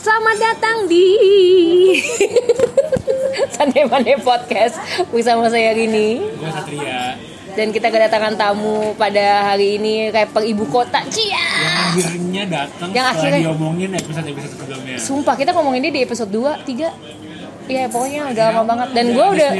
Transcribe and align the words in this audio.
Selamat 0.00 0.36
datang 0.38 0.88
di 0.88 1.06
Santai 3.54 3.84
Mane 3.84 4.16
Podcast 4.18 4.80
bersama 5.08 5.46
saya 5.46 5.72
Rini 5.72 6.24
Satria 6.40 7.20
dan 7.50 7.68
kita 7.68 7.88
kedatangan 7.88 8.34
tamu 8.34 8.94
pada 8.94 9.52
hari 9.52 9.76
ini 9.76 10.08
rapper 10.08 10.40
ibu 10.42 10.64
kota 10.64 11.04
Cia. 11.04 11.34
yang 11.34 11.76
akhirnya 11.90 12.42
datang 12.46 12.88
Yang 12.90 13.06
akhirnya- 13.10 13.42
diomongin 13.44 13.90
episode-episode 13.92 14.52
sebelumnya. 14.54 14.96
Sumpah 14.96 15.34
kita 15.34 15.50
ngomongin 15.50 15.82
dia 15.82 15.92
di 15.92 16.00
episode 16.00 16.30
2, 16.30 16.64
3 16.64 17.29
Iya 17.70 17.86
pokoknya 17.86 18.20
agak 18.26 18.44
lama 18.50 18.62
banget 18.66 18.88
dan 18.90 19.06
gue 19.08 19.26
udah 19.30 19.50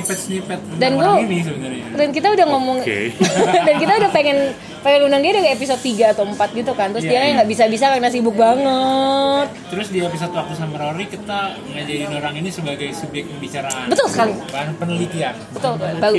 dan 0.77 0.91
gua- 0.93 1.15
orang 1.15 1.25
ini 1.25 1.39
sebenarnya. 1.41 1.85
dan 1.95 2.09
kita 2.11 2.29
udah 2.29 2.47
ngomong 2.49 2.79
Oke. 2.81 3.15
dan 3.67 3.75
kita 3.77 3.93
udah 3.97 4.11
pengen 4.11 4.39
pengen 4.81 5.01
undang 5.05 5.21
dia 5.21 5.33
dari 5.33 5.49
episode 5.51 5.79
3 5.79 6.11
atau 6.11 6.25
4 6.25 6.35
gitu 6.53 6.73
kan 6.73 6.91
terus 6.91 7.05
Iya, 7.05 7.12
dia 7.12 7.21
iya. 7.23 7.33
nggak 7.37 7.49
bisa-bisa 7.49 7.87
karena 7.87 8.09
sibuk 8.09 8.35
banget 8.35 9.47
Terus 9.71 9.87
di 9.89 10.01
episode 10.01 10.33
aku 10.33 10.53
sama 10.53 10.75
Rory 10.75 11.07
kita 11.07 11.39
ngajarin 11.69 12.11
orang 12.12 12.34
ini 12.34 12.51
sebagai 12.51 12.91
subjek 12.91 13.25
pembicaraan. 13.25 13.87
Betul 13.87 14.07
sekali. 14.09 14.34
Bahan 14.51 14.75
penelitian. 14.75 15.34
betul 15.53 15.73
baru 15.79 16.19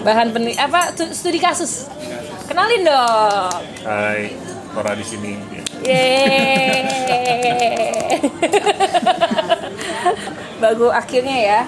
bahan 0.00 0.28
pen 0.30 0.42
apa 0.66 0.80
stu- 0.92 1.10
studi 1.12 1.38
kasus 1.38 1.90
kenalin 2.46 2.82
dong 2.82 3.58
Hai, 3.82 4.30
Tora 4.70 4.92
di 4.92 5.02
sini. 5.02 5.32
Ya. 5.50 5.62
Yeay. 5.86 6.82
Bagus 10.62 10.92
akhirnya 10.92 11.38
ya. 11.38 11.60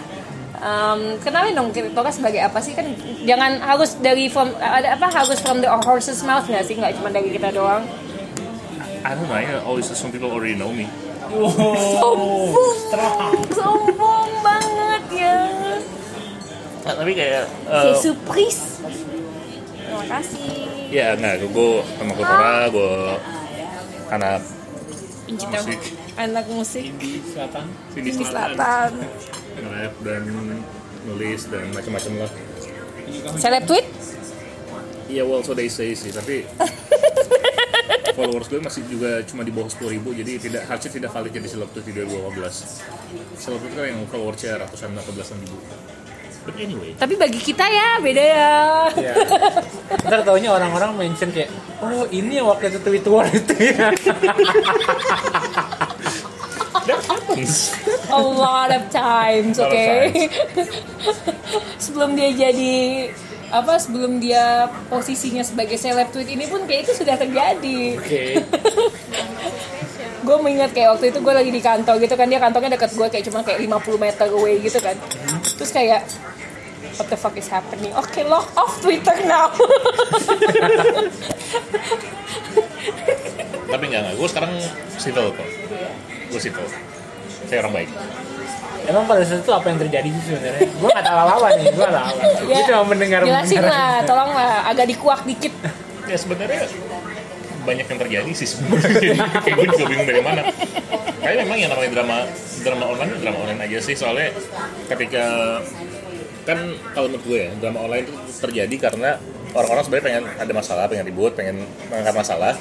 Em, 0.59 1.01
kenalin 1.23 1.55
dong 1.55 1.71
Tora 1.71 2.11
sebagai 2.11 2.43
apa 2.43 2.59
sih 2.59 2.75
kan 2.75 2.83
jangan 3.23 3.63
harus 3.63 3.95
dari 4.03 4.27
from 4.27 4.51
ada 4.59 4.99
apa 4.99 5.07
harus 5.07 5.39
from 5.39 5.63
the 5.63 5.71
horse's 5.87 6.19
mouth 6.27 6.43
nggak 6.51 6.67
sih 6.67 6.75
nggak 6.75 6.99
cuma 6.99 7.15
dari 7.15 7.31
kita 7.31 7.55
doang 7.55 7.87
I 9.07 9.15
don't 9.15 9.31
know, 9.31 9.39
I 9.39 9.47
always 9.63 9.87
some 9.87 10.11
people 10.11 10.35
already 10.35 10.59
know 10.59 10.75
me. 10.75 10.91
Wow. 11.31 11.55
sombong 12.91 13.39
sombong 13.55 14.31
banget 14.43 15.05
ya 15.15 15.39
Nah, 16.83 16.95
tapi 16.97 17.13
kayak, 17.15 17.47
uh, 17.71 17.95
surprise 18.01 18.83
terima 19.79 20.05
kasih 20.11 20.51
ya 20.91 21.15
nggak, 21.15 21.47
gue 21.53 21.73
sama 22.01 22.13
gue 22.19 22.25
Tora, 22.27 22.57
gue 22.67 22.93
anak 24.09 24.41
Pencipta 25.29 25.61
musik, 25.61 25.81
anak 26.17 26.47
musik 26.49 26.85
Di 26.97 27.21
selatan. 27.21 27.65
sini 27.93 28.09
di 28.09 28.25
selatan, 28.25 28.91
selatan 28.97 29.93
dan 30.01 30.23
nulis 31.05 31.41
dan 31.53 31.65
macam-macam 31.77 32.13
lah. 32.25 32.31
seleb 33.37 33.65
tweet 33.69 33.87
Iya, 35.09 35.25
well, 35.25 35.41
so 35.41 35.57
they 35.57 35.73
say 35.73 35.97
sih, 35.97 36.13
tapi 36.13 36.45
followers 38.19 38.45
gue 38.53 38.61
masih 38.61 38.85
juga 38.93 39.25
cuma 39.25 39.41
di 39.41 39.49
bawah 39.49 39.73
10 39.73 39.89
ribu, 39.97 40.13
jadi 40.13 40.37
tidak 40.37 40.69
harusnya 40.69 40.93
tidak 41.01 41.11
valid 41.17 41.33
jadi 41.33 41.49
seleb 41.49 41.73
tuh 41.73 41.81
di 41.81 41.97
2015. 41.97 43.41
Seleb 43.41 43.61
itu 43.65 43.73
kan 43.73 43.89
yang 43.89 44.05
followersnya 44.13 44.61
ratusan 44.61 44.93
atau 45.01 45.13
belasan 45.17 45.41
ribu. 45.41 45.57
But 46.49 46.65
anyway, 46.65 46.97
tapi 46.97 47.21
bagi 47.21 47.45
kita 47.45 47.69
ya 47.69 48.01
beda 48.01 48.25
ya 48.25 48.57
Iya. 48.97 49.13
Ntar 50.09 50.25
taunya 50.25 50.49
orang-orang 50.49 50.97
mention 50.97 51.29
kayak, 51.29 51.53
oh 51.85 52.09
ini 52.09 52.41
yang 52.41 52.49
waktu 52.49 52.73
itu 52.73 52.81
tweet 52.81 53.05
war 53.05 53.29
itu 53.29 53.53
ya. 53.53 53.93
that 56.89 57.05
happens. 57.05 57.77
a 58.09 58.17
lot 58.17 58.73
of 58.73 58.89
times, 58.89 59.61
oke. 59.61 59.69
of 59.69 59.77
sebelum 61.85 62.17
dia 62.17 62.33
jadi 62.33 63.13
apa 63.49 63.81
sebelum 63.81 64.21
dia 64.21 64.69
posisinya 64.93 65.41
sebagai 65.41 65.81
seleb 65.81 66.13
tweet 66.13 66.29
ini 66.33 66.45
pun 66.49 66.65
kayak 66.65 66.89
itu 66.89 67.05
sudah 67.05 67.21
terjadi. 67.21 68.01
Oke. 68.01 68.41
Gue 70.25 70.37
mengingat 70.45 70.77
kayak 70.77 70.97
waktu 70.97 71.13
itu 71.13 71.21
gue 71.21 71.33
lagi 71.33 71.51
di 71.53 71.61
kantor 71.61 72.01
gitu 72.01 72.17
kan 72.17 72.29
dia 72.29 72.41
kantornya 72.41 72.77
dekat 72.77 72.93
gue 72.93 73.09
kayak 73.09 73.25
cuma 73.25 73.41
kayak 73.41 73.65
50 73.65 73.97
meter 74.01 74.29
away 74.33 74.61
gitu 74.61 74.81
kan. 74.81 74.97
Terus 75.57 75.73
kayak 75.73 76.05
what 76.99 77.07
the 77.07 77.17
fuck 77.17 77.39
is 77.39 77.47
happening? 77.47 77.95
Oke, 77.95 78.27
lock 78.27 78.51
off 78.59 78.83
Twitter 78.83 79.15
now. 79.25 79.55
Tapi 83.71 83.85
enggak, 83.87 84.01
enggak. 84.03 84.15
Gue 84.19 84.29
sekarang 84.29 84.53
civil 84.99 85.31
kok. 85.33 85.49
Gue 86.29 86.41
civil. 86.43 86.67
Saya 87.47 87.59
orang 87.65 87.73
baik. 87.83 87.89
Emang 88.89 89.05
pada 89.05 89.21
saat 89.21 89.45
itu 89.45 89.53
apa 89.53 89.67
yang 89.69 89.79
terjadi 89.79 90.09
sih 90.09 90.23
sebenarnya? 90.33 90.65
Gue 90.81 90.89
gak 90.89 91.05
tahu 91.05 91.19
apa-apa 91.21 91.49
nih, 91.61 91.67
gue 91.71 91.87
gak 91.87 91.93
tahu. 91.93 92.17
Gue 92.49 92.57
Ya, 92.59 92.65
cuma 92.67 92.83
mendengar 92.89 93.21
Jelasin 93.21 93.63
lah, 93.63 94.01
tolong 94.09 94.33
lah, 94.33 94.65
agak 94.65 94.87
dikuak 94.89 95.21
dikit. 95.29 95.53
Ya 96.09 96.17
sebenarnya 96.17 96.65
banyak 97.69 97.85
yang 97.85 98.01
terjadi 98.01 98.33
sih 98.33 98.49
sebenarnya. 98.49 98.89
Jadi 99.05 99.19
kayak 99.45 99.57
gue 99.61 99.67
juga 99.77 99.85
bingung 99.93 100.09
dari 100.09 100.23
mana. 100.25 100.41
Kayaknya 101.21 101.45
memang 101.45 101.59
yang 101.61 101.71
namanya 101.77 101.91
drama 102.01 102.17
drama 102.65 102.85
online 102.97 103.13
drama 103.21 103.39
online 103.45 103.61
aja 103.69 103.79
sih 103.85 103.95
soalnya 103.95 104.33
ketika 104.89 105.25
kan 106.49 106.59
kalau 106.97 107.13
menurut 107.13 107.25
gue 107.29 107.39
ya 107.45 107.51
drama 107.61 107.79
online 107.85 108.09
itu 108.09 108.15
terjadi 108.41 108.89
karena 108.89 109.21
orang-orang 109.53 109.85
sebenarnya 109.85 110.07
pengen 110.09 110.25
ada 110.41 110.53
masalah, 110.57 110.85
pengen 110.89 111.05
ribut, 111.05 111.33
pengen 111.37 111.61
mengangkat 111.93 112.15
masalah. 112.17 112.53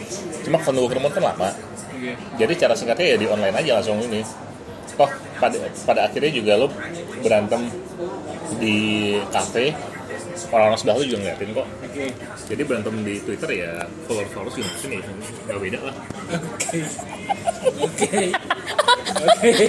Cuma 0.43 0.59
kalau 0.59 0.83
nunggu 0.83 0.91
ketemu 0.91 1.07
kan 1.15 1.23
lama. 1.23 1.49
Oke. 1.95 2.11
Jadi 2.35 2.53
cara 2.59 2.73
singkatnya 2.75 3.15
ya 3.15 3.17
di 3.17 3.27
online 3.31 3.55
aja 3.55 3.71
langsung 3.79 4.03
ini. 4.03 4.27
Toh 4.99 5.11
pada 5.39 5.55
pada 5.87 5.99
akhirnya 6.09 6.31
juga 6.35 6.53
lo 6.59 6.67
berantem 7.23 7.71
di 8.59 8.77
kafe 9.29 9.71
orang-orang 10.51 10.79
sebelah 10.79 10.95
lo 10.99 11.03
juga 11.07 11.19
ngeliatin 11.23 11.49
kok. 11.55 11.67
Jadi 12.51 12.61
berantem 12.67 12.95
di 13.07 13.15
Twitter 13.23 13.49
ya 13.55 13.71
followers 14.09 14.31
followers 14.35 14.55
juga 14.59 14.69
sini 14.83 14.97
nggak 15.47 15.59
beda 15.63 15.79
lah. 15.79 15.95
Oke. 16.35 16.79
Oke. 17.87 18.19
Oke. 19.23 19.65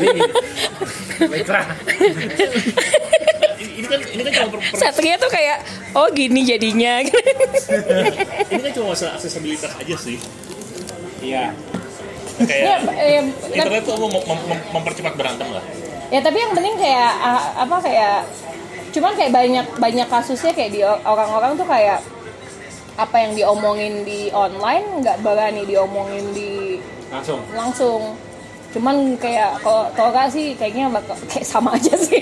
Baiklah. 1.28 1.66
Ini, 3.78 3.86
kan 3.86 4.00
ini 4.04 4.20
kan 4.20 4.32
cuma 4.34 4.48
per, 4.50 4.60
per- 4.60 4.74
Satria 4.76 5.14
tuh 5.16 5.30
kayak 5.30 5.62
oh 5.94 6.10
gini 6.10 6.42
jadinya. 6.42 6.98
ini 8.50 8.60
kan 8.60 8.72
cuma 8.72 8.86
masalah 8.90 9.14
aksesibilitas 9.14 9.70
aja 9.72 9.96
sih. 9.96 10.18
Iya. 11.20 11.54
ya, 12.38 12.44
Kayak 12.44 12.78
eh, 12.96 13.22
internet 13.48 13.82
tuh 13.84 13.94
mem- 13.96 14.14
mem- 14.20 14.46
mem- 14.46 14.66
mempercepat 14.72 15.14
berantem 15.14 15.48
lah. 15.48 15.62
ya 16.08 16.18
tapi 16.18 16.38
yang 16.38 16.54
penting 16.54 16.74
kayak 16.74 17.10
ah, 17.20 17.42
apa 17.58 17.76
kayak 17.78 18.18
cuman 18.88 19.12
kayak 19.12 19.28
banyak 19.28 19.66
banyak 19.76 20.08
kasusnya 20.08 20.50
kayak 20.50 20.70
di 20.70 20.80
orang-orang 20.80 21.52
tuh 21.52 21.66
kayak 21.66 22.00
apa 22.96 23.16
yang 23.18 23.36
diomongin 23.36 24.02
di 24.02 24.32
online 24.32 25.02
nggak 25.02 25.20
berani 25.20 25.62
diomongin 25.62 26.24
di 26.32 26.80
Langsung. 27.08 27.40
langsung 27.52 28.00
cuman 28.68 29.16
kayak 29.16 29.64
kalau 29.64 29.88
Tora 29.96 30.28
sih 30.28 30.52
kayaknya 30.56 30.92
bakal 30.92 31.16
kayak 31.28 31.46
sama 31.48 31.72
aja 31.76 31.96
sih. 31.96 32.20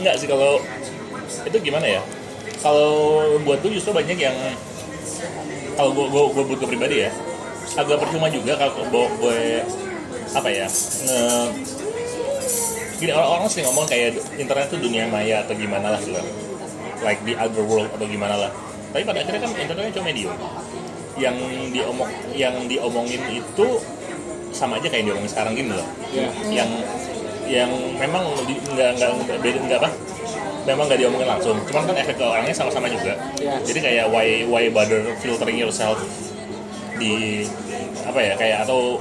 Enggak 0.00 0.14
sih 0.20 0.28
kalau 0.30 0.62
itu 1.44 1.58
gimana 1.60 1.86
ya? 1.86 2.02
Kalau 2.58 2.92
buat 3.46 3.62
tuh 3.62 3.70
justru 3.70 3.92
banyak 3.94 4.18
yang 4.18 4.34
kalau 5.78 5.94
gue 5.94 6.06
gue 6.10 6.42
buat 6.42 6.58
gue 6.58 6.68
pribadi 6.68 7.06
ya 7.06 7.10
agak 7.76 8.00
percuma 8.00 8.26
juga 8.32 8.56
kalau 8.56 8.82
gue, 8.88 9.06
gue 9.20 9.38
apa 10.34 10.48
ya 10.50 10.66
nge, 11.04 11.20
gini 12.98 13.12
orang-orang 13.14 13.46
sering 13.46 13.68
ngomong 13.70 13.86
kayak 13.86 14.18
internet 14.34 14.66
tuh 14.72 14.80
dunia 14.80 15.06
maya 15.06 15.44
atau 15.46 15.54
gimana 15.54 15.94
lah 15.94 16.00
gitu 16.02 16.18
like 17.04 17.20
the 17.22 17.38
other 17.38 17.62
world 17.62 17.86
atau 17.94 18.06
gimana 18.08 18.34
lah. 18.34 18.50
Tapi 18.90 19.04
pada 19.04 19.20
akhirnya 19.22 19.40
kan 19.44 19.50
internetnya 19.54 19.92
cuma 19.94 20.06
medium. 20.10 20.34
Yang 21.18 21.36
diomong 21.74 22.10
yang 22.34 22.54
diomongin 22.66 23.22
itu 23.30 23.66
sama 24.50 24.76
aja 24.76 24.88
kayak 24.88 25.04
yang 25.04 25.08
diomongin 25.12 25.30
sekarang 25.30 25.52
gini 25.54 25.70
loh 25.72 25.88
Iya. 26.12 26.28
yang 26.50 26.70
yang 27.48 27.70
memang 27.96 28.24
nggak 28.76 28.90
nggak 29.00 29.38
beda 29.40 29.58
nggak 29.64 29.78
apa 29.80 29.90
memang 30.68 30.84
nggak 30.84 31.00
diomongin 31.00 31.28
langsung 31.28 31.56
cuman 31.64 31.82
kan 31.88 31.96
efek 31.96 32.20
ke 32.20 32.24
orangnya 32.24 32.52
sama-sama 32.52 32.92
juga 32.92 33.16
Iya. 33.40 33.56
jadi 33.64 33.78
kayak 33.80 34.04
why 34.12 34.44
why 34.44 34.64
bother 34.68 35.00
filtering 35.20 35.56
yourself 35.56 35.96
di 37.00 37.44
apa 38.04 38.20
ya 38.20 38.34
kayak 38.36 38.58
atau 38.68 39.00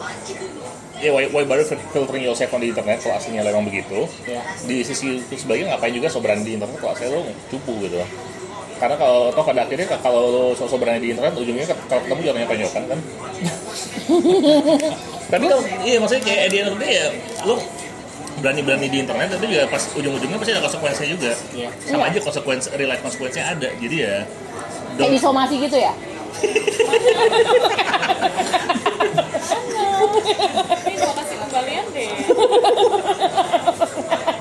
ya 0.97 1.11
why, 1.11 1.27
why 1.29 1.43
bother 1.43 1.65
filtering 1.91 2.23
yourself 2.23 2.53
on 2.53 2.61
di 2.63 2.71
internet 2.71 3.03
kalau 3.03 3.19
aslinya 3.19 3.43
memang 3.43 3.67
begitu 3.67 4.07
Iya. 4.23 4.41
di 4.63 4.77
sisi 4.85 5.19
itu 5.19 5.35
sebagian 5.35 5.67
ngapain 5.73 5.91
juga 5.91 6.07
so 6.07 6.23
berani 6.23 6.47
di 6.47 6.53
internet 6.55 6.77
kalau 6.79 6.93
aslinya 6.95 7.19
lo 7.19 7.21
cupu 7.51 7.73
gitu 7.83 7.99
karena 8.77 8.93
kalau 8.93 9.33
toh 9.33 9.41
pada 9.41 9.65
akhirnya 9.65 9.89
kalau 9.99 10.21
lo 10.29 10.43
di 11.01 11.09
internet 11.11 11.33
ujungnya 11.33 11.65
kalau 11.89 12.01
ketemu 12.05 12.21
jangan 12.21 12.47
tonyokan 12.47 12.83
kan 12.85 12.99
tapi 15.27 15.43
kalau 15.45 15.63
iya 15.83 15.97
maksudnya 15.99 16.23
kayak 16.23 16.39
the 16.49 16.75
day 16.79 16.91
ya 16.93 17.07
lo 17.43 17.59
berani-berani 18.37 18.87
di 18.87 18.97
internet 19.01 19.33
tapi 19.33 19.49
juga 19.49 19.65
pas 19.67 19.83
ujung-ujungnya 19.91 20.37
pasti 20.37 20.51
ada 20.53 20.61
konsekuensinya 20.61 21.09
juga 21.09 21.31
Iya. 21.51 21.69
sama 21.83 22.05
Iya. 22.05 22.11
aja 22.13 22.19
konsekuensi 22.21 22.67
real 22.77 22.89
life 22.89 23.01
konsekuensinya 23.01 23.45
ada 23.51 23.69
jadi 23.75 23.95
ya 23.97 24.15
kayak 24.95 25.11
disomasi 25.11 25.55
gitu 25.59 25.77
ya 25.77 25.93
Ini 30.77 30.95
mau 31.01 31.13
kasih 31.13 31.37
kembalian 31.39 31.85
deh. 31.91 32.11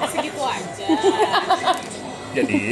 Segitu 0.06 0.42
aja. 0.42 0.86
jadi 2.36 2.62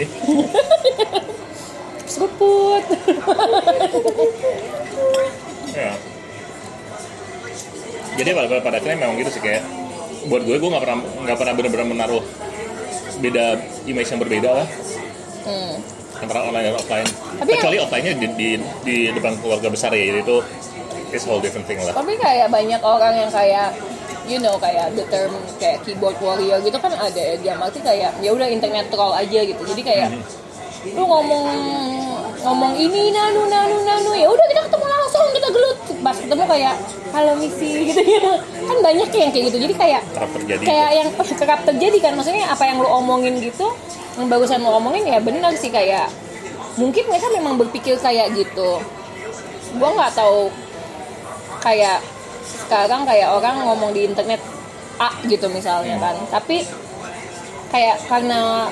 seruput 2.05 2.84
ya 5.72 5.90
jadi 8.14 8.28
pada 8.32 8.61
pada 8.61 8.76
akhirnya 8.78 8.99
memang 9.00 9.16
gitu 9.19 9.31
sih 9.31 9.43
kayak 9.43 9.62
buat 10.25 10.43
gue 10.43 10.56
gue 10.56 10.70
nggak 10.70 10.82
pernah 10.82 10.99
nggak 11.02 11.37
pernah 11.37 11.52
benar-benar 11.52 11.87
menaruh 11.87 12.22
beda 13.20 13.44
image 13.84 14.08
yang 14.08 14.20
berbeda 14.20 14.50
lah 14.52 14.69
Hmm. 15.44 15.76
antara 16.25 16.40
online 16.49 16.72
dan 16.72 16.76
offline 16.81 17.05
Tapi 17.37 17.61
kecuali 17.61 17.76
offline-nya 17.76 18.16
di, 18.16 18.28
di, 18.32 18.49
di 18.81 18.96
depan 19.12 19.37
keluarga 19.44 19.69
besar 19.69 19.93
ya 19.93 20.16
itu 20.16 20.40
it's 21.12 21.28
whole 21.28 21.37
different 21.37 21.69
thing 21.69 21.76
lah 21.84 21.93
Tapi 21.93 22.16
kayak 22.16 22.49
banyak 22.49 22.81
orang 22.81 23.12
yang 23.12 23.28
kayak 23.28 23.76
you 24.25 24.40
know 24.40 24.56
kayak 24.56 24.88
the 24.96 25.05
term 25.12 25.28
kayak 25.61 25.84
keyboard 25.84 26.16
warrior 26.16 26.56
gitu 26.64 26.81
kan 26.81 26.96
ada 26.96 27.12
ya 27.20 27.37
dia 27.37 27.61
arti 27.61 27.76
kayak 27.84 28.16
ya 28.25 28.32
udah 28.32 28.49
internet 28.49 28.88
troll 28.88 29.12
aja 29.12 29.37
gitu. 29.44 29.61
Jadi 29.69 29.82
kayak 29.84 30.08
lu 30.93 31.03
ngomong 31.09 31.45
ngomong 32.45 32.73
ini 32.77 33.09
nanu 33.09 33.49
nanu 33.49 33.81
nanu. 33.81 34.13
Ya 34.13 34.29
udah 34.29 34.47
kita 34.53 34.61
ketemu 34.69 34.85
langsung 34.85 35.25
kita 35.33 35.49
gelut. 35.49 35.79
Pas 36.05 36.17
ketemu 36.21 36.45
kayak 36.45 36.75
halo 37.17 37.33
misi 37.41 37.71
gitu 37.89 38.03
ya 38.05 38.37
kan 38.69 38.77
banyak 38.85 39.09
yang 39.09 39.31
kayak 39.33 39.45
gitu. 39.49 39.59
Jadi 39.65 39.75
kayak 39.75 40.03
kerap 40.13 40.31
terjadi 40.37 40.63
kayak 40.63 40.91
yang 40.93 41.09
kerap 41.17 41.61
terjadi 41.65 41.99
kan. 42.05 42.13
Maksudnya 42.21 42.45
apa 42.53 42.65
yang 42.69 42.77
lu 42.85 42.89
omongin 42.93 43.41
gitu 43.41 43.73
yang 44.21 44.29
bagusan 44.29 44.61
lu 44.61 44.69
omongin 44.69 45.09
ya 45.09 45.19
benar 45.25 45.57
sih. 45.57 45.73
Kayak 45.73 46.13
mungkin 46.77 47.09
mereka 47.09 47.33
memang 47.33 47.57
berpikir 47.57 47.97
kayak 47.97 48.37
gitu. 48.37 48.85
Gua 49.81 49.91
nggak 49.97 50.13
tahu 50.13 50.53
kayak 51.65 52.05
sekarang 52.45 53.09
kayak 53.09 53.33
orang 53.33 53.65
ngomong 53.65 53.97
di 53.97 54.05
internet 54.05 54.45
A 55.01 55.11
gitu 55.25 55.49
misalnya 55.49 55.97
kan. 55.97 56.15
Tapi 56.29 56.84
kayak 57.75 57.99
karena 58.06 58.71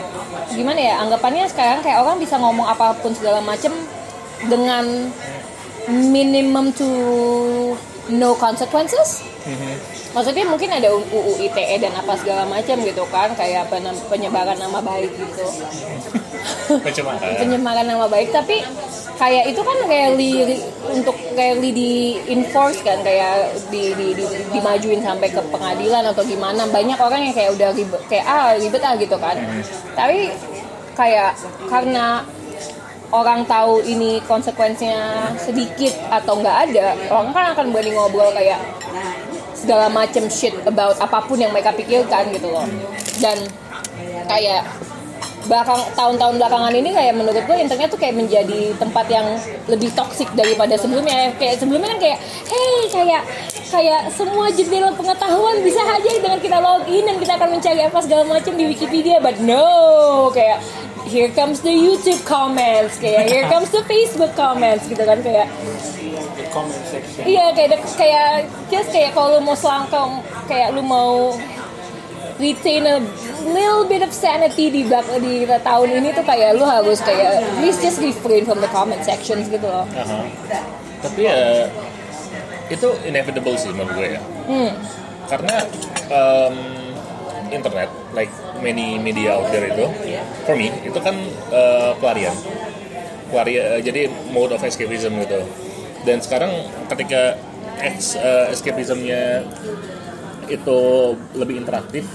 gimana 0.55 0.79
ya 0.79 0.95
anggapannya 1.03 1.51
sekarang 1.51 1.83
kayak 1.83 2.07
orang 2.07 2.23
bisa 2.23 2.39
ngomong 2.39 2.71
apa 2.71 2.95
pun 3.03 3.11
segala 3.11 3.43
macem 3.43 3.75
dengan 4.47 5.11
minimum 5.91 6.71
to 6.71 6.87
no 8.15 8.39
consequences 8.39 9.27
maksudnya 10.13 10.45
mungkin 10.45 10.71
ada 10.71 10.89
UU 10.93 11.41
ITE 11.41 11.77
dan 11.81 11.93
apa 11.93 12.15
segala 12.15 12.45
macam 12.45 12.77
gitu 12.79 13.03
kan 13.09 13.33
kayak 13.35 13.67
pen- 13.67 14.03
penyebaran 14.07 14.55
nama 14.57 14.79
baik 14.79 15.11
gitu. 15.11 15.47
Pencemaran. 17.39 17.85
Nama 17.87 18.07
baik 18.07 18.29
tapi 18.31 18.63
kayak 19.17 19.45
itu 19.51 19.61
kan 19.63 19.79
rally 19.87 20.33
ri- 20.43 20.65
untuk 20.91 21.15
rally 21.33 21.71
di 21.71 21.93
enforce 22.29 22.83
kan 22.83 22.99
kayak 23.01 23.55
di, 23.71 23.95
di, 23.95 24.07
di- 24.15 24.43
dimajuin 24.51 25.01
sampai 25.01 25.31
ke 25.31 25.43
pengadilan 25.51 26.03
atau 26.07 26.23
gimana. 26.23 26.67
Banyak 26.67 26.99
orang 26.99 27.31
yang 27.31 27.35
kayak 27.35 27.51
udah 27.55 27.71
ribet 27.73 28.03
kayak 28.07 28.27
ah 28.27 28.55
ribet 28.55 28.83
ah 28.83 28.95
gitu 28.99 29.17
kan. 29.19 29.37
Tapi 29.95 30.31
kayak 30.93 31.39
karena 31.67 32.21
orang 33.13 33.45
tahu 33.45 33.85
ini 33.85 34.19
konsekuensinya 34.25 35.37
sedikit 35.37 35.93
atau 36.09 36.41
nggak 36.41 36.57
ada 36.69 36.97
orang 37.13 37.31
kan 37.31 37.45
akan 37.53 37.67
berani 37.71 37.93
ngobrol 37.93 38.33
kayak 38.33 38.59
segala 39.63 39.87
macam 39.87 40.27
shit 40.27 40.57
about 40.67 40.99
apa 40.99 41.23
pun 41.23 41.39
yang 41.39 41.55
mereka 41.55 41.71
pikirkan 41.71 42.35
gitu 42.35 42.51
loh. 42.51 42.67
Dan 43.23 43.39
kayak 44.27 44.67
belakang 45.47 45.79
tahun-tahun 45.99 46.39
belakangan 46.39 46.75
ini 46.75 46.91
kayak 46.95 47.15
menurut 47.19 47.43
gue 47.47 47.57
internet 47.59 47.91
tuh 47.91 47.99
kayak 47.99 48.15
menjadi 48.15 48.75
tempat 48.79 49.07
yang 49.11 49.27
lebih 49.71 49.95
toksik 49.95 50.27
daripada 50.35 50.75
sebelumnya. 50.75 51.31
Kayak 51.39 51.63
sebelumnya 51.63 51.95
kan 51.95 52.01
kayak 52.03 52.19
hey 52.51 52.79
kayak 52.91 53.23
kayak 53.71 54.03
semua 54.13 54.51
jendela 54.53 54.91
pengetahuan 54.93 55.63
bisa 55.65 55.81
aja 55.81 56.11
dengan 56.21 56.39
kita 56.43 56.59
login 56.59 57.09
dan 57.09 57.17
kita 57.17 57.33
akan 57.41 57.49
mencari 57.57 57.81
apa 57.87 57.99
segala 58.05 58.23
macam 58.29 58.53
di 58.53 58.65
Wikipedia 58.69 59.17
but 59.23 59.39
no 59.41 60.29
kayak 60.35 60.61
here 61.13 61.29
comes 61.31 61.61
the 61.61 61.71
YouTube 61.71 62.25
comments 62.25 62.97
kayak 62.97 63.29
here 63.29 63.45
comes 63.47 63.69
the 63.69 63.85
Facebook 63.85 64.33
comments 64.35 64.89
gitu 64.89 65.05
kan 65.05 65.21
kayak 65.21 65.47
The 66.33 66.49
comment 66.49 66.85
section. 66.89 67.29
Iya 67.29 67.53
kayak 67.53 67.77
kayak 67.95 68.49
just 68.67 68.89
kayak 68.89 69.13
kalau 69.13 69.37
lu 69.37 69.45
mau 69.45 69.53
selangkau 69.53 70.25
kayak 70.49 70.73
lu 70.73 70.81
mau 70.81 71.37
retain 72.41 72.89
a 72.89 72.97
little 73.45 73.85
bit 73.85 74.01
of 74.01 74.11
sanity 74.11 74.67
di 74.67 74.83
belak 74.83 75.05
di 75.21 75.45
tahun 75.45 75.89
ini 75.93 76.09
tuh 76.11 76.25
kayak 76.25 76.57
lu 76.57 76.65
harus 76.65 76.99
kayak 77.05 77.45
please 77.61 77.77
just 77.79 78.01
refrain 78.01 78.43
from 78.43 78.59
the 78.59 78.71
comment 78.73 79.05
sections 79.05 79.47
gitu 79.47 79.63
loh. 79.63 79.85
Aha. 79.93 80.25
tapi 81.03 81.27
ya 81.27 81.69
itu 82.71 82.89
inevitable 83.05 83.59
sih 83.59 83.69
menurut 83.75 83.93
gue 83.93 84.09
ya 84.17 84.21
Hmm. 84.43 84.71
karena 85.29 85.57
um, 86.09 86.55
internet 87.51 87.87
like 88.11 88.33
many 88.63 88.97
media 89.03 89.35
out 89.35 89.51
there 89.51 89.67
itu 89.67 89.85
for 90.47 90.55
me 90.55 90.71
itu 90.87 90.99
kan 91.03 91.19
uh, 91.51 91.93
pelarian. 91.99 92.33
Pelarian 93.29 93.63
uh, 93.77 93.81
jadi 93.83 94.09
mode 94.31 94.55
of 94.55 94.63
escapism 94.63 95.19
gitu. 95.27 95.43
Dan 96.07 96.23
sekarang 96.23 96.51
ketika 96.91 97.37
ex, 97.83 98.15
uh, 98.15 98.47
escapismnya 98.55 99.43
itu 100.47 100.79
lebih 101.35 101.59
interaktif 101.63 102.07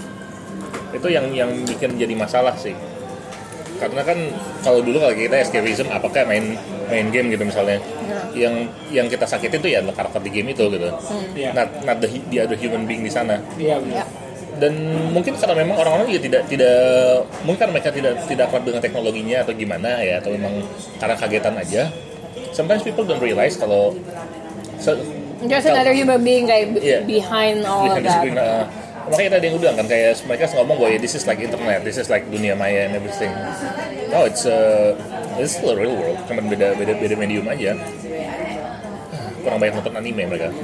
itu 0.96 1.08
yang 1.12 1.28
yang 1.36 1.52
bikin 1.68 2.00
jadi 2.00 2.16
masalah 2.16 2.56
sih. 2.56 2.74
Karena 3.78 4.02
kan 4.02 4.18
kalau 4.66 4.82
dulu 4.82 4.98
kalau 4.98 5.14
kita 5.14 5.38
escapism 5.38 5.86
apakah 5.94 6.26
main 6.26 6.58
main 6.90 7.14
game 7.14 7.30
gitu 7.30 7.44
misalnya? 7.46 7.78
Yang 8.34 8.72
yang 8.90 9.08
kita 9.12 9.28
sakitin 9.28 9.60
tuh 9.62 9.70
ya 9.70 9.80
karakter 9.86 10.24
di 10.24 10.32
game 10.34 10.56
itu 10.56 10.66
gitu. 10.72 10.90
Iya. 11.38 11.54
not, 11.54 11.70
not 11.86 11.98
the, 12.02 12.10
the 12.34 12.42
other 12.42 12.58
human 12.58 12.90
being 12.90 13.06
di 13.06 13.12
sana. 13.12 13.38
Iya 13.60 13.78
Ya. 13.92 14.06
Dan 14.57 14.71
mungkin 15.09 15.33
karena 15.33 15.56
memang 15.56 15.75
orang-orang 15.77 16.06
juga 16.07 16.19
tidak 16.19 16.42
tidak 16.48 16.77
mungkin 17.42 17.59
karena 17.59 17.74
mereka 17.74 17.89
tidak 17.89 18.12
tidak 18.25 18.44
akrab 18.48 18.63
dengan 18.63 18.81
teknologinya 18.81 19.38
atau 19.42 19.54
gimana 19.54 20.00
ya 20.00 20.18
atau 20.18 20.30
memang 20.31 20.62
karena 20.98 21.13
kagetan 21.15 21.54
aja 21.56 21.81
sometimes 22.51 22.81
people 22.81 23.01
don't 23.01 23.19
realize 23.19 23.54
kalau 23.54 23.94
Just 24.77 25.63
kalau- 25.63 25.75
another 25.77 25.92
human 25.92 26.18
being 26.19 26.45
kayak 26.45 26.71
be- 26.71 26.81
Iya. 26.81 27.00
behind 27.04 27.62
all 27.62 27.86
of 27.86 27.94
behind 27.94 28.01
the 28.01 28.09
that. 28.09 28.18
screen, 28.18 28.36
uh, 28.36 28.63
makanya 29.07 29.30
tadi 29.31 29.44
yang 29.45 29.54
gue 29.54 29.62
bilang 29.62 29.75
kan 29.77 29.86
kayak 29.86 30.12
mereka 30.25 30.44
ngomong 30.51 30.75
bahwa 30.75 30.88
this 30.98 31.13
is 31.13 31.24
like 31.24 31.38
internet 31.38 31.80
this 31.81 31.95
is 31.95 32.07
like 32.07 32.24
dunia 32.27 32.53
maya 32.53 32.86
and 32.86 32.94
everything 32.94 33.30
no 34.10 34.25
it's 34.25 34.44
uh, 34.44 34.92
it's 35.38 35.53
still 35.53 35.71
a 35.71 35.77
real 35.77 35.94
world 35.94 36.18
cuma 36.25 36.42
beda 36.42 36.74
beda 36.74 36.92
beda 36.98 37.13
medium 37.15 37.45
aja 37.45 37.77
kurang 39.39 39.57
banyak 39.62 39.74
nonton 39.77 39.94
anime 39.95 40.21
mereka 40.25 40.48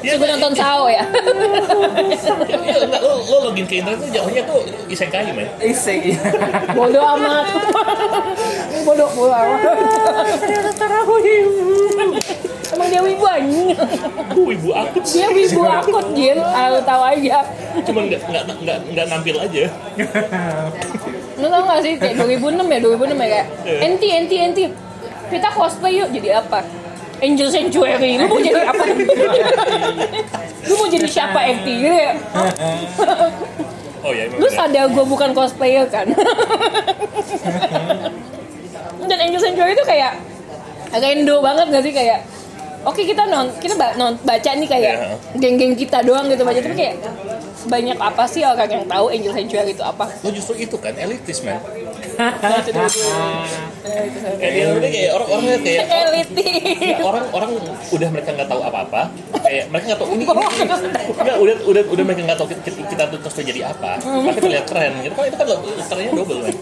Terus 0.00 0.16
gue 0.16 0.28
nonton 0.32 0.52
Sao 0.56 0.88
ya. 0.88 1.04
ya, 2.48 2.56
ya, 2.64 2.76
enggak, 2.80 3.00
lo, 3.04 3.12
lo 3.28 3.36
login 3.50 3.68
ke 3.68 3.84
internet 3.84 4.00
tuh 4.00 4.08
jauhnya 4.08 4.42
tuh 4.48 4.64
isekai 4.88 5.28
men 5.36 5.48
Isek 5.60 6.00
iya. 6.16 6.20
bodoh 6.72 7.04
amat. 7.18 7.44
bodoh 8.88 9.08
bodoh 9.12 9.36
amat. 9.36 9.60
Emang 12.72 12.88
dia 12.88 13.00
wibu 13.04 13.24
anjing. 13.28 13.68
gue 14.32 14.52
ibu 14.56 14.70
akut 14.72 15.04
sih 15.04 15.20
Dia 15.20 15.28
wibu 15.28 15.60
akut 15.60 16.06
Jin, 16.16 16.40
aku 16.40 16.80
tahu 16.88 17.02
aja. 17.04 17.38
cuman 17.84 18.02
nggak 18.08 18.20
nggak 18.24 18.44
nggak 18.64 18.78
nggak 18.96 19.06
nampil 19.12 19.36
aja 19.40 19.64
Lu 21.36 21.46
tau 21.48 21.62
gak 21.64 21.80
sih 21.84 21.92
kayak 22.00 22.16
2006 22.20 22.64
ya 22.64 22.78
2006 22.80 23.12
ya 23.12 23.28
kayak 23.28 23.46
enti 23.80 24.08
enti 24.12 24.36
enti 24.40 24.64
kita 25.32 25.48
cosplay 25.52 25.96
yuk 25.96 26.12
jadi 26.12 26.44
apa? 26.44 26.60
Angel 27.22 27.48
Sanctuary, 27.54 28.18
lu 28.18 28.26
mau 28.26 28.42
jadi 28.42 28.66
apa? 28.66 28.82
lu 30.66 30.74
mau 30.74 30.90
jadi 30.90 31.06
siapa 31.06 31.38
enti 31.46 31.78
gitu 31.78 31.94
ya? 31.94 32.18
oh 34.02 34.10
ya 34.10 34.26
Lu 34.34 34.50
sadar 34.50 34.90
gue 34.90 35.04
bukan 35.06 35.30
cosplayer 35.30 35.86
kan? 35.86 36.10
Dan 39.06 39.18
Angel 39.22 39.38
Sanctuary 39.38 39.78
itu 39.78 39.86
kayak 39.86 40.18
rendo 40.98 41.38
banget 41.38 41.70
gak 41.70 41.86
sih 41.86 41.94
kayak 41.94 42.26
Oke 42.82 43.02
kita 43.04 43.22
non 43.24 43.46
kita 43.56 43.74
ba- 43.74 43.94
non, 43.94 44.18
baca 44.20 44.50
nih 44.50 44.66
kayak 44.66 44.94
Iya. 44.94 45.14
geng-geng 45.36 45.74
kita 45.74 46.02
doang 46.02 46.26
gitu 46.26 46.42
baca 46.42 46.58
tapi 46.58 46.74
kayak 46.74 46.98
sebanyak 47.56 47.94
apa 47.94 48.26
sih 48.26 48.42
orang 48.42 48.66
yang 48.66 48.84
tahu 48.84 49.06
Angel 49.08 49.30
Sanctuary 49.30 49.70
itu 49.70 49.84
apa? 49.84 50.10
lo 50.18 50.28
justru 50.28 50.58
itu 50.58 50.74
kan 50.76 50.90
elitis 50.92 51.38
man 51.40 51.62
kayak 54.34 54.66
udah 54.74 54.90
kayak 54.90 55.10
orang-orang 55.12 55.42
kayak 55.60 55.86
Elitis. 56.02 56.46
Ya, 56.76 56.96
orang 57.00 57.24
orang 57.30 57.50
udah 57.88 58.08
mereka 58.10 58.30
nggak 58.32 58.48
tahu 58.48 58.60
apa-apa 58.60 59.02
kayak 59.40 59.64
mereka 59.70 59.84
nggak 59.88 60.00
tahu 60.00 60.08
ini, 60.10 60.24
ini, 60.24 60.26
ini. 60.26 61.06
Nggak, 61.22 61.36
udah 61.38 61.54
udah 61.62 61.82
udah 61.88 62.04
mereka 62.04 62.20
nggak 62.24 62.38
tahu 62.38 62.48
kita, 62.50 62.60
kita 62.84 63.02
tuh 63.08 63.18
terus 63.20 63.34
jadi 63.44 63.60
apa 63.68 63.96
tapi 63.98 64.38
terlihat 64.38 64.66
keren 64.66 64.92
gitu 65.00 65.14
kan 65.14 65.24
itu 65.24 65.36
kan 65.36 65.46
ternyata 65.88 66.12
double 66.12 66.38
kan 66.42 66.52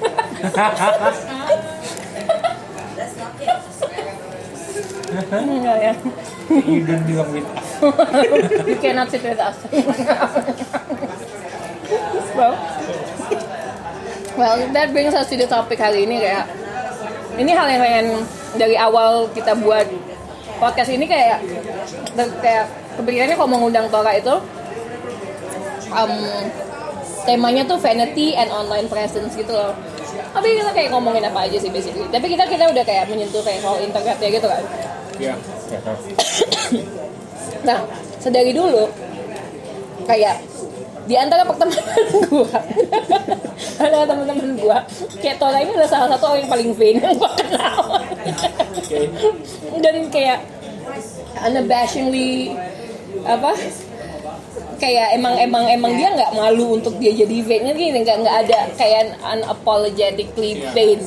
Enggak 5.10 5.78
ya. 5.82 5.94
You 6.50 6.82
don't 6.86 7.04
belong 7.06 7.30
with 7.34 7.46
us. 7.50 7.66
You 8.66 8.76
cannot 8.78 9.08
sit 9.10 9.22
with 9.22 9.38
us. 9.38 9.56
well, 12.38 12.54
well, 14.38 14.56
that 14.70 14.88
brings 14.94 15.14
us 15.14 15.26
to 15.30 15.36
the 15.36 15.46
topic 15.50 15.78
hari 15.82 16.06
ini 16.06 16.22
kayak 16.22 16.46
ini 17.38 17.50
hal 17.54 17.66
yang 17.70 17.82
pengen 17.82 18.06
dari 18.58 18.76
awal 18.78 19.30
kita 19.32 19.54
buat 19.58 19.86
podcast 20.60 20.90
ini 20.92 21.08
kayak 21.08 21.40
kayak 22.42 22.68
kepikirannya 23.00 23.34
kalau 23.38 23.50
mengundang 23.50 23.88
Tora 23.88 24.12
itu 24.18 24.34
um, 25.94 26.12
temanya 27.24 27.62
tuh 27.64 27.78
vanity 27.80 28.36
and 28.36 28.50
online 28.52 28.86
presence 28.86 29.32
gitu 29.34 29.52
loh 29.54 29.72
tapi 30.30 30.58
kita 30.62 30.70
kayak 30.70 30.90
ngomongin 30.94 31.26
apa 31.26 31.48
aja 31.48 31.58
sih 31.58 31.70
basically 31.72 32.06
tapi 32.12 32.26
kita 32.30 32.46
kita 32.46 32.70
udah 32.70 32.84
kayak 32.86 33.08
menyentuh 33.10 33.42
kayak 33.42 33.62
soal 33.62 33.78
internet 33.82 34.18
ya 34.20 34.28
gitu 34.30 34.46
kan 34.46 34.62
Iya. 35.20 35.34
Nah, 37.60 37.84
sedari 38.16 38.56
dulu 38.56 38.88
kayak 40.08 40.40
di 41.04 41.12
antara 41.18 41.44
pertemanan 41.44 41.84
gua 42.32 42.58
antara 43.76 44.04
teman-teman 44.08 44.48
gua 44.56 44.78
kayak 45.20 45.36
Tora 45.36 45.60
ini 45.60 45.76
adalah 45.76 45.90
salah 45.90 46.08
satu 46.16 46.24
orang 46.32 46.40
yang 46.40 46.50
paling 46.50 46.70
vain 46.72 46.96
yang 47.02 47.14
gua 47.20 47.30
kenal 47.36 48.00
dan 49.82 49.96
kayak 50.08 50.40
unabashedly 51.44 52.56
apa 53.28 53.52
kayak 54.80 55.14
emang 55.14 55.36
emang 55.36 55.64
emang 55.68 55.92
dia 55.94 56.08
nggak 56.10 56.32
malu 56.32 56.80
untuk 56.80 56.96
dia 56.96 57.12
jadi 57.12 57.36
vain 57.44 57.62
kan 57.68 57.74
gini? 57.76 57.98
Nggak 58.00 58.16
nggak 58.24 58.36
ada 58.48 58.58
kayak 58.74 59.02
unapologetically 59.20 60.64
vain 60.72 61.00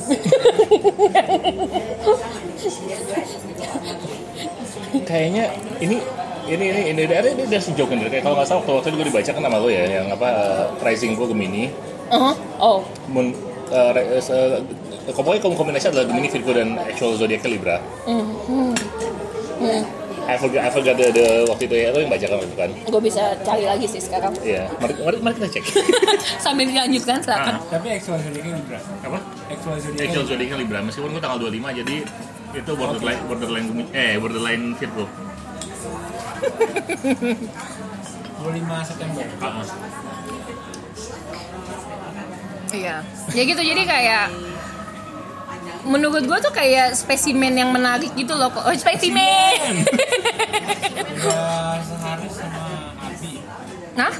kayaknya 5.04 5.50
ini 5.82 5.98
ini 6.44 6.64
ini 6.70 6.80
ini 6.92 7.00
ada 7.08 7.28
ini 7.28 7.42
ada 7.48 7.58
joke 7.72 7.90
kan 7.90 7.98
kayak 8.04 8.22
kalau 8.22 8.36
nggak 8.36 8.46
salah 8.46 8.60
waktu 8.62 8.72
waktu 8.76 8.88
itu 8.92 8.96
gue 9.00 9.06
dibaca 9.10 9.30
kan 9.32 9.42
nama 9.42 9.56
lo 9.58 9.68
ya 9.72 9.84
yang 9.88 10.06
apa 10.12 10.28
uh, 10.28 10.64
Rising 10.84 11.16
gue 11.16 11.26
Gemini. 11.32 11.72
Uh-huh. 12.12 12.34
oh. 12.60 12.78
Mun, 13.08 13.32
uh, 13.72 14.20
se- 14.20 14.60
pokoknya 15.08 15.40
kom- 15.40 15.56
kombinasi 15.56 15.88
adalah 15.88 16.04
Gemini 16.04 16.28
Virgo 16.28 16.52
dan 16.52 16.76
actual 16.76 17.16
zodiac 17.16 17.42
Libra. 17.48 17.80
Hmm. 18.04 18.76
I 20.24 20.36
forgot 20.36 20.62
I 20.62 20.70
forgot 20.70 20.94
the, 20.94 21.06
the 21.10 21.26
waktu 21.44 21.64
itu 21.64 21.76
ya 21.76 21.88
lo 21.88 21.98
yang 21.98 22.08
baca 22.08 22.24
kan 22.24 22.36
waktu 22.36 22.48
itu 22.48 22.56
kan 22.56 22.70
gue 22.72 23.00
bisa 23.02 23.22
cari 23.40 23.64
lagi 23.64 23.86
sih 23.86 24.00
sekarang 24.00 24.32
Iya, 24.40 24.68
mari, 24.74 24.92
mari, 24.96 25.16
mari 25.20 25.34
kita 25.34 25.48
cek. 25.50 25.64
sambil 26.44 26.64
dilanjutkan 26.66 27.20
silakan 27.20 27.54
Ah, 27.54 27.60
Tapi 27.70 27.86
actual 27.92 28.18
zodiaknya 28.18 28.54
Libra. 28.56 28.78
apa? 29.02 29.18
Actual 29.46 29.76
zodiaknya 29.76 30.04
Actual 30.08 30.24
zodiac 30.26 30.56
Libra, 30.56 30.78
meskipun 30.80 31.08
gue 31.10 31.20
tanggal 31.20 31.38
25 31.40 31.80
jadi 31.80 31.96
itu 32.54 32.70
borderline 32.72 33.20
borderline 33.26 33.66
Gemini- 33.66 33.92
eh 33.92 34.14
borderline 34.16 34.64
Virgo. 34.74 35.04
25 38.40 38.44
September. 38.84 39.24
Ah, 39.38 39.64
Iya. 42.70 42.96
Ya 43.30 43.42
gitu 43.44 43.62
jadi 43.62 43.82
kayak 43.84 44.24
menurut 45.84 46.24
gue 46.24 46.38
tuh 46.40 46.52
kayak 46.52 46.92
spesimen 46.92 47.52
yang 47.52 47.70
menarik 47.70 48.10
gitu 48.12 48.32
loh 48.32 48.48
kok. 48.48 48.64
Oh, 48.64 48.74
spesimen. 48.74 49.84
Sehari 51.84 52.28
sama 52.28 52.64
Abi. 52.98 53.32
nah, 53.94 54.12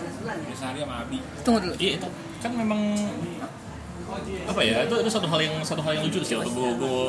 sehari 0.54 0.78
sama 0.80 0.94
Abi. 1.02 1.18
tunggu 1.42 1.58
dulu. 1.60 1.74
Iya 1.76 1.90
itu 2.00 2.08
kan 2.40 2.52
memang 2.52 2.80
apa 4.44 4.60
ya 4.60 4.84
itu 4.84 4.94
itu 5.00 5.10
satu 5.10 5.26
hal 5.26 5.40
yang 5.40 5.56
satu 5.64 5.80
hal 5.82 5.96
yang 5.96 6.04
lucu 6.06 6.20
sih 6.22 6.36
waktu 6.36 6.52
gue 6.52 6.70
gue 6.76 7.00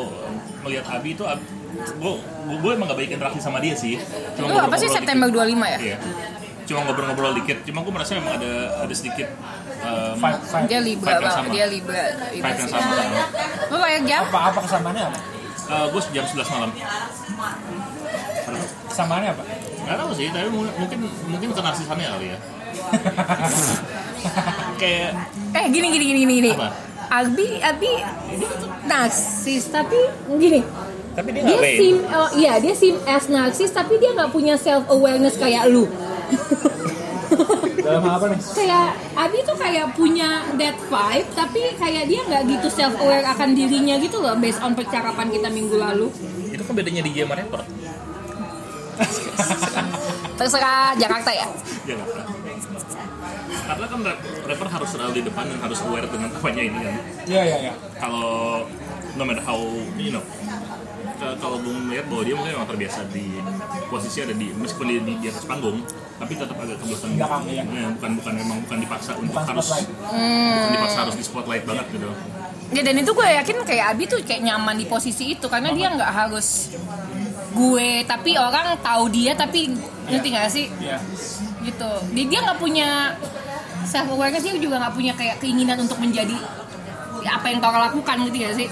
melihat 0.63 0.85
Abi 0.89 1.13
itu 1.13 1.21
Abi, 1.21 1.43
gue 1.75 2.11
gue 2.55 2.71
emang 2.71 2.87
gak 2.89 2.97
baik 2.97 3.11
interaksi 3.13 3.39
sama 3.43 3.59
dia 3.61 3.75
sih 3.77 3.99
Itu 3.99 4.41
apa 4.47 4.75
sih 4.79 4.89
September 4.89 5.27
25 5.29 5.35
ya? 5.35 5.77
dikit. 5.77 5.79
iya 5.83 5.97
cuma 6.65 6.81
ngobrol-ngobrol 6.81 7.37
dikit 7.37 7.61
cuma 7.61 7.85
gue 7.85 7.93
merasa 7.93 8.17
memang 8.17 8.41
ada 8.41 8.81
ada 8.81 8.93
sedikit 8.95 9.29
um. 9.85 10.17
Dia 10.65 10.79
Libra 10.81 11.21
banget, 11.21 11.37
sama. 11.37 11.49
dia 11.53 11.65
Libra. 11.69 12.03
Libra 12.33 12.51
yang 12.57 12.69
sama 12.69 12.93
Lu 13.69 13.77
jam? 14.09 14.21
Apa 14.29 14.39
apa 14.49 14.59
kesamaannya 14.65 15.03
apa? 15.13 15.19
uh, 15.69 15.85
gue 15.89 16.01
jam 16.13 16.25
11 16.25 16.53
malam 16.53 16.69
Kesamaannya 18.89 19.29
apa? 19.35 19.43
Gak 19.85 19.97
tahu 20.01 20.11
sih, 20.17 20.27
tapi 20.33 20.47
mu- 20.49 20.75
mungkin 20.81 20.99
mungkin 21.29 21.49
kenarsisannya 21.53 22.07
kali 22.09 22.27
ya. 22.33 22.37
Kayak 24.81 25.09
Eh 25.55 25.65
gini 25.69 25.87
gini 25.93 26.05
gini 26.15 26.33
gini. 26.41 26.51
Apa? 26.53 26.69
Abi 27.05 27.61
Abi 27.61 27.91
dia 28.35 28.49
tuh 28.57 28.69
narsis 28.89 29.69
tapi 29.69 29.97
gini. 30.41 30.61
tapi 31.15 31.31
dia 31.31 31.47
Dia 31.47 31.57
sim 31.79 31.95
oh, 32.11 32.29
iya 32.35 32.59
dia 32.59 32.75
sim 32.75 32.97
as 33.07 33.31
narsis 33.31 33.71
tapi 33.71 33.95
dia 34.01 34.11
nggak 34.11 34.35
punya 34.35 34.57
self 34.59 34.83
awareness 34.89 35.37
kayak 35.37 35.69
lu. 35.69 35.85
Dalam 37.85 38.03
apa 38.03 38.25
nih? 38.27 38.39
kayak 38.51 38.87
Abi 39.15 39.37
tuh 39.41 39.55
kayak 39.55 39.93
punya 39.93 40.29
that 40.55 40.77
vibe 40.81 41.29
tapi 41.31 41.61
kayak 41.75 42.03
dia 42.05 42.21
nggak 42.23 42.43
gitu 42.49 42.67
self 42.67 42.97
aware 42.97 43.21
akan 43.23 43.53
dirinya 43.53 43.95
gitu 43.95 44.17
loh 44.17 44.33
based 44.35 44.59
on 44.59 44.73
percakapan 44.73 45.29
kita 45.29 45.47
minggu 45.47 45.75
lalu 45.75 46.09
Itu 46.47 46.61
kan 46.61 46.73
bedanya 46.73 47.01
DJ 47.01 47.23
sama 47.23 47.35
rapper. 47.35 47.61
terserah 50.35 50.95
Jakarta 50.95 51.31
ya 51.31 51.47
Ya. 51.85 51.93
Karena 53.65 53.85
kan 53.85 53.99
rap- 54.01 54.21
rapper 54.43 54.67
harus 54.67 54.89
selalu 54.89 55.11
di 55.15 55.23
depan 55.23 55.45
dan 55.45 55.59
harus 55.59 55.77
aware 55.81 56.05
dengan 56.07 56.29
apanya 56.31 56.61
ini 56.61 56.77
kan. 56.79 56.95
Iya 57.23 57.41
iya 57.43 57.57
iya. 57.61 57.73
Kalau 57.95 58.65
no 59.13 59.23
matter 59.23 59.41
how 59.41 59.61
you 59.95 60.09
know 60.09 60.25
kalau 61.15 61.57
gue 61.63 61.73
melihat 61.73 62.05
bahwa 62.11 62.23
dia 62.27 62.35
mungkin 62.35 62.53
memang 62.55 62.69
terbiasa 62.69 62.99
di 63.11 63.25
posisi 63.87 64.17
ada 64.21 64.33
di 64.35 64.47
meskipun 64.51 64.85
dia 64.91 65.01
di, 65.01 65.13
di 65.23 65.27
atas 65.31 65.43
panggung 65.47 65.79
tapi 66.15 66.33
tetap 66.35 66.55
agak 66.55 66.77
ke 66.79 66.85
belakang 66.87 67.43
iya. 67.47 67.63
Ya, 67.63 67.87
bukan 67.91 68.11
bukan 68.19 68.33
memang 68.39 68.57
bukan 68.63 68.77
dipaksa 68.83 69.11
untuk 69.19 69.35
Bukan 69.35 69.45
harus 69.51 69.67
spotlight. 69.67 69.89
bukan 70.55 70.71
dipaksa 70.71 70.97
harus 71.03 71.15
di 71.15 71.23
spotlight 71.25 71.63
banget 71.67 71.85
gitu. 71.91 72.09
Ya 72.73 72.81
dan 72.81 72.95
itu 72.97 73.11
gue 73.13 73.27
yakin 73.29 73.57
kayak 73.61 73.85
Abi 73.93 74.03
tuh 74.09 74.19
kayak 74.25 74.41
nyaman 74.41 74.75
di 74.79 74.85
posisi 74.89 75.37
itu 75.37 75.45
karena 75.47 75.69
dia 75.75 75.87
nggak 75.93 76.11
harus 76.11 76.73
gue 77.55 77.89
tapi 78.03 78.35
orang 78.35 78.75
tahu 78.83 79.03
dia 79.11 79.31
tapi 79.37 79.71
ngerti 80.11 80.27
nggak 80.31 80.47
sih? 80.51 80.65
Iya. 80.81 80.97
gitu. 81.65 81.91
Dia 82.13 82.25
dia 82.29 82.39
nggak 82.45 82.59
punya 82.61 83.17
self 83.85 84.09
awareness 84.11 84.43
dia 84.43 84.57
juga 84.57 84.81
nggak 84.81 84.93
punya 84.97 85.13
kayak 85.13 85.37
keinginan 85.39 85.77
untuk 85.81 85.97
menjadi 86.01 86.35
apa 87.25 87.45
yang 87.49 87.59
Tora 87.61 87.89
lakukan 87.89 88.15
ngerti 88.21 88.37
gak 88.45 88.55
sih 88.57 88.69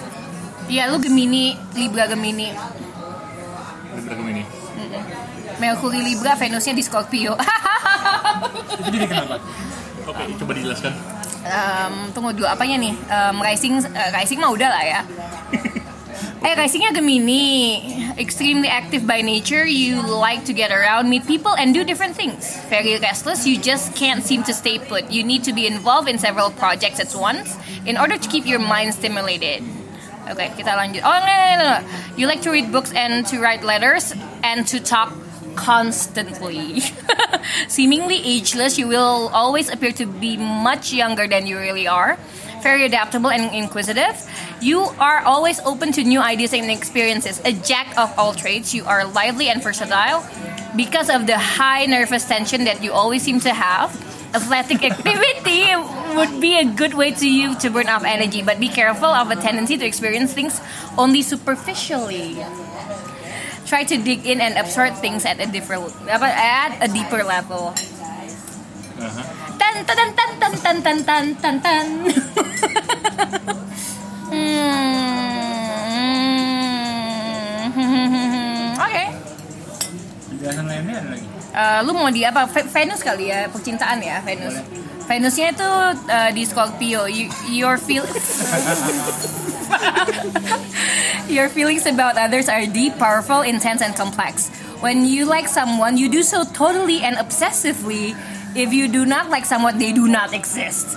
Iya 0.71 0.87
lu 0.87 0.97
Gemini 0.99 1.57
Libra 1.75 2.07
Gemini. 2.07 2.47
Di 3.93 4.01
beragam 4.01 4.25
ini 4.25 4.43
Mercury 5.61 6.01
Libra 6.01 6.33
Venusnya 6.33 6.73
di 6.73 6.83
Scorpio. 6.83 7.37
Itu 8.79 8.89
jadi 8.89 9.05
kenapa? 9.05 9.37
oke 10.03 10.21
coba 10.41 10.51
dijelaskan. 10.57 10.91
Em, 11.43 11.93
tunggu 12.11 12.33
dulu 12.33 12.47
apanya 12.49 12.79
nih? 12.79 12.93
Em, 12.95 13.35
rising 13.39 13.79
eh, 13.85 14.09
rising 14.11 14.39
mah 14.41 14.51
udah 14.51 14.69
lah 14.69 14.83
ya. 14.83 15.01
Eh 16.43 16.59
risingnya 16.59 16.91
Gemini. 16.91 17.79
Extremely 18.19 18.67
active 18.67 19.07
by 19.07 19.23
nature 19.23 19.63
you 19.63 20.03
like 20.03 20.43
to 20.43 20.51
get 20.51 20.75
around 20.75 21.07
meet 21.07 21.23
people 21.23 21.55
and 21.55 21.71
do 21.71 21.87
different 21.87 22.19
things. 22.19 22.59
Very 22.67 22.99
restless 22.99 23.47
you 23.47 23.55
just 23.55 23.95
can't 23.95 24.19
seem 24.19 24.43
to 24.43 24.51
stay 24.51 24.75
put. 24.75 25.07
You 25.07 25.23
need 25.23 25.47
to 25.47 25.55
be 25.55 25.63
involved 25.71 26.11
in 26.11 26.19
several 26.19 26.51
projects 26.51 26.99
at 26.99 27.15
once 27.15 27.55
in 27.87 27.95
order 27.95 28.19
to 28.19 28.27
keep 28.27 28.43
your 28.43 28.59
mind 28.59 28.91
stimulated 28.91 29.63
Oke, 30.31 30.55
kita 30.55 30.71
lanjut. 30.75 31.03
Oh, 31.03 31.11
enggak, 31.11 31.35
enggak, 31.35 31.53
enggak. 31.59 31.81
You 32.15 32.25
like 32.27 32.41
to 32.47 32.51
read 32.51 32.71
books 32.71 32.95
and 32.95 33.27
to 33.27 33.39
write 33.43 33.63
letters 33.63 34.15
and 34.43 34.63
to 34.71 34.79
talk 34.79 35.11
constantly. 35.55 36.79
Seemingly 37.67 38.23
ageless, 38.23 38.77
you 38.77 38.87
will 38.87 39.29
always 39.33 39.69
appear 39.69 39.91
to 39.93 40.05
be 40.05 40.37
much 40.37 40.93
younger 40.93 41.27
than 41.27 41.45
you 41.45 41.59
really 41.59 41.87
are. 41.87 42.17
Very 42.63 42.85
adaptable 42.85 43.29
and 43.29 43.53
inquisitive. 43.53 44.15
You 44.61 44.87
are 44.95 45.19
always 45.27 45.59
open 45.67 45.91
to 45.93 46.03
new 46.03 46.21
ideas 46.21 46.53
and 46.53 46.71
experiences. 46.71 47.41
A 47.43 47.51
jack 47.51 47.91
of 47.97 48.07
all 48.17 48.33
trades, 48.33 48.73
you 48.73 48.85
are 48.85 49.03
lively 49.03 49.49
and 49.49 49.61
versatile. 49.61 50.23
Because 50.75 51.09
of 51.09 51.27
the 51.27 51.37
high 51.37 51.85
nervous 51.85 52.25
tension 52.25 52.63
that 52.63 52.81
you 52.81 52.93
always 52.93 53.21
seem 53.21 53.39
to 53.41 53.53
have, 53.53 53.91
athletic 54.33 54.83
activity 54.83 55.75
would 56.17 56.41
be 56.41 56.57
a 56.57 56.65
good 56.65 56.93
way 56.93 57.11
to 57.11 57.29
you 57.29 57.55
to 57.59 57.69
burn 57.69 57.87
off 57.87 58.03
energy, 58.03 58.41
but 58.41 58.59
be 58.59 58.67
careful 58.67 59.07
of 59.07 59.29
a 59.31 59.35
tendency 59.35 59.77
to 59.77 59.85
experience 59.85 60.33
things 60.33 60.59
only 60.97 61.21
superficially. 61.21 62.37
Try 63.65 63.83
to 63.85 63.97
dig 63.97 64.25
in 64.25 64.41
and 64.41 64.57
absorb 64.57 64.95
things 64.95 65.25
at 65.25 65.39
a 65.39 65.47
different 65.47 65.93
apa, 66.09 66.27
at 66.27 66.83
a 66.83 66.91
deeper 66.91 67.23
level. 67.23 67.73
Tan 69.57 69.85
tan 69.85 69.97
tan 69.97 70.11
tan 70.15 70.31
tan 70.39 70.53
tan 70.61 70.77
tan 70.81 70.97
tan 71.03 71.35
tan 71.35 71.55
tan. 71.61 71.85
Hmm. 77.73 78.77
Oke. 78.81 79.03
Penjelasan 80.29 80.65
lainnya 80.69 80.95
ada 81.01 81.09
lagi. 81.17 81.42
Eh, 81.53 81.79
lu 81.85 81.93
mau 81.93 82.09
di 82.09 82.25
apa? 82.25 82.49
Ve- 82.49 82.65
Venus 82.65 83.05
kali 83.05 83.29
ya, 83.29 83.45
percintaan 83.45 84.01
ya, 84.01 84.25
Venus. 84.25 84.57
Venusnya 85.05 85.53
itu 85.53 85.69
eh, 86.09 86.29
di 86.33 86.43
Scorpio. 86.43 87.05
You, 87.05 87.29
your 87.45 87.77
feel 87.77 88.01
Your 91.29 91.49
feelings 91.49 91.85
about 91.85 92.17
others 92.17 92.49
are 92.49 92.65
deep, 92.65 92.97
powerful, 92.97 93.41
intense, 93.41 93.81
and 93.81 93.95
complex. 93.95 94.49
When 94.81 95.05
you 95.05 95.25
like 95.25 95.47
someone, 95.47 95.95
you 95.97 96.09
do 96.09 96.21
so 96.23 96.43
totally 96.43 97.01
and 97.01 97.15
obsessively. 97.17 98.13
If 98.53 98.73
you 98.73 98.87
do 98.87 99.05
not 99.05 99.29
like 99.29 99.45
someone, 99.45 99.79
they 99.79 99.93
do 99.93 100.07
not 100.07 100.33
exist. 100.33 100.93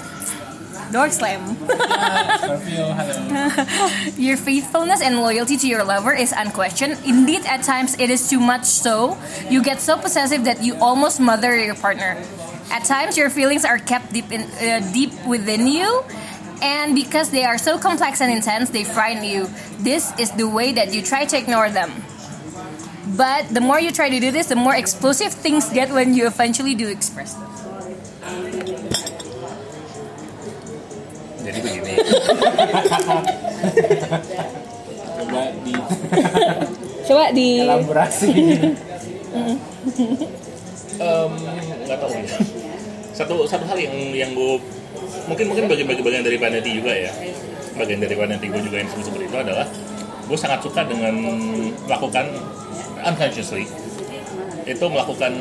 Door 0.93 1.11
slam. 1.11 1.57
Your 4.17 4.37
faithfulness 4.37 5.03
and 5.03 5.17
loyalty 5.19 5.57
to 5.57 5.67
your 5.67 5.85
lover 5.85 6.15
is 6.15 6.33
unquestioned. 6.33 6.99
Indeed, 7.05 7.45
at 7.47 7.63
times 7.63 7.99
it 7.99 8.11
is 8.11 8.31
too 8.31 8.39
much 8.39 8.65
so. 8.65 9.19
You 9.51 9.63
get 9.63 9.81
so 9.81 9.99
possessive 9.99 10.45
that 10.45 10.63
you 10.63 10.77
almost 10.77 11.19
mother 11.21 11.57
your 11.59 11.75
partner. 11.75 12.17
At 12.71 12.85
times, 12.85 13.17
your 13.17 13.31
feelings 13.31 13.65
are 13.65 13.79
kept 13.79 14.13
deep, 14.13 14.31
in, 14.33 14.43
uh, 14.43 14.91
deep 14.93 15.13
within 15.27 15.67
you. 15.67 16.05
And 16.63 16.95
because 16.95 17.31
they 17.31 17.45
are 17.45 17.59
so 17.59 17.79
complex 17.79 18.21
and 18.21 18.33
intense, 18.33 18.71
they 18.71 18.85
frighten 18.85 19.25
you. 19.25 19.49
This 19.79 20.13
is 20.19 20.31
the 20.33 20.49
way 20.49 20.73
that 20.73 20.93
you 20.95 21.03
try 21.03 21.25
to 21.27 21.37
ignore 21.37 21.71
them. 21.71 21.93
But 23.17 23.49
the 23.55 23.61
more 23.61 23.79
you 23.79 23.93
try 23.93 24.09
to 24.09 24.21
do 24.21 24.31
this, 24.31 24.49
the 24.49 24.57
more 24.57 24.75
explosive 24.75 25.33
things 25.33 25.69
get 25.71 25.91
when 25.91 26.15
you 26.15 26.27
eventually 26.27 26.75
do 26.75 26.89
express 26.89 27.35
them. 27.35 27.56
Jadi 31.47 31.59
begini. 31.63 31.93
Coba 35.17 35.43
di 35.63 35.73
Coba 37.07 37.25
di 37.31 37.49
elaborasi. 37.63 38.31
Em, 40.97 41.33
nggak 41.85 41.99
tahu 42.01 42.09
nih. 42.09 42.31
Satu 43.13 43.45
satu 43.45 43.65
hal 43.69 43.77
yang 43.77 43.95
yang 44.17 44.31
gue 44.33 44.57
mungkin 45.29 45.45
mungkin 45.53 45.69
bagian 45.69 45.87
bagian 45.93 46.05
bagian 46.09 46.25
dari 46.25 46.39
Vanity 46.41 46.71
juga 46.73 46.93
ya. 46.97 47.13
Bagian 47.77 48.01
dari 48.01 48.17
Vanity 48.17 48.49
gue 48.49 48.63
juga 48.65 48.77
yang 48.81 48.89
seperti 48.89 49.29
itu 49.29 49.37
adalah 49.37 49.69
gue 50.27 50.39
sangat 50.41 50.65
suka 50.65 50.83
dengan 50.89 51.15
melakukan 51.87 52.33
unconsciously 53.07 53.69
itu 54.67 54.85
melakukan 54.91 55.33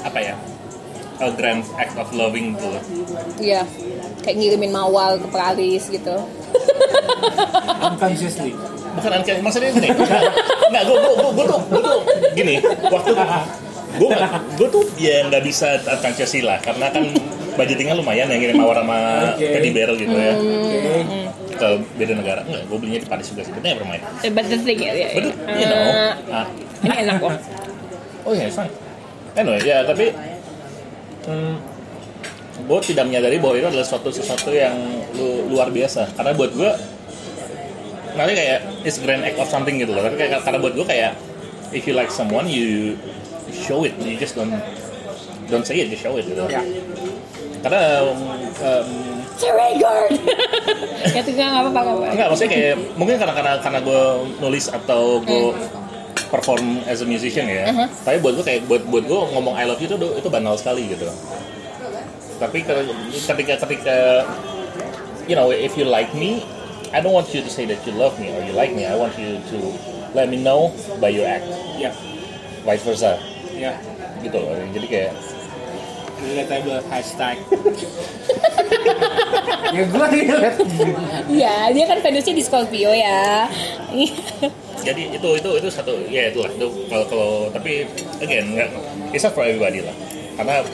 apa 0.00 0.18
ya 0.22 0.34
a 1.18 1.28
grand 1.30 1.60
act 1.74 1.94
of 1.94 2.08
loving 2.12 2.54
gitu 2.54 2.66
loh. 2.68 2.82
Iya, 3.36 3.62
kayak 4.20 4.36
ngirimin 4.36 4.70
mawar 4.70 5.16
ke 5.16 5.26
Paris 5.26 5.84
gitu. 5.86 6.16
Unconsciously. 7.82 8.52
bukan 8.92 9.08
unconscious 9.10 9.40
maksudnya 9.40 9.72
gini 9.72 9.88
nggak 10.68 10.82
gue 10.84 10.96
gue 11.00 11.14
gue 11.32 11.44
tuh 11.48 11.60
gue 11.64 11.80
tuh 11.80 11.98
gini 12.36 12.54
waktu 12.84 13.10
gue 13.94 14.08
gue 14.52 14.68
tuh 14.68 14.84
ya 15.00 15.24
nggak 15.24 15.40
bisa 15.40 15.80
unconsciously 15.82 16.44
lah 16.44 16.60
karena 16.60 16.92
kan 16.92 17.08
budgetingnya 17.52 17.96
lumayan 17.96 18.28
yang 18.28 18.36
ngirim 18.36 18.60
mawar 18.60 18.84
sama 18.84 19.32
Oke. 19.32 19.48
teddy 19.48 19.72
bear 19.72 19.96
gitu 19.96 20.12
ya 20.12 20.36
Oke. 20.36 20.78
ke 21.52 21.68
beda 21.96 22.12
negara 22.14 22.40
enggak 22.44 22.68
gue 22.68 22.76
belinya 22.76 23.00
di 23.00 23.08
Paris 23.08 23.32
juga 23.32 23.42
sih 23.42 23.52
never 23.56 23.80
mind 23.82 24.04
Eh, 24.20 24.28
But 24.28 24.44
the 24.46 24.60
thing 24.60 24.76
ya, 24.78 24.92
ya, 24.92 25.08
but 25.10 25.24
you 25.50 25.66
know 25.66 25.82
Eh, 25.88 26.12
ah, 26.30 26.46
ini 26.84 26.94
enak 27.00 27.16
kok. 27.16 27.32
oh 28.22 28.32
ya 28.36 28.44
fine 28.46 28.72
anyway 29.32 29.60
ya 29.62 29.88
tapi 29.88 30.12
hmm, 31.28 31.54
gue 32.62 32.78
tidak 32.86 33.04
menyadari 33.08 33.36
bahwa 33.42 33.54
itu 33.58 33.68
adalah 33.68 33.86
suatu 33.86 34.08
sesuatu 34.12 34.50
yang 34.52 34.74
lu, 35.16 35.50
luar 35.52 35.68
biasa. 35.72 36.12
Karena 36.14 36.32
buat 36.36 36.52
gue 36.54 36.70
nanti 38.12 38.32
kayak 38.36 38.58
it's 38.84 39.00
grand 39.00 39.24
act 39.24 39.40
of 39.40 39.48
something 39.48 39.80
gitu 39.80 39.92
loh. 39.92 40.02
Tapi 40.04 40.16
kayak 40.20 40.42
karena 40.44 40.58
buat 40.60 40.74
gue 40.76 40.86
kayak 40.86 41.12
if 41.72 41.82
you 41.88 41.94
like 41.96 42.12
someone 42.12 42.46
you 42.46 42.96
show 43.52 43.82
it. 43.82 43.96
You 44.00 44.16
just 44.20 44.38
don't 44.38 44.52
don't 45.48 45.66
say 45.66 45.80
it 45.82 45.88
you 45.92 45.98
show 45.98 46.14
it 46.16 46.24
gitu. 46.28 46.44
Ya. 46.48 46.62
karena 47.62 48.02
um, 48.10 48.18
um, 48.58 48.90
ya 51.14 51.20
tuh 51.22 51.32
nggak 51.34 51.46
apa-apa 51.46 51.70
nggak 51.70 51.82
apa-apa. 51.82 52.06
enggak 52.14 52.28
maksudnya 52.30 52.50
kayak 52.50 52.74
mungkin 52.98 53.14
karena 53.22 53.34
karena 53.38 53.52
karena 53.62 53.78
gue 53.82 54.02
nulis 54.42 54.66
atau 54.66 55.22
gue 55.22 55.54
perform 56.32 56.80
as 56.84 56.98
a 56.98 57.04
musician 57.04 57.44
ya 57.44 57.68
Uh-huh. 57.68 57.86
tapi 58.02 58.16
buat 58.18 58.32
gue 58.34 58.42
kayak 58.42 58.60
buat 58.64 58.80
buat 58.88 59.04
gue 59.04 59.18
ngomong 59.30 59.52
I 59.52 59.62
love 59.62 59.78
you 59.78 59.86
itu 59.86 59.94
itu 59.94 60.26
banal 60.26 60.56
sekali 60.56 60.88
gitu 60.88 61.04
tapi 62.40 62.60
ke- 62.60 62.88
ketika 63.12 63.52
ketika 63.62 63.96
you 65.24 65.32
know 65.32 65.48
if 65.48 65.76
you 65.76 65.84
like 65.84 66.10
me 66.12 66.42
I 66.90 66.98
don't 66.98 67.12
want 67.12 67.30
you 67.30 67.40
to 67.40 67.48
say 67.48 67.62
that 67.64 67.78
you 67.84 67.90
love 67.92 68.16
me 68.16 68.28
or 68.28 68.40
you 68.40 68.50
like 68.52 68.70
me 68.70 68.82
I 68.82 68.92
want 68.92 69.14
you 69.14 69.38
to 69.38 69.56
let 70.12 70.26
me 70.26 70.36
know 70.36 70.72
by 70.98 71.08
your 71.08 71.24
act 71.24 71.46
Ya. 71.76 71.92
vice 72.64 72.82
versa 72.82 73.16
Ya. 73.52 73.76
gitu 74.18 74.34
loh 74.34 74.56
jadi 74.72 74.86
kayak 74.88 75.12
Relatable 76.22 76.78
hashtag. 76.86 77.34
ya 79.74 79.82
gue 79.82 80.06
relate. 80.14 80.54
Iya, 81.26 81.54
dia 81.74 81.84
kan 81.84 81.98
Venusnya 81.98 82.30
di 82.30 82.40
Scorpio 82.40 82.94
ya. 82.94 83.50
jadi 84.82 85.02
itu 85.12 85.28
itu 85.32 85.50
itu 85.56 85.68
satu 85.68 85.92
ya 86.06 86.28
itulah 86.28 86.50
itu 86.50 86.66
kalau 86.86 87.06
kalau 87.06 87.30
tapi 87.48 87.86
again 88.18 88.50
nggak 88.50 88.68
it's 89.10 89.22
not 89.22 89.30
for 89.30 89.42
everybody 89.42 89.78
lah 89.78 89.94
karena 90.34 90.66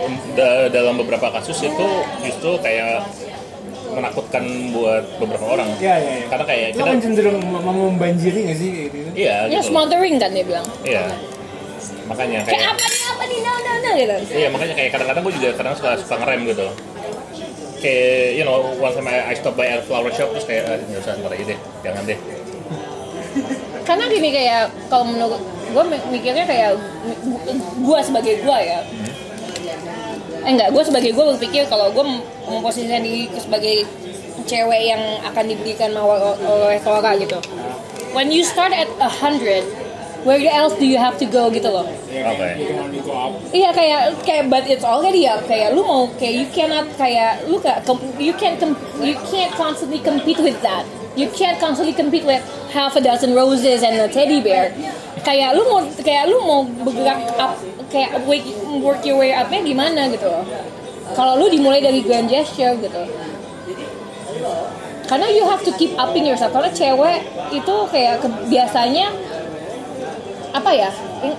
um, 0.00 0.14
da- 0.32 0.68
dalam 0.68 0.94
beberapa 0.96 1.28
kasus 1.30 1.58
itu 1.60 1.86
justru 2.22 2.50
kayak 2.58 3.04
menakutkan 3.90 4.44
buat 4.70 5.02
beberapa 5.18 5.46
orang 5.50 5.66
Ya 5.82 5.98
ya 5.98 6.22
ya. 6.22 6.24
karena 6.30 6.44
kayak 6.46 6.66
Itu 6.70 6.78
kita 6.78 6.86
kan 6.86 6.98
cenderung 7.02 7.38
mau 7.42 7.58
membanjiri 7.90 8.38
nggak 8.46 8.56
sih 8.56 8.70
gitu? 8.86 8.96
iya 9.18 9.50
ya 9.50 9.58
gitu 9.58 9.66
smothering 9.66 10.14
kan 10.16 10.30
dia 10.30 10.44
bilang. 10.46 10.66
iya 10.86 11.10
makanya 12.06 12.46
Kayak 12.46 12.54
kayak 12.54 12.70
apa 12.70 12.86
nih 12.86 13.02
apa 13.04 13.22
nih 13.26 13.38
no 13.40 13.52
no 13.56 13.72
no 13.74 13.90
gitu. 13.92 14.16
iya 14.30 14.48
makanya 14.48 14.74
kayak 14.78 14.90
kadang-kadang 14.94 15.22
gue 15.26 15.34
juga 15.34 15.48
kadang 15.58 15.74
suka 15.74 15.90
suka 15.98 16.14
ngerem 16.22 16.40
gitu 16.46 16.66
kayak 17.80 18.36
you 18.36 18.44
know 18.44 18.58
time 18.78 19.08
I, 19.08 19.32
I 19.32 19.34
stop 19.34 19.54
by 19.56 19.66
a 19.66 19.80
flower 19.80 20.12
shop 20.12 20.30
terus 20.30 20.44
kayak 20.44 20.64
ah, 20.68 20.76
nggak 20.76 21.00
usah 21.00 21.12
ntar 21.18 21.32
aja 21.32 21.44
deh 21.48 21.58
jangan 21.82 22.02
deh 22.04 22.18
Karena 23.90 24.06
gini 24.06 24.30
kayak 24.30 24.70
kalau 24.86 25.10
menurut 25.10 25.42
gue 25.74 25.84
mikirnya 26.14 26.46
kayak 26.46 26.78
gue 27.82 27.98
sebagai 28.06 28.38
gue 28.38 28.58
ya. 28.62 28.86
Eh 30.46 30.50
enggak, 30.54 30.70
gue 30.70 30.82
sebagai 30.86 31.10
gue 31.10 31.24
berpikir 31.34 31.66
kalau 31.66 31.90
gue 31.90 32.06
memposisikan 32.46 33.02
diri 33.02 33.26
sebagai 33.34 33.82
cewek 34.46 34.94
yang 34.94 35.02
akan 35.26 35.44
diberikan 35.50 35.90
mawar 35.90 36.38
oleh 36.38 36.78
Tora 36.86 37.18
gitu. 37.18 37.42
When 38.14 38.30
you 38.30 38.46
start 38.46 38.70
at 38.70 38.86
a 39.02 39.10
hundred, 39.10 39.66
where 40.22 40.38
else 40.38 40.78
do 40.78 40.86
you 40.86 41.02
have 41.02 41.18
to 41.18 41.26
go 41.26 41.50
gitu 41.50 41.66
loh? 41.66 41.90
Ya, 42.06 42.30
Oke. 42.30 42.46
Go 43.02 43.10
up. 43.10 43.32
Iya 43.50 43.74
kayak 43.74 44.22
kayak 44.22 44.44
but 44.46 44.70
it's 44.70 44.86
already 44.86 45.26
ya 45.26 45.42
kayak 45.50 45.74
lu 45.74 45.82
mau 45.82 46.06
kayak 46.14 46.34
you 46.38 46.46
cannot 46.54 46.86
kayak 46.94 47.42
lu 47.50 47.58
kayak 47.58 47.82
you 48.22 48.34
can't 48.38 48.62
you 49.02 49.18
can't 49.34 49.50
constantly 49.58 49.98
compete 49.98 50.38
with 50.38 50.62
that. 50.62 50.86
You 51.20 51.28
can't 51.36 51.60
constantly 51.60 51.92
compete 51.92 52.24
with 52.24 52.40
half 52.72 52.96
a 52.96 53.02
dozen 53.04 53.36
roses 53.36 53.84
and 53.84 54.00
a 54.00 54.08
teddy 54.08 54.40
bear. 54.40 54.72
Kayak 55.20 55.52
lu 55.52 55.68
mau 55.68 55.84
kayak 56.00 56.32
lu 56.32 56.40
mau 56.40 56.64
bergerak 56.64 57.36
up 57.36 57.60
kayak 57.92 58.24
work, 58.24 58.40
work 58.80 59.00
your 59.04 59.20
way 59.20 59.36
upnya 59.36 59.60
gimana 59.60 60.08
gitu. 60.08 60.32
Kalau 61.12 61.36
lu 61.36 61.52
dimulai 61.52 61.84
dari 61.84 62.00
grand 62.00 62.24
gesture 62.24 62.72
gitu. 62.80 63.04
Karena 65.04 65.28
you 65.28 65.44
have 65.44 65.60
to 65.60 65.76
keep 65.76 65.92
upping 66.00 66.24
yourself. 66.24 66.56
Karena 66.56 66.72
cewek 66.72 67.20
itu 67.52 67.76
kayak 67.92 68.24
biasanya 68.48 69.12
apa 70.56 70.70
ya 70.72 70.88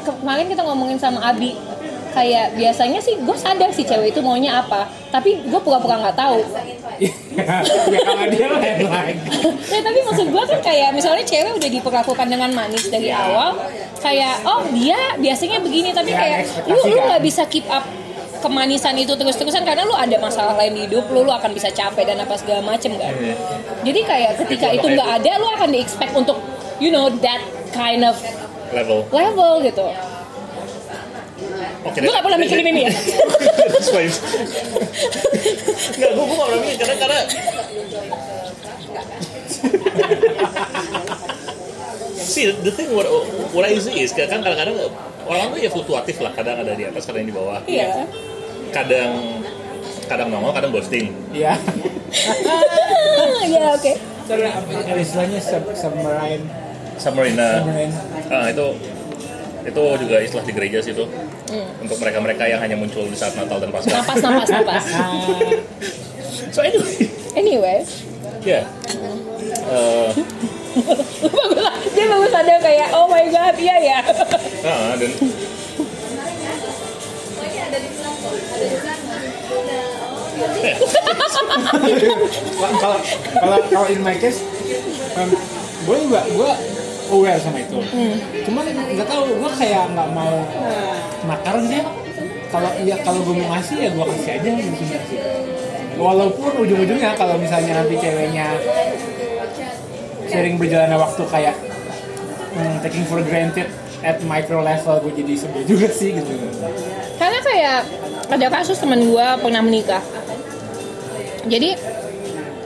kemarin 0.06 0.46
kita 0.46 0.62
ngomongin 0.62 1.02
sama 1.02 1.26
Abi 1.26 1.58
kayak 2.12 2.54
biasanya 2.54 3.00
sih 3.00 3.16
gue 3.18 3.38
sadar 3.38 3.72
sih 3.72 3.84
cewek 3.84 4.12
itu 4.12 4.22
maunya 4.22 4.60
apa. 4.60 4.86
Tapi 5.10 5.44
gue 5.44 5.60
pura-pura 5.60 5.98
nggak 6.00 6.18
tahu. 6.18 6.40
Ya 7.32 8.00
kalau 8.06 8.28
dia 8.30 8.46
lain. 8.46 8.86
Lagi. 8.86 9.18
ya 9.74 9.80
tapi 9.82 10.00
maksud 10.04 10.28
gue 10.30 10.44
kan 10.46 10.60
kayak 10.62 10.90
misalnya 10.94 11.24
cewek 11.24 11.58
udah 11.58 11.70
diperlakukan 11.72 12.28
dengan 12.28 12.52
manis 12.52 12.86
dari 12.92 13.10
awal 13.10 13.58
kayak 13.98 14.44
oh 14.44 14.68
dia 14.70 15.18
biasanya 15.18 15.64
begini 15.64 15.90
tapi 15.92 16.12
Ya, 16.12 16.20
kayak 16.20 16.40
lu 16.68 16.78
lu 16.78 16.98
kan. 17.00 17.08
nggak 17.10 17.24
bisa 17.24 17.48
keep 17.48 17.66
up 17.72 17.82
kemanisan 18.38 18.98
itu 18.98 19.14
terus-terusan 19.14 19.64
karena 19.64 19.82
lu 19.82 19.94
ada 19.94 20.14
masalah 20.18 20.54
lain 20.58 20.74
di 20.76 20.82
hidup 20.86 21.10
lu 21.10 21.24
lu 21.24 21.32
akan 21.32 21.54
bisa 21.54 21.70
capek 21.70 22.06
dan 22.06 22.20
apa 22.20 22.36
segala 22.36 22.62
macem 22.62 22.94
kan? 22.94 23.14
Jadi 23.82 24.00
kayak 24.02 24.32
ketika 24.46 24.68
itu 24.70 24.86
nggak 24.86 25.10
ada 25.22 25.32
lu 25.38 25.48
akan 25.48 25.70
di 25.72 25.80
expect 25.80 26.14
untuk 26.14 26.38
you 26.78 26.92
know 26.92 27.10
that 27.22 27.42
kind 27.72 28.04
of 28.04 28.18
level. 28.70 29.06
level 29.10 29.54
gitu 29.62 29.86
oke 31.84 31.98
Lu 32.00 32.10
gak 32.10 32.24
pernah 32.24 32.40
mikirin 32.40 32.66
ini 32.68 32.82
ya? 32.88 32.92
Nggak, 35.92 36.12
gue 36.14 36.24
gue 36.24 36.36
gak 36.38 36.48
pernah 36.48 36.62
mikir 36.62 36.76
karena 36.80 36.96
karena 36.98 37.20
See, 42.22 42.48
the 42.48 42.72
thing 42.72 42.96
what, 42.96 43.06
what 43.52 43.66
I 43.68 43.76
see 43.76 44.00
is 44.00 44.16
kan 44.16 44.30
kadang-kadang 44.32 44.78
orang 45.28 45.52
tuh 45.52 45.60
ya 45.60 45.68
fluktuatif 45.68 46.24
lah, 46.24 46.32
kadang 46.32 46.64
ada 46.64 46.72
di 46.72 46.88
atas, 46.88 47.04
kadang 47.04 47.28
di 47.28 47.34
bawah. 47.34 47.60
Iya. 47.68 48.08
Kadang 48.72 49.44
kadang 50.08 50.32
nongol, 50.32 50.56
kadang 50.56 50.72
ghosting. 50.72 51.12
Ya. 51.36 51.60
Ah, 53.20 53.44
ya 53.44 53.76
oke. 53.76 53.94
Terus 54.28 54.48
apa 54.48 54.70
ada 54.80 54.96
istilahnya 54.96 55.40
sub 55.44 55.64
submarine 55.76 56.46
Submarina, 56.96 57.66
submarine. 57.66 57.94
ah, 58.32 58.46
itu 58.48 58.68
itu 59.62 59.82
juga 60.02 60.16
istilah 60.22 60.46
di 60.46 60.54
gereja 60.54 60.78
sih 60.82 60.92
itu 60.94 61.06
untuk 61.82 61.98
mereka-mereka 62.02 62.44
yang 62.50 62.62
hanya 62.62 62.76
muncul 62.78 63.06
di 63.06 63.18
saat 63.18 63.34
Natal 63.38 63.62
dan 63.62 63.70
Paskah. 63.70 64.02
Napas 64.02 64.18
napas 64.22 64.50
napas. 64.50 64.86
So 66.52 66.60
anyway, 66.68 67.08
Anyway, 67.32 67.80
ya, 68.44 68.68
Eh, 69.72 70.10
bagus 70.84 71.56
lah. 71.56 71.76
Dia 71.96 72.06
bagus 72.12 72.34
ada 72.36 72.56
kayak 72.60 72.92
oh 72.92 73.08
my 73.08 73.24
god 73.32 73.56
iya 73.56 73.76
ya. 73.80 74.00
nah, 74.64 75.00
dan 82.62 82.74
kalau 82.82 82.98
kalau 83.38 83.58
kalau 83.70 83.88
in 83.90 84.02
my 84.02 84.18
case 84.18 84.42
um, 85.18 85.30
gue 85.86 85.98
juga 86.08 86.22
gue 86.26 86.52
aware 87.12 87.40
sama 87.44 87.60
itu. 87.60 87.78
Cuman 88.48 88.64
nggak 88.72 89.08
tahu 89.08 89.24
gue 89.38 89.52
kayak 89.60 89.84
nggak 89.92 90.10
mau 90.16 90.34
nakar 91.28 91.60
sih. 91.68 91.84
Kalau 92.52 92.72
ya 92.84 92.96
kalau 93.04 93.20
gue 93.24 93.36
mau 93.38 93.56
ngasih 93.56 93.78
ya 93.80 93.90
gue 93.96 94.06
kasih 94.12 94.32
aja 94.40 94.50
gitu 94.60 94.84
walaupun 96.02 96.52
ujung-ujungnya 96.66 97.14
kalau 97.14 97.38
misalnya 97.38 97.78
nanti 97.78 97.94
ceweknya 98.02 98.58
sering 100.26 100.56
berjalannya 100.58 100.98
waktu 100.98 101.24
kayak 101.30 101.56
hmm, 102.58 102.76
taking 102.82 103.06
for 103.06 103.22
granted 103.22 103.70
at 104.02 104.18
micro 104.26 104.66
level 104.66 104.98
gue 105.06 105.14
jadi 105.22 105.34
sebel 105.38 105.62
juga 105.68 105.88
sih 105.94 106.18
gitu. 106.18 106.34
Karena 107.22 107.40
kayak 107.46 107.80
ada 108.34 108.48
kasus 108.50 108.82
teman 108.82 109.04
gue 109.06 109.28
pernah 109.44 109.62
menikah. 109.62 110.02
Jadi 111.46 111.78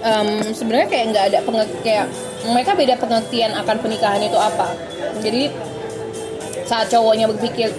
em, 0.05 0.27
sebenarnya 0.55 0.88
kayak 0.88 1.05
nggak 1.12 1.25
ada 1.34 1.39
penge- 1.43 1.77
kayak 1.84 2.08
mereka 2.51 2.77
beda 2.77 2.95
pengertian 2.99 3.51
akan 3.58 3.75
pernikahan 3.81 4.21
itu 4.21 4.38
apa. 4.38 4.73
Jadi 5.21 5.49
saat 6.65 6.89
cowoknya 6.89 7.29
berpikir 7.29 7.69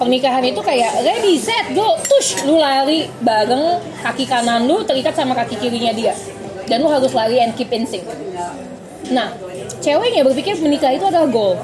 pernikahan 0.00 0.42
itu 0.42 0.60
kayak 0.64 1.04
ready 1.04 1.36
set 1.36 1.76
go 1.76 1.94
tush 2.00 2.42
lu 2.48 2.58
lari 2.58 3.06
bareng 3.22 3.78
kaki 4.02 4.24
kanan 4.24 4.64
lu 4.64 4.82
terikat 4.82 5.12
sama 5.14 5.36
kaki 5.36 5.56
kirinya 5.60 5.92
dia. 5.92 6.14
Dan 6.66 6.82
lu 6.82 6.88
harus 6.88 7.12
lari 7.12 7.38
and 7.40 7.52
keep 7.54 7.70
in 7.70 7.84
sync. 7.84 8.04
Nah 9.12 9.34
ceweknya 9.82 10.24
berpikir 10.24 10.56
menikah 10.60 10.92
itu 10.94 11.04
adalah 11.06 11.28
goal. 11.28 11.54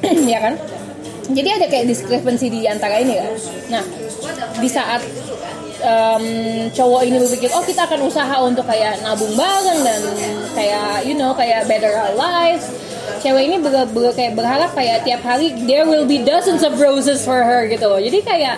Ya 0.32 0.40
kan? 0.40 0.56
Jadi 1.30 1.48
ada 1.60 1.66
kayak 1.70 1.86
discrepancy 1.86 2.50
di 2.50 2.66
antara 2.66 2.98
ini 2.98 3.14
kan? 3.20 3.30
Nah 3.68 3.84
di 4.58 4.68
saat 4.68 5.04
em, 5.80 6.24
cowok 6.72 7.00
ini 7.04 7.16
berpikir 7.20 7.48
oh 7.52 7.64
kita 7.64 7.88
akan 7.88 8.00
usaha 8.04 8.36
untuk 8.44 8.64
kayak 8.68 9.00
nabung 9.00 9.32
bareng 9.34 9.80
dan 9.80 10.00
kayak 10.52 11.04
you 11.08 11.16
know 11.16 11.32
kayak 11.32 11.64
better 11.66 11.92
our 11.92 12.14
lives. 12.14 12.68
Cewek 13.20 13.52
ini 13.52 13.56
ber, 13.60 13.84
ber- 13.90 14.14
kayak 14.16 14.32
berharap 14.38 14.72
kayak 14.72 15.04
tiap 15.04 15.20
hari 15.24 15.52
there 15.68 15.84
will 15.84 16.06
be 16.08 16.20
dozens 16.22 16.64
of 16.64 16.76
roses 16.80 17.24
for 17.24 17.42
her 17.42 17.68
gitu 17.68 17.84
loh. 17.84 18.00
Jadi 18.00 18.20
kayak 18.24 18.56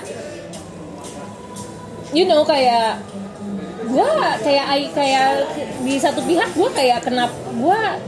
you 2.14 2.28
know 2.28 2.46
kayak 2.46 3.00
gua 3.88 4.38
kayak 4.42 4.92
kayak 4.94 5.46
di 5.82 5.98
satu 5.98 6.22
pihak 6.22 6.50
gua 6.54 6.70
kayak 6.74 7.02
kenapa 7.02 7.34
gua 7.58 7.98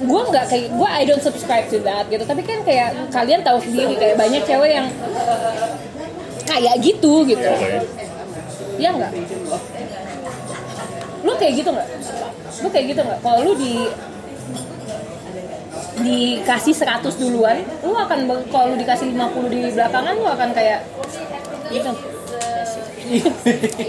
gue 0.00 0.22
nggak 0.32 0.48
kayak 0.48 0.72
gue 0.72 0.88
I 0.88 1.04
don't 1.04 1.20
subscribe 1.20 1.68
to 1.68 1.76
that 1.84 2.08
gitu. 2.08 2.24
Tapi 2.24 2.40
kan 2.40 2.64
kayak 2.64 3.12
kalian 3.12 3.44
tahu 3.44 3.60
sendiri 3.60 4.00
kayak 4.00 4.16
banyak 4.16 4.42
cewek 4.48 4.72
yang 4.72 4.88
kayak 6.48 6.74
gitu 6.80 7.28
gitu 7.28 7.52
Oke. 8.80 8.88
ya 8.88 8.90
nggak 8.96 9.12
lu 11.20 11.32
kayak 11.36 11.52
gitu 11.60 11.68
nggak 11.68 11.88
lu 12.64 12.68
kayak 12.72 12.86
gitu 12.96 13.00
nggak 13.04 13.20
kalau 13.20 13.40
lu 13.44 13.52
di 13.60 13.74
dikasih 16.00 16.72
100 16.72 17.04
duluan 17.20 17.60
lu 17.84 17.92
akan 17.92 18.18
kalau 18.48 18.72
lu 18.72 18.76
dikasih 18.80 19.12
50 19.12 19.52
di 19.52 19.58
belakangan 19.76 20.16
lu 20.16 20.24
akan 20.24 20.48
kayak 20.56 20.80
gitu 21.68 21.92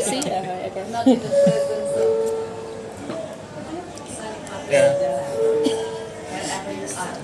sih 0.01 0.19
ya, 0.27 0.39
oke. 0.43 1.15
Ya. 4.71 5.30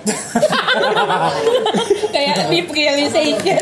kayak 2.15 2.47
deep 2.49 2.69
realization 2.71 3.59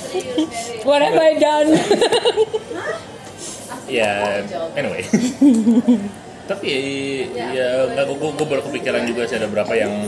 what 0.88 1.02
have 1.02 1.18
I 1.18 1.34
done? 1.36 1.70
Ya 3.90 4.38
anyway. 4.78 5.02
Tapi 6.46 6.70
ya 7.34 7.90
nggak 7.90 8.06
gue 8.06 8.30
gue 8.38 8.46
baru 8.46 8.62
kepikiran 8.70 9.02
juga 9.02 9.26
sih 9.26 9.34
ada 9.34 9.50
berapa 9.50 9.74
yang 9.74 10.06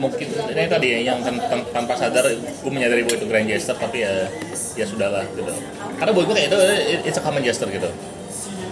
mungkin 0.00 0.24
ini 0.24 0.64
tadi 0.64 0.96
ya 0.96 1.12
yang 1.12 1.20
tan- 1.20 1.44
tan- 1.44 1.68
tanpa 1.76 1.92
sadar 1.92 2.24
gue 2.32 2.72
menyadari 2.72 3.04
bahwa 3.04 3.20
itu 3.20 3.26
grand 3.28 3.44
gesture 3.44 3.76
tapi 3.76 4.00
ya 4.00 4.32
ya 4.80 4.88
sudahlah 4.88 5.28
gitu. 5.28 5.52
Karena 6.00 6.10
buat 6.16 6.24
gue 6.24 6.34
kayak 6.40 6.48
itu 6.48 6.58
it's 7.04 7.20
a 7.20 7.24
common 7.24 7.44
gesture 7.44 7.68
gitu. 7.68 7.92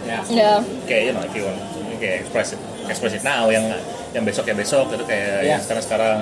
Ya. 0.09 0.25
Ya 0.33 0.53
kayak 0.89 1.03
you 1.05 1.13
know 1.13 1.29
if 1.29 1.35
you 1.37 1.45
want 1.45 1.61
kayak 2.01 2.25
express 2.25 2.57
it 2.57 2.61
express 2.89 3.15
it 3.15 3.25
now 3.25 3.49
yang 3.49 3.65
yang 4.13 4.23
besok 4.23 4.47
ya 4.47 4.55
besok 4.55 4.93
itu 4.93 5.05
kayak 5.05 5.43
Iya. 5.43 5.51
yang 5.57 5.61
sekarang 5.63 5.85
sekarang. 5.85 6.19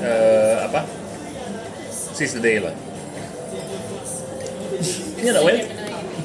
Eh 0.00 0.56
apa? 0.60 0.80
Seize 2.14 2.34
the 2.34 2.42
day 2.42 2.58
lah. 2.58 2.74
You 5.18 5.32
know 5.32 5.44
when 5.46 5.64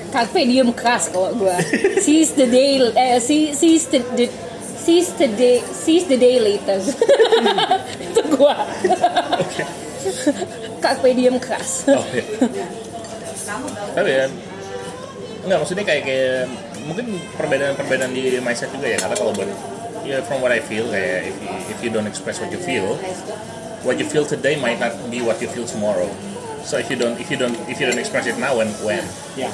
Carpe 0.10 0.42
diem 0.42 0.74
keras 0.74 1.14
kalau 1.14 1.30
gue 1.38 1.54
seize 2.02 2.34
the 2.34 2.50
day 2.50 2.82
eh 2.82 3.22
seize 3.22 3.86
the, 3.88 4.02
the 4.18 4.26
seize 4.82 5.14
the 5.16 5.30
day 5.30 5.62
seize 5.70 6.10
the 6.10 6.18
day 6.18 6.42
later. 6.42 6.82
Itu 8.10 8.22
gue 8.26 8.56
Carpe 10.82 11.10
diem 11.14 11.38
keras. 11.38 11.86
Oh, 11.88 12.02
iya. 12.10 12.26
Tapi 13.94 14.10
ya, 14.10 14.26
enggak 15.46 15.58
maksudnya 15.62 15.86
kayak 15.86 16.04
kayak 16.06 16.46
mungkin 16.90 17.22
perbedaan-perbedaan 17.38 18.10
di 18.10 18.42
mindset 18.42 18.74
juga 18.74 18.90
ya 18.90 18.98
karena 18.98 19.16
kalau 19.16 19.32
buat 19.38 19.50
ya 20.02 20.26
from 20.26 20.42
what 20.42 20.50
I 20.50 20.58
feel 20.58 20.90
kayak 20.90 21.30
if 21.30 21.36
you, 21.38 21.50
if 21.70 21.78
you 21.86 21.90
don't 21.94 22.10
express 22.10 22.42
what 22.42 22.50
you 22.50 22.58
feel, 22.58 22.98
what 23.86 24.02
you 24.02 24.10
feel 24.10 24.26
today 24.26 24.58
might 24.58 24.82
not 24.82 24.98
be 25.14 25.22
what 25.22 25.38
you 25.38 25.46
feel 25.54 25.70
tomorrow. 25.70 26.10
So 26.66 26.76
if 26.82 26.92
you 26.92 26.98
don't 27.00 27.16
if 27.22 27.32
you 27.32 27.38
don't 27.40 27.56
if 27.72 27.80
you 27.80 27.88
don't 27.88 28.02
express 28.02 28.28
it 28.28 28.36
now 28.42 28.58
when 28.58 28.68
when? 28.84 29.06
Ya 29.38 29.54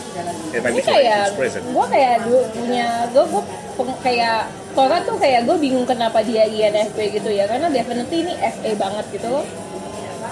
it 0.56 0.64
might 0.64 0.74
be 0.74 0.82
too 0.82 0.90
late 0.90 1.06
to 1.06 1.12
kayak 1.12 1.22
express 1.30 1.54
it. 1.60 1.64
gue 1.68 1.86
kayak 1.92 2.16
dulu 2.26 2.40
punya 2.56 2.88
gue 3.12 3.24
gue 3.30 3.96
kayak 4.02 4.40
Tora 4.76 4.98
tuh 5.08 5.16
kayak 5.16 5.48
gue 5.48 5.56
bingung 5.56 5.88
kenapa 5.88 6.20
dia 6.26 6.44
INFP 6.44 7.16
gitu 7.16 7.30
ya 7.32 7.48
karena 7.48 7.72
definitely 7.72 8.26
ini 8.26 8.34
FA 8.40 8.72
banget 8.80 9.06
gitu 9.14 9.28
loh. 9.32 9.46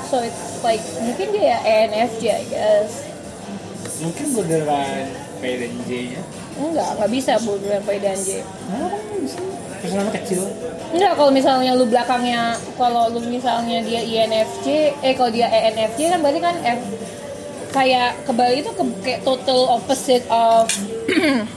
So 0.09 0.23
it's 0.23 0.59
like 0.65 0.81
mungkin 1.03 1.29
dia 1.35 1.55
ya 1.55 1.57
ENFJ 1.61 2.23
I 2.31 2.43
guess. 2.49 2.91
Mungkin 4.01 4.25
borderline 4.33 5.13
P 5.39 5.43
dan 5.61 5.73
J 5.85 5.91
nya 6.17 6.21
enggak 6.57 6.89
nggak 6.99 7.11
bisa 7.11 7.33
bulan 7.41 7.81
Pai 7.85 7.97
dan 7.97 8.17
J 8.17 8.41
kan 8.43 9.01
bisa 9.21 9.37
terus 9.81 9.93
nama 9.99 10.11
kecil 10.15 10.41
Enggak, 10.93 11.17
kalau 11.17 11.33
misalnya 11.33 11.73
lu 11.73 11.89
belakangnya, 11.89 12.53
kalau 12.77 13.09
lu 13.09 13.17
misalnya 13.25 13.81
dia 13.81 13.97
INFJ, 14.05 14.93
eh 15.01 15.17
kalau 15.17 15.33
dia 15.33 15.49
ENFJ 15.49 16.13
kan 16.13 16.21
berarti 16.21 16.37
kan 16.37 16.55
F, 16.61 16.79
kayak 17.73 18.13
kebalik 18.29 18.61
itu 18.61 18.71
ke, 18.77 18.83
kayak 19.01 19.19
total 19.25 19.73
opposite 19.73 20.21
of 20.29 20.69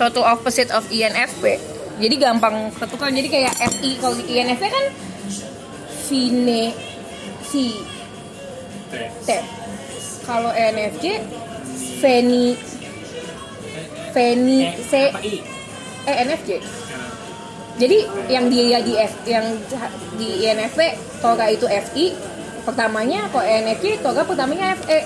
total 0.00 0.24
opposite 0.28 0.68
of 0.76 0.84
INFP. 0.92 1.56
Jadi 2.04 2.14
gampang 2.20 2.68
ketukar. 2.76 3.08
Jadi 3.08 3.28
kayak 3.32 3.56
FI 3.56 3.90
kalau 3.96 4.14
di 4.20 4.24
INFP 4.28 4.62
kan 4.68 4.84
Vine 6.12 6.76
si 7.48 7.80
T. 9.24 9.28
Kalau 10.28 10.52
ENFJ 10.52 11.04
Veni 12.00 12.56
Veni 14.12 14.70
C 14.86 15.10
ENFJ. 16.06 16.50
Jadi 17.80 17.98
yang 18.28 18.52
dia 18.52 18.78
di 18.84 18.92
F 18.98 19.14
yang 19.24 19.46
di 20.20 20.44
INFP 20.44 20.80
toga 21.24 21.48
itu 21.48 21.64
FI 21.64 22.12
pertamanya 22.66 23.24
kok 23.32 23.40
ENFJ 23.40 24.04
toga 24.04 24.26
pertamanya 24.26 24.76
FE. 24.76 25.00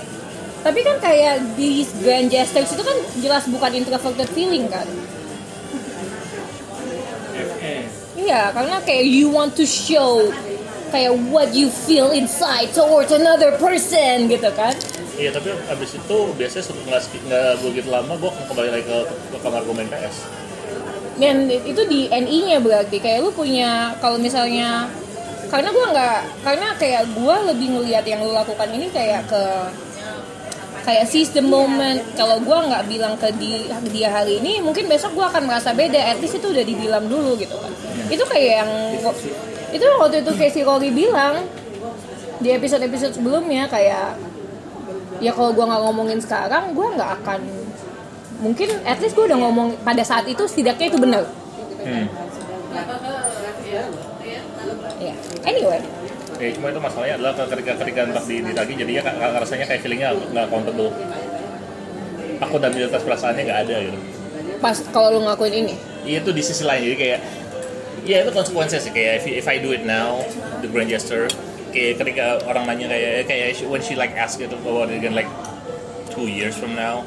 Tapi 0.65 0.79
kan 0.81 0.97
kayak 0.97 1.55
di 1.55 1.85
grand 2.01 2.27
gestures 2.27 2.73
itu 2.73 2.81
kan 2.81 2.97
jelas 3.21 3.45
bukan 3.47 3.71
introverted 3.79 4.27
feeling 4.33 4.65
kan. 4.67 4.87
FE 7.35 8.05
Iya, 8.15 8.49
karena 8.55 8.81
kayak 8.81 9.05
you 9.05 9.29
want 9.29 9.53
to 9.53 9.67
show 9.67 10.23
kayak 10.89 11.13
what 11.29 11.51
you 11.51 11.67
feel 11.67 12.09
inside 12.15 12.71
towards 12.71 13.11
another 13.11 13.53
person 13.59 14.31
gitu 14.31 14.49
kan. 14.55 14.73
Iya 15.15 15.29
tapi 15.31 15.49
abis 15.71 15.95
itu 15.95 16.17
biasanya 16.35 16.63
setelah 16.63 16.83
nggak 16.91 17.01
nggak 17.23 17.51
begitu 17.63 17.87
lama 17.87 18.13
gue 18.19 18.31
kembali 18.51 18.69
lagi 18.71 18.83
ke, 18.83 18.99
ke 19.07 19.37
kamar 19.39 19.63
gue 19.63 19.75
main 19.75 19.87
PS. 19.87 20.15
Dan 21.15 21.47
itu 21.47 21.81
di 21.87 22.11
NI-nya 22.11 22.59
berarti 22.59 22.99
kayak 22.99 23.23
lu 23.23 23.31
punya 23.31 23.95
kalau 24.03 24.19
misalnya 24.19 24.91
karena 25.47 25.69
gua 25.71 25.85
nggak 25.93 26.19
karena 26.43 26.67
kayak 26.75 27.03
gua 27.15 27.35
lebih 27.47 27.71
ngelihat 27.71 28.03
yang 28.03 28.19
lu 28.19 28.35
lakukan 28.35 28.67
ini 28.75 28.91
kayak 28.91 29.23
ke 29.29 29.43
kayak 30.83 31.07
seize 31.07 31.31
the 31.31 31.39
moment. 31.39 32.03
Kalau 32.19 32.43
gua 32.43 32.67
nggak 32.67 32.83
bilang 32.91 33.15
ke 33.15 33.31
di, 33.39 33.63
dia 33.95 34.11
hari 34.11 34.43
ini 34.43 34.59
mungkin 34.59 34.91
besok 34.91 35.15
gua 35.15 35.31
akan 35.31 35.47
merasa 35.47 35.71
beda. 35.71 35.97
At 35.97 36.19
least 36.19 36.35
itu 36.35 36.51
udah 36.51 36.65
dibilang 36.67 37.07
dulu 37.07 37.39
gitu 37.39 37.55
kan. 37.55 37.71
Itu 38.11 38.27
kayak 38.27 38.51
yang 38.65 38.71
itu 39.71 39.85
waktu 39.95 40.23
itu 40.23 40.31
si 40.51 40.61
Rory 40.67 40.91
bilang 40.91 41.47
di 42.43 42.51
episode-episode 42.51 43.15
sebelumnya 43.15 43.71
kayak 43.71 44.19
ya 45.19 45.31
kalau 45.31 45.51
gua 45.55 45.65
nggak 45.69 45.81
ngomongin 45.85 46.19
sekarang 46.19 46.75
gua 46.75 46.87
nggak 46.95 47.11
akan 47.21 47.39
mungkin 48.35 48.67
at 48.83 48.99
least 48.99 49.15
gue 49.15 49.25
udah 49.31 49.39
ngomong 49.39 49.79
pada 49.79 50.03
saat 50.03 50.27
itu 50.27 50.43
setidaknya 50.43 50.91
itu 50.91 50.99
benar 50.99 51.23
Hmm. 51.85 52.09
ya 54.99 55.13
anyway 55.45 55.79
Ya 56.35 56.51
cuma 56.51 56.67
itu 56.67 56.81
masalahnya 56.83 57.15
adalah 57.15 57.31
ketika 57.47 57.71
ketika 57.79 57.99
entah 58.11 58.25
di 58.27 58.43
ditagi 58.43 58.73
jadinya 58.75 59.01
rasanya 59.39 59.71
kayak 59.71 59.81
feelingnya 59.85 60.11
nggak 60.35 60.51
accountable. 60.51 60.91
Aku 62.43 62.59
dan 62.59 62.75
atas 62.75 63.01
perasaannya 63.07 63.41
nggak 63.47 63.59
ada 63.69 63.75
gitu. 63.87 63.99
pas 64.59 64.75
kalau 64.91 65.15
lu 65.15 65.19
ngakuin 65.23 65.53
ini 65.63 65.75
Iya 66.03 66.25
itu 66.25 66.31
di 66.35 66.43
sisi 66.43 66.67
lain 66.67 66.81
jadi 66.91 66.97
kayak 66.97 67.19
ya 68.03 68.17
itu 68.25 68.31
konsekuensinya 68.35 68.81
sih 68.81 68.91
kayak 68.91 69.23
if, 69.23 69.45
if 69.45 69.47
I 69.47 69.63
do 69.63 69.71
it 69.71 69.87
now 69.87 70.19
the 70.59 70.67
grand 70.67 70.91
gesture 70.91 71.29
kayak 71.75 71.99
ketika 71.99 72.39
orang 72.47 72.63
nanya 72.65 72.87
kayak 72.87 73.27
kayak 73.27 73.47
she- 73.51 73.67
when 73.67 73.83
she 73.83 73.93
like 73.93 74.15
ask 74.15 74.39
gitu 74.39 74.55
about 74.55 74.87
it 74.87 75.03
again 75.03 75.11
like 75.11 75.27
two 76.09 76.25
years 76.25 76.55
from 76.55 76.71
now 76.73 77.03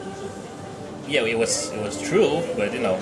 yeah 1.09 1.25
it 1.25 1.41
was 1.41 1.73
it 1.73 1.81
was 1.81 1.97
true 1.97 2.45
but 2.55 2.69
you 2.69 2.85
know 2.85 3.01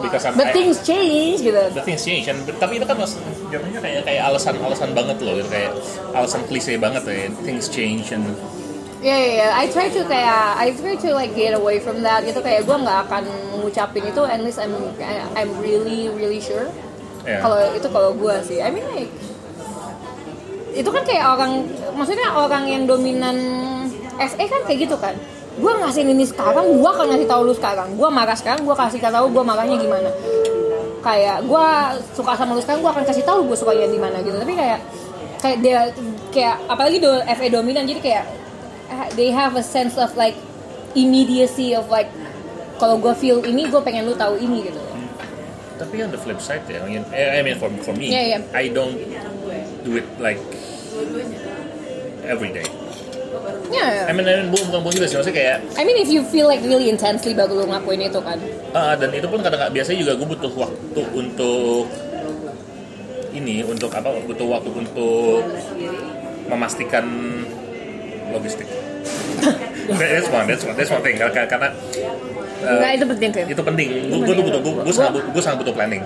because 0.00 0.24
I'm, 0.24 0.38
but 0.38 0.48
I- 0.48 0.56
things 0.56 0.80
change 0.80 1.44
gitu. 1.44 1.58
The 1.74 1.82
things 1.84 2.00
change 2.00 2.24
and, 2.30 2.40
tapi 2.56 2.80
itu 2.80 2.86
kan 2.86 2.96
jatuhnya 3.52 3.82
kayak 3.82 4.06
kayak 4.06 4.22
alasan 4.30 4.56
alasan 4.62 4.96
banget 4.96 5.18
loh 5.20 5.36
gitu 5.36 5.50
kayak 5.52 5.74
alasan 6.16 6.40
klise 6.48 6.72
banget 6.80 7.02
ya 7.04 7.28
things 7.44 7.68
change 7.68 8.10
and 8.10 8.24
Ya 8.98 9.14
ya 9.14 9.30
ya, 9.30 9.48
I 9.54 9.70
try 9.70 9.86
to 9.94 10.02
kayak 10.10 10.58
I 10.58 10.74
try 10.74 10.98
to 10.98 11.14
like 11.14 11.30
get 11.38 11.54
away 11.54 11.78
from 11.78 12.02
that 12.02 12.26
gitu. 12.26 12.42
Kayak 12.42 12.66
gue 12.66 12.76
nggak 12.82 13.06
akan 13.06 13.30
mengucapin 13.54 14.02
itu 14.02 14.26
at 14.26 14.42
least 14.42 14.58
I'm 14.58 14.74
I'm 15.38 15.54
really 15.62 16.10
really 16.10 16.42
sure. 16.42 16.66
Ya 17.22 17.38
kalau 17.38 17.62
itu 17.78 17.86
kalau 17.94 18.10
gue 18.18 18.34
sih. 18.42 18.58
I 18.58 18.74
mean 18.74 18.82
like 18.90 19.06
itu 20.78 20.90
kan 20.94 21.02
kayak 21.02 21.26
orang 21.26 21.66
maksudnya 21.98 22.30
orang 22.30 22.70
yang 22.70 22.86
dominan 22.86 23.34
FA 24.14 24.44
kan 24.46 24.62
kayak 24.70 24.78
gitu 24.86 24.94
kan. 24.94 25.18
Gue 25.58 25.74
ngasih 25.74 26.06
ini 26.06 26.22
sekarang 26.22 26.78
gue 26.78 26.90
akan 26.90 27.06
ngasih 27.10 27.26
tahu 27.26 27.50
lu 27.50 27.54
sekarang. 27.58 27.98
Gue 27.98 28.06
marah 28.14 28.38
sekarang 28.38 28.62
gue 28.62 28.76
kasih 28.78 29.02
tahu 29.02 29.26
gue 29.34 29.42
marahnya 29.42 29.74
gimana. 29.74 30.10
Kayak 31.02 31.42
gue 31.42 31.66
suka 32.14 32.38
sama 32.38 32.54
lu 32.54 32.62
sekarang 32.62 32.86
gue 32.86 32.92
akan 32.94 33.04
kasih 33.10 33.26
tahu 33.26 33.50
gue 33.50 33.56
sukanya 33.58 33.90
di 33.90 33.98
mana 33.98 34.22
gitu. 34.22 34.38
Tapi 34.38 34.54
kayak 34.54 34.80
kayak 35.42 35.58
dia 35.62 35.80
kayak 36.30 36.56
apalagi 36.70 37.02
do 37.02 37.10
FA 37.26 37.46
dominan 37.50 37.82
jadi 37.86 38.00
kayak 38.02 38.24
uh, 38.94 39.06
they 39.18 39.34
have 39.34 39.58
a 39.58 39.64
sense 39.66 39.98
of 39.98 40.14
like 40.14 40.38
immediacy 40.94 41.74
of 41.74 41.90
like 41.90 42.10
kalau 42.78 42.94
gue 43.02 43.14
feel 43.18 43.42
ini 43.42 43.66
gue 43.66 43.82
pengen 43.82 44.06
lu 44.06 44.14
tahu 44.14 44.38
ini 44.38 44.70
gitu. 44.70 44.78
Tapi 45.78 46.06
on 46.06 46.10
the 46.10 46.18
flip 46.18 46.42
side 46.42 46.66
ya 46.66 46.82
I 46.82 46.90
mean, 46.90 47.02
I 47.14 47.38
mean 47.42 47.54
for, 47.58 47.70
for 47.86 47.94
me 47.94 48.10
Yeah, 48.10 48.38
yeah. 48.38 48.42
I 48.50 48.66
don't 48.66 48.98
do 49.86 49.94
it 49.94 50.06
like 50.18 50.42
every 52.28 52.50
day. 52.52 52.66
Ya 53.68 54.08
I 54.08 54.12
mean, 54.16 54.24
I 54.24 54.40
mean 54.40 54.48
bu- 54.48 54.64
bukan 54.72 54.80
bukan 54.80 54.94
juga 54.96 55.06
sih 55.08 55.16
maksudnya 55.20 55.36
kayak 55.36 55.56
I 55.76 55.82
mean 55.84 55.98
if 56.00 56.08
you 56.08 56.24
feel 56.24 56.48
like 56.48 56.64
really 56.64 56.88
intensely 56.88 57.36
baru 57.36 57.64
lu 57.64 57.66
ngakuin 57.68 58.08
itu 58.08 58.20
kan. 58.20 58.40
Ah, 58.72 58.96
dan 58.96 59.12
itu 59.12 59.28
pun 59.28 59.44
kadang 59.44 59.60
biasanya 59.68 59.98
juga 60.00 60.12
gue 60.16 60.28
butuh 60.28 60.52
waktu 60.56 61.02
untuk 61.12 61.84
ini 63.36 63.60
untuk 63.62 63.92
apa 63.92 64.08
butuh 64.24 64.46
waktu 64.48 64.70
untuk 64.72 65.44
memastikan 66.48 67.04
logistik. 68.32 68.68
That's 69.88 70.28
one 70.28 70.44
that's 70.44 70.64
one 70.68 70.76
that's 70.76 70.92
one 70.92 71.00
thing. 71.00 71.16
Karena, 71.16 71.48
karena 71.48 71.68
uh, 72.60 72.76
Enggak 72.76 72.92
itu 73.00 73.04
penting 73.08 73.30
kan 73.32 73.44
itu 73.48 73.62
penting. 73.64 73.88
Gue 74.20 74.34
tuh 74.36 74.44
butuh 74.44 74.60
gue 74.60 74.72
gue 74.84 74.94
sangat 74.94 75.12
gue 75.24 75.42
sangat 75.44 75.58
butuh 75.64 75.74
planning. 75.76 76.04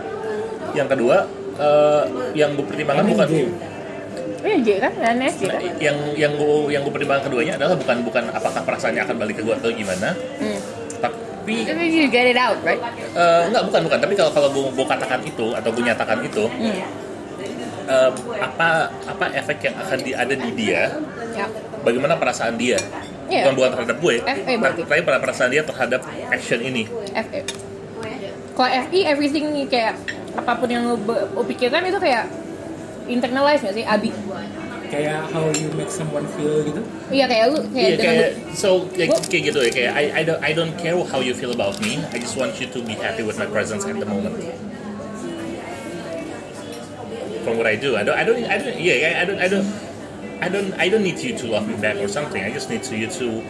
Yang 0.74 0.88
kedua 0.94 1.16
eh, 1.58 2.02
yang 2.38 2.54
gue 2.54 2.62
pertimbangkan 2.62 3.06
bukan 3.10 3.28
Iya 4.42 4.56
J 4.62 4.68
kan 4.82 4.92
sih 5.30 5.46
Nah, 5.46 5.58
kan? 5.58 5.62
Yang 5.78 5.96
yang 6.18 6.32
gue 6.34 6.54
yang 6.74 6.82
gue 6.82 6.92
pertimbangkan 6.92 7.24
keduanya 7.30 7.54
adalah 7.58 7.76
bukan 7.78 7.96
bukan 8.02 8.24
apakah 8.34 8.62
perasaannya 8.66 9.02
akan 9.06 9.16
balik 9.18 9.34
ke 9.38 9.42
gue 9.46 9.54
atau 9.54 9.70
gimana. 9.70 10.14
Hmm. 10.38 10.60
tapi 11.02 11.66
Tapi 11.66 11.84
you 11.90 12.06
get 12.10 12.26
it 12.30 12.38
out 12.38 12.58
right? 12.62 12.78
Eh, 13.14 13.42
enggak 13.50 13.62
bukan 13.66 13.80
bukan. 13.86 13.98
Tapi 14.02 14.14
kalau 14.18 14.30
kalau 14.34 14.48
gue 14.50 14.64
gue 14.74 14.86
katakan 14.86 15.20
itu 15.22 15.46
atau 15.54 15.68
gue 15.74 15.82
nyatakan 15.82 16.18
itu 16.22 16.44
hmm. 16.46 16.80
eh, 17.90 18.10
apa 18.42 18.90
apa 19.06 19.24
efek 19.34 19.58
yang 19.66 19.76
akan 19.78 19.98
di, 20.02 20.10
ada 20.14 20.34
di 20.34 20.50
dia? 20.54 20.98
Ya. 21.34 21.46
Bagaimana 21.82 22.14
perasaan 22.18 22.58
dia? 22.58 22.78
Iya. 23.32 23.48
bukan 23.48 23.54
bukan 23.58 23.70
terhadap 23.78 23.96
gue 24.02 24.14
FA 24.20 24.52
berarti. 24.60 24.80
tapi 24.84 25.00
pada 25.08 25.18
perasaan 25.22 25.50
dia 25.50 25.62
terhadap 25.64 26.00
action 26.30 26.60
ini. 26.60 26.84
FE 27.16 27.40
kalau 28.52 28.70
FI 28.88 29.00
everything 29.08 29.46
nih 29.52 29.66
kayak 29.68 29.94
apa 30.36 30.52
pun 30.56 30.68
yang 30.68 30.84
lu 30.88 30.96
pikirkan 31.44 31.84
itu 31.88 31.98
kayak 32.00 32.28
internalize 33.12 33.60
gak 33.62 33.74
sih 33.76 33.84
Abi? 33.84 34.10
Kayak 34.92 35.32
how 35.32 35.48
you 35.56 35.72
make 35.72 35.88
someone 35.88 36.28
feel 36.36 36.60
gitu? 36.68 36.80
Iya 37.08 37.24
kayak 37.24 37.46
lu 37.48 37.58
kayak 37.72 37.88
Iya 37.88 37.96
dengan 37.96 38.14
kayak 38.20 38.32
so 38.52 38.68
kayak, 38.92 39.08
Gua- 39.08 39.24
kayak 39.24 39.42
gitu 39.48 39.58
ya 39.64 39.70
kayak 39.72 39.92
I, 39.96 40.04
I 40.12 40.22
don't 40.24 40.40
I 40.44 40.50
don't 40.52 40.74
care 40.76 40.96
how 41.08 41.20
you 41.24 41.32
feel 41.32 41.52
about 41.52 41.80
me. 41.80 41.96
I 42.12 42.20
just 42.20 42.36
want 42.36 42.52
you 42.60 42.68
to 42.68 42.78
be 42.84 42.92
happy 42.92 43.24
with 43.24 43.40
my 43.40 43.48
presence 43.48 43.88
at 43.88 43.96
the 43.96 44.04
moment. 44.04 44.36
From 47.42 47.56
what 47.56 47.66
I 47.66 47.74
do 47.80 47.96
I 47.96 48.04
don't 48.04 48.14
I 48.14 48.24
don't 48.24 48.44
I 48.44 48.56
don't 48.60 48.76
yeah 48.76 49.18
I 49.18 49.24
don't 49.24 49.40
I 49.40 49.48
don't 49.48 49.66
I 50.42 50.48
don't 50.52 50.70
I 50.76 50.86
don't 50.92 51.04
need 51.06 51.18
you 51.24 51.32
to 51.40 51.44
love 51.48 51.64
me 51.64 51.74
back 51.80 51.96
or 51.96 52.06
something. 52.06 52.42
I 52.44 52.52
just 52.52 52.68
need 52.68 52.84
to 52.90 52.94
you 52.94 53.08
to 53.18 53.40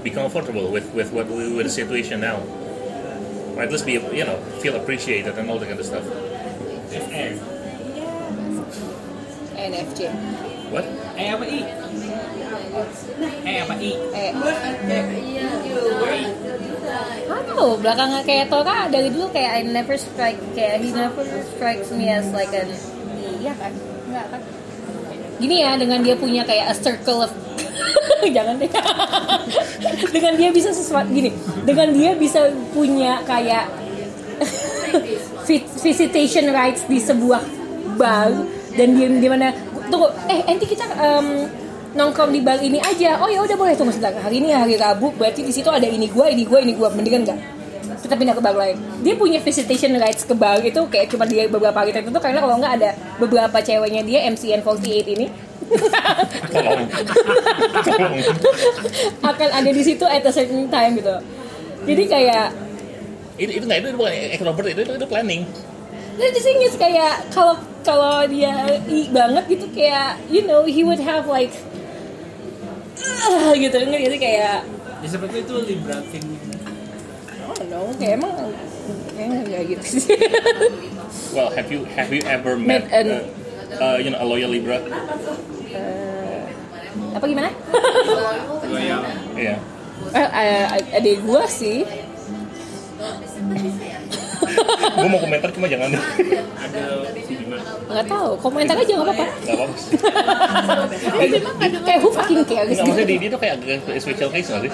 be 0.00 0.08
comfortable 0.08 0.72
with 0.72 0.88
with 0.96 1.12
what 1.12 1.28
we 1.28 1.52
with 1.52 1.68
the 1.68 1.74
situation 1.74 2.24
now. 2.24 2.40
Or 3.54 3.62
at 3.62 3.70
least 3.70 3.84
be 3.84 4.00
you 4.00 4.24
know 4.24 4.40
feel 4.64 4.80
appreciated 4.80 5.36
and 5.36 5.44
all 5.50 5.60
that 5.60 5.68
kind 5.68 5.76
of 5.76 5.84
stuff 5.84 6.06
NFC 9.60 10.08
what? 10.70 10.86
Eh 11.18 11.28
apa 11.34 11.44
i? 11.44 11.60
Eh 13.44 13.56
apa 13.60 13.74
i? 13.76 13.90
Eh 14.14 14.30
Aduh, 17.30 17.78
belakangan 17.78 18.22
kayak 18.26 18.48
Tora 18.50 18.88
dari 18.88 19.10
dulu 19.12 19.30
kayak 19.30 19.50
I 19.60 19.62
never 19.68 19.94
strike 19.98 20.40
kayak 20.56 20.82
he 20.82 20.90
never 20.94 21.22
strikes 21.54 21.90
me 21.92 22.08
as 22.10 22.30
like 22.32 22.50
an 22.54 22.70
iya 23.42 23.52
kan? 23.58 23.72
Enggak 24.08 24.26
kan? 24.32 24.40
Gini 25.40 25.56
ya 25.64 25.76
dengan 25.76 26.00
dia 26.04 26.14
punya 26.16 26.42
kayak 26.44 26.72
a 26.72 26.76
circle 26.76 27.24
of 27.26 27.32
jangan 28.36 28.60
deh. 28.60 28.68
Dengan 30.14 30.36
dia 30.36 30.52
bisa 30.52 30.68
sesuatu 30.70 31.08
gini. 31.08 31.32
Dengan 31.64 31.88
dia 31.96 32.12
bisa 32.12 32.52
punya 32.76 33.24
kayak 33.24 33.64
vis- 35.48 35.80
visitation 35.80 36.52
rights 36.52 36.84
di 36.84 37.00
sebuah 37.00 37.40
bar 37.96 38.59
dan 38.74 38.88
dia 38.94 39.08
di 39.10 39.28
mana 39.28 39.50
tunggu 39.90 40.08
eh 40.30 40.40
nanti 40.46 40.64
kita 40.66 40.86
em, 40.94 41.26
nongkrong 41.94 42.30
di 42.30 42.40
bar 42.42 42.58
ini 42.62 42.78
aja. 42.78 43.18
Oh 43.18 43.28
ya 43.30 43.42
udah 43.42 43.56
boleh 43.58 43.74
tunggu 43.74 43.90
sebentar. 43.90 44.14
Hari 44.14 44.38
ini 44.38 44.54
hari 44.54 44.78
Rabu 44.78 45.10
berarti 45.14 45.42
di 45.42 45.50
situ 45.50 45.66
ada 45.70 45.86
ini 45.86 46.06
gua 46.06 46.30
ini 46.30 46.46
gua 46.46 46.62
ini 46.62 46.72
gua. 46.78 46.88
Mendingan 46.94 47.26
enggak 47.26 47.40
kita 48.00 48.14
pindah 48.16 48.34
ke 48.34 48.42
bar 48.42 48.56
lain. 48.56 48.76
Dia 49.04 49.14
punya 49.14 49.38
visitation 49.38 49.94
rights 50.00 50.24
ke 50.24 50.34
bar 50.34 50.58
itu 50.64 50.80
kayak 50.88 51.12
cuma 51.12 51.28
dia 51.28 51.46
beberapa 51.46 51.78
hari 51.78 51.92
tertentu 51.92 52.18
karena 52.18 52.40
kalau 52.42 52.56
nggak 52.58 52.74
ada 52.80 52.90
beberapa 53.20 53.58
ceweknya 53.60 54.02
dia 54.02 54.26
MCN48 54.30 55.06
ini. 55.14 55.26
Akan. 59.22 59.48
Ada 59.54 59.70
di 59.70 59.82
situ 59.86 60.02
at 60.08 60.26
a 60.26 60.32
certain 60.32 60.66
time 60.66 60.92
gitu. 60.98 61.16
Jadi 61.86 62.02
kayak 62.08 62.46
itu 63.40 63.52
itu 63.56 63.64
nggak 63.64 63.78
itu 63.80 63.88
bukan 63.96 64.12
extrovert 64.36 64.68
itu 64.68 64.80
itu, 64.84 64.92
itu 65.00 65.06
planning 65.08 65.42
Nah, 66.18 66.28
the 66.32 66.40
thing 66.42 66.58
is 66.62 66.74
kayak 66.76 67.30
kalau 67.30 67.54
kalau 67.86 68.26
dia 68.28 68.80
i 68.88 69.08
banget 69.08 69.44
gitu 69.48 69.66
kayak 69.72 70.18
you 70.28 70.44
know 70.44 70.66
he 70.66 70.82
would 70.84 71.00
have 71.00 71.24
like 71.30 71.54
ah, 73.00 73.52
gitu. 73.56 73.76
Nggak 73.76 74.02
jadi 74.10 74.16
kayak 74.20 74.56
ya 75.00 75.08
seperti 75.08 75.48
itu 75.48 75.54
libra 75.64 75.96
thing 76.12 76.24
oh 77.48 77.56
no 77.72 77.88
kayak 77.96 78.20
emang 78.20 78.32
kayaknya 79.16 79.40
nggak 79.48 79.62
gitu 79.76 79.86
sih. 79.96 80.18
Well, 81.32 81.50
have 81.54 81.70
you 81.70 81.86
have 81.94 82.10
you 82.12 82.22
ever 82.26 82.58
Met 82.58 82.90
met, 82.90 82.92
an- 82.92 83.10
uh, 83.10 83.22
uh, 83.80 83.96
you 84.02 84.10
know 84.10 84.20
a 84.20 84.26
loyal 84.26 84.50
Libra? 84.50 84.82
Eh, 85.70 86.42
apa 87.14 87.24
gimana? 87.24 87.50
Loyal. 88.66 89.00
Iya. 89.38 89.56
eh, 90.10 90.28
eh, 90.28 90.96
adik 90.98 91.22
gua 91.22 91.46
sih 91.46 91.86
Gue 94.90 95.08
mau 95.08 95.20
komentar 95.20 95.48
cuma 95.52 95.66
jangan. 95.68 95.90
Gak 95.92 96.66
ada 96.70 96.82
nggak 97.90 98.06
tahu 98.06 98.30
komentar 98.38 98.76
aja 98.78 98.92
nggak 98.94 99.08
apa-apa 99.10 99.26
apa-apa. 99.26 99.74
sih. 99.74 99.98
kayak, 101.58 101.82
kayak 101.82 101.98
who 101.98 102.10
fucking 102.14 102.42
cares 102.46 102.70
Nggak 102.78 102.86
maksudnya 102.86 103.06
dia, 103.10 103.18
dia 103.18 103.30
tuh 103.30 103.40
kayak 103.42 103.54
agak 103.58 103.98
special 103.98 104.30
case 104.30 104.46
nggak 104.46 104.62
sih? 104.62 104.72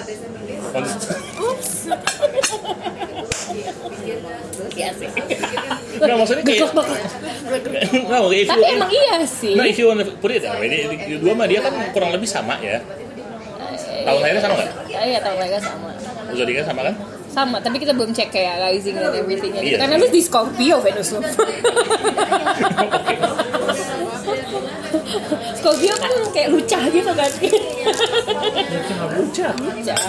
Iya 4.77 4.89
sih. 4.93 5.09
Nggak 5.97 6.17
maksudnya 6.21 6.43
kayak. 6.45 6.69
Nggak 8.05 8.19
if 8.37 8.47
tapi 8.53 8.63
emang 8.69 8.91
iya 8.93 9.15
sih 9.25 9.53
Nah, 9.57 9.65
if 9.65 9.77
you 9.81 9.89
wanna 9.89 10.05
put 10.05 10.29
it 10.29 10.45
that 10.45 10.61
way, 10.61 10.85
dua 11.17 11.33
mah 11.33 11.49
dia 11.49 11.59
kan 11.65 11.73
kurang 11.89 12.13
lebih 12.13 12.29
sama 12.29 12.61
ya. 12.61 12.77
Tahun 14.05 14.19
lahirnya 14.23 14.43
sama 14.45 14.53
nggak? 14.61 14.69
iya 14.87 15.19
tahun 15.19 15.37
lainnya 15.41 15.61
sama 15.61 15.89
Zodiaknya 16.31 16.63
sama 16.63 16.81
kan? 16.85 16.95
Sama 17.37 17.61
tapi 17.61 17.77
kita 17.77 17.93
belum 17.93 18.09
cek 18.11 18.29
kayak 18.29 18.57
rising 18.63 18.97
dan 18.97 19.13
everythingnya 19.13 19.61
gitu 19.61 19.69
Iya. 19.71 19.79
karena 19.79 19.95
lu 19.95 20.07
di 20.07 20.21
Scorpio 20.21 20.81
Venus 20.81 21.09
lu 21.11 21.21
Scorpio 25.53 25.93
kan 25.95 26.11
kayak 26.31 26.49
lucah 26.49 26.81
gitu 26.87 27.11
kan 27.11 27.31
Buca. 29.07 29.47
lucah 29.53 30.03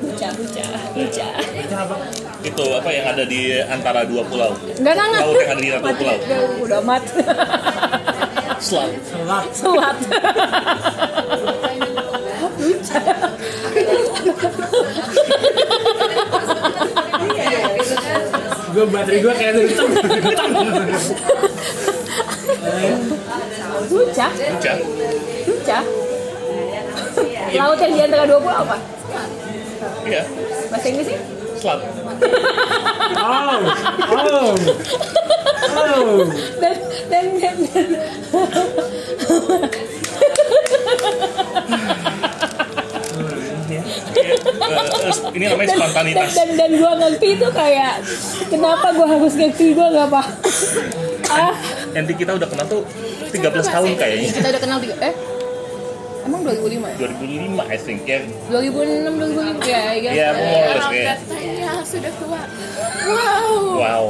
lucah 0.00 0.30
lucah 0.30 0.70
lucah 0.94 1.32
itu 1.58 1.74
apa 1.74 1.94
Itu 2.42 2.64
apa 2.72 2.90
yang 2.90 3.06
ada 3.08 3.24
di 3.24 3.40
antara 3.60 4.02
dua 4.02 4.22
pulau? 4.22 4.50
enggak 4.76 4.94
enggak 4.94 5.10
Laut 5.16 5.34
yang 5.36 5.50
ada 5.50 5.58
di 5.58 5.70
antara 5.70 5.86
Mati. 5.88 6.04
pulau. 6.04 6.44
Udah, 6.60 6.80
mat 6.82 7.02
Selat. 8.62 8.94
selat 9.02 9.46
selat 9.50 9.96
lucah 11.42 12.01
gue 18.72 18.84
baterai 18.88 19.20
gue 19.20 19.34
kayak 19.36 19.52
gitu 19.68 19.84
lucah 23.92 24.30
Buca. 24.32 24.72
lucah 25.44 25.82
laut 27.52 27.78
yang 27.80 27.92
di 27.92 28.00
antara 28.00 28.24
dua 28.24 28.40
pulau 28.40 28.64
apa? 28.64 28.76
Iya. 30.08 30.22
bahasa 30.72 30.86
Inggris 30.88 31.06
sih? 31.12 31.18
Slut. 31.60 31.80
Oh, 33.22 33.60
oh, 34.10 34.56
oh. 35.78 36.26
dan 36.58 36.74
dan, 37.10 37.26
dan, 37.38 37.56
ini 45.32 45.44
namanya 45.46 45.68
dan, 45.68 45.78
spontanitas. 45.78 46.30
dan, 46.32 46.48
dan 46.54 46.70
gue 46.72 46.92
ngerti 46.98 47.28
itu 47.34 47.48
kayak 47.48 47.94
kenapa 48.46 48.86
gue 48.90 49.06
harus 49.06 49.32
ngerti 49.34 49.66
gue 49.72 49.86
nggak 49.88 50.06
apa 50.08 50.22
ah 51.28 51.54
Nanti 51.92 52.12
kita 52.14 52.32
udah 52.32 52.46
kenal 52.46 52.66
tuh 52.66 52.82
13 53.28 53.42
tahun 53.64 53.90
kayaknya. 53.94 54.28
kita 54.30 54.48
udah 54.48 54.62
kenal 54.62 54.78
tiga 54.78 54.96
eh 55.00 55.14
emang 56.22 56.40
2005 56.40 56.86
ya 56.86 56.96
2005 57.02 57.66
I 57.66 57.76
think 57.76 58.00
ya. 58.04 58.18
2006 58.46 59.10
2005 59.10 59.66
ya 59.66 59.82
ya 59.92 60.10
Iya, 60.12 60.28
more 60.30 60.62
or 60.62 60.70
less 60.70 60.86
kayak. 60.86 61.16
Katanya 61.18 61.72
sudah 61.82 62.12
tua. 62.14 62.40
Wow. 63.02 63.52
Wow. 63.74 64.04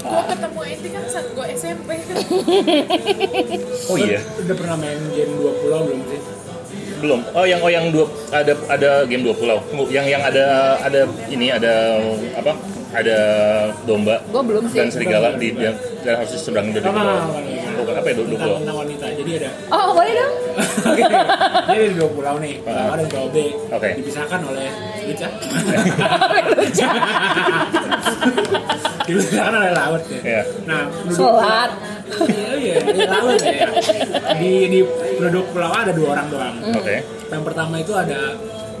Gua 0.00 0.22
ketemu 0.24 0.60
Enti 0.64 0.88
kan 0.88 1.02
saat 1.04 1.26
gua 1.30 1.44
SMP. 1.52 1.90
Oh 3.88 3.96
iya. 3.96 4.20
Udah 4.38 4.54
pernah 4.54 4.76
main 4.76 4.96
game 5.12 5.32
dua 5.34 5.52
pulau 5.58 5.80
belum 5.84 6.00
sih? 6.08 6.20
Belum. 6.98 7.20
Oh 7.34 7.46
yang 7.46 7.60
oh 7.62 7.70
yang 7.70 7.90
dua 7.94 8.06
ada 8.34 8.52
ada 8.68 8.90
game 9.06 9.22
dua 9.22 9.34
pulau. 9.34 9.58
Yang 9.88 10.06
yang 10.18 10.22
ada 10.22 10.76
ada 10.82 11.00
ini 11.30 11.50
ada 11.54 12.02
apa? 12.34 12.52
Ada 12.88 13.18
domba 13.84 14.16
gue 14.32 14.42
belum 14.48 14.64
sih 14.72 14.80
dan 14.80 14.88
serigala 14.88 15.36
di 15.36 15.52
dan 15.52 15.76
harus 16.16 16.32
diseberangin 16.32 16.80
dari 16.80 16.88
pulau. 16.88 17.20
Bukan 17.78 17.94
apa 17.94 18.06
ya 18.10 18.14
dua 18.18 18.58
Tentang, 18.58 18.76
wanita. 18.76 19.06
Jadi 19.14 19.30
ada 19.38 19.50
oh 19.70 19.94
boleh 19.94 20.12
dong 20.18 20.32
jadi 21.68 21.82
ada 21.86 21.94
dua 21.94 22.08
pulau 22.10 22.36
nih, 22.42 22.54
pulau 22.62 22.90
A 22.90 22.94
dan 22.98 23.06
pulau 23.06 23.28
B. 23.30 23.36
Oke. 23.70 23.88
Dipisahkan 24.02 24.40
oleh 24.42 24.68
Luca. 25.06 25.28
Dipisahkan 29.08 29.54
oleh 29.54 29.72
laut 29.72 30.02
ya. 30.10 30.20
Iya. 30.20 30.42
Nah, 30.66 30.82
penduduk 30.90 31.16
sholat 31.16 31.70
Iya, 32.08 32.50
iya, 32.56 32.74
di 32.82 33.00
laut 33.06 33.40
ya. 33.40 33.68
Di 34.34 34.52
di 34.72 34.80
penduduk 35.16 35.44
pulau 35.54 35.70
A 35.70 35.78
ada 35.86 35.92
dua 35.94 36.08
orang 36.18 36.26
doang. 36.32 36.56
Oke. 36.74 36.96
Yang 37.28 37.42
pertama 37.44 37.74
itu 37.78 37.92
ada 37.94 38.20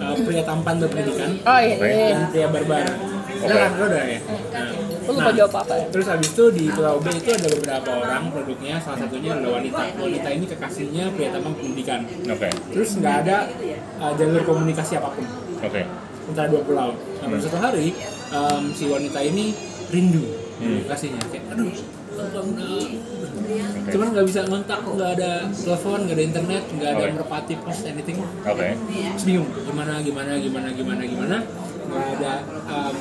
uh, 0.02 0.14
pria 0.24 0.42
tampan 0.46 0.74
berpendidikan 0.80 1.30
oh 1.42 1.60
iya 1.60 1.76
iya. 1.76 2.06
dan 2.14 2.20
pria 2.32 2.48
barbar. 2.48 2.86
Udah 3.28 3.56
kan, 3.56 3.70
lo 3.76 3.84
udah 3.86 4.04
ya. 4.04 4.18
Nah, 4.24 4.68
Lu 5.08 5.10
lupa 5.14 5.30
jawab 5.32 5.54
apa 5.60 5.74
ya? 5.76 5.86
Terus 5.88 6.06
habis 6.06 6.28
itu 6.32 6.44
di 6.52 6.64
Pulau 6.68 6.96
B 6.98 7.06
itu 7.10 7.30
ada 7.30 7.48
beberapa 7.48 7.90
orang 7.96 8.22
penduduknya, 8.28 8.74
salah 8.78 8.98
satunya 8.98 9.30
adalah 9.32 9.52
wanita. 9.56 9.82
Wanita 9.96 10.28
ini 10.32 10.44
kekasihnya 10.46 11.04
pria 11.12 11.28
tampan 11.32 11.52
berpendidikan. 11.56 12.00
Oke. 12.28 12.48
Terus 12.72 12.90
nggak 12.98 13.14
ada 13.24 13.36
uh, 13.98 14.12
jalur 14.16 14.42
komunikasi 14.44 14.92
apa 14.96 15.08
pun 15.12 15.24
Oke. 15.60 15.82
antara 16.28 16.46
dua 16.48 16.62
pulau. 16.62 16.88
Nah 16.92 17.26
pada 17.26 17.40
suatu 17.40 17.58
hari 17.58 17.86
um, 18.30 18.62
si 18.72 18.84
wanita 18.84 19.20
ini 19.20 19.52
rindu 19.88 20.24
Hmm. 20.58 20.82
kasihnya 20.90 21.22
kayak 21.30 21.54
aduh 21.54 21.70
cuman 23.88 24.06
nggak 24.10 24.26
bisa 24.26 24.42
ngontak 24.42 24.82
nggak 24.82 25.10
ada 25.14 25.46
telepon 25.48 26.02
nggak 26.02 26.16
ada 26.18 26.24
internet 26.26 26.62
nggak 26.74 26.90
ada 26.90 27.04
Oke. 27.06 27.14
merpati 27.14 27.54
post 27.62 27.86
anything 27.86 28.18
Oke. 28.42 28.74
Terus 28.74 29.22
bingung 29.22 29.46
gimana 29.54 30.02
gimana 30.02 30.34
gimana 30.34 30.68
gimana 30.74 31.02
gimana 31.06 31.36
nggak 31.88 32.04
ada 32.16 32.34
um, 32.68 32.96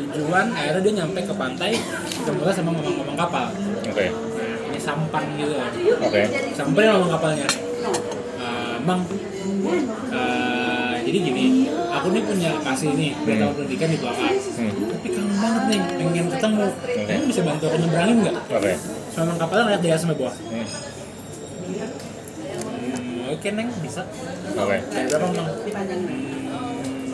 tujuan 0.00 0.46
akhirnya 0.50 0.80
dia 0.80 0.92
nyampe 0.96 1.20
ke 1.20 1.34
pantai 1.34 1.70
ketemu 2.10 2.40
sama 2.50 2.70
ngomong-ngomong 2.72 3.16
kapal 3.18 3.46
Oke. 3.84 4.06
nah, 4.08 4.68
ini 4.70 4.78
sampan 4.80 5.24
gitu 5.36 5.54
Oke. 6.00 6.22
sampai 6.52 6.82
ngomong 6.88 7.10
kapalnya 7.10 7.44
"Eh, 8.40 8.74
bang 8.80 9.00
eh, 10.10 10.94
jadi 11.00 11.18
gini 11.20 11.44
aku 11.68 12.06
nih 12.10 12.22
punya 12.24 12.50
kasih 12.64 12.90
nih 12.96 13.12
dia 13.18 13.34
tahu 13.38 13.52
pendidikan 13.56 13.88
di 13.90 13.98
A 14.00 14.12
Hmm. 14.60 14.72
tapi 14.92 15.08
kangen 15.10 15.36
banget 15.36 15.62
nih 15.68 15.80
pengen 15.96 16.26
ketemu 16.30 16.66
Oke. 16.68 17.04
kamu 17.06 17.24
bisa 17.28 17.40
bantu 17.44 17.64
aku 17.66 17.76
nyebrangin 17.78 18.16
nggak 18.24 18.36
Oke. 18.48 18.72
sama 19.10 19.32
kapalnya 19.36 19.62
ngeliat 19.66 19.82
dia 19.82 19.96
sampai 19.96 20.16
bawah 20.16 20.32
Hmm. 20.32 20.66
hmm, 21.70 23.32
oke 23.32 23.48
neng 23.52 23.68
bisa 23.80 24.02
Oke. 24.50 24.76
Kayak 24.82 25.06
berapa 25.12 25.26
bang? 25.30 25.48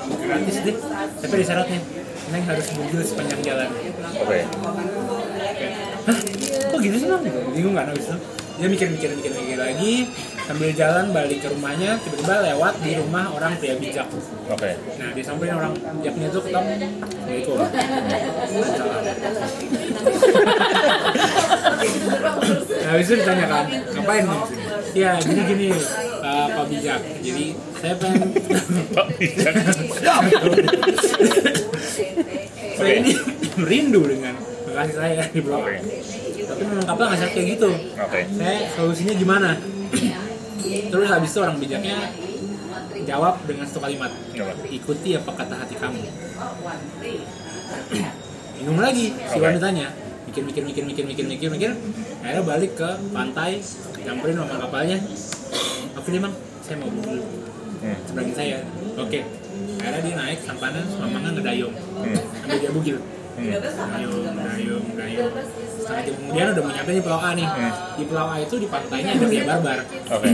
Gratis 0.07 0.57
deh 0.63 0.77
tapi 1.23 1.33
ada 1.37 1.45
syaratnya 1.45 1.81
neng 2.27 2.43
harus 2.43 2.67
bujul 2.75 3.03
sepanjang 3.07 3.41
jalan 3.43 3.71
Oke. 4.17 4.41
Hah? 6.07 6.19
Kok 6.73 6.79
gitu 6.81 6.97
sih 6.99 7.09
bang? 7.11 7.23
Bingung 7.53 7.75
kan 7.77 7.91
abis 7.93 8.07
itu? 8.09 8.19
Dia 8.57 8.73
mikir-mikir 8.73 9.13
mikir-mikir 9.21 9.59
lagi 9.61 10.09
sambil 10.49 10.73
jalan 10.73 11.13
balik 11.13 11.45
ke 11.45 11.49
rumahnya 11.53 12.01
tiba-tiba 12.01 12.41
lewat 12.41 12.81
di 12.81 12.97
rumah 12.97 13.29
orang 13.37 13.53
pria 13.61 13.77
bijak. 13.77 14.09
Oke. 14.49 14.81
Nah 14.97 15.13
dia 15.13 15.25
samperin 15.27 15.61
orang 15.61 15.77
bijaknya 16.01 16.29
tuh 16.33 16.41
ketemu 16.41 16.73
Assalamualaikum. 17.05 17.59
Nah 21.67 22.89
habis 22.95 23.07
itu 23.11 23.15
ditanyakan 23.21 23.65
ngapain 23.99 24.25
nih? 24.25 24.41
Ya 24.97 25.11
gini 25.21 25.43
gini 25.45 25.69
uh, 26.23 26.47
Pak 26.55 26.65
bijak. 26.71 27.01
Jadi 27.21 27.47
saya 27.77 27.95
pengen 27.99 28.21
Pak 28.95 29.07
bijak. 29.19 29.55
saya 32.77 32.93
ini 33.01 33.13
rindu 33.61 34.03
dengan 34.07 34.35
kekasih 34.69 34.95
saya 34.95 35.23
di 35.33 35.41
A. 35.43 35.57
Oke. 35.59 35.77
Tapi 36.47 36.63
memang 36.63 36.87
kapal 36.87 37.05
nggak 37.11 37.31
kayak 37.35 37.47
gitu. 37.59 37.71
Oke. 37.99 38.21
saya 38.39 38.59
solusinya 38.79 39.15
gimana 39.19 39.51
terus 40.67 41.09
habis 41.11 41.31
itu 41.31 41.41
orang 41.43 41.57
bijaknya 41.61 41.97
jawab 43.07 43.39
dengan 43.47 43.65
satu 43.69 43.81
kalimat 43.87 44.11
ikuti 44.67 45.15
apa 45.15 45.31
kata 45.31 45.55
hati 45.63 45.75
kamu 45.79 46.03
bingung 48.57 48.81
lagi 48.83 49.15
si 49.15 49.39
wanitanya 49.39 50.06
mikir 50.45 50.63
mikir 50.65 50.83
mikir 50.85 51.05
mikir 51.05 51.05
mikir 51.07 51.25
mikir 51.29 51.49
mikir. 51.49 51.71
Akhirnya 52.21 52.43
balik 52.45 52.73
ke 52.77 52.91
pantai 53.15 53.61
nyamperin 54.05 54.37
mama 54.37 54.57
kapalnya. 54.67 54.99
Oke 55.97 56.09
deh 56.13 56.21
bang 56.21 56.35
saya 56.61 56.77
mau 56.83 56.91
dulu 56.91 57.25
Hmm. 57.77 57.93
seberangin 58.09 58.35
saya. 58.35 58.59
Oke. 58.97 59.21
Akhirnya 59.79 60.01
dia 60.01 60.15
naik 60.17 60.39
sampanan 60.43 60.85
mamanya 60.97 61.29
ngedayung. 61.37 61.75
Hmm. 61.77 62.17
sambil 62.41 62.59
dia 62.59 62.71
bugil. 62.73 62.99
Hmm. 63.37 63.53
dayung 63.53 64.33
dayung 64.33 64.85
dayung 64.97 65.33
setengah 65.77 66.03
jam 66.09 66.15
kemudian 66.17 66.47
udah 66.57 66.63
mau 66.65 66.73
nyampe 66.73 66.93
di 66.97 67.03
Pulau 67.05 67.21
A 67.21 67.31
nih. 67.37 67.49
Di 68.01 68.05
Pulau 68.09 68.27
A 68.33 68.37
itu 68.41 68.55
di 68.57 68.69
pantainya 68.69 69.11
ada 69.13 69.25
pria 69.29 69.45
barbar. 69.45 69.79
Oke. 70.09 70.31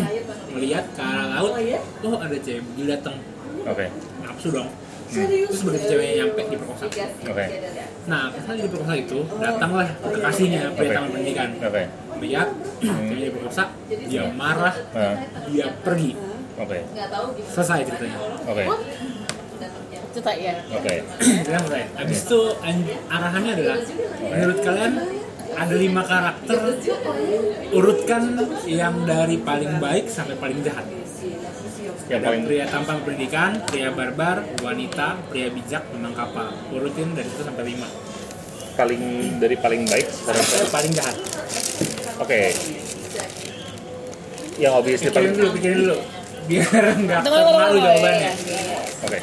melihat 0.53 0.85
ke 0.93 1.01
arah 1.01 1.27
laut 1.33 1.53
oh 2.05 2.17
ada 2.21 2.37
cewek 2.37 2.61
bugil 2.61 2.87
datang 2.93 3.17
Oke. 3.65 3.89
nafsu 4.21 4.53
dong 4.53 4.69
terus 5.13 5.61
begitu 5.63 5.85
ceweknya 5.87 6.15
nyampe 6.19 6.41
diperkosa 6.49 6.85
Oke. 6.89 7.45
nah 8.03 8.23
pas 8.29 8.45
lagi 8.47 8.61
diperkosa 8.63 8.95
itu 8.97 9.19
datanglah 9.37 9.89
kekasihnya 10.01 10.61
pria 10.73 10.83
Oke. 10.83 10.95
taman 10.95 11.09
pendidikan. 11.11 11.49
Oke. 11.59 11.83
lihat 12.19 12.49
ceweknya 12.81 13.27
diperkosa 13.29 13.63
dia 13.87 14.25
marah 14.33 14.75
Nah, 14.93 15.15
dia 15.47 15.67
pergi. 15.79 16.13
Oke. 16.55 16.79
selesai 17.47 17.79
ceritanya. 17.85 18.19
Oke. 18.45 18.65
Cerita 20.13 20.33
ya. 20.35 20.55
Oke. 20.71 20.95
Selesai 21.41 21.83
habis 21.95 22.21
itu 22.23 22.41
an- 22.61 22.89
arahannya 23.09 23.53
adalah 23.55 23.79
menurut 24.23 24.59
kalian 24.61 24.93
ada 25.53 25.75
lima 25.75 26.03
karakter 26.03 26.59
urutkan 27.71 28.23
yang 28.65 29.05
dari 29.05 29.37
paling 29.39 29.77
baik 29.79 30.09
sampai 30.09 30.37
paling 30.37 30.61
jahat 30.61 30.85
Yang 32.13 32.21
ada 32.21 32.29
paling 32.29 32.45
pria 32.45 32.65
tanpa 32.69 32.93
pendidikan, 33.01 33.51
pria 33.65 33.89
barbar, 33.89 34.37
wanita, 34.61 35.17
pria 35.27 35.49
bijak, 35.49 35.81
memang 35.91 36.13
kapal. 36.13 36.53
Urutin 36.69 37.17
dari 37.17 37.25
itu 37.27 37.41
sampai 37.41 37.65
lima. 37.67 37.89
paling 38.73 39.03
dari 39.37 39.57
paling 39.57 39.85
baik 39.85 40.09
sekarang. 40.09 40.45
Saya 40.45 40.69
paling 40.69 40.93
jahat. 40.93 41.17
Oke. 42.19 42.53
Yang 44.57 44.73
obviously 44.75 45.09
Pikirin 45.09 45.17
paling 45.19 45.33
dulu, 45.35 45.49
pikirin 45.57 45.79
dulu. 45.79 45.97
Biar 46.43 46.69
nggak 47.05 47.21
Tunggu, 47.23 47.33
tunggu, 47.33 47.49
terpengaruh 47.49 47.73
tunggu, 47.73 47.87
jawabannya. 47.87 48.33
iya, 48.43 48.61
iya. 48.61 48.81
Oke. 49.03 49.19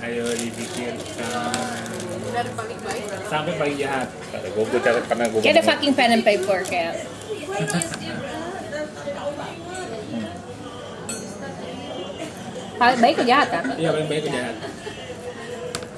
Ayo 0.00 0.24
dipikirkan 0.32 1.86
Dari 2.30 2.50
paling 2.56 2.78
baik. 2.80 3.04
sampai 3.28 3.52
paling 3.54 3.76
jahat. 3.76 4.08
Gue 4.48 4.64
gue 4.66 4.80
catat 4.80 5.04
karena 5.06 5.24
gue 5.28 5.40
Kayak 5.40 5.54
ada 5.54 5.64
fucking 5.64 5.92
pen 5.94 6.10
and 6.12 6.24
paper 6.24 6.58
kayak. 6.64 6.94
Hal 12.80 12.96
baik 12.96 13.16
ke 13.20 13.24
jahat 13.28 13.48
kan? 13.52 13.64
Iya 13.76 13.92
paling 13.92 14.08
baik 14.08 14.22
ke 14.24 14.30
jahat. 14.32 14.56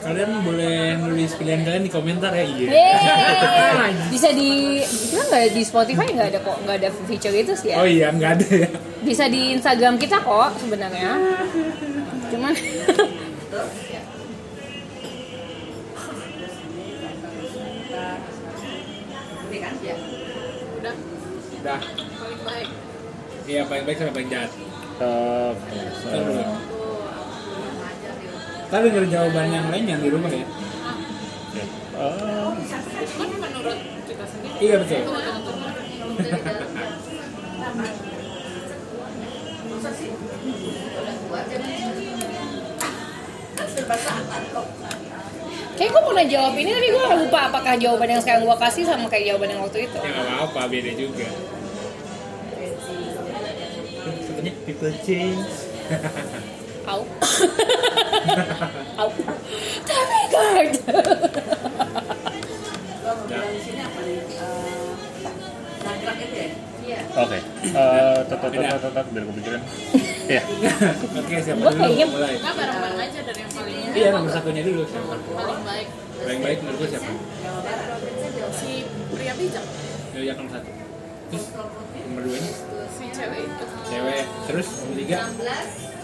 Kalian 0.03 0.43
boleh 0.43 0.99
nulis 0.99 1.31
pilihan 1.39 1.63
kalian 1.63 1.87
di 1.87 1.93
komentar 1.95 2.35
ya. 2.35 2.43
Iya. 2.43 3.87
Bisa 4.11 4.35
di 4.35 4.83
kita 4.83 5.23
nggak 5.31 5.55
di 5.55 5.63
Spotify 5.63 6.11
nggak 6.11 6.29
ada 6.35 6.41
kok 6.43 6.59
nggak 6.67 6.77
ada 6.83 6.91
feature 7.07 7.39
itu 7.39 7.55
sih 7.55 7.71
ya. 7.71 7.79
Oh 7.79 7.87
iya 7.87 8.11
nggak 8.11 8.31
ada 8.35 8.49
ya. 8.67 8.69
Bisa 9.07 9.31
di 9.31 9.55
Instagram 9.55 9.95
kita 9.95 10.27
kok 10.27 10.59
sebenarnya. 10.59 11.23
Cuman 12.35 12.51
Udah 20.83 20.95
Udah. 21.63 21.79
paling 22.19 22.43
baik. 22.43 22.69
Iya 23.47 23.63
paling 23.71 23.85
baik 23.87 23.97
sampai 24.03 24.15
paling 24.19 24.31
jahat. 24.35 24.51
Dulu. 24.99 26.43
Tapi 28.73 28.85
denger 28.89 29.07
jawaban 29.13 29.49
yang 29.53 29.67
lain 29.69 29.85
yang 29.85 30.01
di 30.01 30.09
rumah 30.09 30.33
ya. 30.33 30.47
Menurut 33.21 33.79
kita 34.09 34.25
sendiri. 34.27 34.57
Iya 34.65 34.75
betul. 34.81 35.01
Tunggu. 35.05 35.63
Kayak 45.73 45.91
gue 45.93 46.03
pernah 46.05 46.27
jawab 46.29 46.55
ini 46.57 46.71
tapi 46.71 46.89
gue 46.93 47.05
lupa 47.27 47.39
apakah 47.49 47.75
jawaban 47.81 48.09
yang 48.13 48.23
sekarang 48.23 48.45
gue 48.45 48.57
kasih 48.61 48.85
sama 48.87 49.09
kayak 49.09 49.35
jawaban 49.35 49.51
yang 49.57 49.61
waktu 49.65 49.89
itu. 49.89 49.99
Ya 49.99 50.21
apa-apa, 50.21 50.69
beda 50.69 50.93
juga. 50.95 51.27
Sebenarnya 54.43 54.67
people 54.67 54.91
change. 55.07 55.47
Au. 56.83 57.07
Au. 58.99 59.09
Tapi 59.87 60.19
guard. 60.35 60.73
Oke. 67.13 67.39
Eh, 67.63 68.19
tetap 68.27 68.49
tetap 68.51 68.79
tetap 68.83 69.05
biar 69.13 69.23
gue 69.23 69.35
pikirin. 69.39 69.63
Iya. 70.25 70.43
Oke, 71.15 71.35
siapa 71.39 71.61
dulu? 71.63 71.79
kayaknya- 71.79 72.09
Mulai. 72.09 72.35
Nah, 72.37 72.53
bareng-bareng 72.53 72.99
aja 73.01 73.21
dari 73.23 73.39
yang 73.39 73.53
paling 73.53 73.79
Iya, 73.93 74.09
nomor 74.11 74.31
satunya 74.33 74.63
dulu 74.65 74.83
siapa? 74.83 75.15
paling 75.15 75.63
baik. 75.63 75.89
Paling 76.19 76.41
baik 76.41 76.59
menurut 76.59 76.79
gue 76.79 76.89
siapa? 76.91 77.11
Si 78.53 78.71
pria 79.13 79.35
bijak, 79.37 79.65
Ya, 80.13 80.21
yang 80.25 80.37
nomor 80.37 80.53
satu. 80.53 80.71
Terus 81.31 81.45
nomor 82.03 82.23
dua 82.23 82.37
ini 82.37 82.51
si 82.91 83.05
cewek 83.09 83.41
itu. 83.45 83.65
Cewek. 83.93 84.25
Terus 84.49 84.69
nomor 84.73 84.97
tiga 84.97 85.17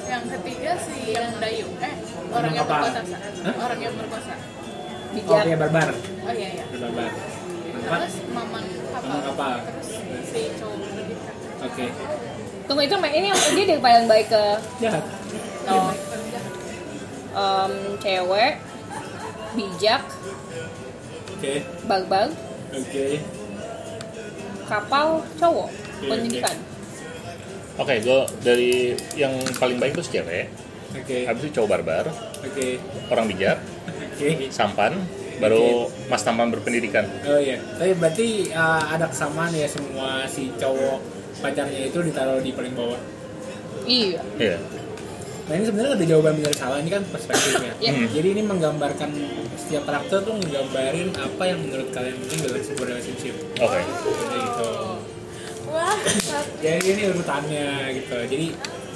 Yang 0.08 0.24
ketiga 0.32 0.72
si 0.80 0.96
yang 1.12 1.32
dayu. 1.36 1.66
Eh, 1.80 1.94
orang 2.32 2.52
yang 2.56 2.64
apa? 2.64 2.76
berkosa. 2.80 3.00
Hah? 3.44 3.54
Orang 3.60 3.78
yang 3.80 3.94
berkosa. 3.96 4.34
Oh, 4.38 5.12
Bijak. 5.16 5.44
ya 5.44 5.56
barbar. 5.56 5.88
Oh 5.96 6.32
iya 6.32 6.48
iya. 6.52 6.64
Barbar. 6.68 7.10
Empat. 7.68 7.98
Terus 8.04 8.14
mamang 8.32 8.66
kapal. 8.92 9.08
Mamang 9.08 9.24
kapal. 9.32 9.56
Terus 9.64 9.88
si 10.28 10.40
cowok. 10.56 10.80
Oke. 11.58 11.86
Tunggu 12.68 12.82
itu 12.84 12.96
ini 13.00 13.26
yang 13.32 13.40
dia 13.56 13.64
dari 13.64 13.80
paling 13.80 14.06
baik 14.06 14.26
ke 14.28 14.42
Jahat. 14.78 15.04
oh, 15.68 15.92
em, 17.32 17.72
cewek, 17.96 18.52
bijak, 19.56 20.02
Oke. 21.32 21.54
barbar, 21.88 22.28
Oke. 22.76 23.06
kapal, 24.68 25.24
cowok, 25.40 25.68
Oke, 25.72 26.06
pendidikan. 26.08 26.56
Oke, 27.78 27.94
gue 28.02 28.20
dari 28.42 28.90
yang 29.14 29.38
paling 29.54 29.78
baik 29.78 29.94
itu 29.94 30.02
si 30.02 30.18
cewek, 30.18 30.50
Oke. 30.98 31.30
habis 31.30 31.46
itu 31.46 31.62
cowok 31.62 31.78
barbar, 31.78 32.10
Oke. 32.42 32.82
orang 33.06 33.30
bijak, 33.30 33.62
Oke. 33.86 34.50
sampan, 34.50 34.98
baru 35.38 35.86
mas 36.10 36.26
tampan 36.26 36.50
berpendidikan. 36.50 37.06
Oh 37.22 37.38
iya, 37.38 37.62
tapi 37.78 37.94
berarti 37.94 38.50
uh, 38.50 38.82
ada 38.82 39.06
kesamaan 39.06 39.54
ya 39.54 39.70
semua 39.70 40.26
si 40.26 40.50
cowok 40.58 40.98
pacarnya 41.38 41.86
itu 41.86 42.02
ditaruh 42.02 42.42
di 42.42 42.50
paling 42.50 42.74
bawah. 42.74 42.98
Iya. 43.86 44.20
Iya. 44.36 44.58
Nah 45.48 45.54
ini 45.56 45.64
sebenarnya 45.64 45.92
ada 45.96 46.04
jawaban 46.04 46.34
benar 46.36 46.54
salah 46.58 46.78
ini 46.82 46.90
kan 46.92 47.02
perspektifnya. 47.08 47.72
Iya. 47.80 47.92
Hmm. 47.94 48.08
Jadi 48.12 48.28
ini 48.36 48.42
menggambarkan 48.44 49.10
setiap 49.56 49.88
karakter 49.88 50.20
tuh 50.26 50.34
menggambarin 50.36 51.08
apa 51.16 51.42
yang 51.46 51.58
menurut 51.64 51.88
kalian 51.94 52.18
penting 52.26 52.38
dalam 52.44 52.60
sebuah 52.60 52.86
relationship. 52.90 53.34
Oke. 53.56 53.80
Jadi 53.80 54.38
gitu. 54.44 54.68
Jadi 56.62 56.86
ini 56.90 57.02
urutannya 57.12 57.68
gitu. 57.94 58.16
Jadi 58.28 58.46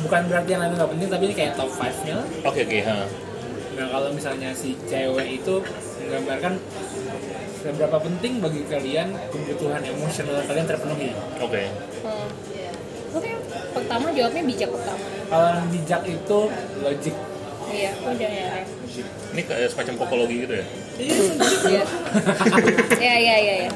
bukan 0.02 0.20
berarti 0.26 0.48
yang 0.50 0.60
lain 0.66 0.72
nggak 0.74 0.90
penting 0.96 1.08
tapi 1.08 1.22
ini 1.30 1.34
kayak 1.36 1.52
top 1.54 1.70
5-nya 1.70 2.14
lah. 2.18 2.26
Oke 2.48 2.60
oke. 2.66 2.78
ha. 2.84 2.98
Nah 3.72 3.86
kalau 3.88 4.08
misalnya 4.12 4.50
si 4.52 4.76
cewek 4.84 5.42
itu 5.42 5.54
menggambarkan 6.02 6.54
seberapa 7.62 7.96
penting 8.02 8.42
bagi 8.42 8.62
kalian 8.66 9.14
kebutuhan 9.30 9.82
emosional 9.86 10.42
kalian 10.44 10.66
terpenuhi. 10.66 11.10
Oke. 11.38 11.62
Hmm. 12.02 12.28
Oke, 13.12 13.28
pertama 13.76 14.08
jawabnya 14.08 14.42
bijak 14.48 14.70
pertama. 14.72 15.04
Kalau 15.28 15.48
yang 15.52 15.68
bijak 15.68 16.02
itu 16.08 16.38
logik. 16.80 17.16
Iya, 17.72 17.92
udah 18.04 18.30
ya. 18.32 18.48
Ini 19.36 19.42
kayak 19.44 19.68
semacam 19.68 19.94
kokologi 20.00 20.36
gitu 20.48 20.54
ya? 20.56 20.66
Iya. 20.96 21.84
Iya, 23.00 23.14
iya, 23.20 23.36
iya, 23.36 23.54
iya. 23.68 23.70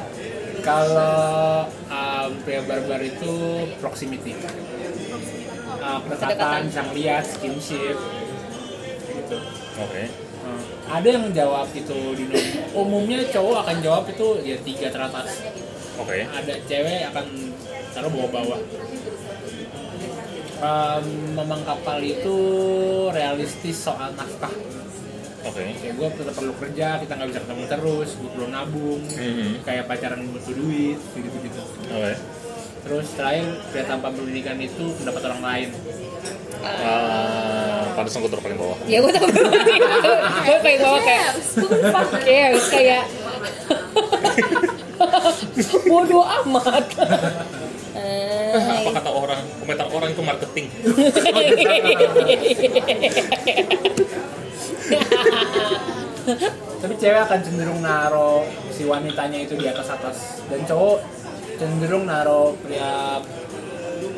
Kalau 0.66 1.70
um, 1.86 2.30
pria 2.42 2.58
barbar 2.66 2.98
itu 2.98 3.34
proximity. 3.78 4.34
Uh, 5.78 6.02
kedekatan, 6.02 6.66
bisa 6.66 6.82
ngeliat, 6.90 7.22
skinship, 7.22 7.94
gitu. 9.14 9.38
Oke. 9.78 10.10
Uh, 10.42 10.62
ada 10.90 11.06
yang 11.06 11.30
jawab 11.30 11.70
itu 11.70 12.18
di 12.18 12.26
umumnya 12.74 13.22
cowok 13.30 13.62
akan 13.62 13.76
jawab 13.78 14.04
itu 14.10 14.42
ya 14.42 14.58
tiga 14.66 14.90
teratas. 14.90 15.38
Oke. 16.02 16.26
Ada 16.26 16.58
cewek 16.66 17.14
akan 17.14 17.26
taruh 17.94 18.10
bawah-bawah. 18.10 18.60
Um, 20.56 21.04
memang 21.36 21.62
kapal 21.62 22.02
itu 22.02 22.36
realistis 23.14 23.78
soal 23.78 24.10
nafkah. 24.18 24.50
Oke. 25.46 25.62
Kayak 25.76 25.94
gue 25.94 26.08
tetap 26.16 26.34
perlu 26.34 26.52
kerja, 26.56 26.86
kita 26.98 27.12
nggak 27.12 27.28
bisa 27.28 27.40
ketemu 27.40 27.64
terus, 27.66 28.08
gue 28.12 28.28
perlu 28.28 28.46
nabung, 28.48 29.00
Mhm. 29.06 29.62
kayak 29.62 29.86
pacaran 29.86 30.20
butuh 30.26 30.52
duit, 30.52 30.98
gitu 30.98 31.36
gitu. 31.40 31.62
Oke. 31.88 32.12
Terus 32.82 33.06
terakhir 33.12 33.46
pria 33.66 33.84
tanpa 33.84 34.08
pendidikan 34.08 34.56
itu 34.56 34.94
pendapat 34.94 35.20
orang 35.24 35.42
lain. 35.42 35.68
Ah, 36.62 37.92
pantesan 37.94 38.20
gue 38.20 38.28
taruh 38.28 38.40
paling 38.40 38.56
bawah. 38.56 38.76
Ya 38.84 38.98
gue 38.98 39.08
tau 39.08 39.22
Gue 39.22 40.56
kayak 40.60 40.78
bawa 40.80 40.98
kayak 41.04 41.32
Fuck 41.86 42.10
cares 42.24 42.66
Kayak 42.66 43.04
Bodoh 45.84 46.24
amat 46.42 46.84
Eh, 47.96 48.82
Apa 48.82 48.90
kata 48.92 49.10
orang? 49.10 49.40
Komentar 49.56 49.86
orang 49.88 50.10
itu 50.10 50.20
marketing. 50.20 50.66
Tapi 56.82 56.94
cewek 56.98 57.20
akan 57.26 57.40
cenderung 57.42 57.80
naro 57.82 58.46
si 58.70 58.84
wanitanya 58.84 59.42
itu 59.46 59.54
di 59.56 59.66
atas 59.66 59.88
atas 59.90 60.42
dan 60.50 60.60
cowok 60.66 60.98
cenderung 61.56 62.04
naro 62.04 62.54
pria 62.60 63.22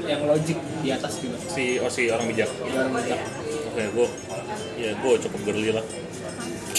yang 0.09 0.25
logik 0.25 0.59
di 0.81 0.89
atas 0.91 1.21
juga. 1.21 1.37
Si 1.53 1.79
oh 1.79 1.91
si 1.93 2.09
orang 2.09 2.27
bijak. 2.33 2.49
Orang 2.65 2.97
bijak. 2.97 3.21
Oke, 3.73 3.83
gue 3.93 4.07
ya 4.81 4.91
gue 4.97 5.13
cukup 5.29 5.41
girly 5.45 5.71
lah. 5.77 5.85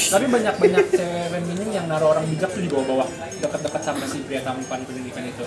Tapi 0.09 0.25
banyak 0.25 0.55
banyak 0.57 0.85
cewek 0.89 1.25
feminim 1.29 1.69
yang 1.69 1.85
naro 1.85 2.17
orang 2.17 2.25
bijak 2.25 2.49
tuh 2.49 2.65
di 2.65 2.69
bawah-bawah, 2.71 3.05
dekat-dekat 3.45 3.81
sama 3.85 4.05
si 4.09 4.25
pria 4.25 4.41
tampan 4.41 4.81
pendidikan 4.81 5.21
itu. 5.21 5.45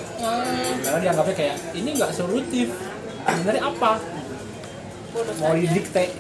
Karena 0.86 0.98
dianggapnya 1.02 1.34
kayak 1.34 1.56
ini 1.74 1.98
nggak 1.98 2.12
solutif. 2.14 2.70
Sebenarnya 3.26 3.62
apa? 3.66 3.98
Mau 5.42 5.52
didikte 5.58 6.14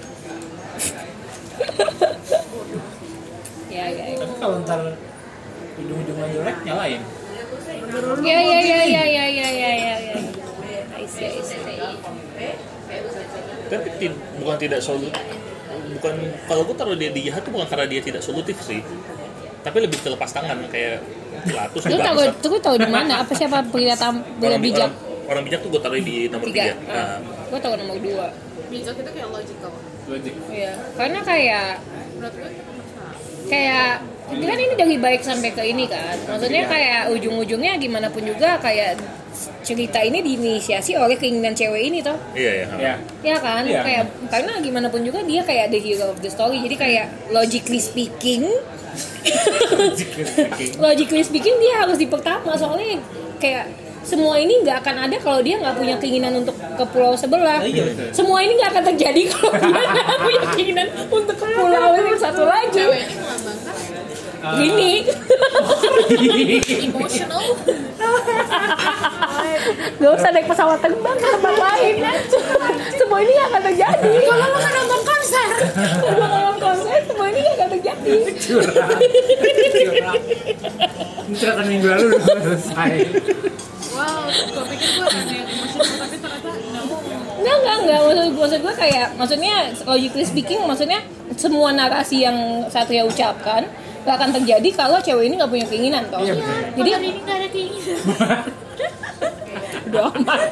ya, 3.72 3.84
ya, 3.88 4.04
ya. 4.12 4.16
Tapi 4.20 4.34
kalau 4.40 4.56
ntar 4.64 4.80
ujung-ujungnya 5.80 6.26
jelek 6.32 6.56
nyalain. 6.64 7.02
Ya 8.22 8.38
ya 8.40 8.58
ya 8.60 8.80
ya 8.84 9.04
ya 9.04 9.24
ya 9.28 9.48
ya 9.50 9.70
ya. 9.72 9.94
ya. 10.00 10.16
Tapi 13.72 13.88
bukan 14.40 14.56
tidak 14.60 14.80
solutif. 14.84 15.24
Bukan 15.92 16.14
kalau 16.48 16.62
gue 16.68 16.76
taruh 16.76 16.96
dia 16.96 17.10
di 17.12 17.20
jahat 17.28 17.42
tuh 17.44 17.52
bukan 17.52 17.66
karena 17.68 17.86
dia 17.88 18.00
tidak 18.04 18.22
solutif 18.24 18.56
sih. 18.60 18.80
Tapi 19.62 19.78
lebih 19.78 19.98
terlepas 20.02 20.30
tangan 20.34 20.58
kayak 20.68 21.00
pelatuk. 21.46 21.80
Lu 21.86 21.98
tahu 22.00 22.16
gue 22.28 22.60
tahu 22.60 22.76
di 22.76 22.88
mana? 22.90 23.22
Apa 23.24 23.32
siapa 23.32 23.64
pria 23.70 23.94
tam 23.96 24.20
pria 24.40 24.58
bijak? 24.58 24.90
Orang, 24.90 25.30
orang 25.30 25.42
bijak 25.48 25.60
tuh 25.64 25.70
gue 25.72 25.80
taruh 25.80 25.96
di 26.00 26.28
nomor 26.28 26.46
tiga. 26.50 26.74
tiga. 26.74 26.74
Nah. 26.90 27.18
Gue 27.48 27.60
tahu 27.60 27.74
nomor 27.78 27.96
dua. 28.00 28.26
Bijak 28.68 28.94
itu 28.98 29.10
kayak 29.12 29.28
logical 29.30 29.72
Iya. 30.52 30.72
Karena 30.96 31.20
kayak 31.24 31.68
kayak 33.48 33.90
ini 34.32 34.44
kan 34.48 34.58
ini 34.58 34.74
dari 34.78 34.96
baik 34.96 35.22
sampai 35.24 35.50
ke 35.52 35.62
ini 35.64 35.84
kan. 35.88 36.16
Maksudnya 36.24 36.64
kayak 36.68 37.02
ujung-ujungnya 37.12 37.76
gimana 37.76 38.08
pun 38.08 38.24
juga 38.24 38.56
kayak 38.60 38.96
cerita 39.62 39.98
ini 40.02 40.20
diinisiasi 40.20 40.96
oleh 40.96 41.16
keinginan 41.16 41.52
cewek 41.56 41.82
ini 41.92 42.00
toh. 42.00 42.16
Iya 42.32 42.52
ya. 42.52 42.66
Ya. 42.78 42.94
ya 43.24 43.36
kan? 43.40 43.62
Iya. 43.64 43.82
kayak 43.84 44.04
karena 44.28 44.52
gimana 44.60 44.86
pun 44.88 45.04
juga 45.04 45.20
dia 45.24 45.44
kayak 45.44 45.72
the 45.72 45.80
hero 45.80 46.12
of 46.12 46.18
the 46.20 46.30
story. 46.32 46.60
Jadi 46.64 46.76
kayak 46.76 47.06
logically 47.32 47.80
speaking 47.80 48.48
logically 50.78 51.22
speaking. 51.24 51.56
dia 51.62 51.74
harus 51.84 51.96
di 51.96 52.08
pertama 52.08 52.56
soalnya 52.56 53.00
kayak 53.40 53.68
semua 54.02 54.34
ini 54.38 54.62
nggak 54.62 54.76
akan 54.82 54.96
ada 55.08 55.16
kalau 55.18 55.40
dia 55.40 55.56
nggak 55.58 55.74
punya 55.78 55.94
keinginan 55.98 56.42
untuk 56.42 56.56
ke 56.58 56.84
pulau 56.90 57.14
sebelah. 57.14 57.62
Oh, 57.62 57.68
iya, 57.68 57.84
betul. 57.86 58.08
Semua 58.12 58.38
ini 58.42 58.52
nggak 58.58 58.70
akan 58.74 58.84
terjadi 58.94 59.22
kalau 59.32 59.52
dia 59.54 59.80
nggak 59.82 60.18
punya 60.20 60.42
keinginan 60.54 60.88
untuk 61.08 61.36
ke 61.38 61.46
pulau 61.46 61.90
yang 61.96 62.18
satu 62.18 62.42
lagi. 62.44 62.82
Ini 62.82 63.16
melambangkan 63.16 63.74
Ah, 64.42 64.58
Gini, 64.58 65.06
emotional. 66.82 67.54
gak 70.02 70.12
usah 70.18 70.34
naik 70.34 70.50
pesawat 70.50 70.82
terbang 70.82 71.14
ke 71.14 71.28
tempat 71.30 71.54
lain. 71.62 71.94
Semua 72.98 73.22
ini 73.22 73.30
nggak 73.38 73.48
akan 73.54 73.62
terjadi. 73.70 74.10
Kalau 74.26 74.46
lo 74.50 74.58
kan 74.58 74.72
nonton 74.82 75.00
konser. 75.06 75.48
Kalau 76.02 76.26
nonton 76.26 76.56
konser, 76.58 76.98
semua 77.06 77.22
curang 78.42 78.74
curang 78.74 78.98
ini 79.00 79.20
cerita 81.32 81.62
minggu 81.64 81.86
lalu 81.88 82.04
udah 82.12 82.22
selesai 82.44 82.92
Wow, 84.02 84.26
gue 84.26 84.64
pikir 84.74 84.88
gue 84.98 85.06
akan 85.06 85.24
yang 85.30 85.46
emosional 85.46 85.96
tapi 86.02 86.16
ternyata 86.18 86.48
nggak. 86.50 86.84
Enggak, 87.38 87.54
enggak, 87.54 87.76
enggak. 87.78 88.00
Maksud, 88.02 88.26
maksud 88.34 88.60
gue 88.66 88.74
kayak, 88.74 89.08
maksudnya 89.14 89.54
logically 89.86 90.26
speaking, 90.26 90.60
maksudnya 90.66 91.00
semua 91.38 91.70
narasi 91.70 92.26
yang 92.26 92.66
Satria 92.66 93.06
ucapkan 93.06 93.62
gak 94.02 94.18
akan 94.18 94.34
terjadi 94.34 94.68
kalau 94.74 94.98
cewek 94.98 95.30
ini 95.30 95.38
gak 95.38 95.46
punya 95.46 95.66
keinginan 95.70 96.02
toh. 96.10 96.18
Iya. 96.18 96.34
Jadi 96.74 96.90
ini 96.98 97.08
nggak 97.22 97.36
ada 97.38 97.48
keinginan. 97.54 97.98
udah 99.92 100.02
amat. 100.18 100.48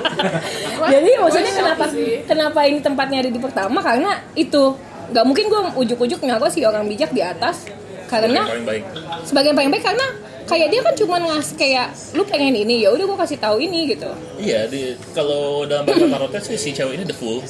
Jadi 0.96 1.10
maksudnya 1.20 1.52
kenapa 1.52 1.84
kenapa 2.26 2.60
ini 2.66 2.78
tempatnya 2.80 3.18
ada 3.22 3.30
di 3.30 3.40
pertama 3.40 3.78
karena 3.84 4.18
itu 4.34 4.74
nggak 5.12 5.24
mungkin 5.28 5.44
gue 5.46 5.60
ujuk-ujuk 5.86 6.18
ngaruh 6.18 6.50
si 6.50 6.66
orang 6.66 6.88
bijak 6.90 7.14
di 7.14 7.22
atas 7.22 7.68
karena 8.10 8.42
Yang 8.42 8.50
paling 8.50 8.66
baik 8.66 8.84
sebagian 9.22 9.54
paling 9.54 9.70
baik 9.70 9.84
karena 9.84 10.06
kayak 10.46 10.70
dia 10.70 10.80
kan 10.80 10.94
cuma 10.94 11.18
ngasih 11.18 11.56
kayak 11.58 11.90
lu 12.14 12.22
pengen 12.22 12.54
ini 12.54 12.86
ya 12.86 12.94
udah 12.94 13.04
gue 13.04 13.18
kasih 13.18 13.38
tahu 13.42 13.58
ini 13.58 13.90
gitu. 13.90 14.06
Iya 14.38 14.70
di, 14.70 14.94
kalau 15.10 15.66
dalam 15.66 15.82
bahasa 15.82 16.06
tarotnya 16.14 16.40
sih 16.40 16.54
si 16.54 16.70
cewek 16.70 17.02
ini 17.02 17.04
the 17.04 17.12
fool. 17.12 17.42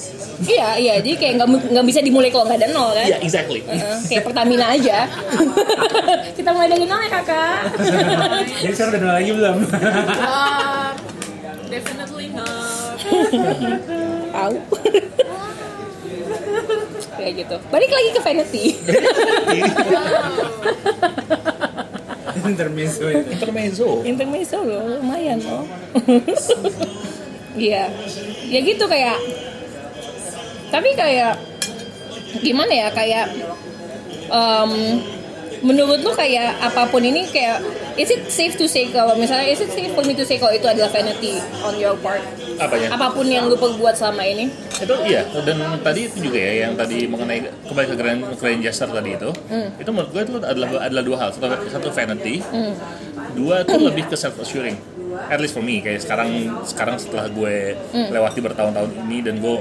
Iya 0.43 0.81
iya 0.81 0.95
jadi 1.05 1.15
kayak 1.21 1.33
nggak 1.39 1.49
nggak 1.77 1.87
bisa 1.87 2.01
dimulai 2.01 2.33
kalau 2.33 2.49
nggak 2.49 2.65
ada 2.65 2.69
nol 2.73 2.91
kan? 2.97 3.07
Iya 3.07 3.19
exactly. 3.21 3.61
Heeh, 3.69 3.97
kayak 4.09 4.23
Pertamina 4.25 4.73
aja. 4.73 5.05
Kita 6.39 6.51
mulai 6.57 6.69
dari 6.73 6.89
nol 6.89 7.01
ya 7.05 7.11
kakak? 7.21 7.59
Jadi 8.65 8.73
sekarang 8.73 8.93
udah 8.97 9.01
nol 9.05 9.15
lagi 9.15 9.31
belum? 9.37 9.57
Um, 10.25 10.93
definitely 11.69 12.29
not. 12.33 12.97
tahu 14.33 14.57
kayak 17.17 17.33
gitu. 17.45 17.57
Balik 17.73 17.91
lagi 17.91 18.09
ke 18.13 18.21
vanity 18.21 18.65
intermezzo. 22.51 23.05
Itu 23.11 23.31
intermezzo. 23.33 23.89
Intermezzo 24.07 24.57
loh 24.63 24.83
lumayan 25.01 25.39
loh 25.43 25.65
iya. 27.57 27.89
Ya 28.47 28.59
gitu 28.61 28.85
kayak 28.87 29.19
tapi 30.71 30.93
kayak 30.99 31.41
gimana 32.43 32.73
ya 32.75 32.89
kayak 32.93 33.27
em, 34.29 34.73
menurut 35.65 36.01
lu 36.05 36.13
kayak 36.13 36.59
apa 36.61 36.89
pun 36.89 37.01
ini 37.05 37.29
kayak 37.29 37.65
is 37.97 38.13
it 38.13 38.29
safe 38.29 38.57
to 38.57 38.69
say 38.69 38.89
kalau 38.93 39.17
misalnya 39.17 39.49
is 39.49 39.61
it 39.61 39.73
safe 39.73 39.93
for 39.97 40.05
me 40.05 40.13
to 40.13 40.25
say 40.25 40.37
kalau 40.37 40.53
itu 40.53 40.67
adalah 40.69 40.91
vanity 40.93 41.41
on 41.65 41.77
your 41.81 41.97
part? 42.01 42.21
Apanya? 42.61 42.93
Apa 42.93 43.13
pun 43.13 43.25
yang 43.29 43.49
lu 43.49 43.57
perbuat 43.57 43.97
selama 43.97 44.25
ini? 44.25 44.53
Itu 44.77 44.95
iya 45.07 45.25
dan 45.45 45.81
tadi 45.81 46.09
itu 46.09 46.19
juga 46.21 46.39
ya 46.41 46.53
yang 46.69 46.73
tadi 46.77 47.09
mengenai 47.09 47.49
kembali 47.69 47.87
ke 47.89 47.97
grand, 47.97 48.21
grand 48.37 48.61
gesture 48.61 48.91
tadi 48.93 49.17
itu. 49.17 49.31
Itu 49.81 49.91
menurut 49.93 50.11
gue 50.13 50.23
itu 50.25 50.33
adalah 50.45 50.69
adalah 50.85 51.05
dua 51.05 51.17
hal 51.23 51.29
satu 51.33 51.47
satu 51.71 51.89
vanity 51.93 52.45
dua 53.37 53.63
itu 53.63 53.77
lebih 53.93 54.05
ke 54.09 54.17
self 54.17 54.41
assuring 54.41 54.77
at 55.29 55.39
least 55.39 55.53
for 55.53 55.65
me 55.65 55.85
kayak 55.85 56.01
sekarang 56.01 56.49
sekarang 56.65 56.97
setelah 56.97 57.29
gue 57.29 57.77
lewati 57.93 58.41
bertahun-tahun 58.41 58.91
ini 59.07 59.19
dan 59.21 59.41
gue 59.41 59.57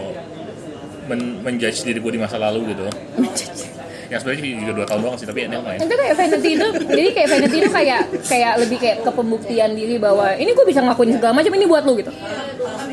men 1.06 1.43
menjudge 1.46 1.86
diri 1.86 2.00
gue 2.02 2.12
di 2.18 2.22
masa 2.22 2.39
lalu 2.41 2.74
gitu 2.74 2.88
yang 4.06 4.20
sebenarnya 4.22 4.41
juga 4.62 4.74
dua 4.78 4.86
tahun 4.86 4.99
doang 5.01 5.18
sih 5.18 5.26
tapi 5.26 5.39
ini 5.49 5.56
lumayan 5.58 5.80
itu 5.82 5.95
kayak 5.97 6.16
vanity 6.18 6.49
itu 6.53 6.68
jadi 6.86 7.10
kayak 7.14 7.30
vanity 7.34 7.58
itu 7.58 7.70
kayak 7.74 8.01
kayak 8.26 8.53
lebih 8.62 8.78
kayak 8.78 8.97
ke 9.01 9.12
pembuktian 9.12 9.70
diri 9.74 9.95
bahwa 9.97 10.28
ini 10.38 10.51
gue 10.53 10.66
bisa 10.66 10.80
ngelakuin 10.86 11.18
segala 11.18 11.34
macam 11.34 11.53
ini 11.58 11.66
buat 11.66 11.84
lu 11.86 11.93
gitu. 11.97 12.12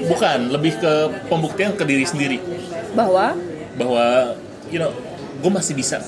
Bukan 0.08 0.38
lebih 0.50 0.72
ke 0.80 0.92
pembuktian 1.28 1.76
ke 1.76 1.84
diri 1.84 2.04
sendiri. 2.08 2.38
Bahwa? 2.96 3.36
Bahwa 3.76 4.36
you 4.72 4.80
know 4.80 4.92
gue 5.42 5.50
masih 5.52 5.76
bisa 5.76 6.00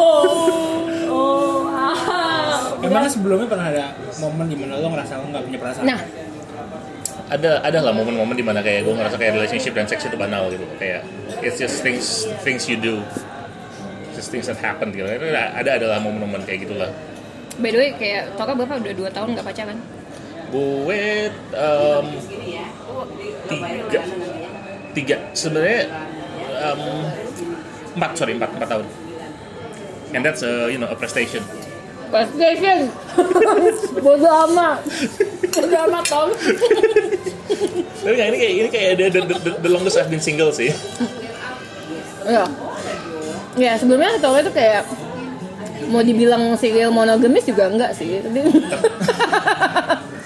wow. 2.79 2.87
emang 2.89 3.05
sebelumnya 3.11 3.47
pernah 3.47 3.67
ada 3.69 3.85
momen 4.17 4.45
di 4.49 4.55
mana 4.57 4.79
lo 4.79 4.87
ngerasa 4.89 5.13
lo 5.19 5.25
nggak 5.29 5.43
punya 5.45 5.59
perasaan? 5.61 5.85
Nah 5.85 5.99
ada 7.29 7.61
ada 7.61 7.79
lah 7.85 7.93
momen-momen 7.93 8.33
di 8.33 8.41
mana 8.41 8.65
kayak 8.65 8.89
gue 8.89 8.93
ngerasa 8.97 9.15
kayak 9.21 9.37
relationship 9.37 9.73
dan 9.77 9.85
seks 9.85 10.09
itu 10.09 10.17
banal 10.17 10.49
gitu. 10.49 10.65
Kayak 10.81 11.05
it's 11.45 11.61
just 11.61 11.85
things 11.85 12.25
things 12.41 12.65
you 12.65 12.75
do. 12.75 13.05
Just 14.17 14.33
things 14.33 14.49
that 14.49 14.57
happen 14.57 14.89
gitu. 14.89 15.05
Itu 15.05 15.29
ada 15.29 15.53
ada 15.53 15.71
adalah 15.77 15.97
momen-momen 16.01 16.41
kayak 16.49 16.65
gitulah. 16.65 16.89
By 17.61 17.69
the 17.69 17.79
way 17.79 17.89
kayak 17.93 18.33
Toka 18.33 18.57
berapa? 18.57 18.81
Udah 18.81 18.93
dua 18.97 19.09
tahun 19.13 19.37
nggak 19.37 19.45
pacaran? 19.45 19.77
Gue 20.49 21.29
um, 21.53 22.05
tiga. 23.45 24.01
Tiga. 24.97 25.17
Sebenarnya 25.37 25.81
um, 26.65 26.81
empat 27.93 28.11
sorry 28.17 28.33
empat 28.33 28.49
empat 28.57 28.69
tahun. 28.73 28.85
And 30.17 30.25
that's 30.25 30.41
a 30.41 30.73
you 30.73 30.81
know 30.81 30.89
a 30.89 30.97
prestation 30.97 31.45
PlayStation 32.09 32.89
bodo 34.01 34.29
amat. 34.49 34.81
Bodo 35.53 35.77
amat 35.89 36.03
Tom. 36.09 36.29
Tapi 37.99 38.15
yang 38.15 38.29
ini 38.33 38.37
kayak 38.37 38.53
ini 38.53 38.69
kayak 38.69 38.91
the, 38.97 39.05
the, 39.09 39.21
the, 39.37 39.51
the 39.65 39.69
longest 39.69 39.97
I've 39.97 40.09
been 40.09 40.21
single 40.21 40.49
sih. 40.49 40.73
Ya 42.25 42.45
ya 43.57 43.73
sebelumnya 43.77 44.21
Toka 44.21 44.39
itu 44.45 44.53
kayak 44.53 44.85
mau 45.89 46.05
dibilang 46.05 46.53
serial 46.55 46.93
monogamis 46.93 47.45
juga 47.49 47.69
enggak 47.69 47.97
sih. 47.97 48.21
Tapi 48.21 48.39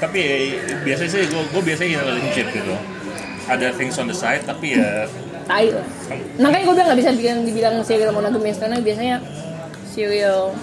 tapi 0.03 0.21
biasanya 0.83 1.09
sih 1.09 1.19
gue 1.31 1.43
gue 1.51 1.61
biasanya 1.63 1.89
in 1.95 1.99
relationship 2.03 2.47
gitu. 2.51 2.75
Ada 3.47 3.75
things 3.75 3.99
on 3.99 4.07
the 4.07 4.15
side 4.15 4.43
tapi 4.43 4.79
ya 4.79 5.07
tai 5.43 5.71
lah. 5.71 5.83
Makanya 6.39 6.63
gue 6.63 6.75
bilang 6.75 6.87
nggak 6.91 6.99
bisa 7.03 7.11
dibilang, 7.15 7.39
dibilang 7.43 7.75
serial 7.83 8.11
monogamis 8.15 8.59
karena 8.59 8.79
biasanya 8.79 9.19
serial 9.91 10.55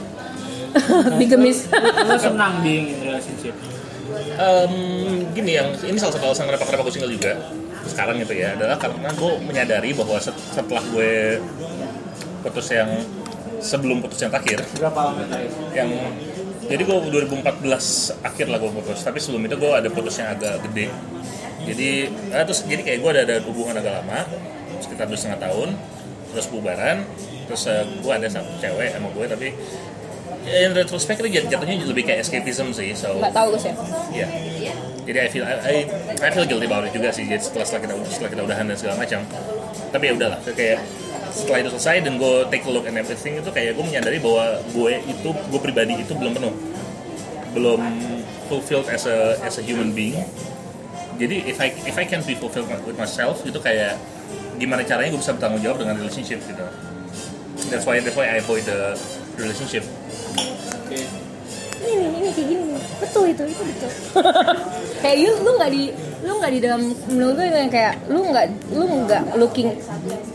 bigamis 1.20 1.66
lo 2.06 2.16
senang 2.16 2.62
being 2.62 2.94
in 2.94 2.98
relationship? 3.04 3.54
Em, 4.40 4.74
gini 5.36 5.52
yang 5.54 5.70
ini 5.86 5.98
salah 6.00 6.14
satu 6.18 6.30
alasan 6.30 6.50
kenapa 6.50 6.64
kenapa 6.66 6.82
gue 6.88 6.94
single 6.94 7.12
juga 7.14 7.32
sekarang 7.86 8.20
gitu 8.22 8.34
ya 8.36 8.54
adalah 8.58 8.76
karena 8.76 9.08
gue 9.12 9.32
menyadari 9.42 9.90
bahwa 9.94 10.18
set- 10.18 10.36
setelah 10.50 10.82
gue 10.90 11.40
putus 12.42 12.66
yang 12.72 12.90
sebelum 13.60 14.00
putus 14.00 14.18
yang 14.24 14.32
terakhir 14.32 14.64
berapa 14.80 15.00
lama 15.12 15.22
terakhir? 15.28 15.52
yang 15.76 15.90
jadi 16.70 16.82
gue 16.86 16.96
2014 17.26 18.22
akhir 18.22 18.46
lah 18.46 18.58
gue 18.62 18.70
putus 18.70 18.98
tapi 19.02 19.18
sebelum 19.18 19.42
itu 19.44 19.56
gue 19.58 19.70
ada 19.74 19.88
putus 19.90 20.14
yang 20.22 20.30
agak 20.30 20.62
gede. 20.70 20.86
Jadi 21.60 21.90
eh, 22.08 22.44
terus 22.46 22.62
jadi 22.64 22.82
kayak 22.86 22.98
gue 23.02 23.10
ada 23.10 23.22
ada 23.26 23.36
hubungan 23.44 23.74
agak 23.76 24.00
lama 24.00 24.22
sekitar 24.80 25.10
dua 25.10 25.18
setengah 25.18 25.50
tahun 25.50 25.68
terus 26.30 26.46
bubaran 26.48 27.02
terus 27.50 27.66
eh, 27.66 27.82
gue 27.84 28.12
ada 28.14 28.26
satu 28.30 28.54
cewek 28.62 28.94
sama 28.94 29.08
gue 29.12 29.24
tapi 29.26 29.48
in 30.50 30.74
retrospect 30.74 31.22
itu 31.22 31.40
jat- 31.40 31.48
jatuhnya 31.48 31.80
lebih 31.86 32.04
kayak 32.04 32.26
escapism 32.26 32.74
sih 32.74 32.90
so. 32.98 33.14
Nggak 33.16 33.34
tahu 33.34 33.54
gue 33.54 33.60
sih. 33.62 33.72
Ya 34.14 34.26
jadi 35.00 35.26
I 35.26 35.28
feel 35.32 35.42
I, 35.42 35.54
I, 35.58 35.76
I 36.22 36.28
feel 36.30 36.46
guilty 36.46 36.70
about 36.70 36.86
it 36.86 36.92
juga 36.94 37.10
sih 37.10 37.26
jadi 37.26 37.42
setelah 37.42 37.66
setelah 37.66 37.82
kita 37.88 37.94
setelah 38.14 38.30
kita 38.30 38.42
udahan 38.46 38.64
dan 38.68 38.76
segala 38.78 38.94
macam. 39.00 39.20
Tapi 39.90 40.04
ya 40.06 40.12
udahlah 40.14 40.38
kayak 40.44 40.78
setelah 41.30 41.58
itu 41.62 41.68
selesai 41.74 41.96
dan 42.06 42.14
gue 42.18 42.34
take 42.50 42.64
a 42.66 42.70
look 42.70 42.86
and 42.86 42.94
everything 42.98 43.38
itu 43.38 43.50
kayak 43.50 43.74
gue 43.74 43.84
menyadari 43.86 44.18
bahwa 44.22 44.58
gue 44.70 44.92
itu 45.02 45.28
gue 45.30 45.60
pribadi 45.62 45.94
itu 45.98 46.12
belum 46.14 46.32
penuh. 46.36 46.54
Belum 47.50 47.80
fulfilled 48.46 48.86
as 48.90 49.06
a 49.10 49.34
as 49.42 49.58
a 49.58 49.64
human 49.64 49.90
being. 49.90 50.18
Jadi 51.18 51.42
if 51.48 51.58
I 51.58 51.74
if 51.84 51.96
I 51.98 52.06
can 52.06 52.22
be 52.22 52.38
fulfilled 52.38 52.70
with 52.86 52.98
myself 52.98 53.42
itu 53.42 53.58
kayak 53.58 53.98
gimana 54.62 54.84
caranya 54.86 55.10
gue 55.10 55.20
bisa 55.20 55.34
bertanggung 55.34 55.62
jawab 55.64 55.82
dengan 55.82 55.98
relationship 55.98 56.38
gitu. 56.44 56.66
That's 57.72 57.82
why 57.86 57.98
that's 57.98 58.14
why 58.14 58.30
I 58.30 58.38
avoid 58.38 58.64
the 58.66 58.94
relationship 59.36 59.82
oke 60.36 60.98
ini 61.80 62.06
ini 62.20 62.28
kayak 62.32 62.48
gini. 62.48 62.76
Betul 63.00 63.24
itu 63.32 63.42
itu 63.48 63.62
betul. 63.64 63.90
Kayak 65.02 65.16
you 65.16 65.32
lu 65.40 65.50
nggak 65.56 65.70
di 65.72 65.84
lu 66.20 66.32
nggak 66.36 66.52
di 66.52 66.60
dalam 66.60 66.82
menurut 67.08 67.34
gue 67.40 67.46
yang 67.48 67.72
kayak 67.72 67.94
lu 68.12 68.20
nggak 68.28 68.46
lu 68.76 68.84
nggak 69.08 69.22
looking 69.40 69.70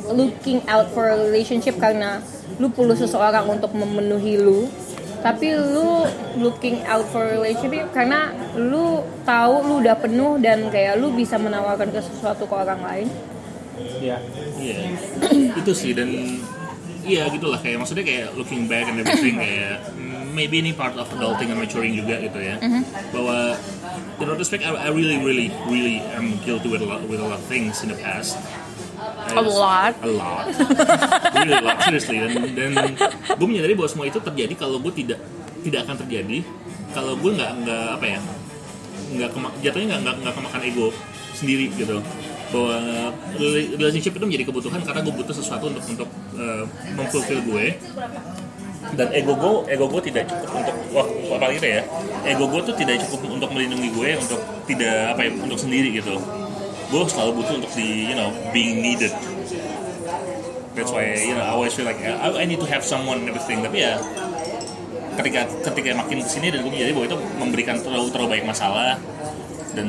looking 0.09 0.59
out 0.65 0.89
for 0.89 1.05
a 1.05 1.17
relationship 1.29 1.77
karena 1.77 2.17
lu 2.57 2.73
perlu 2.73 2.97
seseorang 2.97 3.45
untuk 3.45 3.71
memenuhi 3.77 4.41
lu. 4.41 4.65
Tapi 5.21 5.57
lu 5.57 6.05
looking 6.37 6.85
out 6.85 7.05
for 7.09 7.25
relationship 7.25 7.89
karena 7.93 8.33
lu 8.57 9.01
tahu 9.25 9.65
lu 9.65 9.73
udah 9.81 9.97
penuh 9.97 10.37
dan 10.41 10.69
kayak 10.69 10.97
lu 11.01 11.13
bisa 11.13 11.37
menawarkan 11.37 11.89
ke 11.93 12.01
sesuatu 12.01 12.45
ke 12.45 12.55
orang 12.57 12.81
lain. 12.81 13.07
Ya 14.01 14.17
Iya, 14.55 14.97
itu 15.61 15.71
sih 15.75 15.91
dan 15.91 16.09
iya 17.05 17.23
gitulah 17.29 17.59
kayak 17.61 17.77
maksudnya 17.77 18.03
kayak 18.03 18.27
looking 18.33 18.65
back 18.65 18.85
and 18.85 18.97
everything 18.99 19.37
kayak 19.37 19.81
mm, 19.93 20.33
maybe 20.33 20.59
ini 20.59 20.73
part 20.73 20.97
of 20.97 21.07
adulting 21.13 21.49
and 21.49 21.59
maturing 21.61 21.93
juga 21.93 22.19
gitu 22.19 22.39
ya. 22.41 22.57
Bahwa 23.13 23.55
in 24.19 24.27
retrospect 24.27 24.65
I, 24.65 24.75
I 24.75 24.89
really 24.89 25.21
really 25.21 25.47
really 25.69 26.01
am 26.13 26.35
guilty 26.43 26.67
with 26.67 26.81
a 26.81 26.87
lot 26.87 27.05
with 27.05 27.21
a 27.21 27.25
lot 27.25 27.37
of 27.37 27.43
things 27.45 27.85
in 27.85 27.93
the 27.93 27.99
past. 27.99 28.35
I 28.95 29.37
A 29.37 29.43
lot? 29.43 29.93
A 30.01 30.09
lot. 30.09 30.45
really 31.37 31.55
a 31.55 31.63
lot 31.63 31.77
seriously 31.83 32.17
dan 32.19 32.31
dan 32.57 32.71
gue 33.37 33.47
menyadari 33.47 33.77
bahwa 33.77 33.89
semua 33.91 34.05
itu 34.07 34.17
terjadi 34.17 34.53
kalau 34.57 34.81
gue 34.81 34.93
tidak 34.95 35.19
tidak 35.61 35.85
akan 35.85 35.95
terjadi 36.05 36.41
kalau 36.95 37.13
gue 37.19 37.31
nggak 37.35 37.51
nggak 37.65 37.87
apa 37.99 38.05
ya 38.07 38.19
nggak 39.15 39.29
kema- 39.35 39.55
jatuhnya 39.61 39.85
nggak 39.93 40.01
nggak 40.01 40.15
nggak 40.25 40.33
kemakan 40.33 40.61
ego 40.63 40.87
sendiri 41.35 41.69
gitu 41.75 41.99
bahwa 42.55 42.75
rela- 43.35 43.71
relationship 43.75 44.15
itu 44.15 44.23
menjadi 44.23 44.45
kebutuhan 44.47 44.79
karena 44.87 45.03
gue 45.03 45.13
butuh 45.13 45.35
sesuatu 45.35 45.67
untuk 45.67 45.83
untuk 45.83 46.09
uh, 46.39 46.63
memfulfill 46.95 47.43
gue. 47.43 47.75
Dan 48.95 49.09
ego 49.17 49.33
gue 49.33 49.53
ego 49.73 49.89
gue 49.89 50.01
tidak 50.07 50.29
cukup 50.29 50.61
untuk 50.61 50.75
wah 50.95 51.07
apalagi 51.35 51.57
itu 51.59 51.67
ya? 51.67 51.81
Ego 52.23 52.45
gue 52.47 52.61
tuh 52.63 52.75
tidak 52.79 53.01
cukup 53.03 53.19
untuk 53.33 53.49
melindungi 53.51 53.89
gue 53.91 54.09
untuk 54.15 54.39
tidak 54.69 55.17
apa 55.17 55.21
ya 55.27 55.29
untuk 55.35 55.59
sendiri 55.59 55.89
gitu. 55.99 56.15
Gue 56.93 57.01
selalu 57.09 57.43
butuh 57.43 57.53
untuk 57.59 57.71
di 57.75 58.13
you 58.13 58.15
know 58.15 58.29
being 58.55 58.79
needed. 58.79 59.11
That's 60.77 60.93
why 60.93 61.17
you 61.17 61.33
know 61.33 61.43
I 61.43 61.51
always 61.55 61.73
feel 61.73 61.89
like 61.89 61.99
I, 61.99 62.29
I 62.39 62.45
need 62.45 62.61
to 62.61 62.69
have 62.69 62.85
someone 62.85 63.25
and 63.25 63.27
everything. 63.33 63.65
Tapi 63.65 63.83
ya 63.83 63.97
ketika 65.15 65.47
ketika 65.71 65.95
makin 65.95 66.21
ke 66.21 66.29
sini 66.29 66.51
dan 66.53 66.61
gue 66.61 66.71
menjadi 66.71 66.91
bahwa 66.93 67.05
itu 67.09 67.17
memberikan 67.41 67.75
terlalu 67.81 68.11
terlalu 68.13 68.27
banyak 68.37 68.47
masalah 68.51 68.99
dan 69.75 69.87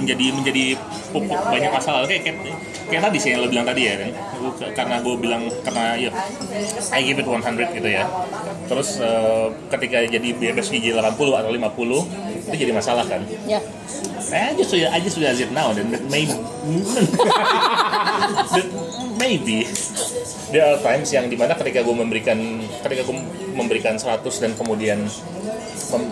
menjadi 0.00 0.26
menjadi 0.32 0.64
pupuk 1.12 1.40
banyak 1.48 1.72
masalah. 1.72 2.04
Kayak 2.04 2.28
kayak, 2.28 2.36
kayak 2.88 3.02
tadi 3.08 3.18
sih 3.20 3.30
yang 3.32 3.40
lo 3.44 3.48
bilang 3.48 3.66
tadi 3.68 3.82
ya 3.88 3.94
kan? 3.96 4.10
Karena 4.76 4.96
gue 5.00 5.14
bilang 5.16 5.42
karena 5.64 5.96
ya 5.96 6.10
I 6.92 7.00
give 7.04 7.20
it 7.20 7.28
100 7.28 7.76
gitu 7.76 7.88
ya. 7.88 8.04
Terus 8.68 9.00
eh, 9.00 9.46
ketika 9.72 10.04
jadi 10.06 10.28
BPSG 10.36 10.94
80 10.94 11.40
atau 11.40 11.50
50 11.50 12.50
itu 12.50 12.56
jadi 12.56 12.72
masalah 12.72 13.04
kan? 13.04 13.24
Ya. 13.48 13.60
I 14.30 14.54
just 14.54 14.70
I 14.74 14.98
just 15.02 15.18
realize 15.18 15.42
it 15.42 15.50
now 15.50 15.74
then 15.74 15.90
that 15.90 16.06
maybe 16.06 16.30
that 18.54 18.66
maybe 19.18 19.66
there 20.54 20.70
are 20.70 20.78
times 20.78 21.10
yang 21.10 21.26
di 21.26 21.34
mana 21.34 21.58
ketika 21.58 21.82
gue 21.82 21.94
memberikan 21.94 22.38
ketika 22.86 23.02
gue 23.06 23.16
memberikan 23.58 23.98
100 23.98 24.22
dan 24.22 24.52
kemudian 24.54 25.02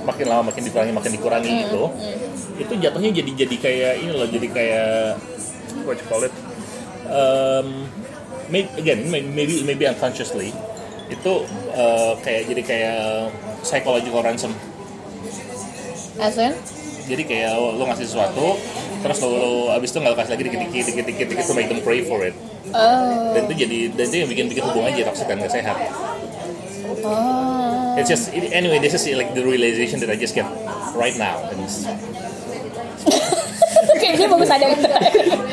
makin 0.02 0.26
lama 0.26 0.50
makin 0.50 0.62
dikurangi 0.66 0.90
makin 0.90 1.12
dikurangi 1.14 1.50
gitu 1.68 1.84
itu 2.58 2.72
jatuhnya 2.78 3.10
jadi 3.14 3.30
jadi 3.46 3.56
kayak 3.56 3.92
ini 4.02 4.12
loh 4.12 4.28
jadi 4.28 4.48
kayak 4.50 4.90
what 5.86 5.96
you 5.96 6.06
call 6.10 6.22
it? 6.26 6.34
Um, 7.08 7.88
may- 8.52 8.68
again 8.76 9.08
may- 9.08 9.24
maybe 9.24 9.62
maybe 9.64 9.86
unconsciously. 9.88 10.52
Itu 11.08 11.48
uh, 11.72 12.12
kayak 12.20 12.50
jadi 12.52 12.62
kayak 12.62 12.98
psychological 13.64 14.20
ransom. 14.20 14.52
As 16.18 16.36
in? 16.36 16.52
Jadi 17.08 17.24
kayak 17.24 17.56
lo, 17.56 17.80
ngasih 17.88 18.04
sesuatu 18.04 18.60
terus 18.98 19.16
lo, 19.22 19.30
lo 19.30 19.50
abis 19.72 19.94
itu 19.94 20.02
nggak 20.02 20.18
kasih 20.18 20.32
lagi 20.34 20.42
dikit 20.50 20.60
dikit 20.68 20.84
dikit 20.90 21.04
dikit 21.06 21.26
dikit 21.30 21.44
to 21.46 21.54
make 21.56 21.70
them 21.70 21.80
pray 21.80 22.02
for 22.04 22.20
it. 22.26 22.34
Oh. 22.74 23.32
Dan 23.32 23.48
itu 23.48 23.64
jadi 23.64 23.78
dan 23.96 24.04
itu 24.12 24.16
yang 24.26 24.28
bikin 24.28 24.44
bikin 24.52 24.64
hubungan 24.68 24.92
jadi 24.92 25.06
toxic 25.08 25.24
dan 25.24 25.40
gak 25.40 25.54
sehat. 25.54 25.76
Oh. 27.06 27.96
It's 27.96 28.10
just 28.10 28.28
anyway 28.34 28.76
this 28.82 28.92
is 28.92 29.08
like 29.16 29.32
the 29.32 29.40
realization 29.40 30.02
that 30.04 30.10
I 30.12 30.18
just 30.20 30.36
get 30.36 30.44
right 30.92 31.16
now. 31.16 31.48
And 31.48 31.64
it's- 31.64 31.86
kayak 34.08 34.24
dia 34.24 34.28
bagus 34.32 34.48
sadar 34.48 34.68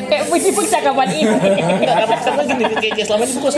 kayak 0.08 0.24
puji 0.32 0.50
percakapan 0.56 1.08
ini. 1.12 1.36
Karena 1.84 2.16
karena 2.16 2.44
gini 2.48 2.64
kayak 2.80 2.94
kayak 2.96 3.08
selama 3.12 3.24
ini 3.28 3.36
gue 3.36 3.52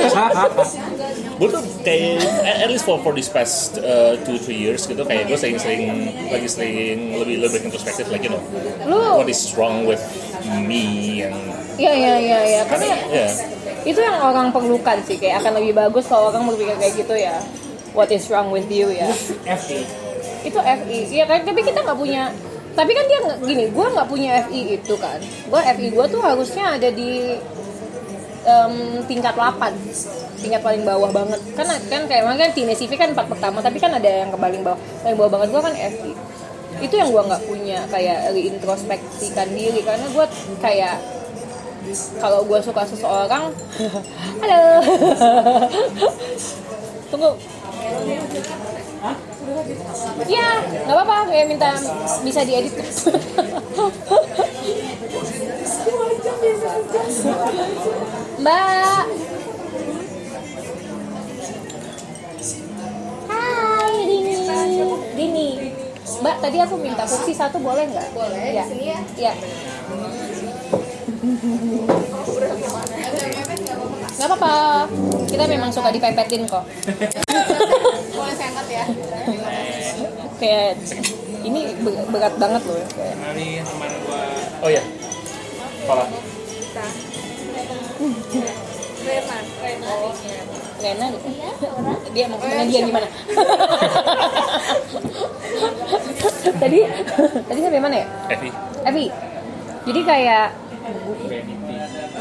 gue 1.38 1.50
tuh 1.54 1.62
kayak 1.86 2.26
at 2.66 2.70
least 2.74 2.82
for 2.90 2.98
for 3.06 3.14
this 3.14 3.30
past 3.30 3.78
uh, 3.78 4.18
two 4.26 4.42
three 4.42 4.58
years 4.58 4.90
gitu 4.90 5.06
kayak 5.06 5.30
gue 5.30 5.38
sering-sering 5.38 6.10
lagi 6.34 6.50
sering 6.50 7.14
lebih 7.22 7.46
lebih 7.46 7.70
introspektif 7.70 8.10
like 8.10 8.26
you 8.26 8.34
know 8.34 8.42
lu 8.90 9.22
what 9.22 9.30
is 9.30 9.54
wrong 9.54 9.86
with 9.86 10.02
me 10.66 11.22
and 11.22 11.38
iya 11.78 11.94
iya 11.94 12.14
iya 12.18 12.40
iya. 12.42 12.62
Karena 12.66 12.98
ya 13.14 13.30
itu 13.86 14.00
yang 14.02 14.18
orang 14.18 14.50
perlukan 14.50 14.98
sih 15.06 15.22
kayak 15.22 15.46
akan 15.46 15.62
lebih 15.62 15.78
bagus 15.78 16.10
kalau 16.10 16.34
orang 16.34 16.50
berpikir 16.50 16.74
kayak 16.82 16.94
gitu 16.98 17.14
ya. 17.14 17.38
What 17.94 18.10
is 18.10 18.26
wrong 18.34 18.50
with 18.50 18.70
you 18.74 18.90
ya? 18.90 19.10
FI 19.46 20.08
itu 20.48 20.60
FI 20.60 21.00
iya 21.12 21.26
kan 21.28 21.44
tapi 21.44 21.60
kita 21.60 21.84
nggak 21.84 21.98
punya 21.98 22.32
tapi 22.78 22.94
kan 22.94 23.06
dia 23.10 23.20
gini 23.42 23.74
gue 23.74 23.86
nggak 23.90 24.06
punya 24.06 24.46
FI 24.46 24.78
itu 24.78 24.94
kan. 25.02 25.18
Gue 25.50 25.62
FI 25.66 25.88
gue 25.90 26.06
tuh 26.14 26.22
harusnya 26.22 26.78
ada 26.78 26.94
di 26.94 27.34
em, 28.46 28.74
tingkat 29.10 29.34
8 29.34 29.74
tingkat 30.38 30.62
paling 30.62 30.86
bawah 30.86 31.10
banget. 31.10 31.42
Kan 31.58 31.66
kan 31.90 32.02
kayak 32.06 32.22
kan 32.30 32.52
Tine 32.54 32.78
CV 32.78 32.94
kan 32.94 33.18
empat 33.18 33.34
pertama 33.34 33.66
tapi 33.66 33.82
kan 33.82 33.90
ada 33.98 34.06
yang 34.06 34.30
ke 34.30 34.38
paling 34.38 34.62
bawah 34.62 34.78
paling 35.02 35.18
bawah 35.18 35.32
banget 35.42 35.48
gue 35.50 35.62
kan 35.66 35.74
FI 35.74 36.12
itu 36.78 36.94
yang 36.94 37.10
gue 37.10 37.24
nggak 37.26 37.44
punya 37.50 37.80
kayak 37.90 38.30
reintrospeksikan 38.38 39.50
diri. 39.58 39.82
Karena 39.82 40.06
gue 40.14 40.26
kayak 40.62 41.02
kalau 42.22 42.46
gue 42.46 42.60
suka 42.62 42.86
seseorang 42.86 43.50
halo. 44.46 44.62
Tunggu 47.10 47.34
ya 50.28 50.48
nggak 50.84 50.96
apa-apa 50.96 51.32
kayak 51.32 51.48
minta 51.48 51.72
bisa 52.24 52.42
diedit. 52.44 52.76
Mbak. 58.38 59.04
Hai 63.28 63.96
Dini. 64.08 64.34
Dini. 65.16 65.50
Mbak 66.22 66.36
tadi 66.44 66.58
aku 66.60 66.76
minta 66.80 67.04
kursi 67.08 67.32
satu 67.32 67.58
boleh 67.64 67.88
nggak? 67.88 68.08
Boleh 68.12 68.52
ya. 68.52 68.64
di 68.68 68.72
sini 68.72 68.86
ya. 68.92 69.00
Ya 69.16 69.34
nggak 74.18 74.28
apa-apa. 74.28 74.56
Kita 75.28 75.44
memang 75.46 75.70
suka 75.70 75.90
dipepetin 75.90 76.46
kok. 76.46 76.64
Boleh 78.12 78.34
saya 78.34 78.50
angkat 78.52 78.68
ya? 78.68 78.86
kayak 80.38 80.78
ini 81.42 81.74
be- 81.78 82.06
berat 82.10 82.34
banget 82.38 82.62
loh. 82.62 82.78
Kayak 82.94 83.14
Kenalin 83.18 83.62
teman 83.64 83.90
gua. 84.06 84.22
Oh 84.62 84.70
ya 84.70 84.84
Kepala. 85.82 86.06
Rena. 89.08 89.38
Rena. 89.58 89.90
Rena? 90.78 91.08
Dia 92.12 92.26
mau 92.28 92.38
ke 92.38 92.46
mana 92.46 92.64
dia 92.66 92.82
gimana? 92.84 93.08
Tadi 96.58 96.80
tadi 97.48 97.60
sampai 97.62 97.82
mana 97.82 97.96
ya? 97.98 98.08
Evi. 98.30 98.50
Evi. 98.84 99.06
Jadi 99.88 100.00
kayak 100.04 100.48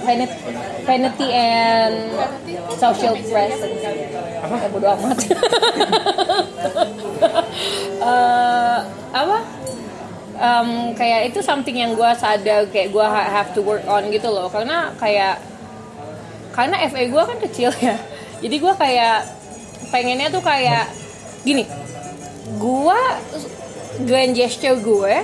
vanity, 0.07 0.39
vanity 0.87 1.29
and 1.35 1.95
social 2.79 3.19
presence 3.27 3.83
apa? 4.41 4.55
Ya, 4.63 4.69
bodo 4.71 4.87
amat. 4.95 5.19
Eh, 8.07 8.79
apa? 9.11 9.39
Em, 10.37 10.69
kayak 10.95 11.33
itu 11.33 11.43
something 11.43 11.75
yang 11.75 11.99
gue 11.99 12.11
sadar 12.15 12.69
kayak 12.71 12.95
gue 12.95 13.03
have 13.03 13.51
to 13.51 13.65
work 13.67 13.83
on 13.91 14.07
gitu 14.15 14.31
loh. 14.31 14.47
Karena 14.47 14.95
kayak 14.95 15.43
karena 16.55 16.87
FA 16.87 17.03
gue 17.09 17.23
kan 17.27 17.39
kecil 17.43 17.75
ya. 17.83 17.99
Jadi 18.45 18.57
gue 18.63 18.75
kayak 18.79 19.27
pengennya 19.91 20.31
tuh 20.31 20.45
kayak 20.45 20.87
gini. 21.43 21.67
Gue 22.63 23.01
grand 24.07 24.33
gesture 24.37 24.79
gue 24.79 25.15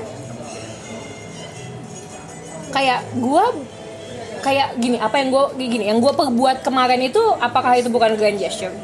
kayak 2.72 3.04
gue 3.20 3.44
kayak 4.42 4.76
gini 4.76 4.98
apa 4.98 5.22
yang 5.22 5.30
gue 5.30 5.44
gini 5.56 5.84
yang 5.88 5.98
gue 6.02 6.12
perbuat 6.12 6.66
kemarin 6.66 7.00
itu 7.06 7.22
apakah 7.38 7.78
itu 7.78 7.88
bukan 7.88 8.18
grand 8.18 8.36
gesture? 8.36 8.74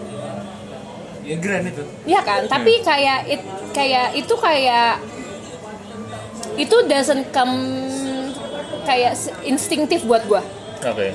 Ya 1.27 1.37
grand 1.37 1.67
itu. 1.69 1.83
Iya 2.09 2.21
kan? 2.25 2.49
Tapi 2.49 2.81
kayak 2.81 3.29
it, 3.29 3.43
kayak 3.77 4.17
itu 4.17 4.35
kayak 4.39 5.03
itu 6.59 6.77
doesn't 6.91 7.31
come 7.31 7.87
kayak 8.83 9.15
instinktif 9.47 10.03
buat 10.09 10.27
gue 10.27 10.43
oke 10.83 11.09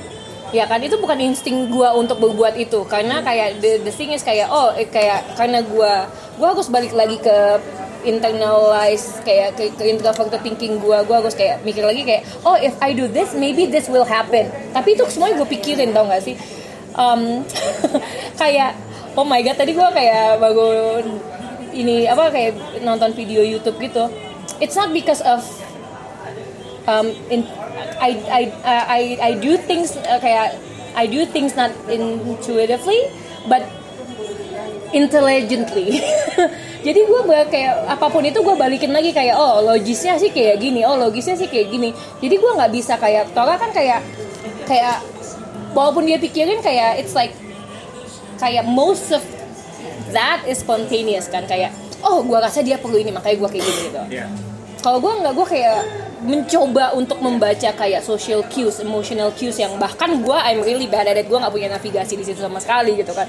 ya 0.54 0.70
kan 0.70 0.78
itu 0.78 0.94
bukan 1.02 1.18
insting 1.18 1.66
gue 1.66 1.88
untuk 1.98 2.22
berbuat 2.22 2.54
itu. 2.54 2.86
Karena 2.86 3.18
kayak 3.26 3.58
the, 3.58 3.82
the 3.82 3.90
thing 3.90 4.14
is 4.14 4.22
kayak 4.22 4.46
oh 4.46 4.70
eh, 4.78 4.86
kayak 4.86 5.34
karena 5.34 5.66
gue 5.66 5.92
gue 6.38 6.46
harus 6.46 6.70
balik 6.70 6.94
lagi 6.94 7.18
ke 7.18 7.36
internalize 8.06 9.18
kayak 9.26 9.58
ke, 9.58 9.74
ke 9.74 9.82
introverted 9.90 10.38
thinking 10.46 10.78
gue 10.78 10.98
gue 11.02 11.16
harus 11.16 11.34
kayak 11.34 11.64
mikir 11.66 11.82
lagi 11.82 12.04
kayak 12.04 12.22
oh 12.44 12.54
if 12.54 12.76
I 12.78 12.94
do 12.94 13.10
this 13.10 13.34
maybe 13.34 13.66
this 13.66 13.90
will 13.90 14.06
happen. 14.06 14.46
Tapi 14.70 14.94
itu 14.94 15.02
semuanya 15.10 15.42
gue 15.42 15.48
pikirin 15.50 15.90
tau 15.90 16.06
gak 16.06 16.22
sih? 16.22 16.38
Um, 16.94 17.42
kayak 18.40 18.78
oh 19.18 19.26
my 19.26 19.42
god 19.42 19.58
tadi 19.58 19.74
gue 19.74 19.88
kayak 19.90 20.38
baru 20.38 21.02
ini 21.74 22.06
apa 22.06 22.30
kayak 22.30 22.54
nonton 22.86 23.10
video 23.18 23.42
YouTube 23.42 23.82
gitu. 23.82 24.06
It's 24.62 24.78
not 24.78 24.94
because 24.94 25.18
of 25.26 25.42
um, 26.86 27.06
in, 27.30 27.46
I, 28.00 28.10
I, 28.28 28.42
I, 28.64 29.00
I 29.20 29.32
do 29.38 29.56
things 29.56 29.96
uh, 29.96 30.20
kayak 30.20 30.58
I 30.94 31.04
do 31.10 31.26
things 31.26 31.56
not 31.58 31.74
intuitively 31.90 33.10
but 33.50 33.66
intelligently. 34.94 35.98
Jadi 36.86 37.00
gue 37.08 37.20
kayak 37.48 37.88
apa 37.88 38.06
pun 38.12 38.22
itu 38.22 38.38
gue 38.44 38.54
balikin 38.54 38.92
lagi 38.92 39.10
kayak 39.10 39.34
oh 39.34 39.64
logisnya 39.64 40.20
sih 40.20 40.30
kayak 40.30 40.60
gini 40.60 40.84
oh 40.84 40.94
logisnya 40.94 41.34
sih 41.34 41.48
kayak 41.50 41.72
gini. 41.72 41.90
Jadi 42.22 42.34
gue 42.38 42.50
nggak 42.54 42.72
bisa 42.72 42.94
kayak 43.00 43.32
Tora 43.34 43.56
kan 43.58 43.72
kayak 43.74 44.04
kayak 44.68 45.02
walaupun 45.72 46.06
dia 46.06 46.20
pikirin 46.20 46.60
kayak 46.62 47.00
it's 47.02 47.16
like 47.16 47.34
kayak 48.38 48.62
most 48.68 49.10
of 49.10 49.24
that 50.12 50.44
is 50.46 50.62
spontaneous 50.62 51.26
kan 51.26 51.42
kayak 51.48 51.74
oh 52.04 52.22
gue 52.22 52.38
rasa 52.38 52.62
dia 52.62 52.78
perlu 52.78 53.00
ini 53.00 53.10
makanya 53.10 53.42
gue 53.42 53.48
kayak 53.50 53.64
gini 53.64 53.80
gitu. 53.90 54.02
Ya 54.12 54.28
kalau 54.84 55.00
gue 55.00 55.12
nggak 55.16 55.32
gue 55.32 55.46
kayak 55.48 55.80
mencoba 56.24 56.96
untuk 56.96 57.20
membaca 57.20 57.68
kayak 57.76 58.00
social 58.00 58.40
cues, 58.48 58.80
emotional 58.80 59.28
cues 59.36 59.60
yang 59.60 59.76
bahkan 59.76 60.24
gue 60.24 60.38
I'm 60.40 60.64
really 60.64 60.88
bad 60.88 61.04
at 61.04 61.20
it, 61.20 61.28
gue 61.28 61.36
nggak 61.36 61.52
punya 61.52 61.68
navigasi 61.68 62.16
di 62.16 62.24
situ 62.24 62.40
sama 62.40 62.56
sekali 62.64 62.96
gitu 62.96 63.12
kan. 63.12 63.28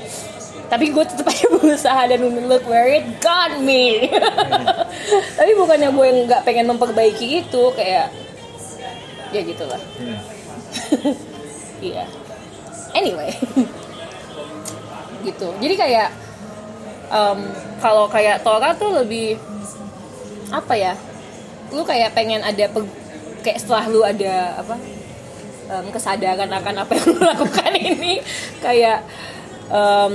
Tapi 0.71 0.95
gue 0.95 1.03
tetap 1.03 1.27
aja 1.27 1.45
berusaha 1.59 2.01
dan 2.07 2.23
look 2.47 2.63
where 2.71 2.87
it 2.87 3.03
got 3.19 3.59
me. 3.59 4.07
Tapi 5.37 5.51
bukannya 5.59 5.91
gue 5.91 6.07
nggak 6.23 6.41
pengen 6.47 6.71
memperbaiki 6.71 7.43
itu 7.43 7.63
kayak 7.75 8.15
ya 9.35 9.41
gitulah. 9.43 9.81
Iya. 11.83 12.07
anyway, 12.95 13.35
gitu. 15.27 15.51
Jadi 15.59 15.75
kayak 15.75 16.09
em, 17.11 17.39
kalau 17.83 18.07
kayak 18.07 18.39
Tora 18.39 18.71
tuh 18.71 19.03
lebih 19.03 19.35
apa 20.47 20.73
ya? 20.79 20.95
Lu 21.75 21.83
kayak 21.83 22.15
pengen 22.15 22.39
ada 22.39 22.65
pe- 22.65 22.95
kayak 23.41 23.59
setelah 23.59 23.85
lu 23.85 24.01
ada 24.01 24.33
apa? 24.57 24.75
em, 25.65 25.85
kesadaran 25.89 26.45
akan 26.47 26.75
apa 26.79 26.91
yang 26.93 27.05
lu 27.09 27.19
lakukan 27.33 27.73
ini 27.73 28.21
kayak 28.59 29.01
em, 29.67 30.13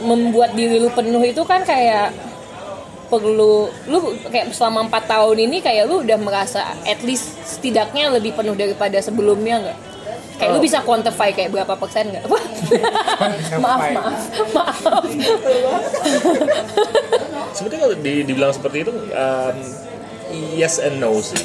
membuat 0.00 0.52
diri 0.52 0.76
lu 0.76 0.88
penuh 0.90 1.20
itu 1.20 1.40
kan 1.42 1.60
kayak 1.62 2.10
perlu 3.06 3.68
lu 3.86 3.98
kayak 4.26 4.50
selama 4.50 4.82
empat 4.82 5.06
tahun 5.06 5.36
ini 5.38 5.60
kayak 5.60 5.84
lu 5.84 6.00
udah 6.00 6.16
merasa 6.16 6.58
at 6.82 6.98
least 7.00 7.28
setidaknya 7.44 8.10
lebih 8.10 8.32
penuh 8.32 8.52
daripada 8.52 8.98
sebelumnya 8.98 9.62
nggak? 9.62 9.78
Kayak 10.36 10.50
lu 10.50 10.58
Oh. 10.58 10.64
bisa 10.64 10.80
quantify 10.80 11.28
kayak 11.30 11.48
berapa 11.50 11.76
persen 11.76 12.10
nggak? 12.10 12.24
Maaf 13.56 13.84
maaf 13.92 14.16
maaf. 14.52 14.76
sebetulnya 17.52 17.82
kalau 17.82 17.96
di, 17.96 18.14
dibilang 18.22 18.52
seperti 18.52 18.76
itu 18.80 18.92
um, 18.92 19.56
yes 20.32 20.82
and 20.82 20.98
no 20.98 21.18
sih. 21.20 21.40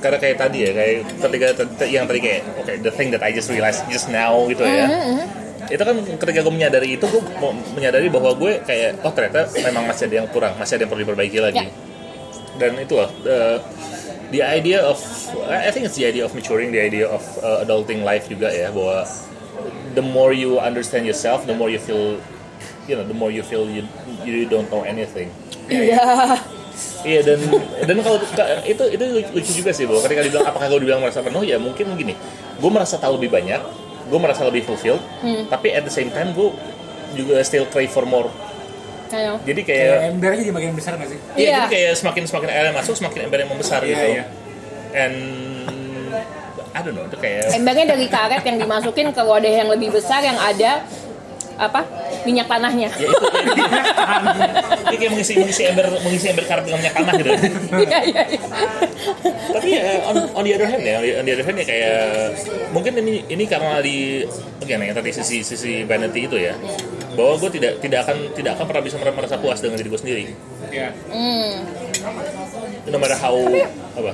Karena 0.00 0.18
kayak 0.18 0.36
tadi 0.40 0.58
ya 0.66 0.70
kayak 0.72 0.94
ketika 1.20 1.46
yang 1.88 2.04
tadi 2.08 2.20
kayak 2.20 2.40
oke 2.58 2.72
the 2.82 2.92
thing 2.92 3.12
that 3.12 3.22
I 3.22 3.30
just 3.32 3.52
realized 3.52 3.84
just 3.92 4.08
now 4.08 4.44
gitu 4.48 4.64
ya. 4.64 4.86
Itu 5.70 5.82
kan 5.82 5.96
ketika 6.04 6.44
gue 6.44 6.54
menyadari 6.54 7.00
itu 7.00 7.06
gue 7.08 7.20
menyadari 7.76 8.08
bahwa 8.12 8.34
gue 8.36 8.60
kayak 8.66 9.00
oh 9.06 9.12
ternyata 9.14 9.48
memang 9.56 9.88
masih 9.88 10.10
ada 10.10 10.14
yang 10.24 10.28
kurang 10.28 10.52
masih 10.60 10.76
ada 10.76 10.84
yang 10.84 10.90
perlu 10.90 11.02
diperbaiki 11.06 11.38
lagi. 11.40 11.66
Ya. 11.68 11.72
dan 12.60 12.76
itu 12.76 12.94
loh 13.00 13.10
the, 13.24 13.58
the 14.30 14.44
idea 14.44 14.84
of 14.84 15.00
I 15.48 15.72
think 15.72 15.88
it's 15.88 15.96
the 15.96 16.06
idea 16.06 16.24
of 16.24 16.34
maturing 16.36 16.72
the 16.72 16.80
idea 16.84 17.08
of 17.08 17.24
uh, 17.40 17.64
adulting 17.64 18.04
life 18.04 18.28
juga 18.28 18.52
ya 18.52 18.68
bahwa 18.68 19.08
the 19.96 20.04
more 20.04 20.36
you 20.36 20.60
understand 20.60 21.08
yourself 21.08 21.48
the 21.48 21.56
more 21.56 21.72
you 21.72 21.80
feel 21.80 22.20
you 22.84 22.94
know 22.94 23.04
the 23.06 23.16
more 23.16 23.32
you 23.32 23.40
feel 23.40 23.64
you 23.64 23.88
you 24.22 24.44
don't 24.46 24.68
know 24.68 24.84
anything. 24.84 25.32
Iya. 25.72 26.38
Iya 27.02 27.20
dan 27.24 27.38
dan 27.82 27.96
kalau 27.98 28.18
ka- 28.28 28.62
itu 28.62 28.84
itu 28.88 29.04
lucu 29.28 29.52
juga 29.54 29.70
sih 29.70 29.84
bahwa 29.84 30.00
ketika 30.00 30.22
dibilang 30.22 30.46
apakah 30.46 30.66
gue 30.68 30.80
dibilang 30.80 31.00
merasa 31.00 31.18
penuh? 31.18 31.42
Ya 31.42 31.56
mungkin 31.56 31.94
gini. 31.94 32.14
Gue 32.56 32.70
merasa 32.70 32.94
tahu 32.96 33.16
lebih 33.16 33.32
banyak 33.32 33.58
gue 34.02 34.18
merasa 34.18 34.44
lebih 34.44 34.62
fulfilled 34.62 35.00
tapi 35.48 35.70
at 35.70 35.82
the 35.82 35.90
same 35.90 36.08
time 36.08 36.30
gue 36.30 36.52
juga 37.12 37.40
still 37.40 37.64
crave 37.66 37.88
for 37.88 38.04
more. 38.04 38.28
Kayak 39.08 39.40
jadi 39.42 39.60
Kayak 39.62 39.80
kayak 39.84 39.98
embernya 40.10 40.38
jadi 40.40 40.52
makin 40.52 40.70
besar 40.72 40.92
nggak 40.94 41.08
sih? 41.08 41.18
iya 41.32 41.42
Iya. 41.42 41.56
jadi 41.58 41.68
kayak 41.70 41.92
semakin 41.96 42.22
semakin 42.24 42.48
air 42.48 42.64
yang 42.66 42.76
masuk 42.76 42.94
semakin 42.94 43.18
ember 43.24 43.38
yang 43.38 43.50
membesar 43.50 43.80
Iya, 43.80 43.88
gitu. 43.88 44.04
iya. 44.10 44.24
and 44.94 45.16
I 46.72 46.80
don't 46.80 46.92
know 46.92 47.04
itu 47.04 47.16
kayak 47.16 47.52
Embernya 47.52 47.84
dari 47.86 48.06
karet 48.06 48.42
yang 48.42 48.56
dimasukin 48.56 49.08
ke 49.10 49.22
wadah 49.22 49.52
yang 49.54 49.68
lebih 49.68 49.92
besar 49.92 50.20
yang 50.20 50.36
ada 50.36 50.84
apa 51.58 51.80
minyak 52.22 52.46
tanahnya. 52.46 52.88
ya 52.96 53.08
itu 54.92 54.96
kayak 55.00 55.12
mengisi 55.12 55.32
mengisi 55.38 55.62
ember 55.66 55.86
mengisi 56.02 56.26
ember 56.30 56.44
karet 56.46 56.64
dengan 56.64 56.78
minyak 56.80 56.94
tanah 56.94 57.12
gitu 57.18 57.30
Iya 57.82 58.00
iya 58.06 58.22
iya. 58.30 58.40
tapi 59.52 59.68
ya 59.74 59.82
on, 60.06 60.16
on 60.32 60.42
the 60.46 60.52
other 60.54 60.68
hand 60.68 60.82
ya 60.84 60.96
on 61.00 61.24
the, 61.26 61.32
other 61.34 61.46
hand 61.46 61.58
ya 61.58 61.66
kayak 61.66 61.98
mungkin 62.70 62.92
ini 63.02 63.26
ini 63.26 63.44
karena 63.48 63.82
di 63.82 64.22
again 64.62 64.82
yang 64.82 64.96
tadi 64.96 65.10
sisi 65.10 65.42
sisi 65.42 65.82
vanity 65.82 66.30
itu 66.30 66.36
ya 66.38 66.54
bahwa 67.12 67.36
gue 67.42 67.50
tidak 67.60 67.82
tidak 67.84 68.08
akan 68.08 68.16
tidak 68.32 68.52
akan 68.56 68.64
pernah 68.70 68.82
bisa 68.84 68.96
merasa 68.96 69.36
puas 69.36 69.58
dengan 69.60 69.76
diri 69.76 69.88
gue 69.90 70.00
sendiri 70.00 70.24
Iya. 70.72 70.88
Hmm. 71.12 71.52
No 72.90 72.98
matter 72.98 73.14
how 73.14 73.36
apa? 73.94 74.10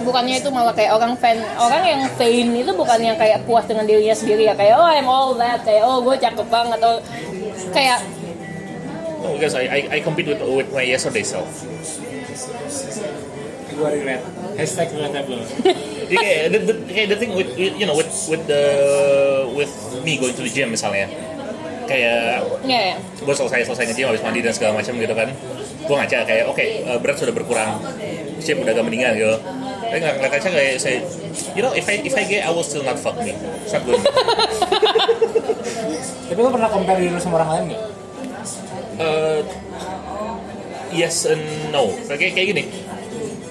Bukannya 0.00 0.40
itu 0.40 0.48
malah 0.48 0.72
kayak 0.72 0.96
orang 0.96 1.12
fan 1.20 1.36
orang 1.60 1.82
yang 1.84 2.00
vain 2.16 2.48
itu 2.56 2.72
bukannya 2.72 3.12
kayak 3.20 3.44
puas 3.44 3.68
dengan 3.68 3.84
dirinya 3.84 4.16
sendiri 4.16 4.48
ya? 4.48 4.54
Kayak 4.56 4.80
oh 4.80 4.88
I'm 4.88 5.08
all 5.10 5.36
that. 5.36 5.60
Kayak 5.66 5.82
oh 5.84 6.00
gue 6.00 6.16
cakep 6.16 6.46
banget. 6.48 6.78
Oh 6.80 6.98
kayak 7.76 8.00
no, 9.20 9.36
because 9.36 9.52
I, 9.52 9.64
I 9.68 9.80
I 9.92 9.98
compete 10.00 10.32
with 10.32 10.40
with 10.40 10.68
my 10.72 10.84
yesterday 10.86 11.20
self. 11.26 11.50
Gue 13.76 13.88
relate. 14.00 14.24
Hashtag 14.56 14.88
relatable. 14.96 15.40
jadi 16.10 16.16
kayak 16.16 16.44
the, 16.52 16.58
the, 16.64 16.74
kayak 16.88 17.08
the 17.12 17.18
thing 17.20 17.32
with 17.36 17.52
you 17.56 17.84
know 17.84 17.96
with 17.96 18.08
with 18.32 18.42
the 18.48 18.64
with 19.52 19.72
me 20.02 20.16
going 20.16 20.32
to 20.32 20.42
the 20.44 20.52
gym 20.52 20.72
misalnya. 20.72 21.04
Kayak 21.84 22.46
ya 22.64 22.94
ya. 22.94 22.96
gue 23.18 23.34
selesai 23.34 23.66
selesai 23.66 23.84
nge-gym 23.90 24.06
habis 24.14 24.22
mandi 24.22 24.40
dan 24.46 24.54
segala 24.54 24.78
macam 24.78 24.94
gitu 24.94 25.10
kan 25.10 25.26
gue 25.90 25.96
ngaca 25.98 26.18
kayak 26.22 26.44
oke 26.46 26.62
eh, 26.62 26.98
berat 27.02 27.16
sudah 27.18 27.34
berkurang 27.34 27.82
shape 28.38 28.62
udah 28.62 28.70
agak 28.70 28.84
mendingan 28.86 29.18
gitu 29.18 29.36
tapi 29.90 29.98
nggak 29.98 30.14
ngeliat 30.22 30.32
kaca 30.38 30.48
kayak 30.54 30.78
saya 30.78 31.02
you 31.58 31.62
know 31.66 31.74
if 31.74 31.82
I 31.90 31.98
if 31.98 32.14
I 32.14 32.22
gay 32.30 32.38
I 32.46 32.50
will 32.54 32.62
still 32.62 32.86
not 32.86 32.94
fuck 33.02 33.18
me 33.18 33.34
it's 33.34 33.74
not 33.74 33.82
good 33.82 33.98
Tapi 36.30 36.38
lo 36.38 36.54
pernah 36.54 36.70
compare 36.70 37.02
diri 37.02 37.10
lo 37.10 37.18
sama 37.18 37.42
orang 37.42 37.50
lain 37.50 37.64
nggak? 37.74 37.82
Eh, 39.02 39.40
yes 40.94 41.26
and 41.26 41.42
no 41.74 41.90
kayak 42.06 42.38
kayak 42.38 42.48
gini 42.54 42.64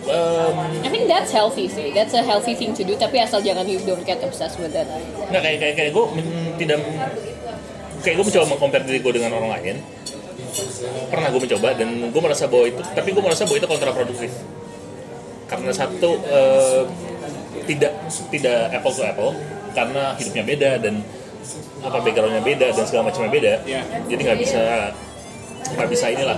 Em, 0.10 0.58
I 0.82 0.90
think 0.90 1.06
that's 1.06 1.30
healthy 1.30 1.70
sih. 1.70 1.94
That's 1.94 2.18
a 2.18 2.26
healthy 2.26 2.58
thing 2.58 2.74
to 2.74 2.82
do. 2.82 2.98
Tapi 2.98 3.22
asal 3.22 3.46
jangan 3.46 3.70
you 3.70 3.78
don't 3.86 4.02
get 4.02 4.18
obsessed 4.26 4.58
with 4.58 4.74
that. 4.74 4.90
nggak 5.30 5.42
kayak 5.46 5.58
kayak 5.62 5.76
kayak 5.78 5.92
gue 5.94 6.06
tidak 6.58 6.82
kayak 8.02 8.16
gue 8.18 8.26
mencoba 8.26 8.46
mengcompare 8.50 8.84
diri 8.90 9.00
gue 9.06 9.14
dengan 9.14 9.38
orang 9.38 9.54
lain 9.54 9.78
pernah 11.10 11.28
gue 11.32 11.42
mencoba 11.42 11.70
dan 11.78 11.90
gue 12.10 12.22
merasa 12.22 12.46
bahwa 12.50 12.66
itu 12.68 12.82
tapi 12.82 13.10
gue 13.14 13.24
merasa 13.24 13.44
bahwa 13.46 13.58
itu 13.58 13.68
kontraproduktif. 13.68 14.32
Karena 15.50 15.72
satu 15.74 16.10
eh, 16.30 16.82
tidak 17.66 17.92
tidak 18.30 18.60
apple 18.74 18.94
to 18.94 19.04
apple 19.06 19.32
karena 19.74 20.18
hidupnya 20.18 20.44
beda 20.46 20.72
dan 20.82 21.02
apa 21.80 21.98
backgroundnya 22.04 22.44
beda 22.44 22.68
dan 22.76 22.84
segala 22.84 23.08
macamnya 23.08 23.32
beda 23.32 23.54
Iya. 23.64 23.82
jadi 24.12 24.22
nggak 24.28 24.40
bisa 24.44 24.64
nggak 25.70 25.90
bisa 25.90 26.06
inilah 26.12 26.38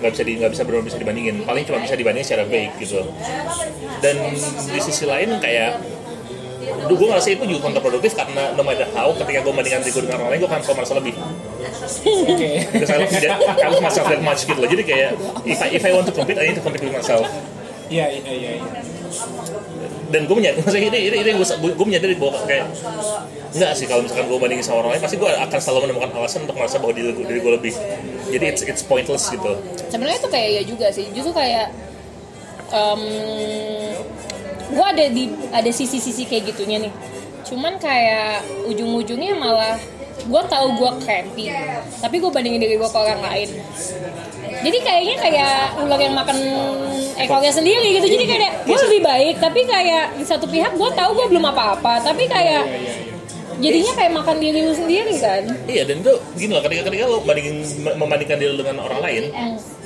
nggak 0.00 0.10
bisa 0.10 0.22
di 0.24 0.32
nggak 0.40 0.50
bisa 0.56 0.62
benar 0.64 0.82
bisa 0.84 0.96
dibandingin. 0.96 1.36
Paling 1.44 1.64
cuma 1.68 1.78
bisa 1.84 1.94
dibandingin 1.96 2.26
secara 2.26 2.44
baik 2.48 2.70
gitu. 2.80 3.04
Dan 4.00 4.16
di 4.72 4.80
sisi 4.80 5.04
lain 5.04 5.36
kayak 5.36 5.80
gue 6.88 7.06
ngerasa 7.06 7.28
itu 7.34 7.44
juga 7.44 7.60
kontraproduktif 7.70 8.12
karena 8.16 8.52
no 8.56 8.62
matter 8.64 8.88
how 8.96 9.12
ketika 9.12 9.40
gue 9.44 9.52
bandingkan 9.52 9.80
diri 9.84 9.92
gue 9.92 10.02
dengan 10.06 10.18
orang 10.24 10.30
lain 10.36 10.40
gue 10.44 10.50
akan 10.50 10.60
merasa 10.76 10.94
lebih 10.96 11.14
Oke. 11.60 12.50
because 12.72 12.90
I 12.90 12.96
love, 13.00 13.12
that, 13.12 13.36
I 13.60 13.68
love 13.68 13.82
myself 13.82 14.06
that 14.08 14.22
much 14.24 14.44
gitu 14.48 14.58
loh 14.58 14.70
jadi 14.70 14.82
kayak 14.84 15.10
if 15.44 15.58
I, 15.60 15.68
if 15.76 15.82
I 15.84 15.92
want 15.92 16.06
to 16.08 16.14
compete 16.14 16.38
I 16.40 16.50
need 16.50 16.58
to 16.58 16.64
compete 16.64 16.84
with 16.84 16.96
myself 16.96 17.26
Iya 17.90 18.06
iya 18.06 18.30
iya. 18.30 18.50
iya. 18.62 18.80
dan 20.14 20.26
gue 20.26 20.36
menyadari 20.38 20.62
maksudnya 20.62 20.90
ini 20.94 20.98
ini, 21.10 21.16
ini 21.26 21.30
gue, 21.34 21.70
gue 21.74 21.86
menyadari 21.86 22.14
bahwa 22.14 22.38
kayak 22.46 22.66
enggak 23.50 23.72
sih 23.74 23.86
kalau 23.90 24.06
misalkan 24.06 24.26
gue 24.30 24.38
bandingin 24.38 24.62
sama 24.62 24.86
orang 24.86 24.90
lain 24.94 25.02
pasti 25.02 25.16
gue 25.18 25.26
akan 25.26 25.58
selalu 25.58 25.78
menemukan 25.90 26.10
alasan 26.14 26.46
untuk 26.46 26.54
merasa 26.54 26.78
bahwa 26.78 26.94
diri, 26.94 27.10
diri 27.18 27.38
gue 27.42 27.52
lebih 27.58 27.74
jadi 28.30 28.44
it's 28.46 28.62
it's 28.62 28.82
pointless 28.86 29.26
gitu 29.30 29.58
sebenarnya 29.90 30.18
itu 30.22 30.28
kayak 30.30 30.48
ya 30.54 30.62
juga 30.66 30.86
sih 30.94 31.06
justru 31.10 31.34
kayak 31.34 31.74
um, 32.70 33.02
gue 34.70 34.86
ada 34.86 35.04
di 35.10 35.24
ada 35.50 35.70
sisi-sisi 35.70 36.26
kayak 36.30 36.54
gitunya 36.54 36.78
nih 36.86 36.92
cuman 37.46 37.74
kayak 37.82 38.46
ujung-ujungnya 38.70 39.34
malah 39.34 39.78
gue 40.22 40.42
tahu 40.46 40.66
gue 40.74 40.90
crampy 41.00 41.46
tapi 41.96 42.16
gue 42.16 42.30
bandingin 42.30 42.60
diri 42.60 42.74
gue 42.74 42.86
ke 42.86 42.98
orang 42.98 43.20
lain. 43.20 43.48
Jadi 44.60 44.78
kayaknya 44.80 45.16
kayak 45.16 45.54
ular 45.80 45.96
yang 45.96 46.12
makan 46.12 46.36
ekornya 47.16 47.48
sendiri 47.48 47.96
gitu. 47.96 48.06
Jadi 48.08 48.24
kayak 48.26 48.52
gue 48.64 48.78
lebih 48.88 49.00
baik 49.00 49.34
tapi 49.38 49.60
kayak 49.64 50.16
di 50.16 50.24
satu 50.24 50.44
pihak 50.44 50.74
gue 50.74 50.90
tahu 50.92 51.10
gue 51.14 51.26
belum 51.30 51.44
apa-apa. 51.46 52.04
Tapi 52.04 52.26
kayak 52.26 52.64
jadinya 53.58 53.92
kayak 53.92 54.12
makan 54.12 54.36
diri 54.36 54.60
lu 54.64 54.72
sendiri 54.72 55.14
kan? 55.16 55.42
Iya 55.64 55.84
dan 55.84 56.00
itu 56.00 56.12
begini 56.34 56.52
loh 56.52 56.62
ketika 56.64 56.82
ketika 56.88 57.04
lo 57.04 57.18
bandingin 57.20 57.56
membandingkan 57.96 58.36
diri 58.36 58.54
dengan 58.56 58.76
orang 58.80 59.00
lain 59.00 59.22
ti- 59.28 59.79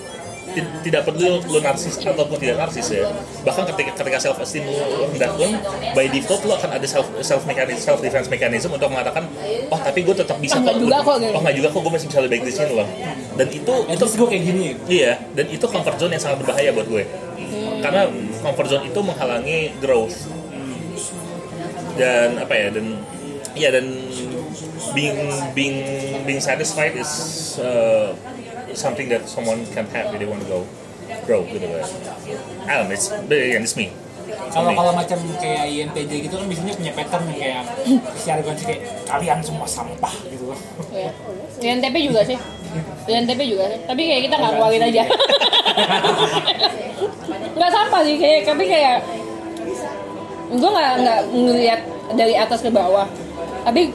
tidak 0.87 1.03
peduli 1.09 1.43
lo 1.43 1.59
narsis 1.59 1.99
ataupun 1.99 2.37
tidak 2.39 2.57
narsis 2.63 2.87
ya. 2.95 3.11
Bahkan 3.43 3.65
ketika 3.75 3.91
ketika 3.99 4.19
self 4.23 4.39
esteem 4.39 4.69
lo 4.71 5.11
rendah 5.11 5.31
pun 5.35 5.51
by 5.95 6.07
default 6.07 6.43
lo 6.47 6.55
akan 6.55 6.71
ada 6.79 6.87
self 6.87 7.07
self 7.23 7.43
mechanism 7.49 7.83
self 7.83 8.01
defense 8.05 8.31
mechanism 8.31 8.71
untuk 8.71 8.89
mengatakan 8.91 9.27
oh 9.69 9.81
tapi 9.81 10.07
gue 10.07 10.15
tetap 10.15 10.39
bisa 10.39 10.57
Oh, 10.57 10.63
nggak 10.63 10.79
juga 10.79 10.97
kok, 11.03 11.17
gitu. 11.19 11.35
oh 11.35 11.41
nggak 11.43 11.57
juga 11.59 11.69
kok 11.75 11.81
gue 11.83 11.93
masih 11.99 12.09
bisa 12.09 12.19
lebih 12.23 12.33
baik 12.39 12.45
di 12.47 12.53
sini 12.55 12.73
loh. 12.79 12.89
Dan 13.35 13.47
itu 13.51 13.75
itu 13.91 14.05
least 14.07 14.17
gue 14.17 14.29
kayak 14.31 14.45
gini. 14.47 14.67
iya 14.87 15.13
dan 15.35 15.47
itu 15.51 15.67
comfort 15.67 15.97
zone 15.99 16.13
yang 16.15 16.23
sangat 16.23 16.39
berbahaya 16.47 16.71
buat 16.71 16.87
gue. 16.87 17.05
Karena 17.83 18.07
comfort 18.41 18.69
zone 18.71 18.85
itu 18.87 19.01
menghalangi 19.03 19.59
growth. 19.83 20.31
Dan 21.95 22.39
apa 22.43 22.55
ya 22.55 22.69
dan 22.75 22.87
ya 23.55 23.69
dan 23.71 23.87
being 24.95 25.19
being 25.55 25.79
being 26.27 26.43
satisfied 26.43 26.95
is 26.99 27.13
uh, 27.63 28.11
something 28.77 29.09
that 29.09 29.25
someone 29.27 29.63
can 29.73 29.87
have 29.91 30.13
if 30.13 30.19
they 30.19 30.29
want 30.29 30.43
to 30.43 30.49
go 30.51 30.61
grow 31.25 31.43
gitu 31.49 31.65
kan 31.65 31.87
know 32.85 32.93
it's 32.93 33.11
again 33.31 33.65
it's 33.65 33.79
me 33.79 33.91
kalau 34.25 34.71
kalau 34.73 34.93
macam 34.95 35.19
kayak 35.37 35.69
INTJ 35.69 36.13
gitu 36.31 36.35
kan 36.39 36.47
biasanya 36.49 36.75
punya 36.79 36.93
pattern 36.97 37.25
yang 37.29 37.39
kayak 37.39 37.63
si 38.17 38.29
arogansi 38.31 38.65
kayak 38.65 38.83
kalian 39.05 39.39
semua 39.45 39.67
sampah 39.69 40.15
gitu 40.31 40.49
loh. 40.49 40.59
Iya. 40.95 41.11
INTP 41.61 41.97
juga 42.09 42.21
sih. 42.25 42.39
INTP 43.11 43.41
juga 43.45 43.65
sih. 43.69 43.81
Tapi 43.85 44.03
kayak 44.09 44.23
kita 44.31 44.35
nggak 44.41 44.53
keluarin 44.57 44.85
aja. 44.89 45.03
Nggak 47.55 47.71
sampah 47.75 48.01
sih 48.07 48.17
kayak 48.17 48.41
tapi 48.49 48.65
kayak 48.65 48.97
gue 50.55 50.71
nggak 50.71 50.93
nggak 51.05 51.21
ngeliat 51.35 51.81
dari 52.17 52.35
atas 52.39 52.61
ke 52.65 52.71
bawah. 52.73 53.07
Tapi 53.67 53.93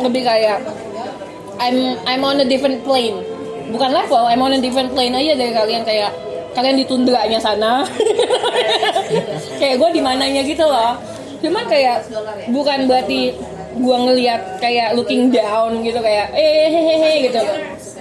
lebih 0.00 0.22
kayak 0.26 0.66
I'm 1.60 2.00
I'm 2.08 2.22
on 2.24 2.42
a 2.42 2.46
different 2.48 2.82
plane. 2.82 3.22
Bukan 3.70 3.90
level, 3.94 4.22
I'm 4.26 4.42
on 4.42 4.52
a 4.54 4.60
different 4.60 4.90
plane 4.92 5.14
aja 5.14 5.32
dari 5.38 5.52
kalian 5.54 5.82
kayak 5.86 6.10
kalian 6.52 6.76
di 6.76 6.84
tundranya 6.84 7.38
sana. 7.38 7.86
kayak 9.60 9.76
gue 9.78 9.88
di 9.94 10.02
mananya 10.02 10.42
gitu 10.42 10.66
loh. 10.66 10.98
Cuman 11.40 11.64
kayak 11.70 12.10
bukan 12.50 12.90
berarti 12.90 13.32
gue 13.70 13.96
ngeliat 13.96 14.58
kayak 14.58 14.98
looking 14.98 15.30
down 15.30 15.78
gitu 15.86 16.02
kayak 16.02 16.34
eh 16.34 16.68
hehehe 16.68 17.12
gitu. 17.30 17.40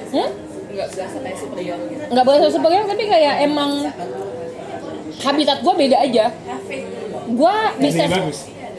Hmm? 0.10 0.50
nggak 0.70 0.88
berasa 0.96 1.18
kayak 1.20 1.38
superior 1.38 1.80
gitu 1.92 2.88
tapi 2.88 3.04
kayak 3.10 3.36
emang 3.44 3.72
habitat 5.20 5.58
gue 5.60 5.74
beda 5.76 5.98
aja 6.00 6.26
gue 7.30 7.56
bisa. 7.84 8.04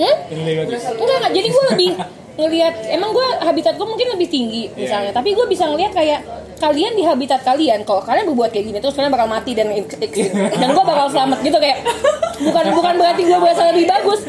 Hmm? 0.00 0.16
Enggak 0.32 1.16
enggak 1.20 1.32
jadi 1.36 1.48
gue 1.52 1.64
lebih 1.76 1.90
ngelihat 2.40 2.74
emang 2.88 3.10
gue 3.12 3.26
habitat 3.44 3.74
gue 3.76 3.84
mungkin 3.84 4.08
lebih 4.16 4.28
tinggi 4.32 4.72
misalnya 4.72 5.12
tapi 5.12 5.36
gue 5.36 5.44
bisa 5.44 5.68
ngelihat 5.68 5.92
kayak 5.92 6.24
kalian 6.60 6.92
di 6.92 7.02
habitat 7.02 7.40
kalian 7.40 7.88
kalau 7.88 8.04
kalian 8.04 8.28
berbuat 8.28 8.52
kayak 8.52 8.68
gini 8.68 8.78
terus 8.78 8.92
kalian 8.92 9.08
bakal 9.08 9.24
mati 9.24 9.56
dan 9.56 9.72
dan 9.72 10.68
gue 10.76 10.84
bakal 10.84 11.08
selamat 11.08 11.40
gitu 11.40 11.56
kayak 11.56 11.80
bukan 12.36 12.64
bukan 12.76 12.94
berarti 13.00 13.22
gue 13.24 13.38
berasa 13.40 13.62
lebih 13.72 13.86
bagus. 13.88 14.20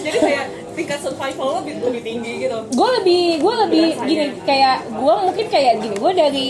Jadi 0.00 0.18
kayak 0.18 0.44
tingkat 0.72 0.98
survival 1.04 1.60
lebih, 1.60 1.84
lebih 1.84 2.02
tinggi 2.02 2.32
gitu. 2.48 2.58
Gue 2.72 2.88
lebih 3.00 3.24
gue 3.44 3.54
lebih 3.68 3.86
gini 4.08 4.26
kayak 4.48 4.88
gue 4.88 5.14
mungkin 5.20 5.46
kayak 5.52 5.74
gini 5.84 5.96
gue 6.00 6.12
dari 6.16 6.46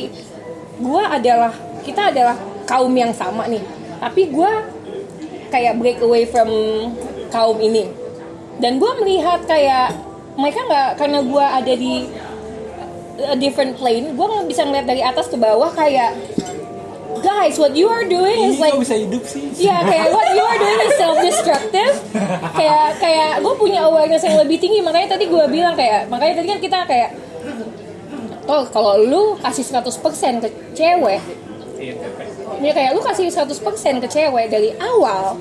gue 0.78 1.02
adalah 1.02 1.52
kita 1.82 2.14
adalah 2.14 2.38
kaum 2.70 2.94
yang 2.94 3.10
sama 3.10 3.50
nih. 3.50 3.62
Tapi 3.98 4.30
gue 4.30 4.52
kayak 5.50 5.74
break 5.82 5.98
away 6.06 6.22
from 6.22 6.50
kaum 7.34 7.58
ini. 7.58 7.90
Dan 8.62 8.78
gue 8.78 8.92
melihat 9.02 9.42
kayak 9.44 9.92
mereka 10.36 10.60
nggak 10.68 10.88
karena 11.00 11.18
gue 11.24 11.44
ada 11.44 11.74
di 11.74 11.94
a 13.16 13.36
different 13.36 13.80
plane 13.80 14.12
gue 14.12 14.26
bisa 14.44 14.64
ngeliat 14.64 14.86
dari 14.86 15.00
atas 15.00 15.28
ke 15.32 15.36
bawah 15.40 15.72
kayak 15.72 16.12
guys 17.24 17.56
what 17.56 17.72
you 17.72 17.88
are 17.88 18.04
doing 18.04 18.52
is 18.52 18.60
like 18.60 18.76
bisa 18.76 18.94
hidup 18.94 19.24
sih? 19.24 19.48
Iya 19.56 19.82
kayak 19.82 20.06
what 20.12 20.28
you 20.36 20.44
are 20.44 20.58
doing 20.60 20.78
is 20.84 20.94
self 21.00 21.16
destructive. 21.24 21.94
kayak 22.54 22.86
kayak 23.00 23.32
gue 23.40 23.54
punya 23.56 23.88
awareness 23.88 24.22
yang 24.22 24.36
lebih 24.36 24.60
tinggi 24.60 24.84
makanya 24.84 25.16
tadi 25.16 25.24
gue 25.26 25.44
bilang 25.48 25.74
kayak 25.74 26.06
makanya 26.12 26.42
tadi 26.42 26.48
kan 26.52 26.60
kita 26.60 26.78
kayak 26.84 27.10
oh 28.46 28.62
kalau 28.70 29.00
lu 29.00 29.22
kasih 29.42 29.64
100% 29.64 30.44
ke 30.44 30.48
cewek 30.76 31.22
Iya, 31.76 31.92
ya 32.64 32.72
kayak 32.72 32.96
lu 32.96 33.04
kasih 33.04 33.28
100% 33.28 33.52
ke 34.00 34.08
cewek 34.08 34.46
dari 34.48 34.72
awal 34.80 35.36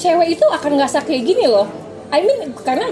cewek 0.00 0.32
itu 0.32 0.46
akan 0.48 0.80
ngerasa 0.80 1.04
kayak 1.04 1.22
gini 1.28 1.44
loh 1.44 1.68
I 2.08 2.24
mean 2.24 2.56
karena 2.62 2.88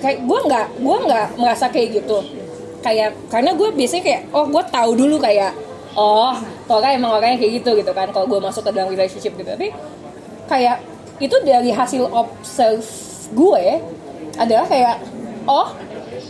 kayak 0.00 0.24
gue 0.24 0.38
nggak 0.48 0.66
gue 0.80 0.96
nggak 1.04 1.26
merasa 1.36 1.68
kayak 1.68 2.00
gitu 2.00 2.41
kayak 2.82 3.14
karena 3.30 3.54
gue 3.54 3.68
biasanya 3.72 4.02
kayak 4.02 4.22
oh 4.34 4.44
gue 4.50 4.62
tahu 4.68 4.90
dulu 4.98 5.16
kayak 5.22 5.54
oh 5.94 6.34
Tora 6.66 6.92
emang 6.92 7.16
orangnya 7.16 7.38
kayak 7.38 7.62
gitu 7.62 7.78
gitu 7.78 7.92
kan 7.94 8.10
kalau 8.10 8.26
gue 8.26 8.40
masuk 8.42 8.66
ke 8.66 8.70
dalam 8.74 8.90
relationship 8.90 9.32
gitu. 9.38 9.48
Tapi 9.48 9.70
kayak 10.50 10.82
itu 11.22 11.36
dari 11.46 11.70
hasil 11.70 12.10
observe 12.10 12.84
gue 13.32 13.64
adalah 14.36 14.66
kayak 14.66 14.98
oh 15.46 15.72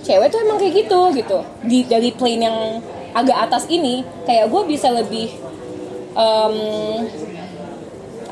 cewek 0.03 0.29
tuh 0.29 0.39
emang 0.45 0.59
kayak 0.61 0.87
gitu 0.87 1.01
gitu. 1.17 1.39
Di 1.65 1.89
dari 1.89 2.11
plane 2.13 2.43
yang 2.45 2.59
agak 3.13 3.49
atas 3.49 3.65
ini 3.69 4.05
kayak 4.25 4.49
gue 4.49 4.63
bisa 4.69 4.89
lebih 4.93 5.33
em, 6.17 6.57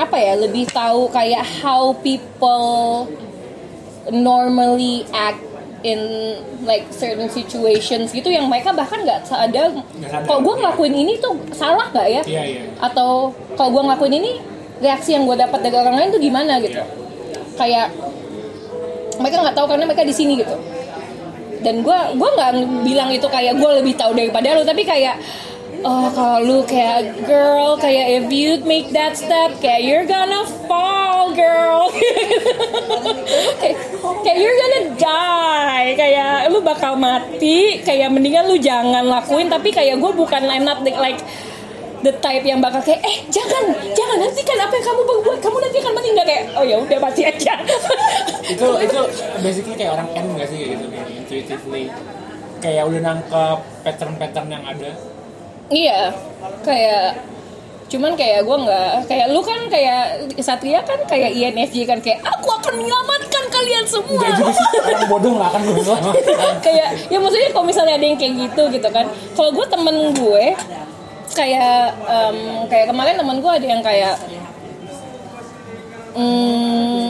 apa 0.00 0.16
ya 0.16 0.34
lebih 0.40 0.64
tahu 0.72 1.12
kayak 1.12 1.44
how 1.60 1.92
people 2.00 3.04
normally 4.08 5.04
act 5.12 5.49
in 5.80 6.00
like 6.62 6.84
certain 6.92 7.24
situations 7.26 8.12
gitu 8.12 8.28
yang 8.28 8.44
mereka 8.46 8.68
bahkan 8.70 9.00
nggak 9.00 9.24
sadar 9.24 9.72
sadar. 9.72 10.24
kalau 10.28 10.40
gue 10.44 10.54
ngelakuin 10.60 10.92
ini 10.92 11.16
tuh 11.16 11.32
salah 11.50 11.88
nggak 11.88 12.08
ya 12.10 12.22
Iya, 12.24 12.42
iya. 12.44 12.62
atau 12.78 13.32
kalau 13.56 13.70
gue 13.72 13.82
ngelakuin 13.88 14.14
ini 14.14 14.30
reaksi 14.78 15.16
yang 15.16 15.24
gue 15.24 15.36
dapat 15.36 15.60
dari 15.60 15.76
orang 15.76 15.96
lain 15.96 16.08
tuh 16.12 16.20
gimana 16.20 16.60
gitu 16.60 16.76
Iya. 16.76 16.84
kayak 17.56 17.86
mereka 19.16 19.36
nggak 19.40 19.56
tahu 19.56 19.66
karena 19.68 19.84
mereka 19.84 20.04
di 20.04 20.12
sini 20.12 20.32
gitu 20.36 20.56
dan 21.60 21.84
gue 21.84 21.98
gue 22.16 22.28
nggak 22.36 22.50
bilang 22.82 23.08
itu 23.08 23.28
kayak 23.28 23.56
gue 23.56 23.70
lebih 23.80 23.92
tahu 23.92 24.16
daripada 24.16 24.56
lu 24.56 24.64
tapi 24.64 24.80
kayak 24.80 25.20
oh 25.84 26.06
kalau 26.12 26.38
lu 26.44 26.58
kayak 26.68 27.24
girl 27.24 27.76
kayak 27.80 28.20
if 28.20 28.26
you 28.28 28.60
make 28.68 28.92
that 28.92 29.16
step 29.16 29.56
kayak 29.60 29.84
you're 29.84 30.04
gonna 30.08 30.44
fall 30.68 31.10
girl. 31.34 31.90
Kayak, 33.60 33.76
kayak 34.24 34.38
you're 34.40 34.58
gonna 34.58 34.82
die. 34.96 35.90
Kayak 35.94 36.50
lu 36.50 36.58
bakal 36.62 36.96
mati. 36.96 37.82
Kayak 37.82 38.10
mendingan 38.14 38.48
lu 38.50 38.56
jangan 38.58 39.04
lakuin. 39.06 39.46
Tapi 39.50 39.70
kayak 39.70 40.00
gue 40.00 40.12
bukan 40.12 40.42
I'm 40.48 40.66
not 40.66 40.82
like 40.82 41.20
the 42.00 42.12
type 42.24 42.44
yang 42.48 42.64
bakal 42.64 42.80
kayak 42.80 43.04
eh 43.04 43.28
jangan 43.28 43.76
jangan 43.92 44.16
nanti 44.24 44.40
kan 44.40 44.56
apa 44.56 44.72
yang 44.72 44.86
kamu 44.88 45.02
berbuat 45.04 45.38
kamu 45.44 45.56
nanti 45.60 45.76
akan 45.84 45.94
meninggal 46.00 46.24
kayak 46.24 46.44
oh 46.56 46.64
ya 46.64 46.76
udah 46.80 46.98
mati 46.98 47.22
aja. 47.28 47.54
Itu 48.50 48.66
itu 48.82 49.00
basically 49.44 49.76
kayak 49.78 50.00
orang 50.00 50.08
N 50.16 50.26
nggak 50.34 50.48
sih? 50.48 50.58
Gitu 50.74 50.86
intuitively. 50.90 51.92
Kayak 52.60 52.88
udah 52.88 53.00
nangkep 53.04 53.58
pattern-pattern 53.84 54.48
yang 54.48 54.64
ada 54.64 54.90
Iya, 55.70 56.10
kayak 56.66 57.30
cuman 57.90 58.14
kayak 58.14 58.46
gue 58.46 58.56
nggak 58.62 59.10
kayak 59.10 59.26
lu 59.34 59.42
kan 59.42 59.66
kayak 59.66 60.30
Satria 60.38 60.78
kan 60.86 61.02
kayak 61.10 61.34
INFJ 61.34 61.90
kan 61.90 61.98
kayak 61.98 62.22
aku 62.22 62.46
akan 62.46 62.78
menyelamatkan 62.78 63.44
kalian 63.50 63.84
semua. 63.86 64.14
Enggak 64.14 64.34
juga 64.38 64.52
sih 64.54 64.66
orang 64.78 65.10
bodoh 65.10 65.30
nggak 65.34 65.48
akan 65.50 65.60
gue 65.66 65.96
kayak 66.62 66.88
ya 67.10 67.18
maksudnya 67.18 67.50
kalau 67.50 67.66
misalnya 67.66 67.94
ada 67.98 68.06
yang 68.06 68.18
kayak 68.18 68.34
gitu 68.46 68.62
gitu 68.78 68.88
kan. 68.94 69.06
Kalau 69.34 69.50
gue 69.50 69.66
temen 69.66 69.96
gue 70.14 70.44
kayak 71.34 71.82
em, 72.06 72.38
kayak 72.70 72.86
kemarin 72.90 73.14
temen 73.18 73.36
gue 73.42 73.52
ada 73.58 73.66
yang 73.66 73.82
kayak 73.82 74.14
hmm, 76.14 77.04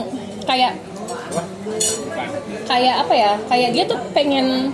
kayak 0.45 0.73
kayak 2.65 2.95
apa 3.05 3.13
ya 3.13 3.31
kayak 3.49 3.69
dia 3.73 3.83
tuh 3.85 3.99
pengen 4.17 4.73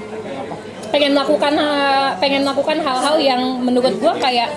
pengen 0.89 1.11
melakukan 1.13 1.53
pengen 2.17 2.41
melakukan 2.47 2.77
hal-hal 2.81 3.15
yang 3.19 3.41
menurut 3.61 3.93
gue 3.97 4.13
kayak 4.21 4.49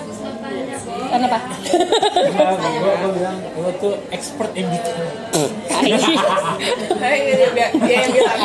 kenapa 1.11 1.37
gue 1.59 2.93
gue 3.03 3.11
bilang 3.19 3.37
lo 3.59 3.71
tuh 3.83 3.93
expert 4.15 4.51
in. 4.55 4.67
Kayak 5.71 5.99
dia, 7.51 7.67
yang 7.83 8.11
bilang 8.15 8.39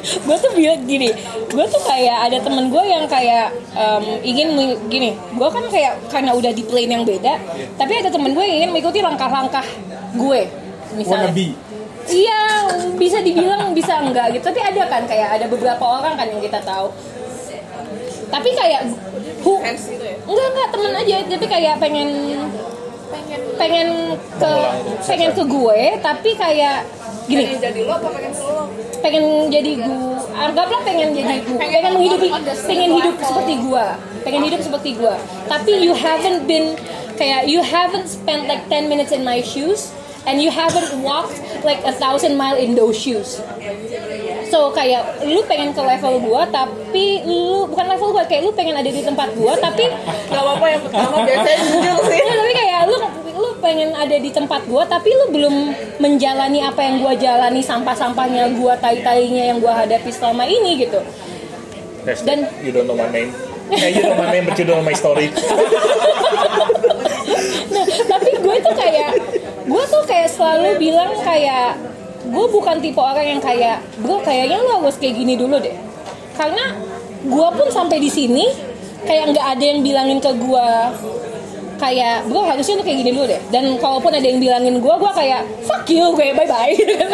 gue 0.00 0.36
tuh 0.36 0.50
bilang 0.58 0.80
gini 0.84 1.08
gue 1.46 1.64
tuh 1.70 1.82
kayak 1.86 2.18
ada 2.30 2.38
temen 2.42 2.66
gue 2.70 2.84
yang 2.84 3.04
kayak 3.06 3.54
em, 3.74 4.04
ingin 4.26 4.48
gini 4.90 5.14
gue 5.14 5.48
kan 5.48 5.64
kayak 5.70 5.94
karena 6.10 6.34
udah 6.34 6.50
di 6.50 6.62
plane 6.66 6.90
yang 6.90 7.04
beda 7.06 7.38
tapi 7.78 7.92
ada 7.94 8.10
temen 8.10 8.34
gue 8.34 8.42
yang 8.42 8.56
ingin 8.66 8.70
mengikuti 8.74 8.98
langkah-langkah 8.98 9.64
gue 10.18 10.40
misalnya. 10.98 11.30
Wannabe 11.30 11.69
Iya, 12.08 12.42
bisa 12.96 13.18
dibilang 13.20 13.76
bisa 13.76 14.00
enggak 14.00 14.32
gitu. 14.38 14.48
Tapi 14.48 14.60
ada 14.62 14.82
kan 14.88 15.02
kayak 15.04 15.40
ada 15.40 15.46
beberapa 15.50 15.84
orang 15.84 16.16
kan 16.16 16.26
yang 16.30 16.40
kita 16.40 16.62
tahu. 16.64 16.88
Tapi 18.30 18.48
kayak 18.54 18.86
fans 19.42 19.82
gitu 19.90 20.04
ya? 20.04 20.16
Enggak 20.24 20.46
enggak 20.54 20.68
temen 20.70 20.92
aja, 20.94 21.16
tapi 21.26 21.46
kayak 21.50 21.74
pengen 21.82 22.08
pengen 23.58 23.88
ke 24.40 24.52
pengen 25.04 25.30
ke 25.36 25.44
gue, 25.44 25.80
tapi 26.00 26.30
kayak 26.38 26.86
gini, 27.28 27.52
pengen 27.52 27.58
jadi 27.60 27.80
lo 27.84 27.92
apa 27.98 28.08
pengen 28.14 28.32
ke 28.32 28.42
lo? 28.42 28.64
Pengen 29.00 29.24
jadi 29.50 29.72
gue, 29.80 30.14
anggaplah 30.32 30.80
pengen 30.86 31.08
jadi 31.12 31.36
gue, 31.44 31.58
pengen 31.58 31.92
menghidupi, 31.98 32.28
pengen 32.64 32.90
hidup 32.96 33.14
seperti 33.20 33.54
gue, 33.60 33.86
pengen 34.24 34.42
hidup 34.48 34.60
seperti 34.62 34.90
gue. 34.96 35.14
Tapi 35.50 35.72
you 35.82 35.92
haven't 35.92 36.46
been 36.46 36.78
kayak 37.20 37.50
you 37.50 37.60
haven't 37.60 38.08
spent 38.08 38.48
like 38.48 38.64
10 38.72 38.88
minutes 38.88 39.12
in 39.12 39.26
my 39.26 39.44
shoes 39.44 39.92
and 40.24 40.40
you 40.40 40.48
haven't 40.48 40.88
walked 41.04 41.36
like 41.64 41.82
a 41.84 41.94
thousand 41.94 42.36
mile 42.36 42.56
in 42.56 42.74
those 42.74 42.96
shoes. 42.96 43.40
So 44.50 44.74
kayak 44.74 45.22
lu 45.30 45.46
pengen 45.46 45.70
ke 45.70 45.78
level 45.78 46.18
gua 46.26 46.42
tapi 46.50 47.22
lu 47.22 47.70
bukan 47.70 47.86
level 47.86 48.10
gua 48.10 48.26
kayak 48.26 48.42
lu 48.42 48.50
pengen 48.50 48.74
ada 48.74 48.90
di 48.90 48.98
tempat 48.98 49.30
gua 49.38 49.54
tapi 49.54 49.86
gak 50.26 50.42
apa-apa 50.42 50.66
yang 50.66 50.82
pertama 50.82 51.16
biasanya 51.22 51.58
jujur 51.70 51.98
sih 52.10 52.18
Iya, 52.18 52.34
tapi 52.34 52.52
kayak 52.58 52.80
lu 52.90 52.96
lu 53.40 53.48
pengen 53.62 53.90
ada 53.94 54.16
di 54.18 54.30
tempat 54.34 54.66
gua 54.66 54.82
tapi 54.90 55.14
lu 55.14 55.30
belum 55.30 55.54
menjalani 56.02 56.66
apa 56.66 56.80
yang 56.82 56.98
gua 56.98 57.14
jalani 57.14 57.62
sampah-sampahnya 57.62 58.50
gua 58.58 58.74
tai-tainya 58.74 59.54
yang 59.54 59.62
gua 59.62 59.86
hadapi 59.86 60.10
selama 60.10 60.42
ini 60.50 60.82
gitu. 60.82 60.98
Hashtag, 62.02 62.42
Dan- 62.42 62.50
you 62.66 62.74
don't 62.74 62.90
know 62.90 62.98
my 62.98 63.06
name. 63.06 63.30
Eh, 63.70 63.94
you 63.94 64.02
know 64.02 64.18
my 64.18 64.34
name, 64.34 64.50
but 64.50 64.58
you 64.58 64.66
don't 64.66 64.82
know 64.82 64.88
my 64.88 64.96
story. 64.98 65.30
Nah, 67.70 67.86
kayak 68.76 69.10
selalu 70.30 70.80
bilang 70.80 71.12
kayak 71.20 71.76
gue 72.20 72.46
bukan 72.52 72.76
tipe 72.80 73.00
orang 73.00 73.36
yang 73.36 73.40
kayak 73.42 73.80
bro 74.00 74.20
kayaknya 74.24 74.60
lo 74.60 74.80
harus 74.80 74.96
kayak 74.96 75.20
gini 75.20 75.36
dulu 75.36 75.60
deh. 75.60 75.76
Karena 76.36 76.72
gue 77.20 77.48
pun 77.52 77.68
sampai 77.68 78.00
di 78.00 78.08
sini 78.08 78.48
kayak 79.04 79.36
nggak 79.36 79.46
ada 79.56 79.64
yang 79.64 79.80
bilangin 79.84 80.18
ke 80.20 80.32
gue 80.32 80.68
kayak 81.80 82.28
bro 82.28 82.44
harusnya 82.44 82.80
lo 82.80 82.84
kayak 82.84 82.98
gini 83.04 83.10
dulu 83.12 83.26
deh. 83.28 83.40
Dan 83.52 83.76
kalaupun 83.76 84.12
ada 84.12 84.24
yang 84.24 84.40
bilangin 84.40 84.80
gue 84.80 84.94
gue 84.96 85.12
kayak 85.12 85.44
fuck 85.64 85.84
you 85.92 86.08
gue 86.16 86.32
bye 86.32 86.48
bye 86.48 86.72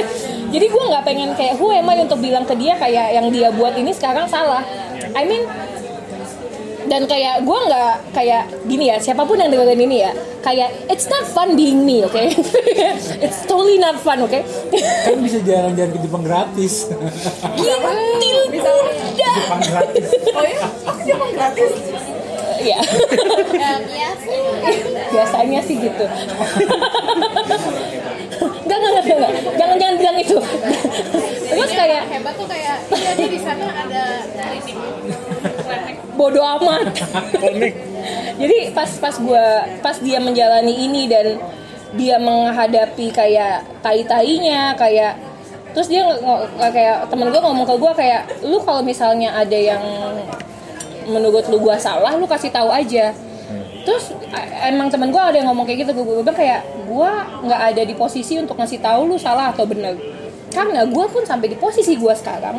jadi 0.55 0.67
gue 0.71 0.83
nggak 0.91 1.05
pengen 1.05 1.31
kayak 1.35 1.59
who 1.59 1.75
am 1.75 1.91
I? 1.91 1.99
untuk 2.07 2.23
bilang 2.23 2.47
ke 2.47 2.55
dia 2.55 2.79
kayak 2.79 3.19
yang 3.19 3.27
dia 3.35 3.51
buat 3.51 3.75
ini 3.75 3.91
sekarang 3.91 4.31
salah. 4.31 4.63
I 5.17 5.27
mean 5.27 5.47
dan 6.87 7.03
kayak 7.11 7.43
gue 7.43 7.59
nggak 7.67 7.95
kayak 8.15 8.43
gini 8.67 8.91
ya 8.95 8.97
siapa 9.03 9.27
pun 9.27 9.39
yang 9.39 9.51
dengerin 9.51 9.81
ini 9.87 9.97
ya 10.07 10.13
kayak 10.43 10.71
it's 10.87 11.11
not 11.11 11.27
fun 11.27 11.59
being 11.59 11.83
me 11.83 12.07
oke 12.07 12.15
it's 13.25 13.43
totally 13.47 13.79
not 13.79 13.99
fun 13.99 14.23
oke 14.23 14.41
kan 15.07 15.19
bisa 15.23 15.39
jalan-jalan 15.43 15.91
ke 15.95 15.99
Jepang 16.03 16.23
gratis. 16.27 16.75
Gintil 17.59 18.39
kuda 18.51 18.75
Jepang 19.17 19.63
gratis. 19.63 20.09
Oh 20.35 20.45
iya? 20.45 20.61
Aku 20.87 21.01
Jepang 21.05 21.31
gratis. 21.35 21.71
ya 22.67 22.81
biasanya 25.15 25.61
sih 25.63 25.77
gitu. 25.79 26.05
Enggak, 28.67 28.77
enggak, 28.83 28.93
enggak, 29.07 29.17
enggak. 29.17 29.33
Jangan, 29.55 29.77
jangan 29.79 29.97
bilang 30.03 30.19
itu. 30.19 30.37
Terus 31.47 31.71
kayak 31.71 32.03
hebat 32.11 32.35
tuh 32.35 32.47
kayak 32.51 32.77
iya 32.91 33.27
di 33.31 33.39
sana 33.39 33.67
ada 33.71 34.03
bodoh 36.17 36.45
amat. 36.61 36.95
Komik. 37.39 37.75
Jadi 38.41 38.59
pas 38.73 38.91
pas 39.01 39.15
gua 39.19 39.67
pas 39.83 39.97
dia 39.99 40.19
menjalani 40.23 40.75
ini 40.87 41.09
dan 41.11 41.41
dia 41.97 42.21
menghadapi 42.21 43.09
kayak 43.15 43.65
tai-tainya 43.81 44.77
kayak 44.77 45.17
terus 45.73 45.93
dia 45.93 46.09
kayak 46.57 47.09
temen 47.13 47.29
gue 47.29 47.41
ngomong 47.41 47.69
ke 47.69 47.75
gue 47.77 47.93
kayak 48.01 48.23
lu 48.49 48.57
kalau 48.65 48.81
misalnya 48.81 49.37
ada 49.37 49.55
yang 49.55 49.85
menurut 51.05 51.45
lu 51.53 51.61
gua 51.61 51.77
salah 51.77 52.17
lu 52.17 52.25
kasih 52.25 52.49
tahu 52.49 52.73
aja 52.73 53.13
terus 53.87 54.11
emang 54.67 54.91
temen 54.91 55.15
gue 55.15 55.23
ada 55.23 55.39
yang 55.39 55.47
ngomong 55.47 55.63
kayak 55.63 55.87
gitu 55.87 55.95
gue 55.95 56.05
bilang 56.19 56.35
kayak 56.35 56.67
gue 56.67 57.11
nggak 57.47 57.61
ada 57.71 57.83
di 57.87 57.95
posisi 57.95 58.35
untuk 58.35 58.59
ngasih 58.59 58.83
tahu 58.83 59.15
lu 59.15 59.17
salah 59.17 59.55
atau 59.55 59.63
benar 59.63 59.95
karena 60.51 60.83
gue 60.83 61.07
pun 61.07 61.23
sampai 61.23 61.55
di 61.55 61.57
posisi 61.61 61.95
gue 61.95 62.15
sekarang 62.19 62.59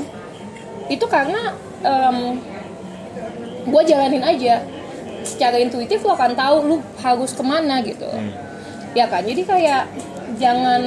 itu 0.87 1.03
karena 1.03 1.51
em, 1.83 2.39
gue 3.67 3.81
jalanin 3.83 4.23
aja. 4.23 4.63
Secara 5.27 5.59
intuitif 5.59 5.99
lo 6.07 6.15
akan 6.15 6.33
tahu 6.33 6.55
lu 6.63 6.75
harus 7.03 7.31
ke 7.35 7.43
mana 7.43 7.83
gitu. 7.83 8.07
Ya 8.95 9.05
kan? 9.11 9.21
Jadi 9.27 9.43
kayak 9.43 9.91
jangan 10.39 10.81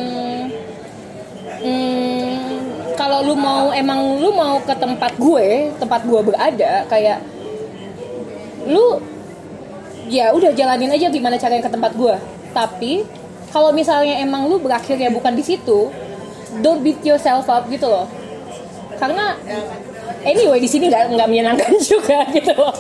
hmm, 1.61 2.41
kalau 2.97 3.25
lu 3.25 3.37
mau 3.37 3.73
emang 3.73 4.21
lu 4.21 4.33
mau 4.33 4.61
ke 4.61 4.75
tempat 4.77 5.17
gue 5.17 5.73
tempat 5.81 6.05
gue 6.05 6.21
berada 6.21 6.85
kayak 6.89 7.25
lu 8.69 9.01
ya 10.13 10.37
udah 10.37 10.53
jalanin 10.53 10.93
aja 10.93 11.09
gimana 11.09 11.41
caranya 11.41 11.65
ke 11.65 11.73
tempat 11.73 11.97
gue 11.97 12.15
tapi 12.53 13.09
kalau 13.51 13.73
misalnya 13.73 14.21
emang 14.21 14.47
lu 14.47 14.61
berakhirnya 14.61 15.09
bukan 15.11 15.33
di 15.33 15.43
situ 15.43 15.89
don't 16.59 16.83
beat 16.83 16.99
yourself 17.07 17.47
up 17.47 17.71
gitu 17.71 17.87
loh. 17.87 18.11
Karena 18.99 19.39
anyway 20.25 20.59
di 20.61 20.69
sini 20.69 20.89
nggak 20.91 21.15
nggak 21.17 21.29
menyenangkan 21.29 21.75
juga 21.91 22.27
gitu 22.35 22.53
loh. 22.57 22.75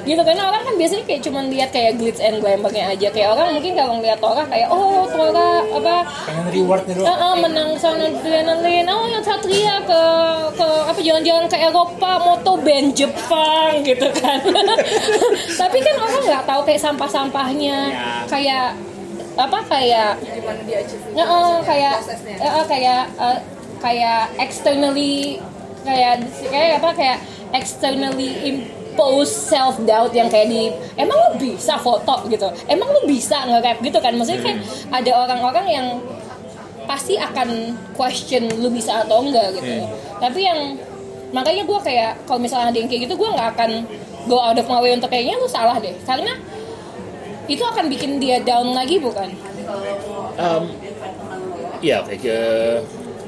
Gitu 0.00 0.22
karena 0.24 0.48
orang 0.48 0.62
kan 0.64 0.74
biasanya 0.80 1.04
kayak 1.04 1.22
cuman 1.28 1.44
lihat 1.52 1.70
kayak 1.70 2.00
glitz 2.00 2.18
and 2.18 2.40
glamournya 2.40 2.88
aja. 2.90 3.08
Kayak 3.12 3.36
orang 3.36 3.54
mungkin 3.54 3.72
kalau 3.76 3.92
ngeliat 4.00 4.18
Tora 4.18 4.42
kayak 4.48 4.68
oh 4.72 5.04
Tora 5.06 5.60
apa? 5.70 5.96
Pengen 6.26 6.46
rewardnya 6.50 6.94
doang. 6.96 7.06
Eh, 7.06 7.16
eh, 7.20 7.34
menang 7.36 7.70
sama 7.76 8.08
adrenalin 8.08 8.86
oh 8.88 9.06
yang 9.06 9.22
Satria 9.22 9.76
ke 9.84 10.02
ke 10.56 10.68
apa 10.88 10.98
jalan-jalan 10.98 11.46
ke 11.46 11.58
Eropa 11.60 12.12
moto 12.26 12.52
band 12.58 12.96
Jepang 12.96 13.84
gitu 13.84 14.08
kan. 14.18 14.40
Tapi 15.60 15.78
kan 15.78 15.94
orang 16.00 16.22
nggak 16.26 16.44
tahu 16.48 16.60
kayak 16.64 16.80
sampah-sampahnya. 16.80 17.78
Kayak 18.26 18.74
apa 19.38 19.58
kayak 19.62 20.18
Gimana 20.20 20.60
dia 20.66 20.78
achieve 20.82 21.06
Ya, 21.14 21.24
eh, 21.24 21.56
kayak 21.64 21.96
eh, 22.34 22.64
kayak 22.66 23.02
eh, 23.14 23.38
kayak 23.80 24.32
externally 24.36 25.40
kayak 25.82 26.24
kayak 26.52 26.78
apa 26.80 26.90
kayak 26.92 27.18
externally 27.56 28.30
impose 28.46 29.32
self 29.32 29.80
doubt 29.88 30.12
yang 30.12 30.28
kayak 30.28 30.52
di 30.52 30.70
emang 31.00 31.16
lu 31.16 31.30
bisa 31.40 31.80
foto? 31.80 32.28
gitu. 32.28 32.46
Emang 32.68 32.88
lu 32.92 33.08
bisa 33.08 33.48
nge-rap? 33.48 33.80
gitu 33.80 33.98
kan. 33.98 34.12
Maksudnya 34.14 34.42
kan 34.44 34.56
ada 34.92 35.10
orang-orang 35.16 35.66
yang 35.66 35.86
pasti 36.84 37.14
akan 37.14 37.78
question 37.94 38.50
lu 38.58 38.68
bisa 38.70 39.06
atau 39.06 39.24
enggak 39.24 39.56
gitu. 39.56 39.86
Tapi 40.20 40.40
yang 40.42 40.76
makanya 41.30 41.62
gue 41.62 41.78
kayak 41.86 42.26
kalau 42.26 42.42
misalnya 42.42 42.74
ada 42.74 42.78
yang 42.78 42.90
kayak 42.90 43.06
gitu 43.06 43.14
gue 43.14 43.28
nggak 43.30 43.48
akan 43.54 43.70
go 44.26 44.42
out 44.42 44.58
of 44.58 44.66
my 44.66 44.82
way 44.82 44.92
untuk 44.92 45.08
kayaknya 45.08 45.38
lu 45.38 45.46
salah 45.46 45.78
deh. 45.78 45.94
Karena 46.02 46.34
itu 47.46 47.62
akan 47.62 47.90
bikin 47.90 48.18
dia 48.22 48.42
down 48.42 48.74
lagi 48.74 48.98
bukan? 48.98 49.30
Um, 50.38 50.70
like 52.06 52.26
uh, 52.26 52.82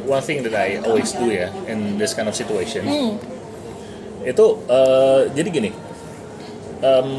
one 0.05 0.21
thing 0.21 0.43
that 0.43 0.53
I 0.53 0.81
always 0.81 1.11
do 1.11 1.27
ya 1.27 1.49
in 1.67 1.97
this 1.97 2.13
kind 2.13 2.27
of 2.27 2.35
situation 2.35 2.83
Hmm. 2.83 3.15
itu 4.23 4.45
uh, 4.67 5.27
jadi 5.31 5.49
gini, 5.51 5.71
um, 6.79 7.11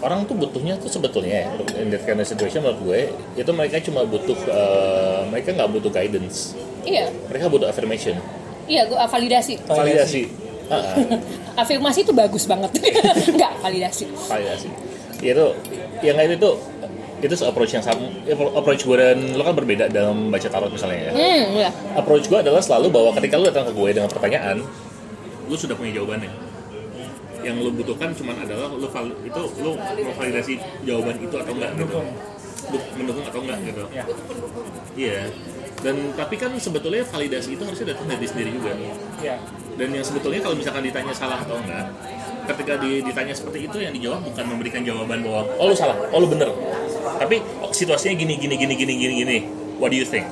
orang 0.00 0.24
tuh 0.24 0.34
butuhnya 0.34 0.78
tuh 0.78 0.86
sebetulnya 0.86 1.42
ya 1.42 1.46
in 1.76 1.90
that 1.90 2.02
kind 2.02 2.18
of 2.18 2.26
situation 2.26 2.62
menurut 2.62 2.80
gue 2.80 3.00
itu 3.36 3.50
mereka 3.50 3.82
cuma 3.82 4.02
butuh 4.04 4.38
uh, 4.46 5.26
mereka 5.26 5.52
nggak 5.52 5.70
butuh 5.70 5.90
guidance, 5.90 6.54
iya 6.82 7.10
mereka 7.26 7.46
butuh 7.46 7.66
affirmation, 7.66 8.14
Iya, 8.64 8.86
gue 8.86 8.94
validasi. 8.94 9.58
validasi, 9.66 10.22
ah, 10.70 10.94
Afirmasi 11.60 12.06
itu 12.06 12.14
bagus 12.14 12.46
banget. 12.46 12.70
Enggak, 13.34 13.58
validasi. 13.58 14.06
validasi. 14.30 14.70
Itu 15.18 15.58
yang 16.00 16.14
lain 16.14 16.38
itu 16.38 16.50
itu 17.20 17.34
approach 17.44 17.72
yang 17.76 17.84
sama. 17.84 18.08
Approach 18.56 18.82
gue 18.84 18.96
dan 18.96 19.18
lo 19.36 19.42
kan 19.44 19.54
berbeda 19.56 19.92
dalam 19.92 20.32
baca 20.32 20.48
tarot 20.48 20.72
misalnya 20.72 21.10
ya. 21.10 21.12
Hmm, 21.12 21.42
iya. 21.56 21.70
approach 21.94 22.26
gue 22.26 22.38
adalah 22.40 22.62
selalu 22.64 22.88
bahwa 22.88 23.10
ketika 23.20 23.34
lu 23.36 23.44
datang 23.48 23.68
ke 23.68 23.72
gue 23.76 23.88
dengan 23.92 24.10
pertanyaan 24.10 24.56
lu 25.50 25.56
sudah 25.58 25.74
punya 25.76 26.00
jawabannya. 26.00 26.30
Yang 27.40 27.56
lu 27.64 27.70
butuhkan 27.72 28.12
cuman 28.12 28.36
adalah 28.44 28.68
lu 28.68 28.88
val- 28.88 29.18
itu 29.24 29.42
lu 29.64 29.72
mau 29.80 30.12
validasi 30.16 30.54
jawaban 30.84 31.16
itu 31.20 31.34
atau 31.36 31.52
enggak 31.56 31.70
gitu. 31.76 31.98
Mendukung. 33.00 33.24
Atau 33.24 33.40
enggak 33.42 33.58
gitu. 33.64 33.82
Iya. 34.96 35.28
Dan 35.80 36.12
tapi 36.12 36.36
kan 36.36 36.52
sebetulnya 36.60 37.02
validasi 37.08 37.56
itu 37.56 37.62
harusnya 37.64 37.96
datang 37.96 38.06
dari 38.12 38.20
diri 38.20 38.28
sendiri 38.28 38.50
juga. 38.52 38.72
Ya 39.24 39.36
dan 39.80 39.96
yang 39.96 40.04
sebetulnya 40.04 40.44
kalau 40.44 40.56
misalkan 40.60 40.84
ditanya 40.84 41.12
salah 41.16 41.40
atau 41.40 41.56
enggak 41.56 41.88
ketika 42.52 42.76
di- 42.84 43.00
ditanya 43.00 43.32
seperti 43.32 43.64
itu 43.64 43.80
yang 43.80 43.96
dijawab 43.96 44.20
bukan 44.28 44.44
memberikan 44.44 44.84
jawaban 44.84 45.24
bahwa 45.24 45.48
oh 45.56 45.72
lu 45.72 45.76
salah. 45.76 45.96
Oh 46.12 46.20
lu 46.20 46.28
bener 46.28 46.52
tapi 47.16 47.36
oh, 47.58 47.70
situasinya 47.70 48.14
gini 48.14 48.34
gini 48.36 48.54
gini 48.54 48.74
gini 48.74 48.92
gini 48.94 49.14
gini. 49.18 49.38
What 49.80 49.90
do 49.90 49.96
you 49.96 50.04
think? 50.04 50.28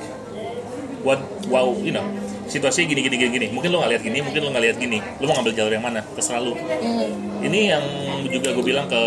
What 1.01 1.19
wow 1.47 1.73
you 1.79 1.91
know. 1.91 2.05
Situasinya 2.45 2.89
gini 2.89 3.01
gini 3.03 3.15
gini 3.17 3.29
gini. 3.31 3.47
Mungkin 3.49 3.69
lo 3.69 3.81
nggak 3.81 3.91
lihat 3.97 4.03
gini 4.03 4.17
mungkin 4.21 4.41
lo 4.41 4.49
nggak 4.49 4.63
lihat 4.65 4.77
gini. 4.77 4.97
Lo 5.17 5.25
mau 5.25 5.35
ngambil 5.37 5.53
jalur 5.53 5.73
yang 5.73 5.85
mana? 5.85 6.01
Terserah 6.13 6.41
lo. 6.41 6.53
Ini 7.39 7.59
yang 7.71 7.83
juga 8.29 8.49
gue 8.51 8.65
bilang 8.65 8.85
ke 8.89 9.01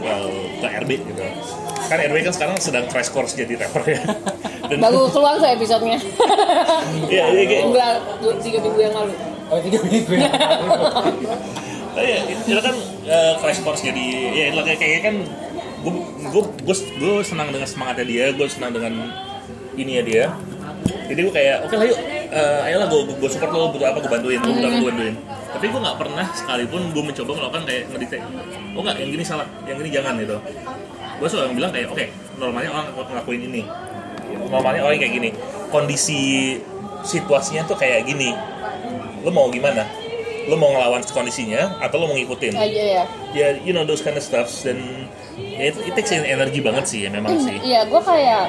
well, 0.00 0.28
ke 0.58 0.66
RB 0.84 0.90
gitu. 1.04 1.22
Kan 1.86 1.98
RB 2.02 2.16
kan 2.24 2.32
sekarang 2.34 2.56
sedang 2.58 2.84
crash 2.88 3.12
course 3.12 3.36
jadi 3.36 3.56
rapper 3.56 3.84
ya. 3.84 4.00
Dan 4.72 4.82
Baru 4.82 5.06
keluar 5.06 5.38
tuh 5.38 5.46
episodenya. 5.46 6.00
Iya, 7.06 7.24
iya, 7.30 7.44
kayak- 7.46 7.64
Enggak, 7.70 7.92
dua, 8.18 8.34
tiga 8.42 8.58
minggu 8.58 8.80
yang 8.80 8.94
lalu. 8.96 9.14
oh 9.46 9.58
tiga 9.62 9.78
minggu 9.78 10.12
ya 10.26 10.30
Oh 11.96 12.02
iya, 12.02 12.18
itu 12.28 12.60
kan 12.60 12.74
eh, 13.06 13.32
crash 13.38 13.60
course 13.62 13.80
jadi 13.80 14.04
ya 14.34 14.44
itu 14.50 14.60
kayak 14.60 14.80
kayak 14.82 15.00
kan 15.06 15.14
gue 15.82 16.42
gue 16.64 16.74
gue 16.74 17.14
senang 17.24 17.48
dengan 17.52 17.68
semangatnya 17.68 18.06
dia, 18.06 18.24
gue 18.32 18.46
senang 18.48 18.72
dengan 18.72 18.92
ini 19.76 19.92
ya 20.00 20.02
dia. 20.02 20.24
Jadi 21.06 21.20
gue 21.22 21.34
kayak 21.34 21.56
oke 21.70 21.74
lah 21.78 21.86
yuk, 21.86 21.98
eh, 22.34 22.66
ayolah 22.66 22.86
gue 22.90 23.00
gue 23.14 23.30
support 23.30 23.50
lo 23.54 23.70
butuh 23.70 23.86
apa 23.90 23.98
gue 24.02 24.10
bantuin, 24.10 24.38
gue 24.42 24.52
butuh 24.52 24.68
apa 24.68 24.76
gue 24.82 24.88
bantuin. 24.90 25.14
Tapi 25.56 25.64
gue 25.70 25.80
nggak 25.80 25.98
pernah 25.98 26.26
sekalipun 26.34 26.80
gue 26.90 27.02
mencoba 27.02 27.30
melakukan 27.38 27.62
kayak 27.64 27.82
ngedikte, 27.94 28.18
oh 28.74 28.80
nggak 28.82 28.96
yang 28.98 29.10
gini 29.14 29.24
salah, 29.24 29.46
yang 29.64 29.78
ini 29.78 29.90
jangan 29.94 30.14
gitu. 30.18 30.36
Gue 31.16 31.28
selalu 31.30 31.56
bilang 31.56 31.70
kayak 31.72 31.88
oke 31.94 32.04
normalnya 32.36 32.70
orang 32.74 32.86
ng- 32.92 33.08
ngelakuin 33.08 33.42
ini, 33.48 33.62
normalnya 34.50 34.82
orang 34.84 34.98
kayak 35.00 35.14
gini, 35.14 35.28
kondisi 35.70 36.20
situasinya 37.06 37.62
tuh 37.70 37.78
kayak 37.78 38.04
gini, 38.04 38.34
lo 39.22 39.30
mau 39.30 39.46
gimana? 39.48 39.86
Lo 40.46 40.54
mau 40.54 40.70
ngelawan 40.74 41.02
kondisinya 41.06 41.78
atau 41.82 42.02
lo 42.02 42.10
mau 42.10 42.16
ngikutin? 42.18 42.54
Aja 42.54 42.82
ya. 42.82 43.04
Ya, 43.34 43.46
you 43.62 43.74
know 43.74 43.82
those 43.86 44.02
kind 44.02 44.14
of 44.18 44.22
stuff 44.22 44.50
dan 44.62 45.06
ya, 45.56 45.72
it, 45.72 45.74
it 45.88 45.92
takes 45.96 46.12
energi 46.12 46.60
banget 46.60 46.84
sih 46.86 46.98
ya 47.04 47.10
memang 47.10 47.40
sih. 47.40 47.56
Iya, 47.64 47.88
gue 47.88 48.00
kayak 48.00 48.44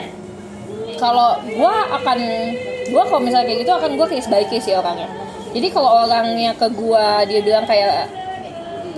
kalau 0.99 1.39
gue 1.43 1.73
akan 1.95 2.19
gue 2.87 3.03
kalau 3.07 3.21
misalnya 3.23 3.47
kayak 3.47 3.59
gitu 3.63 3.73
akan 3.73 3.91
gue 3.95 4.07
case 4.11 4.27
by 4.27 4.43
case 4.47 4.67
ya 4.67 4.83
orangnya. 4.83 5.07
Jadi 5.55 5.67
kalau 5.71 6.05
orangnya 6.05 6.51
ke 6.53 6.67
gue 6.69 7.05
dia 7.31 7.39
bilang 7.41 7.65
kayak 7.65 8.11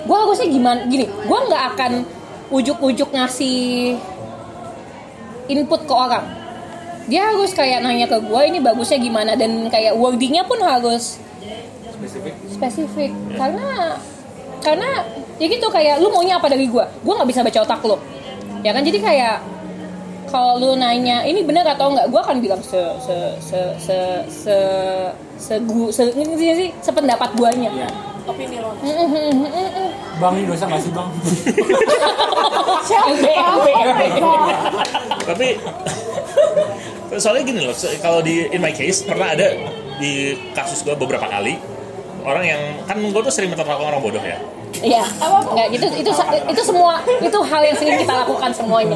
gue 0.03 0.18
harusnya 0.18 0.47
gimana 0.49 0.80
gini, 0.89 1.05
gue 1.05 1.39
nggak 1.49 1.64
akan 1.76 1.91
ujuk-ujuk 2.49 3.14
ngasih 3.14 3.95
input 5.49 5.86
ke 5.86 5.93
orang 5.93 6.39
dia 7.10 7.26
harus 7.26 7.51
kayak 7.57 7.82
nanya 7.82 8.05
ke 8.05 8.22
gue 8.22 8.41
ini 8.45 8.62
bagusnya 8.62 9.01
gimana 9.01 9.34
dan 9.34 9.66
kayak 9.74 9.97
wordingnya 9.97 10.45
pun 10.45 10.62
harus 10.62 11.18
spesifik 11.97 12.34
spesifik 12.53 13.12
karena 13.34 13.97
karena 14.60 15.03
ya 15.36 15.47
gitu 15.47 15.68
kayak 15.68 15.97
lu 15.97 16.07
maunya 16.10 16.36
apa 16.36 16.47
dari 16.47 16.68
gue 16.68 16.84
gue 16.84 17.14
nggak 17.16 17.30
bisa 17.30 17.41
baca 17.41 17.60
otak 17.64 17.82
lo 17.84 17.97
ya 18.60 18.72
kan? 18.72 18.84
Jadi 18.84 18.99
kayak 18.99 19.39
kalau 20.28 20.55
lu 20.55 20.76
nanya 20.76 21.24
ini 21.24 21.41
benar 21.41 21.66
atau 21.66 21.89
enggak 21.89 22.05
gue 22.05 22.20
akan 22.20 22.38
bilang 22.38 22.62
se 22.62 22.78
se 22.99 23.16
se 23.39 23.60
se 23.80 23.97
se 24.30 24.57
se, 25.39 25.53
gu- 25.60 25.89
se, 25.89 26.12
ini 26.12 26.36
sih 26.36 26.49
sih 26.53 26.70
sependapat 26.80 27.34
guanya. 27.34 27.72
Ya 27.74 27.89
opini 28.28 28.62
lo 28.62 28.78
bang 30.22 30.34
ini 30.38 30.45
dosa 30.45 30.70
nggak 30.70 30.82
sih 30.84 30.91
bang? 30.93 31.10
Tapi 35.26 35.47
soalnya 37.18 37.43
gini 37.43 37.60
loh 37.64 37.74
se- 37.74 37.97
kalau 37.97 38.22
di 38.22 38.45
in 38.47 38.62
my 38.62 38.70
case 38.70 39.01
pernah 39.01 39.34
ada 39.34 39.49
di 39.97 40.12
kasus 40.53 40.84
gue 40.84 40.93
beberapa 40.93 41.26
kali 41.26 41.57
orang 42.22 42.43
yang 42.43 42.61
kan 42.84 42.97
gue 42.97 43.22
tuh 43.22 43.30
sering 43.30 43.49
memperlakukan 43.49 43.88
orang 43.88 43.99
bodoh 43.99 44.22
ya 44.22 44.38
Iya, 44.80 45.03
nggak 45.20 45.67
gitu 45.76 45.86
itu 45.97 46.11
itu 46.45 46.61
semua 46.61 47.01
itu 47.03 47.39
hal 47.41 47.61
yang 47.63 47.76
sering 47.76 47.97
kita 47.97 48.13
lakukan 48.15 48.53
semuanya. 48.53 48.95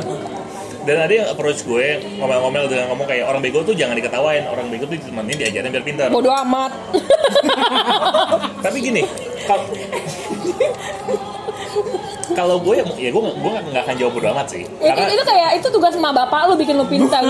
dan 0.84 1.00
ada 1.00 1.10
yang 1.10 1.28
approach 1.28 1.64
gue 1.64 2.04
ngomel-ngomel 2.20 2.68
dengan 2.68 2.92
ngomong 2.92 3.08
kayak 3.08 3.26
orang 3.26 3.40
bego 3.40 3.64
tuh 3.64 3.72
jangan 3.72 3.96
diketawain 3.96 4.44
orang 4.46 4.68
bego 4.68 4.84
tuh 4.84 4.96
ditemenin 4.96 5.34
diajarin 5.34 5.72
biar 5.72 5.82
pintar 5.82 6.08
Bodoh 6.12 6.36
amat. 6.44 6.72
tapi 8.68 8.78
gini 8.84 9.04
kalau 9.44 9.64
kalau 12.34 12.58
gue 12.62 12.82
ya 12.82 12.86
ya 12.98 13.10
gue 13.14 13.22
gue 13.22 13.52
nggak 13.72 13.84
akan 13.86 13.96
jawab 13.98 14.14
bodo 14.18 14.28
amat 14.34 14.48
sih 14.50 14.64
itu, 14.66 14.82
karena 14.82 15.14
itu 15.14 15.24
kayak 15.26 15.50
itu 15.62 15.68
tugas 15.70 15.94
sama 15.94 16.10
bapak 16.12 16.50
lu 16.50 16.56
bikin 16.58 16.76
lu 16.78 16.86
pintar. 16.86 17.22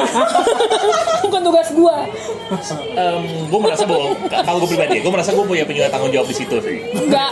Bukan 1.24 1.42
tugas 1.44 1.68
gua. 1.76 2.06
em, 2.96 3.24
gue 3.50 3.60
merasa 3.60 3.84
bahwa 3.88 4.16
kalau 4.44 4.58
gue 4.64 4.70
pribadi 4.76 5.00
ya 5.00 5.02
gue 5.02 5.14
merasa 5.14 5.32
gue 5.34 5.46
punya 5.46 5.64
punya 5.66 5.84
tanggung 5.90 6.12
jawab 6.14 6.28
di 6.30 6.36
situ 6.36 6.56
sih 6.62 6.78
Enggak. 6.94 7.32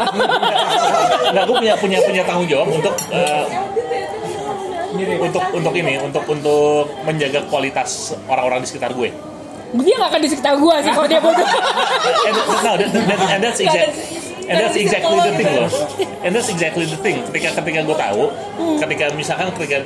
nggak 1.32 1.44
gue 1.46 1.56
punya 1.62 1.76
punya 1.78 2.00
punya 2.02 2.24
tanggung 2.26 2.48
jawab 2.50 2.68
untuk 2.72 2.96
mirip 4.92 5.20
untuk 5.24 5.44
untuk 5.56 5.74
ini 5.76 5.94
untuk 6.04 6.24
untuk 6.28 6.86
menjaga 7.08 7.40
kualitas 7.48 8.12
orang-orang 8.28 8.64
di 8.64 8.68
sekitar 8.68 8.92
gue 8.92 9.10
Dia 9.72 9.96
nggak 9.96 10.10
akan 10.12 10.20
di 10.20 10.28
sekitar 10.28 10.54
gua 10.60 10.84
sih 10.84 10.92
kalau 10.92 11.08
dia 11.08 11.24
bodoh. 11.24 11.48
and, 12.28 12.36
no, 12.36 12.72
that, 12.76 12.92
that, 12.92 13.20
and 13.32 13.40
that's 13.40 13.60
exact, 13.64 13.96
and 14.48 14.56
that's 14.62 14.78
exactly 14.78 15.18
the 15.18 15.34
thing 15.38 15.50
loh. 15.54 15.70
And 16.26 16.32
that's 16.34 16.50
exactly 16.50 16.86
the 16.88 17.00
thing. 17.00 17.22
Ketika 17.30 17.62
ketika 17.62 17.80
gue 17.86 17.98
tahu, 17.98 18.24
ketika 18.82 19.06
misalkan 19.14 19.48
ketika 19.58 19.78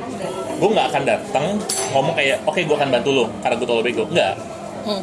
gue 0.56 0.70
nggak 0.72 0.88
akan 0.94 1.02
datang 1.04 1.46
ngomong 1.92 2.16
kayak, 2.16 2.40
oke 2.48 2.60
gue 2.60 2.76
akan 2.76 2.90
bantu 2.92 3.10
lo 3.12 3.26
karena 3.44 3.56
gue 3.60 3.68
lo 3.68 3.84
bego. 3.84 4.04
Enggak. 4.08 4.34
Hmm. 4.86 5.02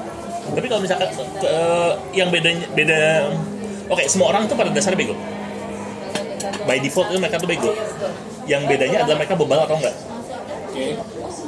Tapi 0.53 0.67
kalau 0.69 0.81
misalkan 0.83 1.09
eh, 1.45 1.93
yang 2.17 2.29
bedanya 2.29 2.67
beda, 2.73 3.01
oke 3.89 4.03
semua 4.09 4.33
orang 4.33 4.49
tuh 4.49 4.57
pada 4.57 4.71
dasarnya 4.73 4.99
bego. 4.99 5.15
By 6.63 6.79
default 6.79 7.11
itu 7.11 7.19
mereka 7.19 7.37
tuh 7.43 7.51
bego. 7.51 7.73
Yang 8.47 8.63
bedanya 8.71 9.07
adalah 9.07 9.17
mereka 9.23 9.35
bebal 9.35 9.59
atau 9.67 9.77
enggak. 9.79 9.97
oke 10.73 10.87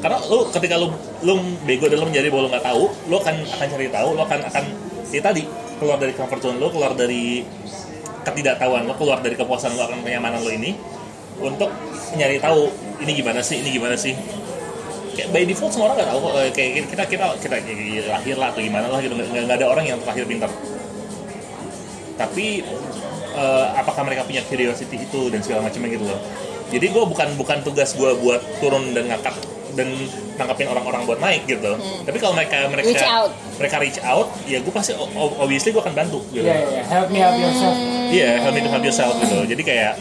karena 0.04 0.20
lu 0.28 0.44
ketika 0.52 0.76
lu 0.76 0.92
lu 1.24 1.34
bego 1.64 1.88
lu 1.88 2.04
menjadi 2.04 2.28
bahwa 2.28 2.44
lu 2.44 2.50
nggak 2.52 2.64
tahu 2.68 2.84
lu 3.08 3.16
akan 3.16 3.34
akan 3.40 3.66
cari 3.72 3.88
tahu 3.88 4.08
lu 4.12 4.20
akan 4.20 4.38
akan 4.52 4.64
ya 5.08 5.20
tadi 5.24 5.42
keluar 5.80 5.96
dari 5.96 6.12
comfort 6.12 6.40
zone 6.44 6.60
lu 6.60 6.68
keluar 6.68 6.92
dari 6.92 7.40
ketidaktahuan 8.24 8.88
lu 8.88 8.94
keluar 8.96 9.20
dari 9.20 9.36
kepuasan 9.36 9.76
lu 9.76 9.82
akan 9.84 10.00
kenyamanan 10.00 10.40
lu 10.40 10.50
ini 10.50 10.74
untuk 11.38 11.70
nyari 12.16 12.38
tahu 12.40 12.70
ini 13.02 13.12
gimana 13.14 13.40
sih 13.44 13.60
ini 13.60 13.70
gimana 13.74 13.96
sih. 13.98 14.14
Kayak 15.14 15.28
by 15.30 15.42
default 15.46 15.70
semua 15.70 15.94
orang 15.94 16.02
nggak 16.02 16.10
tahu 16.10 16.20
Eh, 16.42 16.50
kayak 16.50 16.70
kita 16.90 17.04
kita 17.06 17.26
kita 17.38 17.56
kayak 17.62 18.06
lahir 18.10 18.36
lah 18.40 18.50
atau 18.50 18.60
gimana 18.64 18.86
lah 18.90 18.98
gitu 18.98 19.14
nggak 19.14 19.56
ada 19.60 19.66
orang 19.70 19.84
yang 19.86 19.98
lahir 20.02 20.24
pintar. 20.26 20.50
Tapi 22.18 22.46
eh, 23.34 23.66
apakah 23.78 24.02
mereka 24.06 24.26
punya 24.26 24.42
curiosity 24.46 24.96
itu 25.06 25.30
dan 25.30 25.44
segala 25.44 25.70
macamnya 25.70 25.90
gitu 25.94 26.06
loh. 26.06 26.18
Jadi 26.72 26.86
gue 26.90 27.04
bukan 27.06 27.28
bukan 27.38 27.58
tugas 27.62 27.94
gue 27.94 28.10
buat 28.18 28.42
turun 28.58 28.96
dan 28.96 29.06
ngangkat 29.06 29.36
dan 29.74 29.88
nangkapin 30.34 30.66
orang-orang 30.66 31.02
buat 31.04 31.18
naik 31.18 31.44
gitu 31.44 31.74
tapi 32.02 32.16
kalau 32.16 32.32
mereka 32.32 32.66
mereka 32.66 32.88
Reach 32.88 33.04
out. 33.04 33.30
mereka 33.56 33.76
reach 33.78 34.00
out 34.00 34.26
ya 34.44 34.58
gue 34.58 34.70
pasti 34.70 34.94
obviously 35.36 35.70
gue 35.70 35.78
akan 35.78 35.94
bantu 35.94 36.22
gitu 36.30 36.42
ya 36.42 36.58
ya 36.58 36.82
help 36.84 37.08
me 37.08 37.18
help 37.18 37.36
yourself 37.36 37.76
Iya, 38.04 38.38
help 38.38 38.54
me 38.54 38.60
to 38.60 38.70
help 38.70 38.84
yourself 38.84 39.10
gitu. 39.18 39.42
Jadi 39.44 39.62
kayak 39.64 39.98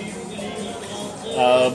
em, 1.34 1.74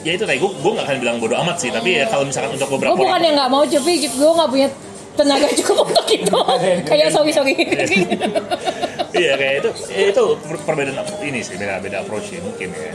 ya 0.00 0.12
itu 0.12 0.24
tadi 0.24 0.38
gue 0.38 0.48
gue 0.48 0.70
nggak 0.72 0.86
akan 0.86 0.96
bilang 0.98 1.16
bodoh 1.18 1.36
amat 1.38 1.56
sih, 1.58 1.68
tapi 1.68 1.96
ya 1.96 2.08
kalau 2.08 2.24
misalkan 2.24 2.56
untuk 2.56 2.72
beberapa 2.72 2.94
Gua 2.94 3.04
bukan 3.04 3.20
yang 3.20 3.36
nggak 3.36 3.50
mau 3.50 3.62
tapi 3.64 3.92
gua 4.10 4.32
nggak 4.34 4.48
punya 4.48 4.68
tenaga 5.12 5.48
cukup 5.60 5.84
untuk 5.86 6.06
itu. 6.08 6.38
kayak 6.88 7.08
sorry 7.10 7.32
sorry. 7.32 7.52
iya 9.12 9.32
kayak 9.36 9.54
itu 9.60 9.68
itu 9.92 10.24
per- 10.40 10.62
perbedaan 10.64 11.04
ini 11.20 11.38
sih 11.38 11.54
beda 11.54 11.78
beda 11.78 12.00
approach 12.00 12.32
sih 12.32 12.40
mungkin 12.40 12.72
ya. 12.72 12.94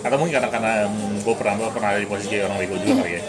Atau 0.00 0.16
mungkin 0.16 0.40
karena 0.40 0.48
karena 0.48 0.72
gue 1.20 1.34
pernah 1.36 1.54
gua 1.60 1.70
pernah 1.72 1.88
ada 1.92 2.00
di 2.00 2.08
posisi 2.08 2.40
orang 2.40 2.56
bego 2.56 2.76
juga 2.80 3.04
kali 3.04 3.12
ya. 3.12 3.22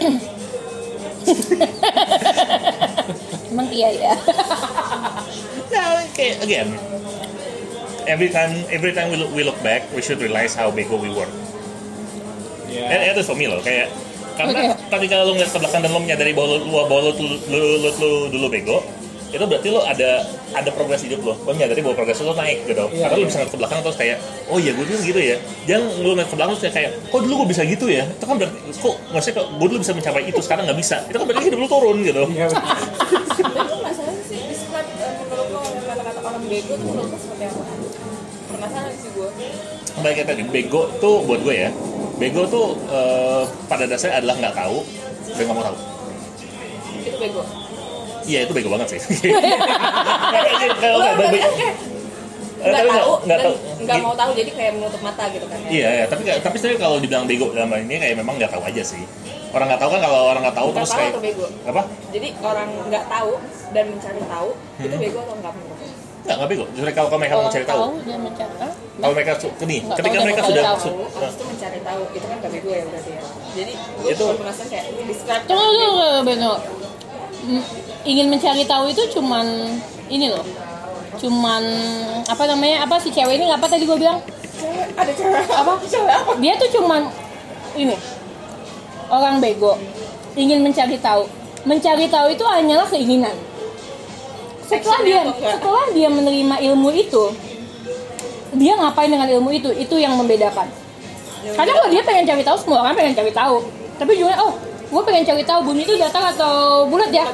Emang 3.52 3.68
iya 3.68 3.90
ya. 3.92 4.12
Nah, 5.72 6.04
kayak 6.16 6.40
again, 6.40 6.68
every 8.08 8.32
time 8.32 8.52
every 8.72 8.92
time 8.96 9.12
we 9.12 9.16
look, 9.20 9.30
we 9.36 9.42
look 9.44 9.60
back, 9.60 9.84
we 9.92 10.00
should 10.00 10.20
realize 10.20 10.56
how 10.56 10.72
bego 10.72 10.96
we 10.96 11.12
were. 11.12 11.28
ya 12.72 12.88
And 12.88 13.12
itu 13.12 13.20
for 13.24 13.36
me 13.36 13.48
loh, 13.48 13.60
kayak 13.60 13.92
karena 14.32 14.72
Oke. 14.72 14.88
ketika 14.88 15.28
lu 15.28 15.36
ngeliat 15.36 15.52
ke 15.52 15.58
belakang 15.60 15.80
dan 15.84 15.92
lu 15.92 16.00
menyadari 16.00 16.32
bahwa 16.32 16.56
lu, 16.56 16.72
bahwa 16.72 17.00
lu, 17.04 17.10
lu, 17.20 17.36
lu, 17.52 17.60
lu, 17.84 17.88
lu 18.00 18.10
dulu 18.32 18.46
bego, 18.48 18.80
itu 19.32 19.44
berarti 19.48 19.68
lu 19.72 19.80
ada 19.80 20.10
ada 20.52 20.70
progres 20.76 21.00
hidup 21.08 21.20
lo. 21.24 21.34
Lu 21.48 21.56
menyadari 21.56 21.80
bahwa 21.80 21.96
progres 21.96 22.20
lu 22.20 22.36
naik 22.36 22.68
gitu. 22.68 22.84
Iya, 22.92 23.08
Karena 23.08 23.16
lu 23.16 23.22
iya. 23.24 23.28
bisa 23.32 23.36
ngeliat 23.40 23.52
ke 23.52 23.58
belakang 23.58 23.78
terus 23.80 23.96
kayak, 23.96 24.16
oh 24.52 24.58
iya 24.60 24.70
gue 24.76 24.84
dulu 24.84 25.00
gitu 25.00 25.20
ya. 25.20 25.36
Jangan 25.64 25.86
lu 26.04 26.08
ngeliat 26.12 26.28
ke 26.28 26.36
belakang 26.36 26.54
terus 26.60 26.74
kayak, 26.76 26.90
kok 27.08 27.20
dulu 27.24 27.34
gue 27.42 27.48
bisa 27.48 27.62
gitu 27.64 27.86
ya? 27.88 28.04
Itu 28.04 28.24
kan 28.28 28.36
berarti, 28.36 28.56
kok 28.76 28.94
maksudnya 29.08 29.34
kok 29.40 29.46
gue 29.56 29.66
dulu 29.72 29.78
bisa 29.80 29.92
mencapai 29.96 30.22
itu, 30.28 30.40
sekarang 30.44 30.62
nggak 30.68 30.78
bisa. 30.78 30.96
Itu 31.08 31.16
kan 31.16 31.26
berarti 31.26 31.44
hidup 31.48 31.58
lu 31.58 31.68
turun 31.68 31.96
gitu. 32.04 32.22
Iya, 32.28 32.46
sih 34.32 34.40
describe 34.48 34.88
eh, 35.00 35.12
menurut 35.28 35.48
lo 35.52 35.60
kata-kata 35.64 36.20
orang 36.24 36.44
bego 36.48 36.72
tuh 36.76 36.86
menurut 36.88 37.08
lo 37.12 37.18
seperti 37.18 37.44
apa? 37.48 37.62
Penasaran 38.52 38.92
sih 38.96 39.10
gue. 39.12 39.28
Baik 40.00 40.14
kayak 40.16 40.28
tadi, 40.32 40.42
bego 40.48 40.82
tuh 41.00 41.14
buat 41.24 41.40
gue 41.44 41.54
ya. 41.56 41.70
Bego 42.16 42.42
tuh 42.48 42.66
eh, 42.88 43.42
pada 43.68 43.84
dasarnya 43.84 44.20
adalah 44.20 44.36
nggak 44.40 44.54
tahu 44.56 44.78
dan 45.36 45.42
nggak 45.48 45.56
mau 45.56 45.64
tahu. 45.64 45.76
Itu 47.02 47.16
bego. 47.20 47.61
Iya 48.24 48.38
itu 48.44 48.52
bego 48.52 48.68
banget 48.68 48.88
sih. 48.92 49.00
Kalau 50.78 50.96
nggak 50.98 51.14
bego- 51.16 51.32
kayak 51.32 51.74
Eh, 52.62 52.70
nggak 52.70 52.78
tapi 52.78 52.86
nggak- 52.86 53.02
tahu 53.02 53.12
nggak 53.20 53.38
tahu. 53.40 53.54
nggak 53.76 53.96
Gi- 53.96 54.04
mau 54.04 54.14
tahu 54.14 54.30
jadi 54.32 54.50
kayak 54.52 54.72
menutup 54.72 55.02
mata 55.02 55.24
gitu 55.28 55.46
kan 55.46 55.58
ya. 55.58 55.68
Iya, 55.68 55.88
ya. 55.92 56.04
tapi 56.06 56.20
nggak- 56.22 56.40
tapi 56.40 56.56
sebenarnya 56.56 56.80
kalau 56.80 56.96
dibilang 56.96 57.26
bego 57.26 57.46
dalam 57.50 57.68
hal 57.68 57.80
ini 57.80 57.94
kayak 57.96 58.16
memang 58.16 58.34
nggak 58.38 58.50
tahu 58.50 58.62
aja 58.62 58.82
sih. 58.84 59.02
Orang 59.50 59.66
nggak 59.66 59.80
tahu 59.82 59.90
kan 59.90 60.00
kalau 60.00 60.20
orang 60.24 60.42
nggak 60.42 60.56
tahu 60.56 60.68
Nggak 60.68 60.78
terus 60.78 60.88
tahu 60.88 60.98
kayak 61.00 61.10
atau 61.10 61.20
bego? 61.20 61.46
apa? 61.64 61.82
Jadi 62.08 62.28
orang 62.40 62.68
nggak 62.86 63.04
tahu 63.08 63.30
dan 63.68 63.84
mencari 63.88 64.22
tahu 64.24 64.48
itu 64.78 64.86
Hmm. 64.88 65.02
bego 65.02 65.18
atau 65.20 65.34
enggak 65.34 65.52
menurut 65.52 65.74
lo? 65.74 65.86
Nggak 66.22 66.36
nggak 66.38 66.48
bego. 66.48 66.64
Justru 66.70 66.90
kalau, 66.92 67.08
kalau 67.10 67.18
mereka 67.18 67.34
mau 67.34 67.50
cari 67.50 67.66
tahu, 67.66 67.82
dia 68.00 68.16
mencari. 68.16 68.54
Hah? 68.54 68.72
kalau 68.94 69.12
mereka 69.12 69.32
su- 69.34 69.56
ini, 69.60 69.76
Nggak 69.82 69.96
ketika 69.98 70.18
mereka 70.22 70.40
sudah 70.44 70.62
tahu. 70.64 70.78
su- 70.78 70.94
abis 71.18 71.34
itu 71.34 71.44
mencari 71.44 71.78
tahu 71.82 72.02
itu 72.08 72.26
kan 72.30 72.36
nggak 72.38 72.52
bego 72.54 72.70
ya 72.70 72.84
berarti 72.86 73.10
ya. 73.10 73.22
Jadi 73.52 73.72
gue 73.74 74.10
Itu- 74.14 74.28
penasaran 74.38 74.68
kayak 74.70 74.84
describe 75.02 75.42
Tunggu 75.44 75.66
tunggu 75.74 76.08
Beno. 76.22 76.52
Ingin 78.02 78.26
mencari 78.30 78.66
tahu 78.66 78.90
itu 78.90 79.02
cuman 79.18 79.46
ini 80.10 80.26
loh. 80.30 80.42
Cuman 81.22 81.62
apa 82.26 82.44
namanya? 82.50 82.82
Apa 82.82 82.98
si 82.98 83.14
cewek 83.14 83.38
ini 83.38 83.46
apa 83.50 83.66
tadi 83.70 83.86
gue 83.86 83.98
bilang? 83.98 84.18
cewek 84.62 84.86
ada 84.94 85.12
cewek 85.12 85.42
Apa? 85.50 85.72
cewek 85.82 86.14
apa? 86.14 86.32
Dia 86.38 86.54
tuh 86.58 86.70
cuman 86.80 87.10
ini 87.78 87.96
orang 89.10 89.38
bego 89.38 89.78
ingin 90.34 90.64
mencari 90.64 90.96
tahu. 90.98 91.28
Mencari 91.62 92.10
tahu 92.10 92.26
itu 92.34 92.42
hanyalah 92.42 92.86
keinginan. 92.90 93.34
Setelah 94.66 95.00
dia 95.04 95.20
setelah 95.22 95.84
dia 95.94 96.08
menerima 96.10 96.56
ilmu 96.72 96.90
itu, 96.90 97.30
dia 98.56 98.72
ngapain 98.74 99.06
dengan 99.06 99.28
ilmu 99.28 99.52
itu? 99.54 99.70
Itu 99.70 100.00
yang 100.00 100.16
membedakan. 100.18 100.66
Kadang 101.42 101.74
kalau 101.74 101.90
dia 101.90 102.02
pengen 102.02 102.24
cari 102.26 102.42
tahu, 102.42 102.56
semua 102.58 102.82
orang 102.82 102.94
pengen 102.94 103.14
cari 103.14 103.30
tahu. 103.34 103.62
Tapi 103.98 104.12
juga, 104.14 104.38
oh, 104.42 104.54
gue 104.90 105.02
pengen 105.06 105.22
cari 105.26 105.42
tahu 105.44 105.60
bumi 105.70 105.82
itu 105.86 105.94
datar 105.98 106.34
atau 106.34 106.86
bulat 106.86 107.10
ya? 107.12 107.26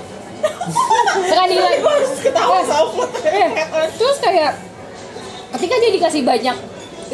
Lagi. 1.39 1.57
ketawa 2.23 2.61
sama 2.67 3.05
Eh, 3.25 3.49
terus 3.97 4.17
kayak 4.21 4.53
ketika 5.57 5.75
dia 5.81 5.91
dikasih 5.97 6.23
banyak 6.27 6.57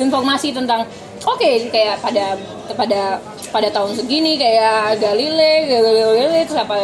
informasi 0.00 0.50
tentang 0.50 0.82
oke 1.22 1.50
kayak 1.70 2.02
pada 2.02 2.34
pada 2.74 3.22
pada 3.54 3.68
tahun 3.70 3.94
segini 3.94 4.34
kayak 4.34 4.98
Galilei, 4.98 5.70
Galilei 5.70 6.42
terus 6.42 6.58
apa 6.58 6.74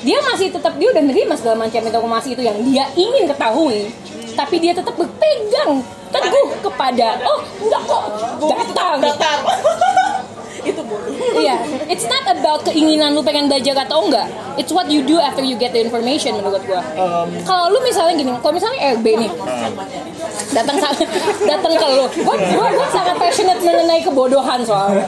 dia 0.00 0.18
masih 0.24 0.48
tetap 0.48 0.72
dia 0.80 0.88
udah 0.88 1.04
nerima 1.04 1.36
segala 1.36 1.68
macam 1.68 1.84
informasi 1.84 2.32
itu 2.32 2.40
yang 2.40 2.56
dia 2.64 2.88
ingin 2.96 3.28
ketahui 3.28 3.92
tapi 4.32 4.56
dia 4.56 4.72
tetap 4.72 4.96
berpegang 4.96 5.84
teguh 6.08 6.48
kepada 6.64 7.20
oh 7.22 7.40
enggak 7.60 7.82
kok 7.84 8.04
datar 8.48 8.92
datar 8.98 9.38
Iya, 11.30 11.56
it's 11.86 12.06
not 12.06 12.24
about 12.26 12.66
keinginan 12.66 13.14
lu 13.14 13.22
pengen 13.22 13.46
belajar 13.46 13.86
atau 13.86 14.02
enggak. 14.02 14.26
It's 14.58 14.70
what 14.70 14.90
you 14.90 15.02
do 15.02 15.16
after 15.16 15.40
you 15.40 15.54
get 15.54 15.70
the 15.70 15.80
information 15.80 16.36
menurut 16.36 16.62
gua. 16.66 16.82
kalau 17.46 17.70
lu 17.70 17.78
misalnya 17.80 18.14
gini, 18.16 18.32
kalau 18.38 18.54
misalnya 18.54 18.98
RB 18.98 19.06
nih, 19.16 19.30
datang 20.50 20.76
sa- 20.76 20.96
datang 21.50 21.72
ke 21.72 21.86
lu, 21.88 22.04
gua, 22.26 22.34
gua, 22.34 22.66
gua 22.74 22.88
sangat 22.90 23.16
passionate 23.16 23.62
mengenai 23.62 24.02
kebodohan 24.02 24.60
soalnya. 24.62 25.06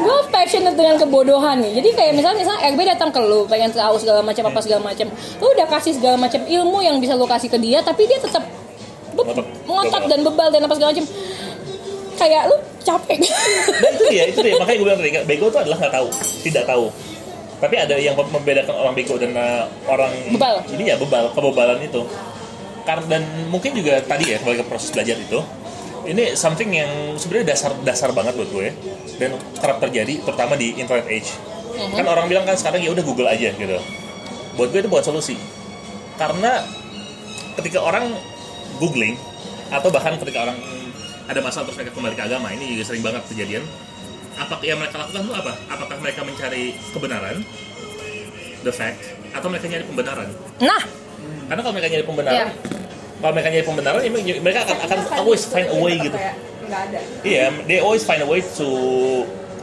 gue 0.00 0.18
passionate 0.30 0.76
dengan 0.76 0.96
kebodohan 0.96 1.60
nih. 1.60 1.72
Jadi 1.80 1.88
kayak 1.92 2.12
misalnya 2.16 2.38
misalnya 2.40 2.60
RB 2.72 2.80
datang 2.86 3.10
ke 3.10 3.20
lu 3.20 3.44
pengen 3.44 3.70
tahu 3.70 3.96
segala 3.98 4.20
macam 4.24 4.44
apa 4.48 4.60
segala 4.62 4.80
macam. 4.82 5.06
Lu 5.38 5.46
udah 5.52 5.66
kasih 5.68 5.92
segala 5.96 6.16
macam 6.16 6.40
ilmu 6.42 6.78
yang 6.80 6.96
bisa 6.98 7.14
lu 7.14 7.26
kasih 7.26 7.48
ke 7.50 7.58
dia 7.60 7.82
tapi 7.82 8.06
dia 8.06 8.16
tetap 8.16 8.42
ngotot 9.66 10.04
dan 10.06 10.20
bebal 10.22 10.48
dan 10.48 10.64
apa 10.64 10.74
segala 10.74 10.90
macam 10.94 11.06
kayak 12.20 12.42
lu 12.52 12.56
capek 12.84 13.16
Dan 13.80 13.90
itu 13.96 14.04
dia, 14.12 14.24
itu 14.28 14.40
dia. 14.44 14.54
Makanya 14.60 14.76
gue 14.76 14.86
bilang 14.86 15.00
tadi, 15.00 15.10
bego 15.24 15.46
itu 15.48 15.58
adalah 15.58 15.76
nggak 15.80 15.94
tahu, 15.96 16.08
tidak 16.44 16.64
tahu. 16.68 16.84
Tapi 17.60 17.74
ada 17.76 17.94
yang 17.96 18.16
membedakan 18.16 18.74
orang 18.76 18.92
bego 18.96 19.16
dan 19.16 19.32
uh, 19.36 19.64
orang 19.88 20.12
Bebal. 20.32 20.64
Ini 20.68 20.82
ya 20.92 20.96
bebal, 21.00 21.32
kebebalan 21.32 21.80
itu. 21.80 22.04
Karena 22.84 23.04
dan 23.08 23.22
mungkin 23.52 23.76
juga 23.76 24.00
tadi 24.04 24.32
ya 24.32 24.40
sebagai 24.40 24.64
proses 24.64 24.88
belajar 24.92 25.16
itu, 25.20 25.40
ini 26.08 26.32
something 26.32 26.72
yang 26.72 27.16
sebenarnya 27.20 27.52
dasar 27.52 27.70
dasar 27.84 28.10
banget 28.16 28.32
buat 28.36 28.48
gue 28.48 28.68
dan 29.20 29.36
kerap 29.60 29.84
terjadi 29.84 30.24
terutama 30.24 30.56
di 30.56 30.72
internet 30.80 31.04
age. 31.08 31.36
Kan 31.76 32.04
orang 32.08 32.28
bilang 32.28 32.44
kan 32.48 32.56
sekarang 32.56 32.80
ya 32.80 32.92
udah 32.92 33.04
Google 33.04 33.28
aja 33.28 33.52
gitu. 33.52 33.76
Buat 34.56 34.68
gue 34.72 34.80
itu 34.80 34.90
buat 34.90 35.04
solusi. 35.04 35.36
Karena 36.16 36.64
ketika 37.60 37.84
orang 37.84 38.16
googling 38.80 39.16
atau 39.68 39.92
bahkan 39.92 40.16
ketika 40.16 40.48
orang 40.48 40.56
ada 41.30 41.38
masalah 41.38 41.64
terus 41.64 41.78
mereka 41.78 41.94
kembali 41.94 42.14
ke 42.14 42.24
agama 42.24 42.50
ini 42.50 42.74
juga 42.74 42.84
sering 42.84 43.00
banget 43.00 43.22
kejadian. 43.24 43.62
Apa 44.34 44.58
yang 44.60 44.76
mereka 44.76 44.98
lakukan 44.98 45.22
itu 45.22 45.32
apa? 45.32 45.52
Apakah 45.68 45.96
mereka 46.00 46.20
mencari 46.22 46.64
kebenaran? 46.90 47.36
The 48.60 48.72
fact. 48.72 48.98
Atau 49.30 49.46
mereka 49.46 49.70
nyari 49.70 49.84
pembenaran? 49.84 50.28
Nah! 50.58 50.82
Karena 51.46 51.60
kalau 51.60 51.72
mereka 51.72 51.88
nyari 51.88 52.04
pembenaran 52.04 52.36
Iya. 52.36 52.48
kalau 53.20 53.32
mereka 53.36 53.48
nyari 53.48 53.64
pembenaran 53.64 54.00
ya 54.00 54.10
mereka 54.40 54.58
akan 54.64 54.76
akan 54.80 54.98
always 55.14 55.42
find 55.44 55.66
a 55.66 55.76
way 55.76 55.94
gitu. 55.98 56.14
Kayak 56.14 56.36
nggak 56.62 56.82
ada. 56.86 57.00
iya 57.20 57.46
they 57.66 57.78
always 57.78 58.00
find 58.00 58.22
a 58.22 58.26
way 58.26 58.38
to 58.40 58.68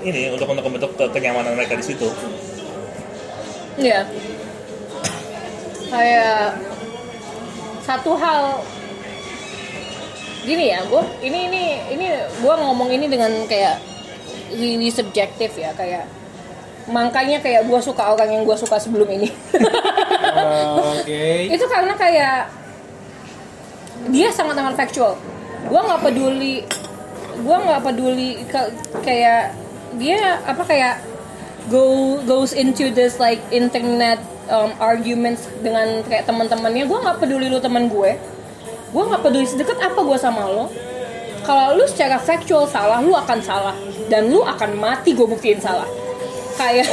ini 0.03 0.27
untuk 0.29 0.45
untuk 0.45 0.61
membentuk 0.61 0.91
ke- 0.93 1.09
kenyamanan 1.09 1.55
mereka 1.55 1.73
di 1.73 1.85
situ. 1.85 2.07
Iya. 3.75 4.05
Kayak 5.87 6.59
satu 7.81 8.11
hal 8.13 8.61
gini 10.47 10.71
ya, 10.71 10.79
gue 10.87 11.03
ini 11.27 11.51
ini 11.51 11.63
ini 11.91 12.07
gue 12.39 12.53
ngomong 12.55 12.87
ini 12.87 13.11
dengan 13.11 13.29
kayak 13.51 13.83
really 14.55 14.87
subjektif 14.87 15.51
ya 15.59 15.75
kayak 15.75 16.07
makanya 16.87 17.43
kayak 17.43 17.67
gue 17.67 17.79
suka 17.83 18.15
orang 18.15 18.31
yang 18.31 18.43
gue 18.47 18.55
suka 18.55 18.79
sebelum 18.79 19.11
ini. 19.11 19.27
oke. 20.95 21.27
Itu 21.51 21.67
karena 21.67 21.93
kayak 21.99 22.47
dia 24.07 24.31
sangat 24.31 24.55
amat 24.55 24.79
factual. 24.79 25.19
Gue 25.67 25.79
nggak 25.83 25.99
peduli 25.99 26.63
gue 27.37 27.57
nggak 27.59 27.81
peduli 27.83 28.29
ke- 28.47 28.73
kayak 29.03 29.51
dia 29.99 30.41
apa 30.47 30.63
kayak 30.63 30.95
go 31.67 32.17
goes 32.23 32.55
into 32.55 32.87
this 32.95 33.19
like 33.19 33.43
internet 33.51 34.17
um, 34.47 34.71
arguments 34.79 35.43
dengan 35.59 36.07
kayak 36.07 36.23
teman-temannya. 36.23 36.87
Gue 36.87 36.99
nggak 37.03 37.19
peduli 37.19 37.51
lu 37.51 37.59
teman 37.59 37.91
gue 37.91 38.15
gue 38.87 39.03
nggak 39.03 39.21
peduli 39.23 39.47
sedekat 39.47 39.77
apa 39.83 39.99
gue 39.99 40.17
sama 40.19 40.47
lo. 40.47 40.71
Kalau 41.43 41.79
lu 41.79 41.85
secara 41.87 42.19
factual 42.19 42.67
salah 42.67 42.99
lu 42.99 43.15
akan 43.15 43.39
salah. 43.39 43.75
Dan 44.07 44.31
lu 44.31 44.43
akan 44.43 44.75
mati 44.75 45.15
gue 45.15 45.27
buktiin 45.27 45.59
salah. 45.59 45.87
Kayak 46.55 46.87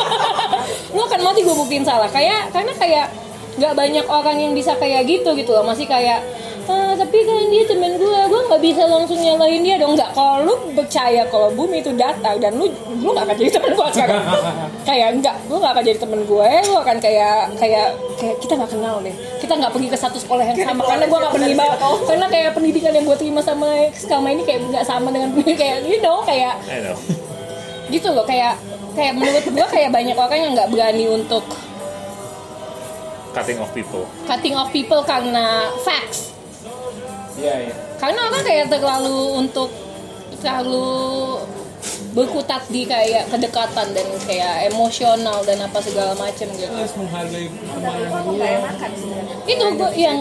lu 0.94 1.00
akan 1.02 1.20
mati 1.22 1.40
gue 1.42 1.54
buktiin 1.54 1.82
salah. 1.86 2.06
Kayak 2.10 2.50
karena 2.54 2.72
kayak 2.74 3.06
nggak 3.54 3.74
banyak 3.74 4.06
orang 4.10 4.36
yang 4.38 4.52
bisa 4.54 4.74
kayak 4.78 5.06
gitu 5.06 5.34
gitu 5.34 5.50
loh. 5.54 5.66
Masih 5.66 5.86
kayak 5.90 6.22
"Ah, 6.64 6.92
tapi 6.96 7.18
kan 7.28 7.44
dia 7.52 7.64
temen 7.68 7.92
gue 8.00 8.20
gue 8.24 8.40
nggak 8.48 8.62
bisa 8.64 8.82
langsung 8.88 9.18
nyalahin 9.20 9.60
dia 9.62 9.76
dong. 9.76 9.92
Nggak 9.94 10.10
kalau 10.16 10.36
lu 10.44 10.54
percaya 10.72 11.22
kalau 11.28 11.48
bumi 11.52 11.84
itu 11.84 11.92
datar 11.94 12.36
dan 12.40 12.56
lu 12.56 12.66
lu 13.00 13.10
nggak 13.12 13.24
akan 13.28 13.36
jadi 13.36 13.50
temen 13.54 13.70
gue 13.76 13.86
sekarang. 13.92 14.22
Kayak 14.88 15.08
enggak 15.20 15.36
lu 15.48 15.54
nggak 15.60 15.72
akan 15.76 15.84
jadi 15.84 15.98
temen 16.00 16.20
gue 16.24 16.48
lu 16.68 16.74
akan 16.76 16.96
kayak 17.00 17.38
kayak 17.60 17.88
kayak 18.20 18.36
kita 18.42 18.52
nggak 18.58 18.70
kenal 18.72 18.96
deh. 19.00 19.14
Kita 19.40 19.52
nggak 19.56 19.72
pergi 19.72 19.88
ke 19.92 19.98
satu 20.00 20.18
sekolah 20.20 20.44
yang 20.44 20.58
sama 20.60 20.82
karena 20.84 21.04
gue 21.08 21.18
nggak 21.20 21.34
penerima 21.36 21.64
karena 22.08 22.26
kayak 22.28 22.50
pendidikan 22.56 22.92
yang 22.92 23.04
gue 23.04 23.16
terima 23.16 23.40
sama 23.44 23.68
selama 23.96 24.28
ini 24.32 24.42
kayak 24.44 24.60
nggak 24.68 24.84
sama 24.84 25.08
dengan 25.14 25.30
kayak 25.60 25.78
you 25.88 26.00
know 26.04 26.20
kayak 26.24 26.58
gitu 27.88 28.08
loh. 28.10 28.24
Kayak 28.24 28.56
kayak 28.94 29.12
menurut 29.18 29.44
gua 29.50 29.66
kayak 29.68 29.90
banyak 29.90 30.16
orang 30.16 30.38
yang 30.38 30.52
nggak 30.54 30.70
berani 30.70 31.04
untuk 31.10 31.44
cutting 33.34 33.58
off 33.58 33.74
people. 33.74 34.06
cutting 34.30 34.54
off 34.54 34.70
people 34.70 35.02
karena 35.02 35.66
facts 35.82 36.33
iya 37.40 37.54
iya. 37.70 37.74
Karena 37.98 38.20
orang 38.30 38.42
kayak 38.44 38.66
terlalu 38.70 39.18
untuk 39.38 39.70
terlalu 40.38 41.40
berkutat 42.14 42.62
di 42.70 42.86
kayak 42.86 43.26
kedekatan 43.28 43.90
dan 43.90 44.06
kayak 44.24 44.70
emosional 44.70 45.42
dan 45.42 45.58
apa 45.66 45.82
segala 45.82 46.14
macam 46.14 46.46
gitu. 46.54 46.70
Harus 46.70 46.94
menghargai 46.94 47.50
teman 47.50 48.24
yang 48.38 48.62
enakan 48.62 48.90
sebenarnya? 48.94 49.34
itu 49.44 49.64
gua 49.76 49.90
yang 49.92 50.18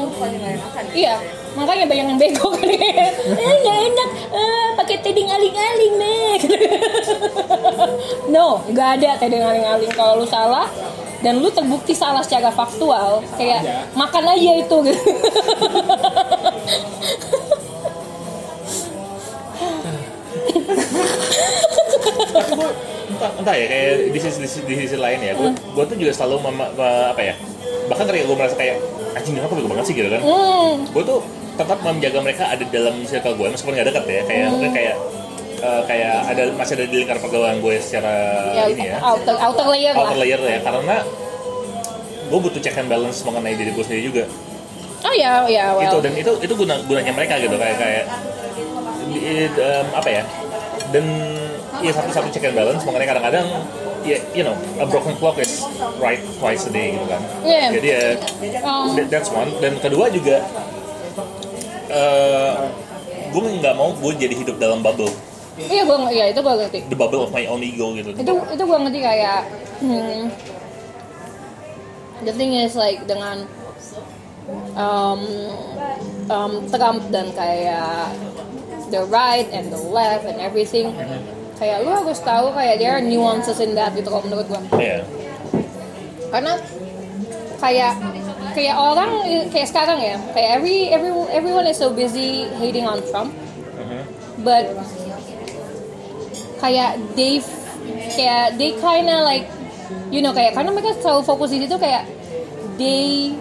iya 0.91 1.15
makanya 1.56 1.85
banyak 1.88 2.06
yang 2.11 2.19
bego 2.19 2.49
kan 2.52 2.65
eh 2.73 3.14
nggak 3.61 3.77
enak. 3.94 4.10
Ah, 4.34 4.68
pakai 4.84 4.98
teding 5.06 5.30
aling-aling 5.30 5.94
nih 6.02 6.35
no 8.34 8.60
nggak 8.68 8.90
ada 8.99 9.10
teding 9.22 9.44
aling-aling. 9.45 9.91
Kalau 9.94 10.19
lu 10.19 10.27
salah 10.27 10.65
dan 11.23 11.40
lu 11.40 11.48
terbukti 11.48 11.95
salah 11.95 12.19
secara 12.19 12.52
faktual 12.52 13.23
kayak 13.40 13.64
Aja. 13.64 13.88
makan 13.95 14.23
aja 14.27 14.52
itu. 14.60 14.77
gitu 14.91 14.99
gue 22.53 22.69
entah, 23.14 23.30
entah 23.40 23.56
ya 23.56 23.65
kayak 23.68 23.90
di 24.11 24.19
sisi, 24.19 24.38
di, 24.40 24.48
sisi- 24.48 24.65
di 24.65 24.76
sisi 24.77 24.98
lain 24.98 25.19
ya. 25.22 25.34
Gue 25.35 25.49
gue 25.53 25.84
tuh 25.85 25.98
juga 25.98 26.11
selalu 26.14 26.35
me- 26.49 26.72
apa 27.10 27.22
ya 27.22 27.35
bahkan 27.91 28.07
ketika 28.07 28.26
gue 28.26 28.38
merasa 28.40 28.56
kayak 28.56 28.80
anjing 29.14 29.35
kenapa 29.35 29.53
bego 29.53 29.68
banget 29.69 29.85
sih 29.91 29.95
gitu 29.95 30.10
kan. 30.10 30.22
Hmm, 30.23 30.73
gue 30.88 31.03
tuh 31.03 31.19
tetap 31.53 31.77
menjaga 31.84 32.19
mereka 32.23 32.44
ada 32.49 32.64
dalam 32.65 32.95
circle 33.06 33.35
gue 33.38 33.48
meskipun 33.52 33.73
nggak 33.76 33.88
dekat 33.91 34.03
ya. 34.07 34.22
Kayak 34.26 34.45
mungkin 34.49 34.72
kayak 34.72 34.95
eh, 35.60 35.81
kayak 35.85 36.14
ada 36.31 36.41
masih 36.56 36.73
ada 36.80 36.85
di 36.88 36.95
lingkar 37.03 37.18
pergaulan 37.19 37.57
gue 37.60 37.76
secara 37.77 38.14
ya, 38.56 38.64
ini 38.72 38.90
ya. 38.90 38.98
outer 39.03 39.35
outer 39.38 39.65
layer 39.69 39.94
lah. 39.94 40.02
Outer 40.07 40.18
layer 40.18 40.40
ya. 40.40 40.60
Karena 40.64 40.95
gue 42.23 42.40
butuh 42.40 42.61
check 42.64 42.80
and 42.80 42.90
balance 42.90 43.22
mengenai 43.22 43.53
diri 43.53 43.72
gue 43.72 43.84
sendiri 43.84 44.03
juga 44.10 44.23
oh 45.03 45.13
ya 45.13 45.31
ya 45.45 45.65
itu 45.77 45.88
well 45.89 46.01
dan 46.01 46.13
itu 46.15 46.31
itu 46.39 46.53
guna 46.53 46.75
gunanya 46.84 47.11
mereka 47.11 47.34
gitu 47.38 47.55
kayak 47.55 47.77
kayak 47.77 48.03
di- 49.09 49.23
em, 49.51 49.88
apa 49.91 50.09
ya 50.09 50.23
dan 50.89 51.05
ya 51.81 51.91
satu 51.91 52.09
satu 52.11 52.27
check 52.30 52.45
and 52.45 52.55
balance 52.55 52.81
mengenai 52.84 53.05
kadang-kadang 53.05 53.45
ya 54.03 54.19
you 54.31 54.43
know 54.43 54.53
a 54.77 54.85
broken 54.85 55.15
clock 55.15 55.35
is 55.38 55.63
right 55.97 56.19
twice 56.38 56.67
a 56.67 56.71
day 56.71 56.91
gitu 56.91 57.07
kan. 57.07 57.21
Iya. 57.41 57.63
jadi 57.73 57.88
ya 57.88 58.01
Um, 58.61 58.95
that- 58.95 59.09
that's 59.09 59.30
one 59.30 59.51
dan 59.59 59.80
kedua 59.80 60.07
juga 60.07 60.43
eh 61.89 62.53
gue 63.30 63.41
nggak 63.59 63.73
mau 63.73 63.91
gue 63.91 64.13
jadi 64.15 64.35
hidup 64.35 64.55
dalam 64.57 64.80
bubble. 64.80 65.09
Iya 65.53 65.85
gua 65.85 66.09
iya 66.09 66.25
itu 66.27 66.41
gua 66.41 66.57
ngerti. 66.57 66.89
The 66.89 66.97
bubble 66.97 67.21
of 67.21 67.31
my 67.31 67.45
own 67.45 67.61
ego 67.61 67.93
gitu. 67.93 68.09
Itu 68.11 68.34
itu 68.49 68.63
gue 68.63 68.77
ngerti 68.80 68.99
kayak 68.99 69.39
hmm, 69.80 70.21
the 72.23 72.34
thing 72.34 72.53
is 72.53 72.73
like 72.73 73.05
dengan 73.05 73.45
um, 74.75 75.21
um, 76.27 76.53
Trump 76.67 77.01
dan 77.09 77.31
kayak 77.31 78.11
the 78.89 79.03
right 79.09 79.47
and 79.49 79.69
the 79.69 79.81
left 79.89 80.25
and 80.25 80.37
everything. 80.37 80.91
Kayak 81.57 81.85
lu 81.85 81.93
harus 81.93 82.19
tahu 82.19 82.51
kayak 82.51 82.77
there 82.77 82.91
are 82.91 83.03
nuances 83.03 83.57
in 83.59 83.73
that 83.73 83.93
gitu 83.93 84.09
kalau 84.09 84.25
menurut 84.25 84.45
gue 84.45 84.59
Iya. 84.77 85.05
karena 86.33 86.57
kayak 87.61 87.93
kayak 88.57 88.75
orang 88.75 89.11
kayak 89.53 89.67
sekarang 89.69 90.01
ya 90.01 90.17
kayak 90.33 90.49
every 90.59 90.89
every 90.89 91.13
everyone 91.29 91.63
is 91.63 91.77
so 91.77 91.93
busy 91.93 92.49
hating 92.57 92.83
on 92.83 92.99
Trump. 93.07 93.31
But 94.43 94.75
kayak 96.59 96.99
they 97.15 97.39
kayak 98.11 98.57
they 98.57 98.75
kinda 98.75 99.23
like 99.23 99.47
you 100.09 100.19
know 100.19 100.33
kayak 100.33 100.55
karena 100.57 100.71
mereka 100.71 100.95
selalu 100.99 101.21
fokus 101.23 101.51
di 101.51 101.63
situ 101.63 101.75
kayak 101.77 102.07
they 102.75 103.35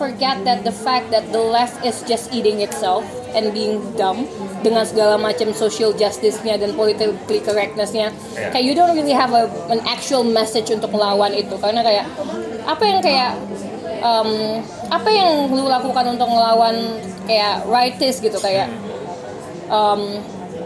forget 0.00 0.40
that 0.48 0.64
the 0.64 0.72
fact 0.72 1.12
that 1.12 1.28
the 1.28 1.38
left 1.38 1.84
is 1.84 2.00
just 2.08 2.32
eating 2.32 2.64
itself 2.64 3.04
and 3.36 3.52
being 3.52 3.84
dumb 4.00 4.24
dengan 4.64 4.88
segala 4.88 5.20
macam 5.20 5.52
social 5.52 5.92
justice-nya 5.92 6.56
dan 6.56 6.72
politically 6.72 7.44
correctness-nya 7.44 8.08
Yeah. 8.32 8.48
kayak 8.56 8.64
you 8.64 8.72
don't 8.72 8.96
really 8.96 9.12
have 9.12 9.36
a, 9.36 9.44
an 9.68 9.84
actual 9.84 10.24
message 10.24 10.72
untuk 10.72 10.88
melawan 10.88 11.36
itu 11.36 11.52
karena 11.60 11.84
kayak 11.84 12.08
apa 12.64 12.82
yang 12.88 13.00
kayak 13.04 13.30
um, 14.00 14.64
apa 14.88 15.08
yang 15.12 15.52
lu 15.52 15.68
lakukan 15.68 16.16
untuk 16.16 16.28
melawan 16.32 16.96
kayak 17.28 17.60
rightist 17.68 18.24
gitu 18.24 18.40
kayak 18.40 18.72
um, 19.68 20.18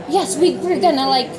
yes 0.06 0.38
we 0.38 0.54
we're 0.62 0.78
gonna 0.78 1.10
like 1.10 1.30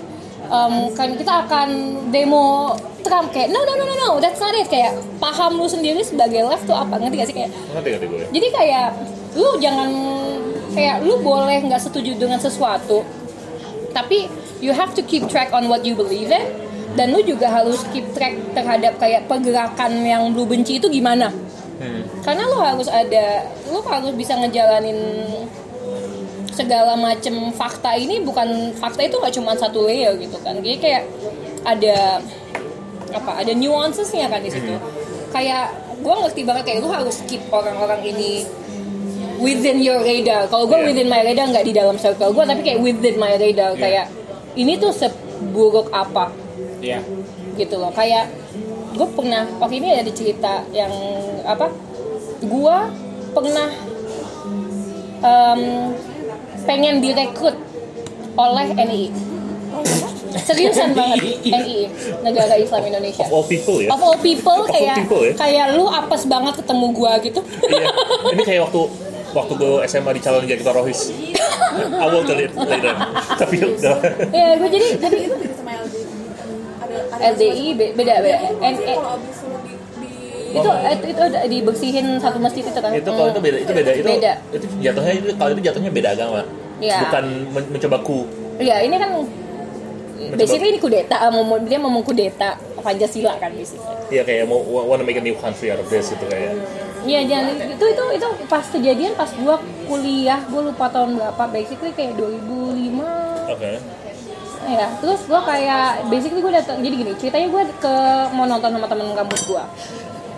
um, 0.52 0.92
kan 0.94 1.16
kita 1.16 1.48
akan 1.48 1.70
demo 2.12 2.76
Trump 3.06 3.30
kayak 3.30 3.54
no 3.54 3.62
no 3.62 3.78
no 3.78 3.86
no 3.86 3.96
no 3.96 4.10
that's 4.18 4.42
not 4.42 4.58
it. 4.58 4.66
Kayak 4.66 4.98
paham 5.22 5.62
lu 5.62 5.70
sendiri 5.70 6.02
sebagai 6.02 6.42
left 6.50 6.66
tuh 6.66 6.74
apa 6.74 6.98
ngerti 6.98 7.16
gak 7.22 7.28
sih? 7.30 7.36
Kayak 7.38 7.52
ngerti 7.78 7.90
ngerti 7.94 8.06
gue. 8.10 8.20
Jadi 8.34 8.48
kayak 8.50 8.88
lu 9.38 9.50
jangan 9.62 9.90
kayak 10.74 10.98
lu 11.06 11.16
boleh 11.24 11.60
nggak 11.64 11.80
setuju 11.80 12.18
dengan 12.20 12.40
sesuatu 12.42 13.06
tapi 13.96 14.28
you 14.60 14.76
have 14.76 14.92
to 14.92 15.00
keep 15.08 15.24
track 15.32 15.56
on 15.56 15.72
what 15.72 15.88
you 15.88 15.96
believe 15.96 16.28
in 16.28 16.44
dan 17.00 17.16
lu 17.16 17.24
juga 17.24 17.48
harus 17.48 17.80
keep 17.96 18.04
track 18.12 18.36
terhadap 18.52 19.00
kayak 19.00 19.24
pergerakan 19.32 20.04
yang 20.04 20.36
lu 20.36 20.44
benci 20.44 20.80
itu 20.80 20.92
gimana. 20.92 21.32
Hmm. 21.76 22.08
karena 22.24 22.48
lu 22.48 22.56
harus 22.56 22.88
ada 22.88 23.52
lu 23.68 23.84
harus 23.84 24.16
bisa 24.16 24.32
ngejalanin 24.40 24.96
segala 26.56 26.96
macem 26.96 27.52
fakta 27.52 28.00
ini 28.00 28.24
bukan 28.24 28.72
fakta 28.80 29.04
itu 29.04 29.20
nggak 29.20 29.36
cuma 29.36 29.52
satu 29.60 29.84
layer 29.84 30.16
gitu 30.16 30.40
kan. 30.40 30.56
Jadi 30.56 30.80
kayak 30.80 31.04
ada 31.68 32.24
apa 33.12 33.32
ada 33.44 33.52
nuancesnya 33.54 34.26
kan 34.32 34.42
di 34.42 34.50
situ. 34.50 34.74
Kayak 35.30 35.76
gue 36.00 36.14
ngerti 36.14 36.42
banget 36.48 36.64
kayak 36.70 36.80
lu 36.82 36.90
harus 36.90 37.22
keep 37.26 37.44
orang-orang 37.52 38.02
ini 38.06 38.46
within 39.38 39.84
your 39.84 40.00
radar. 40.02 40.48
Kalau 40.48 40.66
gue 40.66 40.78
Yeah. 40.80 40.88
within 40.90 41.08
my 41.08 41.22
radar 41.22 41.46
nggak 41.52 41.66
di 41.66 41.74
dalam 41.76 41.98
circle 42.00 42.32
gue 42.32 42.44
tapi 42.46 42.62
kayak 42.64 42.80
within 42.82 43.16
my 43.20 43.36
radar. 43.36 43.76
Yeah. 43.76 43.82
kayak 43.82 44.06
ini 44.56 44.80
tuh 44.80 44.96
seburuk 44.96 45.92
apa? 45.92 46.32
Iya. 46.80 47.02
gitu 47.56 47.80
loh. 47.80 47.92
Kayak 47.92 48.30
gue 48.96 49.08
pernah 49.12 49.44
waktu 49.60 49.76
ini 49.84 49.88
ada 49.92 50.12
cerita 50.12 50.64
yang 50.72 50.92
apa 51.44 51.68
gue 52.40 52.78
pernah 53.36 53.70
em, 55.20 55.62
pengen 56.64 57.04
direkrut 57.04 57.56
oleh 58.36 58.68
NII 58.72 59.10
seriusan 60.38 60.92
banget. 60.92 61.20
NII 61.42 61.80
negara 62.22 62.54
Islam 62.56 62.84
Indonesia. 62.86 63.24
Of 63.24 63.34
all 63.34 63.46
people 63.46 63.78
ya? 63.78 63.90
Of 63.90 64.02
all 64.02 64.18
people 64.18 64.52
Of 64.54 64.62
all 64.62 64.72
kayak 64.72 64.96
people 65.00 65.22
ya? 65.22 65.34
kayak 65.36 65.66
lu 65.74 65.86
apes 65.86 66.24
banget 66.26 66.54
ketemu 66.58 66.88
gue 66.92 67.12
gitu. 67.24 67.40
Iya. 67.66 67.88
Ini 68.32 68.42
kayak 68.44 68.62
waktu 68.66 68.82
waktu 69.32 69.54
gue 69.54 69.74
SMA 69.86 70.12
di 70.12 70.22
calon 70.22 70.44
jadi 70.44 70.58
ketua 70.58 70.76
rohis. 70.76 71.12
I 71.76 72.06
will 72.06 72.24
tell 72.24 72.38
it 72.38 72.52
later. 72.52 72.94
Tapi 73.36 73.56
udah. 73.60 73.96
Ya 74.30 74.48
gue 74.56 74.70
jadi 74.70 74.88
jadi 74.98 75.18
itu 75.22 75.36
beda 75.36 75.54
sama 75.54 75.72
LDI 77.16 77.68
beda 77.76 77.94
beda. 77.96 78.14
Di, 78.16 78.72
di 79.98 80.14
itu 80.56 80.70
itu, 80.72 81.06
itu 81.10 81.24
dibersihin 81.50 82.06
satu 82.16 82.38
masjid 82.40 82.64
itu 82.64 82.80
kan? 82.80 82.92
Itu 82.92 83.10
kalau 83.10 83.30
itu 83.30 83.42
beda 83.42 83.58
itu 83.60 83.72
beda. 83.74 83.92
Itu 83.92 84.08
Beda. 84.10 84.34
itu 84.52 84.66
jatuhnya 84.80 85.14
itu 85.14 85.28
kalau 85.36 85.52
itu 85.52 85.62
jatuhnya 85.62 85.92
beda 85.92 86.10
agama. 86.12 86.42
Iya. 86.76 87.08
bukan 87.08 87.24
men- 87.56 87.70
mencoba 87.72 87.98
ku. 88.04 88.28
Iya, 88.56 88.84
ini 88.84 88.96
kan 88.96 89.12
basically 90.36 90.70
ini 90.72 90.80
kudeta, 90.80 91.18
mau 91.30 91.44
mau- 91.44 91.62
dia 91.62 91.78
mau 91.78 91.92
mengkudeta 91.92 92.56
Pancasila 92.80 93.36
kan 93.38 93.52
basically. 93.52 93.96
Iya 94.10 94.22
kayak 94.24 94.46
mau 94.46 94.60
wanna 94.62 95.04
make 95.04 95.18
a 95.18 95.24
new 95.24 95.36
country 95.36 95.70
out 95.70 95.82
of 95.82 95.88
this 95.88 96.10
gitu 96.10 96.26
kayak. 96.26 96.56
Iya, 97.06 97.22
jangan 97.30 97.54
itu 97.70 97.86
itu 97.86 98.04
itu 98.18 98.28
pas 98.50 98.66
kejadian 98.66 99.14
pas 99.14 99.30
gua 99.38 99.62
kuliah, 99.86 100.42
gua 100.50 100.62
lupa 100.66 100.90
tahun 100.90 101.22
berapa, 101.22 101.44
basically 101.54 101.94
kayak 101.94 102.18
2005 102.18 103.06
oke. 103.50 103.72
Ya 104.66 104.90
terus 104.98 105.22
gue 105.30 105.38
kayak 105.38 106.10
basically 106.10 106.42
gue 106.42 106.50
datang 106.50 106.82
jadi 106.82 106.96
gini 106.98 107.14
ceritanya 107.14 107.54
gue 107.54 107.64
ke 107.78 107.96
mau 108.34 108.50
nonton 108.50 108.74
sama 108.74 108.90
temen 108.90 109.14
kampus 109.14 109.46
gue 109.46 109.64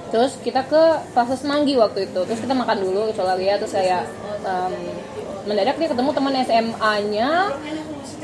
terus 0.08 0.36
kita 0.40 0.68
ke 0.68 0.84
Plaza 1.12 1.36
Semanggi 1.36 1.76
waktu 1.76 2.08
itu. 2.08 2.20
Terus 2.24 2.40
kita 2.40 2.52
makan 2.52 2.80
dulu 2.80 3.12
Solaria 3.12 3.56
terus 3.56 3.72
kayak 3.72 4.04
em, 4.44 4.74
mendadak 5.48 5.76
dia 5.76 5.88
ketemu 5.88 6.12
teman 6.12 6.36
SMA-nya 6.44 7.30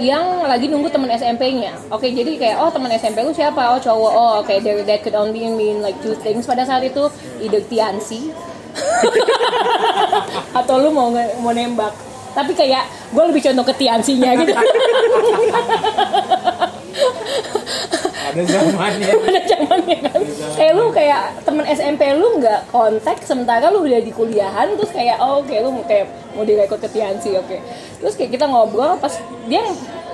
yang 0.01 0.41
lagi 0.49 0.65
nunggu 0.65 0.89
teman 0.89 1.09
SMP-nya. 1.13 1.77
Oke, 1.93 2.09
jadi 2.09 2.33
kayak 2.37 2.57
oh 2.61 2.73
teman 2.73 2.89
SMP 2.97 3.21
lu 3.21 3.29
siapa? 3.29 3.73
Oh 3.73 3.79
cowok. 3.79 4.11
Oh 4.13 4.31
oke, 4.41 4.53
there 4.65 4.81
that 4.81 5.05
could 5.05 5.13
only 5.13 5.45
mean 5.53 5.85
like 5.85 5.97
two 6.01 6.17
things 6.25 6.49
pada 6.49 6.65
saat 6.65 6.81
itu 6.81 7.05
either 7.41 7.61
Tiansi 7.69 8.33
atau 10.59 10.75
lu 10.81 10.89
mau 10.89 11.13
mau 11.13 11.53
nembak. 11.53 11.93
Tapi 12.33 12.57
kayak 12.57 13.13
gue 13.13 13.23
lebih 13.29 13.45
condong 13.45 13.67
ke 13.69 13.75
Tiansinya 13.77 14.33
gitu. 14.41 14.53
Ada 18.33 18.43
zamannya. 18.49 19.07
ada 19.29 19.41
zamannya 19.45 19.97
kan? 20.01 20.19
Kayak 20.57 20.73
lu 20.73 20.85
kayak 20.89 21.21
temen 21.45 21.65
SMP 21.69 22.01
lu 22.17 22.27
nggak 22.41 22.61
kontak 22.73 23.21
sementara 23.21 23.69
lu 23.69 23.85
udah 23.85 24.01
di 24.01 24.09
kuliahan 24.09 24.73
terus 24.73 24.89
kayak 24.89 25.21
oh 25.21 25.45
oke 25.45 25.53
lu 25.53 25.69
kayak 25.85 26.09
mau 26.33 26.41
direkrut 26.41 26.81
ke 26.81 26.89
Tiansi 26.89 27.37
oke. 27.37 27.57
Terus 28.01 28.13
kayak 28.17 28.31
kita 28.33 28.45
ngobrol 28.49 28.97
pas 28.97 29.13
dia 29.45 29.61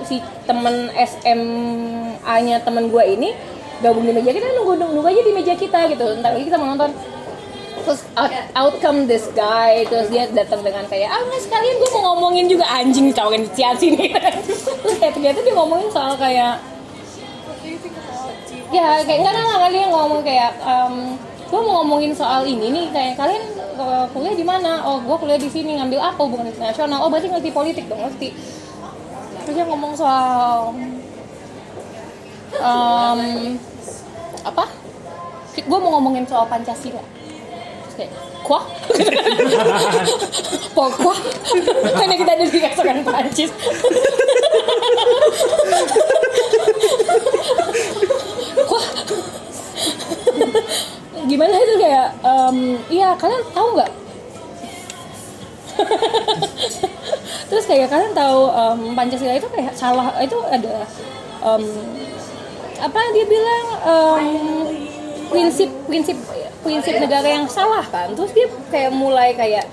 si 0.03 0.19
temen 0.43 0.91
SMA 0.95 2.35
nya 2.43 2.59
temen 2.59 2.91
gue 2.91 3.03
ini 3.07 3.31
gabung 3.79 4.03
di 4.03 4.11
meja 4.11 4.35
kita 4.35 4.51
nunggu 4.59 4.75
nunggu 4.75 5.07
aja 5.07 5.21
di 5.23 5.31
meja 5.31 5.53
kita 5.55 5.87
gitu. 5.87 6.05
Ntar 6.19 6.35
lagi 6.35 6.45
kita 6.51 6.59
mau 6.59 6.75
nonton. 6.75 6.91
Terus 7.79 8.03
out, 8.19 8.31
outcome 8.59 9.07
this 9.07 9.31
guy 9.31 9.87
terus 9.87 10.11
dia 10.11 10.27
datang 10.27 10.59
dengan 10.59 10.83
kayak 10.91 11.15
ah 11.15 11.23
nggak 11.23 11.41
sekalian 11.47 11.75
gue 11.79 11.89
mau 11.95 12.03
ngomongin 12.11 12.45
juga. 12.51 12.67
Anjing 12.67 13.15
tawarin 13.15 13.47
Tiansi 13.55 13.95
nih. 13.95 14.11
Terus 14.83 14.99
kayak 14.99 15.15
ternyata 15.15 15.39
dia 15.39 15.55
ngomongin 15.55 15.87
soal 15.87 16.19
kayak 16.19 16.59
ya 18.69 19.01
kayak 19.01 19.19
enggak 19.25 19.33
enggak 19.33 19.57
enggak 19.57 19.71
dia 19.73 19.85
ngomong 19.89 20.21
kayak 20.21 20.51
um, 20.61 21.17
gue 21.49 21.59
mau 21.65 21.81
ngomongin 21.81 22.13
soal 22.13 22.45
ini 22.45 22.69
nih 22.69 22.85
kayak 22.93 23.17
kalian 23.17 23.43
uh, 23.81 24.05
kuliah 24.13 24.37
di 24.37 24.45
mana? 24.45 24.85
Oh 24.85 25.01
gue 25.01 25.15
kuliah 25.17 25.41
di 25.41 25.49
sini 25.49 25.81
ngambil 25.81 25.97
apa? 25.97 26.19
Hubungan 26.21 26.53
internasional. 26.53 27.01
Oh 27.01 27.09
berarti 27.09 27.27
ngerti 27.33 27.49
politik 27.49 27.85
dong 27.89 28.05
ngerti. 28.05 28.37
Terus 29.45 29.55
dia 29.57 29.65
ngomong 29.65 29.97
soal 29.97 30.77
um, 32.61 33.21
apa? 34.45 34.63
Gue 35.57 35.79
mau 35.81 35.97
ngomongin 35.97 36.29
soal 36.29 36.45
pancasila. 36.45 37.01
Terus 37.01 37.95
kayak 37.97 38.13
kuah 38.43 38.63
pokok 40.77 41.17
karena 41.97 42.15
kita 42.15 42.31
ada 42.33 42.45
di 42.45 42.59
restoran 42.59 42.97
Prancis. 43.03 43.51
Wah. 48.69 48.85
gimana 51.29 51.55
itu 51.61 51.73
kayak 51.77 52.07
em, 52.25 52.57
iya 52.89 53.13
kalian 53.13 53.43
tahu 53.53 53.67
nggak? 53.77 53.91
Terus 57.49 57.65
kayak 57.69 57.87
kalian 57.93 58.13
tahu 58.17 58.49
em, 58.49 58.79
pancasila 58.97 59.33
itu 59.37 59.47
kayak 59.53 59.73
salah 59.77 60.09
itu 60.21 60.37
ada 60.49 60.85
em, 61.45 61.63
apa 62.79 62.99
dia 63.13 63.25
bilang 63.29 63.65
em, 63.85 64.25
prinsip 65.29 65.69
prinsip 65.85 66.17
prinsip 66.65 66.93
negara 66.97 67.27
yang 67.29 67.45
salah 67.47 67.85
kan. 67.87 68.11
Terus 68.17 68.31
dia 68.35 68.47
kayak 68.73 68.91
mulai 68.91 69.31
kayak 69.37 69.65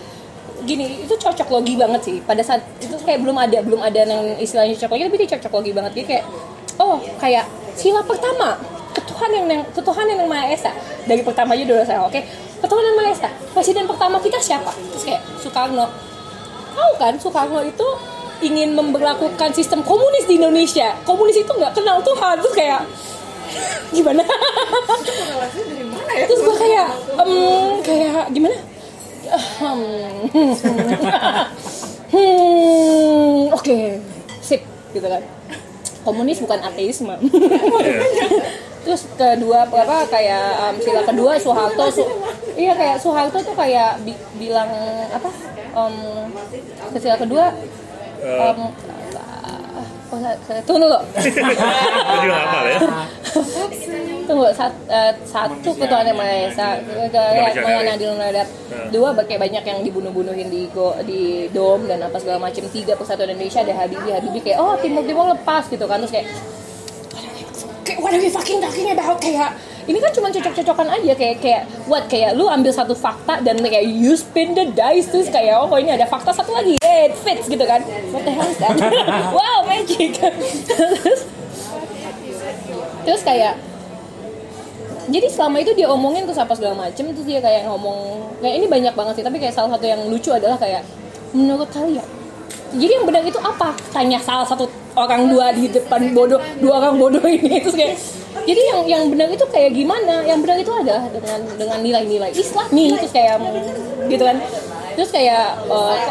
gini 0.65 1.05
itu 1.05 1.15
cocok 1.17 1.49
logi 1.51 1.75
banget 1.75 2.01
sih. 2.05 2.17
Pada 2.23 2.41
saat 2.45 2.63
itu 2.79 2.95
kayak 3.03 3.25
belum 3.25 3.37
ada 3.37 3.59
belum 3.65 3.81
ada 3.83 4.05
yang 4.07 4.39
istilahnya 4.39 4.77
cocok 4.77 4.91
logi 4.93 5.05
tapi 5.09 5.19
dia 5.25 5.29
cocok 5.37 5.53
logi 5.53 5.73
banget. 5.73 5.93
Dia 5.97 6.05
kayak 6.07 6.25
oh 6.79 6.97
kayak 7.19 7.45
sila 7.77 8.01
pertama 8.05 8.57
ketuhan 8.97 9.31
yang 9.33 9.47
yang 9.49 9.63
ketuhan 9.73 10.07
yang 10.09 10.21
maha 10.29 10.53
esa. 10.53 10.73
Dari 11.05 11.23
pertama 11.25 11.57
aja 11.57 11.65
dulu 11.65 11.83
saya 11.85 12.01
oke. 12.05 12.21
Ketuhan 12.63 12.85
yang 12.85 12.97
maha 12.97 13.11
esa. 13.13 13.29
Presiden 13.53 13.85
pertama 13.89 14.17
kita 14.21 14.39
siapa? 14.41 14.73
Terus 14.93 15.05
kayak 15.05 15.23
Soekarno. 15.41 15.87
Tahu 16.77 16.93
kan 17.01 17.15
Soekarno 17.17 17.61
itu 17.65 17.89
ingin 18.45 18.77
memperlakukan 18.77 19.57
sistem 19.57 19.81
komunis 19.81 20.29
di 20.29 20.37
Indonesia. 20.37 20.93
Komunis 21.09 21.41
itu 21.41 21.49
nggak 21.49 21.73
kenal 21.73 22.05
Tuhan. 22.05 22.37
Terus 22.45 22.55
kayak 22.57 22.81
gimana? 23.97 24.23
Korelasinya 24.23 25.65
dari 25.69 25.85
mana 25.85 26.13
ya 26.13 26.25
terus 26.25 26.41
gue 26.41 26.57
kayak 26.57 26.89
em, 27.17 27.33
kayak 27.81 28.25
gimana? 28.31 28.57
Hmm. 29.59 30.23
hmm, 32.13 33.51
oke. 33.53 33.79
Sip 34.39 34.63
gitu 34.93 35.07
kan. 35.07 35.23
Komunis 36.03 36.39
bukan 36.39 36.63
ateisme. 36.63 37.15
Terus 38.87 39.03
kedua 39.13 39.67
apa 39.67 40.07
kayak 40.07 40.45
em, 40.63 40.77
sila 40.79 41.03
kedua 41.03 41.35
Soeharto 41.37 41.91
Su- 41.91 42.07
iya 42.55 42.71
kayak 42.71 43.03
Soeharto 43.03 43.43
tuh 43.43 43.51
kayak 43.53 43.99
bi- 44.01 44.15
bilang 44.39 44.71
apa 45.11 45.27
ke 46.87 46.99
sila 47.03 47.19
kedua 47.19 47.51
em, 48.23 48.59
oh, 50.07 50.19
sa- 50.23 50.39
sa- 50.39 50.63
tunggu 50.63 50.87
dulu. 50.87 50.99
Hafal 52.31 52.63
ya 52.65 52.79
Tunggu, 54.27 54.51
sat, 54.51 54.75
eh, 54.91 55.13
satu 55.23 55.71
ketuaan 55.79 56.07
yang 56.09 56.19
Maha 56.19 56.51
Esa, 56.51 56.69
Dari. 56.83 57.87
Adil 57.87 58.13
Nadab. 58.19 58.49
Dua, 58.91 59.15
kayak 59.15 59.41
banyak 59.47 59.63
yang 59.63 59.79
dibunuh-bunuhin 59.87 60.49
di 60.51 60.67
go, 60.75 60.99
di 61.07 61.47
dom 61.55 61.87
dan 61.87 62.03
apa 62.03 62.19
segala 62.19 62.43
macam. 62.43 62.67
Tiga, 62.69 62.99
Persatuan 62.99 63.33
Indonesia 63.33 63.63
ada 63.63 63.73
Habibie, 63.73 64.13
Habibie 64.13 64.43
kayak 64.43 64.59
oh 64.59 64.75
timur 64.83 65.07
timur 65.07 65.31
lepas 65.33 65.71
gitu 65.71 65.87
kan. 65.87 66.03
Terus 66.03 66.13
kayak 66.13 66.27
kayak 67.87 67.99
what 68.03 68.13
are 68.13 68.21
we 68.21 68.29
fucking 68.29 68.59
talking 68.59 68.91
about? 68.91 69.17
Kayak 69.23 69.55
ini 69.87 70.03
kan 70.03 70.11
cuma 70.11 70.29
cocok-cocokan 70.35 70.89
aja. 70.91 71.13
Kayak 71.15 71.37
kayak 71.39 71.63
what? 71.87 72.05
Kayak 72.11 72.35
lu 72.35 72.51
ambil 72.51 72.75
satu 72.75 72.99
fakta 72.99 73.39
dan 73.47 73.63
kayak 73.63 73.87
you 73.87 74.19
spin 74.19 74.53
the 74.59 74.67
dice. 74.75 75.07
Terus 75.09 75.31
kayak 75.31 75.63
oh 75.63 75.71
ini 75.79 75.95
ada 75.95 76.05
fakta 76.11 76.35
satu 76.35 76.51
lagi? 76.51 76.77
Eh 76.83 77.09
it 77.09 77.15
fits 77.15 77.47
gitu 77.47 77.63
kan. 77.63 77.81
What 78.11 78.27
the 78.27 78.35
hell 78.35 78.51
is 78.51 78.59
that? 78.59 78.75
Wow 79.39 79.65
magic. 79.71 80.19
Terus 80.69 81.23
terus 83.07 83.23
kayak 83.23 83.55
jadi 85.07 85.27
selama 85.31 85.63
itu 85.63 85.71
dia 85.79 85.87
omongin 85.87 86.27
terus 86.27 86.43
apa 86.43 86.53
segala 86.59 86.75
macem 86.75 87.07
terus 87.15 87.25
dia 87.25 87.39
kayak 87.39 87.71
ngomong 87.71 88.27
kayak 88.43 88.55
ini 88.59 88.67
banyak 88.67 88.95
banget 88.99 89.23
sih 89.23 89.25
tapi 89.25 89.39
kayak 89.39 89.55
salah 89.55 89.79
satu 89.79 89.87
yang 89.87 90.03
lucu 90.11 90.35
adalah 90.35 90.59
kayak 90.59 90.83
menurut 91.31 91.71
kalian 91.71 92.05
jadi 92.75 92.93
yang 92.99 93.07
benar 93.07 93.23
itu 93.23 93.39
apa? 93.39 93.73
Tanya 93.95 94.19
salah 94.19 94.43
satu 94.43 94.67
orang 94.99 95.31
dua 95.31 95.55
di 95.55 95.71
depan 95.71 96.11
bodoh 96.11 96.41
dua 96.59 96.83
orang 96.83 96.99
bodoh 96.99 97.23
ini 97.31 97.63
terus 97.63 97.77
kayak 97.79 97.95
jadi 98.47 98.63
yang 98.75 98.81
yang 98.87 99.03
benar 99.11 99.29
itu 99.31 99.47
kayak 99.49 99.71
gimana? 99.75 100.23
Yang 100.27 100.39
benar 100.43 100.57
itu 100.59 100.73
adalah 100.75 101.05
dengan 101.11 101.41
dengan 101.55 101.79
nilai-nilai 101.83 102.31
Islami 102.35 102.99
terus 102.99 103.13
kayak 103.15 103.39
gitu 104.11 104.23
kan. 104.23 104.37
Terus 104.97 105.11
kayak 105.13 105.61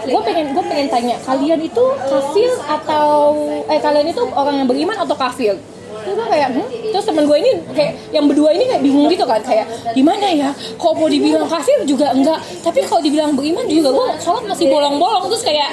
gue 0.06 0.22
pengen 0.22 0.54
gue 0.54 0.64
pengen 0.64 0.88
tanya 0.94 1.16
kalian 1.26 1.60
itu 1.60 1.86
kafir 2.06 2.52
atau 2.70 3.34
eh 3.66 3.82
kalian 3.82 4.08
itu 4.14 4.22
orang 4.32 4.56
yang 4.62 4.68
beriman 4.70 4.98
atau 5.02 5.18
kafir 5.18 5.58
terus 6.06 6.16
gue 6.22 6.28
kayak 6.30 6.50
hmm? 6.54 6.68
terus 6.94 7.06
temen 7.10 7.24
gue 7.26 7.38
ini 7.42 7.52
kayak 7.74 7.94
yang 8.14 8.26
berdua 8.30 8.50
ini 8.54 8.64
kayak 8.70 8.82
bingung 8.86 9.10
gitu 9.10 9.26
kan 9.26 9.42
kayak 9.42 9.66
gimana 9.98 10.28
ya? 10.30 10.50
Kok 10.78 10.94
mau 10.96 11.10
dibilang 11.10 11.50
kafir 11.50 11.82
juga 11.90 12.14
enggak? 12.14 12.40
Tapi 12.62 12.86
kalau 12.86 13.02
dibilang 13.02 13.34
beriman 13.34 13.66
juga 13.66 13.90
gue 13.90 14.08
sholat 14.22 14.44
masih 14.46 14.70
bolong-bolong. 14.70 15.26
Terus 15.34 15.44
kayak 15.44 15.70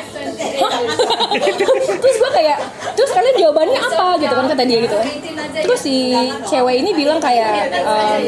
terus 2.02 2.16
gue 2.16 2.30
kayak 2.32 2.56
terus 2.96 3.10
kalian 3.12 3.36
jawabannya 3.36 3.80
apa? 3.80 4.06
Gitu 4.18 4.34
kan 4.34 4.46
kata 4.48 4.64
dia 4.64 4.78
gitu 4.80 4.96
kan. 4.96 5.08
Terus 5.52 5.80
si 5.84 5.96
cewek 6.48 6.76
ini 6.80 6.90
bilang 6.96 7.20
kayak 7.20 7.52
um, 7.84 8.22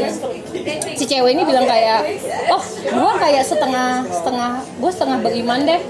si 0.92 1.04
cewek 1.08 1.32
ini 1.32 1.42
bilang 1.48 1.64
kayak 1.64 2.04
oh 2.52 2.62
gue 2.84 3.12
kayak 3.18 3.42
setengah 3.48 4.04
setengah 4.12 4.60
gue 4.60 4.90
setengah 4.92 5.18
beriman 5.24 5.60
deh. 5.64 5.80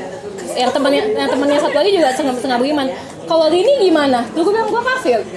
Yang 0.55 0.71
temannya 0.79 1.03
yang 1.19 1.59
satu 1.59 1.75
lagi 1.83 1.91
juga 1.91 2.15
setengah 2.15 2.35
setengah 2.39 2.59
beriman 2.63 2.87
kalau 3.25 3.47
ini 3.51 3.73
gimana? 3.89 4.25
Lu 4.37 4.45
gue 4.45 4.53
bilang 4.53 4.69
gue 4.69 4.83
kafir. 4.85 5.21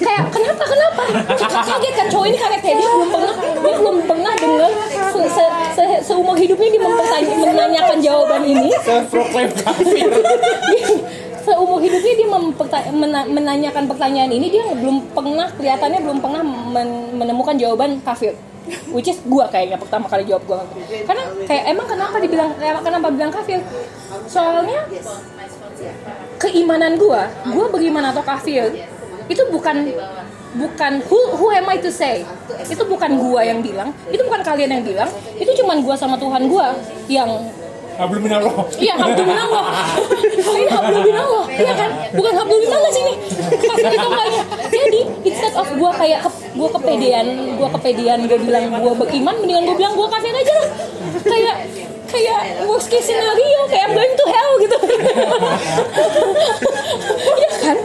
kayak 0.00 0.22
kenapa 0.32 0.64
kenapa? 0.64 1.02
Kaget 1.38 1.92
kan 1.96 2.06
cowok 2.08 2.26
ini 2.28 2.36
kaget 2.38 2.60
kayak 2.60 2.76
dia 2.80 2.88
belum 2.88 3.10
pernah 3.12 3.34
dia 3.40 3.74
belum 3.76 3.96
pernah 4.04 4.32
dengar 4.36 4.72
se, 4.90 5.20
se, 5.28 5.44
se, 5.76 5.84
seumur 6.04 6.36
hidupnya 6.36 6.68
dia 6.72 6.82
mempertanya, 6.82 7.34
menanyakan 7.40 7.98
jawaban 8.00 8.42
ini. 8.44 8.68
Self-proclaimed 8.84 9.54
kafir. 9.60 10.08
seumur 11.44 11.80
hidupnya 11.80 12.14
dia 12.20 12.28
mena- 12.92 13.28
menanyakan 13.28 13.84
pertanyaan 13.88 14.30
ini 14.30 14.46
dia 14.52 14.64
belum 14.76 15.08
pernah 15.16 15.48
kelihatannya 15.56 16.00
belum 16.04 16.18
pernah 16.20 16.42
men- 16.44 17.16
menemukan 17.16 17.56
jawaban 17.56 17.96
kafir 18.04 18.36
which 18.94 19.08
is 19.08 19.18
gua 19.24 19.48
kayaknya 19.48 19.80
pertama 19.80 20.06
kali 20.06 20.24
jawab 20.28 20.44
gua. 20.46 20.60
Karena 21.06 21.24
kayak 21.48 21.64
emang 21.70 21.86
kenapa 21.88 22.16
dibilang 22.20 22.50
kenapa 22.58 23.06
bilang 23.12 23.32
kafir 23.32 23.60
soalnya 24.28 24.84
keimanan 26.40 27.00
gua 27.00 27.28
gua 27.50 27.66
beriman 27.72 28.04
atau 28.12 28.22
kafir 28.24 28.72
itu 29.30 29.42
bukan 29.54 29.94
bukan 30.50 30.92
who, 31.06 31.18
who 31.38 31.46
am 31.54 31.70
I 31.70 31.78
to 31.78 31.90
say? 31.94 32.26
Itu 32.66 32.82
bukan 32.86 33.16
gua 33.18 33.46
yang 33.46 33.62
bilang 33.62 33.94
itu 34.10 34.22
bukan 34.22 34.42
kalian 34.42 34.80
yang 34.80 34.84
bilang 34.84 35.10
itu 35.38 35.50
cuman 35.62 35.80
gua 35.82 35.94
sama 35.94 36.18
Tuhan 36.18 36.50
gua 36.50 36.74
yang 37.06 37.30
Hablum 38.00 38.22
minallah. 38.24 38.54
Iya, 38.80 38.94
hablum 38.96 39.26
minallah. 39.28 39.64
Ini 40.32 40.66
hablum 40.72 41.02
minallah. 41.04 41.44
Iya 41.52 41.72
kan? 41.76 41.90
Bukan 42.16 42.32
hablum 42.32 42.60
minallah 42.64 42.90
sini. 42.96 43.12
Itu 43.76 44.06
enggaknya. 44.08 44.42
Jadi, 44.72 45.00
instead 45.28 45.52
of 45.52 45.68
gua 45.76 45.92
kayak 45.92 46.24
ke, 46.24 46.30
gua 46.56 46.68
kepedean, 46.80 47.26
gua 47.60 47.68
kepedean 47.76 48.24
gua 48.24 48.38
bilang 48.40 48.64
gua 48.80 48.94
beriman, 48.96 49.36
mendingan 49.44 49.68
gua 49.68 49.76
bilang 49.76 49.92
gua 49.92 50.08
kafir 50.08 50.32
aja 50.32 50.52
lah. 50.56 50.68
Kayak 51.28 51.56
kayak 52.10 52.40
worst 52.66 52.88
case 52.88 53.06
scenario 53.06 53.60
kayak 53.68 53.92
I'm 53.92 53.94
going 53.94 54.14
to 54.16 54.26
hell 54.32 54.52
gitu. 54.64 54.76
Iya 57.36 57.50
kan? 57.60 57.76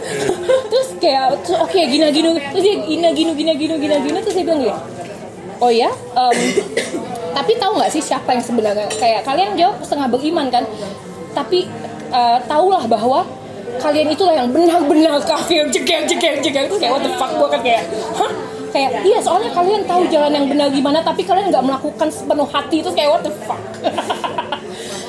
Terus 0.72 0.88
kayak 0.96 1.44
oke 1.44 1.68
okay, 1.68 1.84
gina 1.92 2.08
gini 2.08 2.40
terus 2.50 2.64
dia 2.64 2.74
gina 2.88 3.08
gini 3.12 3.30
gina 3.36 3.52
gini 3.52 3.74
gina 3.76 3.96
gini 4.00 4.18
terus 4.24 4.34
dia 4.34 4.44
bilang 4.48 4.64
gini. 4.64 4.74
Oh 5.56 5.72
ya, 5.72 5.88
um, 6.12 6.36
tapi 7.36 7.52
tahu 7.60 7.76
nggak 7.76 7.92
sih 7.92 8.00
siapa 8.00 8.32
yang 8.32 8.40
sebenarnya? 8.40 8.88
Kayak 8.96 9.28
kalian 9.28 9.52
jawab 9.60 9.76
setengah 9.84 10.08
beriman 10.08 10.48
kan? 10.48 10.64
Tapi 11.36 11.68
uh, 12.08 12.40
tahulah 12.48 12.88
bahwa 12.88 13.28
kalian 13.76 14.08
itulah 14.08 14.32
yang 14.32 14.48
benar-benar 14.48 15.20
kafir 15.20 15.68
jeger 15.68 16.08
jeger 16.08 16.40
jeger. 16.40 16.64
Itu 16.64 16.80
kayak 16.80 16.96
what 16.96 17.04
the 17.04 17.12
fuck? 17.20 17.28
Gue 17.36 17.48
kan 17.52 17.60
kayak 17.60 17.84
hah? 18.16 18.32
Kayak 18.72 19.04
iya 19.04 19.20
soalnya 19.20 19.52
kalian 19.52 19.84
tahu 19.84 20.08
jalan 20.08 20.32
yang 20.32 20.46
benar 20.48 20.68
gimana 20.72 21.04
tapi 21.04 21.28
kalian 21.28 21.52
nggak 21.52 21.60
melakukan 21.60 22.08
sepenuh 22.08 22.48
hati. 22.48 22.80
Itu 22.80 22.90
kayak 22.96 23.08
what 23.12 23.20
the 23.20 23.32
fuck? 23.44 23.60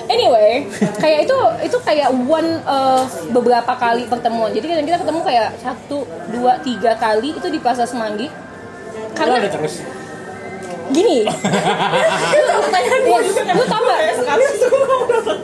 Anyway 0.07 0.63
kayak 1.03 1.27
itu 1.27 1.35
itu 1.67 1.77
kayak 1.83 2.07
one 2.11 2.63
uh, 2.63 3.03
beberapa 3.31 3.71
kali 3.75 4.03
pertemuan. 4.07 4.51
Jadi 4.51 4.83
kita 4.83 4.99
ketemu 5.03 5.19
kayak 5.23 5.55
satu 5.59 6.07
dua 6.31 6.59
tiga 6.63 6.95
kali 6.95 7.35
itu 7.35 7.47
di 7.47 7.59
Plaza 7.59 7.87
Semanggi. 7.87 8.31
Karena 9.15 9.47
terus. 9.47 9.83
Gini. 10.91 11.27
Pertanyaan 12.67 13.01
gue 13.07 13.19
gue 13.31 13.67
tau 13.67 13.81
gak 13.87 14.01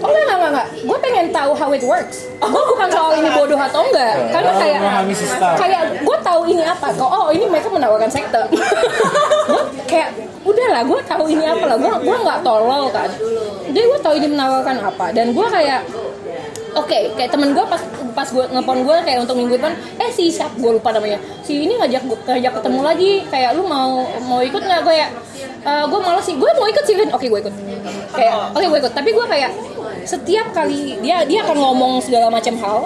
oh 0.04 0.10
enggak 0.12 0.36
enggak 0.38 0.52
enggak 0.52 0.68
gue 0.84 0.98
pengen 1.00 1.26
tahu 1.32 1.52
how 1.56 1.70
it 1.72 1.84
works. 1.84 2.28
Gue 2.40 2.64
bukan 2.76 2.88
soal 2.92 3.12
ini 3.18 3.30
bodoh 3.32 3.60
atau 3.60 3.82
enggak. 3.88 4.16
Karena 4.32 4.52
Oh, 4.54 4.60
kayak 4.60 4.80
kayak 5.58 5.82
gue 6.04 6.18
tahu 6.22 6.42
ini 6.48 6.64
apa. 6.64 6.88
Kok 6.94 7.10
oh 7.10 7.28
ini 7.32 7.46
mereka 7.48 7.68
menawarkan 7.72 8.10
sekte. 8.12 8.42
Gue 9.44 9.62
kayak 9.92 10.16
udahlah 10.48 10.84
gue 10.88 11.00
tahu 11.04 11.26
ini 11.28 11.44
apa 11.48 11.66
lah. 11.68 11.78
Gue 11.80 11.94
gue 12.00 12.18
nggak 12.24 12.40
tolol 12.44 12.88
kan. 12.92 13.10
Jadi 13.68 13.86
gue 13.88 14.00
tahu 14.00 14.14
ini 14.20 14.28
menawarkan 14.32 14.78
apa. 14.84 15.06
Dan 15.12 15.36
gue 15.36 15.48
kayak 15.48 15.82
Oke, 16.74 17.14
kayak 17.14 17.30
temen 17.30 17.54
gue 17.54 17.66
pas 17.70 17.82
pas 18.18 18.26
gue 18.26 18.46
ngepon 18.50 18.78
gue 18.82 18.98
kayak 19.06 19.20
untuk 19.22 19.38
minggu 19.38 19.62
depan, 19.62 19.74
eh 20.02 20.10
si 20.10 20.30
siapa 20.34 20.58
gue 20.58 20.72
lupa 20.78 20.90
namanya, 20.90 21.22
si 21.46 21.66
ini 21.66 21.78
ngajak 21.78 22.02
ngajak 22.26 22.54
ketemu 22.62 22.80
lagi, 22.82 23.12
kayak 23.30 23.54
lu 23.54 23.66
mau 23.66 24.06
mau 24.26 24.42
ikut 24.42 24.58
nggak 24.58 24.82
gue 24.82 24.96
ya? 24.98 25.08
"Eh, 25.64 25.84
gue 25.86 26.00
malas 26.02 26.26
sih, 26.26 26.34
gue 26.34 26.50
mau 26.58 26.66
ikut 26.66 26.84
sih. 26.86 26.96
Oke 27.14 27.30
gue 27.30 27.40
ikut. 27.46 27.54
Kayak 28.14 28.58
oke 28.58 28.66
gue 28.66 28.80
ikut, 28.86 28.94
tapi 28.94 29.10
gue 29.14 29.26
kayak 29.30 29.52
setiap 30.04 30.50
kali 30.52 30.98
dia 31.00 31.22
dia 31.30 31.46
akan 31.46 31.58
ngomong 31.62 31.94
segala 32.02 32.28
macam 32.34 32.54
hal, 32.58 32.80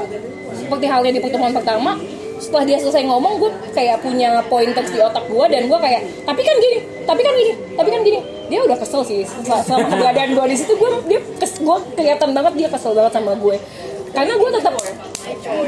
seperti 0.52 0.86
halnya 0.86 1.12
di 1.16 1.22
pertemuan 1.24 1.56
pertama, 1.56 1.96
setelah 2.38 2.64
dia 2.70 2.78
selesai 2.78 3.04
ngomong 3.06 3.42
gue 3.42 3.52
kayak 3.74 4.02
punya 4.06 4.42
pointers 4.46 4.94
di 4.94 5.02
otak 5.02 5.26
gue 5.26 5.46
dan 5.50 5.66
gue 5.66 5.80
kayak 5.82 6.02
tapi 6.24 6.42
kan 6.46 6.56
gini 6.62 6.78
tapi 7.04 7.22
kan 7.26 7.34
gini 7.34 7.54
tapi 7.74 7.90
kan 7.90 8.02
gini. 8.06 8.20
Dia 8.48 8.64
udah 8.64 8.78
kesel 8.80 9.04
sih 9.04 9.28
sama 9.28 9.60
sama 9.66 9.86
keberadaan 9.92 10.32
gue 10.38 10.46
di 10.54 10.58
situ 10.58 10.74
gue 10.80 10.90
dia 11.12 11.20
kes 11.42 11.60
gue 11.60 11.78
kelihatan 12.00 12.32
banget 12.32 12.54
dia 12.56 12.68
kesel 12.72 12.94
banget 12.96 13.14
sama 13.18 13.34
gue. 13.36 13.56
Karena 14.16 14.34
gue 14.40 14.50
tetap 14.50 14.74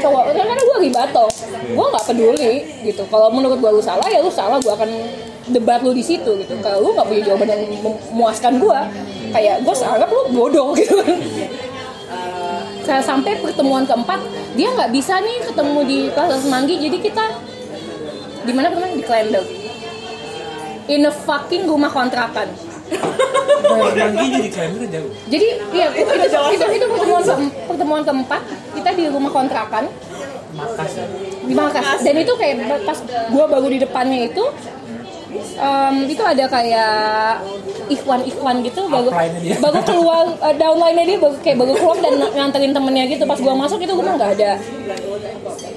cowok 0.00 0.22
karena 0.32 0.62
gue 0.64 0.76
ribato 0.80 1.24
gue 1.70 1.86
nggak 1.92 2.04
peduli 2.08 2.54
gitu. 2.86 3.02
Kalau 3.10 3.28
menurut 3.28 3.58
gue 3.60 3.70
lu 3.70 3.82
salah 3.82 4.06
ya 4.08 4.24
lu 4.24 4.32
salah 4.32 4.56
gue 4.62 4.72
akan 4.72 4.90
debat 5.50 5.82
lu 5.82 5.92
di 5.92 6.02
situ 6.02 6.38
gitu. 6.40 6.54
Kalau 6.62 6.80
lu 6.80 6.88
nggak 6.96 7.06
punya 7.06 7.22
jawaban 7.30 7.48
yang 7.52 7.62
memuaskan 7.84 8.56
gue 8.62 8.78
kayak 9.30 9.62
gue 9.62 9.74
seanggap 9.74 10.08
lu 10.10 10.22
bodoh 10.34 10.74
gitu 10.78 10.98
kan 11.02 11.18
saya 12.90 13.02
sampai 13.06 13.38
pertemuan 13.38 13.86
keempat 13.86 14.18
dia 14.58 14.74
nggak 14.74 14.90
bisa 14.90 15.22
nih 15.22 15.46
ketemu 15.46 15.80
di 15.86 15.98
Plaza 16.10 16.42
Semanggi. 16.42 16.74
Jadi 16.82 16.98
kita 16.98 17.24
di 18.42 18.50
mana 18.50 18.66
pertemuan 18.74 18.98
di 18.98 19.06
Klender. 19.06 19.44
In 20.90 21.06
a 21.06 21.12
fucking 21.14 21.70
rumah 21.70 21.86
kontrakan. 21.94 22.50
Manggi 23.70 24.26
jadi 24.34 24.50
klender 24.50 24.82
jauh. 24.90 25.10
jadi 25.30 25.46
iya 25.70 25.86
itu 25.94 26.10
itu, 26.10 26.38
itu, 26.58 26.66
itu 26.74 26.86
pertemuan 26.90 27.22
ke, 27.22 27.34
pertemuan 27.70 28.02
keempat. 28.02 28.42
Kita 28.74 28.90
di 28.98 29.04
rumah 29.06 29.30
kontrakan. 29.30 29.86
Makassar. 30.50 31.06
di 31.46 31.54
Makassar. 31.54 32.02
Dan 32.02 32.18
itu 32.18 32.34
kayak 32.34 32.82
pas 32.82 32.98
gua 33.30 33.46
baru 33.46 33.70
di 33.70 33.78
depannya 33.78 34.26
itu 34.26 34.42
em, 35.38 35.94
itu 36.10 36.22
ada 36.22 36.44
kayak 36.50 37.42
iklan-iklan 37.90 38.56
gitu 38.66 38.80
dia. 39.42 39.56
baru 39.58 39.80
keluar 39.88 40.24
uh, 40.42 40.54
downline-nya 40.54 41.04
dia 41.06 41.18
baru 41.18 41.34
kayak 41.42 41.56
baru 41.58 41.72
keluar 41.74 41.96
dan 42.02 42.14
ng- 42.18 42.34
nganterin 42.34 42.72
temennya 42.74 43.04
gitu. 43.10 43.24
Pas 43.26 43.38
gua 43.38 43.54
masuk 43.54 43.78
itu 43.82 43.92
gua 43.94 44.14
nggak 44.14 44.32
ada 44.38 44.50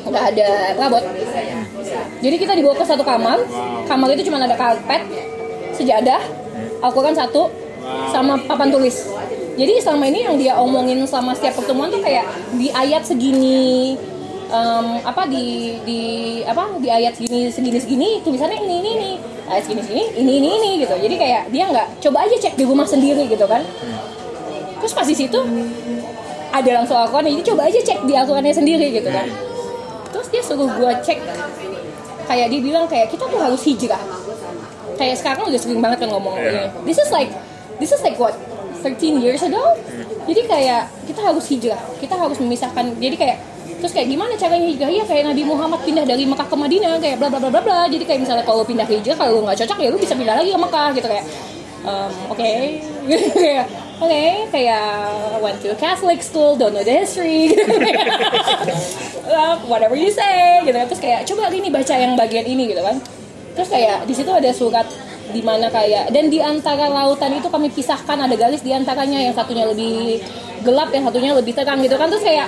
nggak 0.04 0.24
ada 0.36 0.50
perabot. 0.78 1.04
Jadi 2.24 2.36
kita 2.40 2.54
dibawa 2.58 2.76
ke 2.78 2.86
satu 2.86 3.04
kamar. 3.06 3.40
Kamar 3.86 4.08
itu 4.14 4.30
cuma 4.30 4.42
ada 4.42 4.58
karpet 4.58 5.02
sejadah 5.74 6.22
Al-Quran 6.84 7.16
satu 7.16 7.50
sama 8.12 8.40
papan 8.46 8.70
tulis. 8.72 9.10
Jadi 9.54 9.78
selama 9.78 10.10
ini 10.10 10.20
yang 10.26 10.36
dia 10.40 10.54
omongin 10.58 11.06
selama 11.06 11.38
setiap 11.38 11.62
pertemuan 11.62 11.94
tuh 11.94 12.02
kayak 12.02 12.26
di 12.58 12.74
ayat 12.74 13.06
segini 13.06 13.94
em, 14.50 14.88
apa 15.06 15.30
di 15.30 15.78
di 15.86 16.02
apa 16.46 16.78
di 16.78 16.90
ayat 16.90 17.14
segini 17.18 17.50
segini 17.50 17.78
segini 17.82 18.10
tulisannya 18.22 18.58
ini 18.66 18.76
ini 18.82 18.92
ini 18.98 19.12
ayat 19.50 19.64
segini 19.68 19.82
segini 19.84 20.04
ini 20.16 20.32
ini 20.40 20.50
ini 20.56 20.70
gitu. 20.84 20.96
Jadi 20.96 21.16
kayak 21.16 21.42
dia 21.52 21.64
nggak 21.68 21.88
coba 22.00 22.18
aja 22.24 22.36
cek 22.40 22.54
di 22.56 22.64
rumah 22.64 22.88
sendiri 22.88 23.28
gitu 23.28 23.46
kan. 23.46 23.62
Terus 24.80 24.94
pas 24.94 25.08
di 25.08 25.16
situ 25.16 25.40
ada 26.54 26.70
langsung 26.76 26.98
Al-Quran 27.00 27.34
jadi 27.34 27.44
coba 27.56 27.62
aja 27.68 27.80
cek 27.82 28.00
di 28.06 28.14
Al-Qurannya 28.14 28.56
sendiri 28.56 28.88
gitu 28.94 29.10
kan. 29.10 29.28
Terus 30.14 30.28
dia 30.30 30.42
suruh 30.44 30.70
gua 30.78 30.92
cek. 31.02 31.20
Kayak 32.24 32.48
dia 32.56 32.60
bilang 32.64 32.86
kayak 32.88 33.12
kita 33.12 33.28
tuh 33.28 33.40
harus 33.40 33.62
hijrah. 33.68 34.00
Kayak 34.96 35.16
sekarang 35.20 35.44
udah 35.50 35.60
sering 35.60 35.82
banget 35.82 36.06
kan 36.06 36.10
ngomong 36.14 36.38
Iya. 36.38 36.50
ini 36.52 36.62
this 36.88 37.02
is 37.02 37.10
like 37.10 37.34
this 37.82 37.92
is 37.92 38.00
like 38.06 38.16
what 38.16 38.38
13 38.84 39.20
years 39.24 39.42
ago? 39.42 39.60
Jadi 40.28 40.42
kayak 40.48 40.88
kita 41.08 41.20
harus 41.20 41.44
hijrah. 41.48 41.80
Kita 42.00 42.16
harus 42.16 42.38
memisahkan. 42.40 42.96
Jadi 43.00 43.16
kayak 43.16 43.38
terus 43.84 43.92
kayak 44.00 44.16
gimana 44.16 44.32
caranya 44.40 44.64
hijrah? 44.64 44.88
Ya 44.96 45.04
kayak 45.04 45.24
Nabi 45.28 45.44
Muhammad 45.44 45.84
pindah 45.84 46.08
dari 46.08 46.24
Mekah 46.24 46.48
ke 46.48 46.56
Madinah 46.56 47.04
kayak 47.04 47.20
bla 47.20 47.28
bla 47.28 47.40
bla 47.44 47.52
bla 47.52 47.60
bla. 47.60 47.80
Jadi 47.92 48.08
kayak 48.08 48.24
misalnya 48.24 48.48
kalau 48.48 48.64
pindah 48.64 48.88
hijrah 48.88 49.20
kalau 49.20 49.44
nggak 49.44 49.60
cocok 49.60 49.78
ya 49.84 49.88
lu 49.92 50.00
bisa 50.00 50.16
pindah 50.16 50.40
lagi 50.40 50.56
ke 50.56 50.60
Mekah 50.64 50.90
gitu 50.96 51.08
kayak 51.12 51.26
um, 51.84 52.12
oke. 52.32 52.40
Kayak 53.36 53.66
oke 54.08 54.24
kayak 54.56 54.88
went 55.44 55.60
to 55.60 55.76
Catholic 55.76 56.24
school 56.24 56.56
don't 56.56 56.72
know 56.72 56.80
the 56.80 56.96
history 57.04 57.48
gitu 57.52 57.60
Uh, 59.24 59.56
whatever 59.68 60.00
you 60.00 60.08
say 60.08 60.64
gitu 60.64 60.76
kan. 60.80 60.88
Terus 60.88 61.02
kayak 61.04 61.28
coba 61.28 61.52
ini 61.52 61.68
baca 61.68 61.94
yang 62.00 62.16
bagian 62.16 62.48
ini 62.48 62.72
gitu 62.72 62.80
kan. 62.80 63.04
Terus 63.60 63.68
kayak 63.68 64.08
di 64.08 64.16
situ 64.16 64.32
ada 64.32 64.48
surat 64.56 64.88
di 65.36 65.44
mana 65.44 65.68
kayak 65.68 66.08
dan 66.16 66.32
di 66.32 66.40
antara 66.40 66.88
lautan 66.88 67.36
itu 67.36 67.52
kami 67.52 67.68
pisahkan 67.68 68.16
ada 68.16 68.36
garis 68.40 68.64
di 68.64 68.72
antaranya 68.72 69.20
yang 69.20 69.36
satunya 69.36 69.68
lebih 69.68 70.24
gelap 70.64 70.92
yang 70.96 71.04
satunya 71.04 71.36
lebih 71.36 71.52
terang 71.52 71.84
gitu 71.84 72.00
kan. 72.00 72.08
Terus 72.08 72.24
kayak 72.24 72.48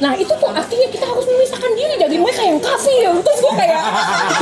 nah 0.00 0.16
itu 0.16 0.32
tuh 0.32 0.48
artinya 0.48 0.88
kita 0.88 1.04
harus 1.04 1.28
memisahkan 1.28 1.72
diri 1.76 1.94
dari 2.00 2.16
mereka 2.16 2.40
yang 2.40 2.56
kafir. 2.56 3.12
Terus 3.20 3.38
gue 3.44 3.54
kayak 3.54 3.84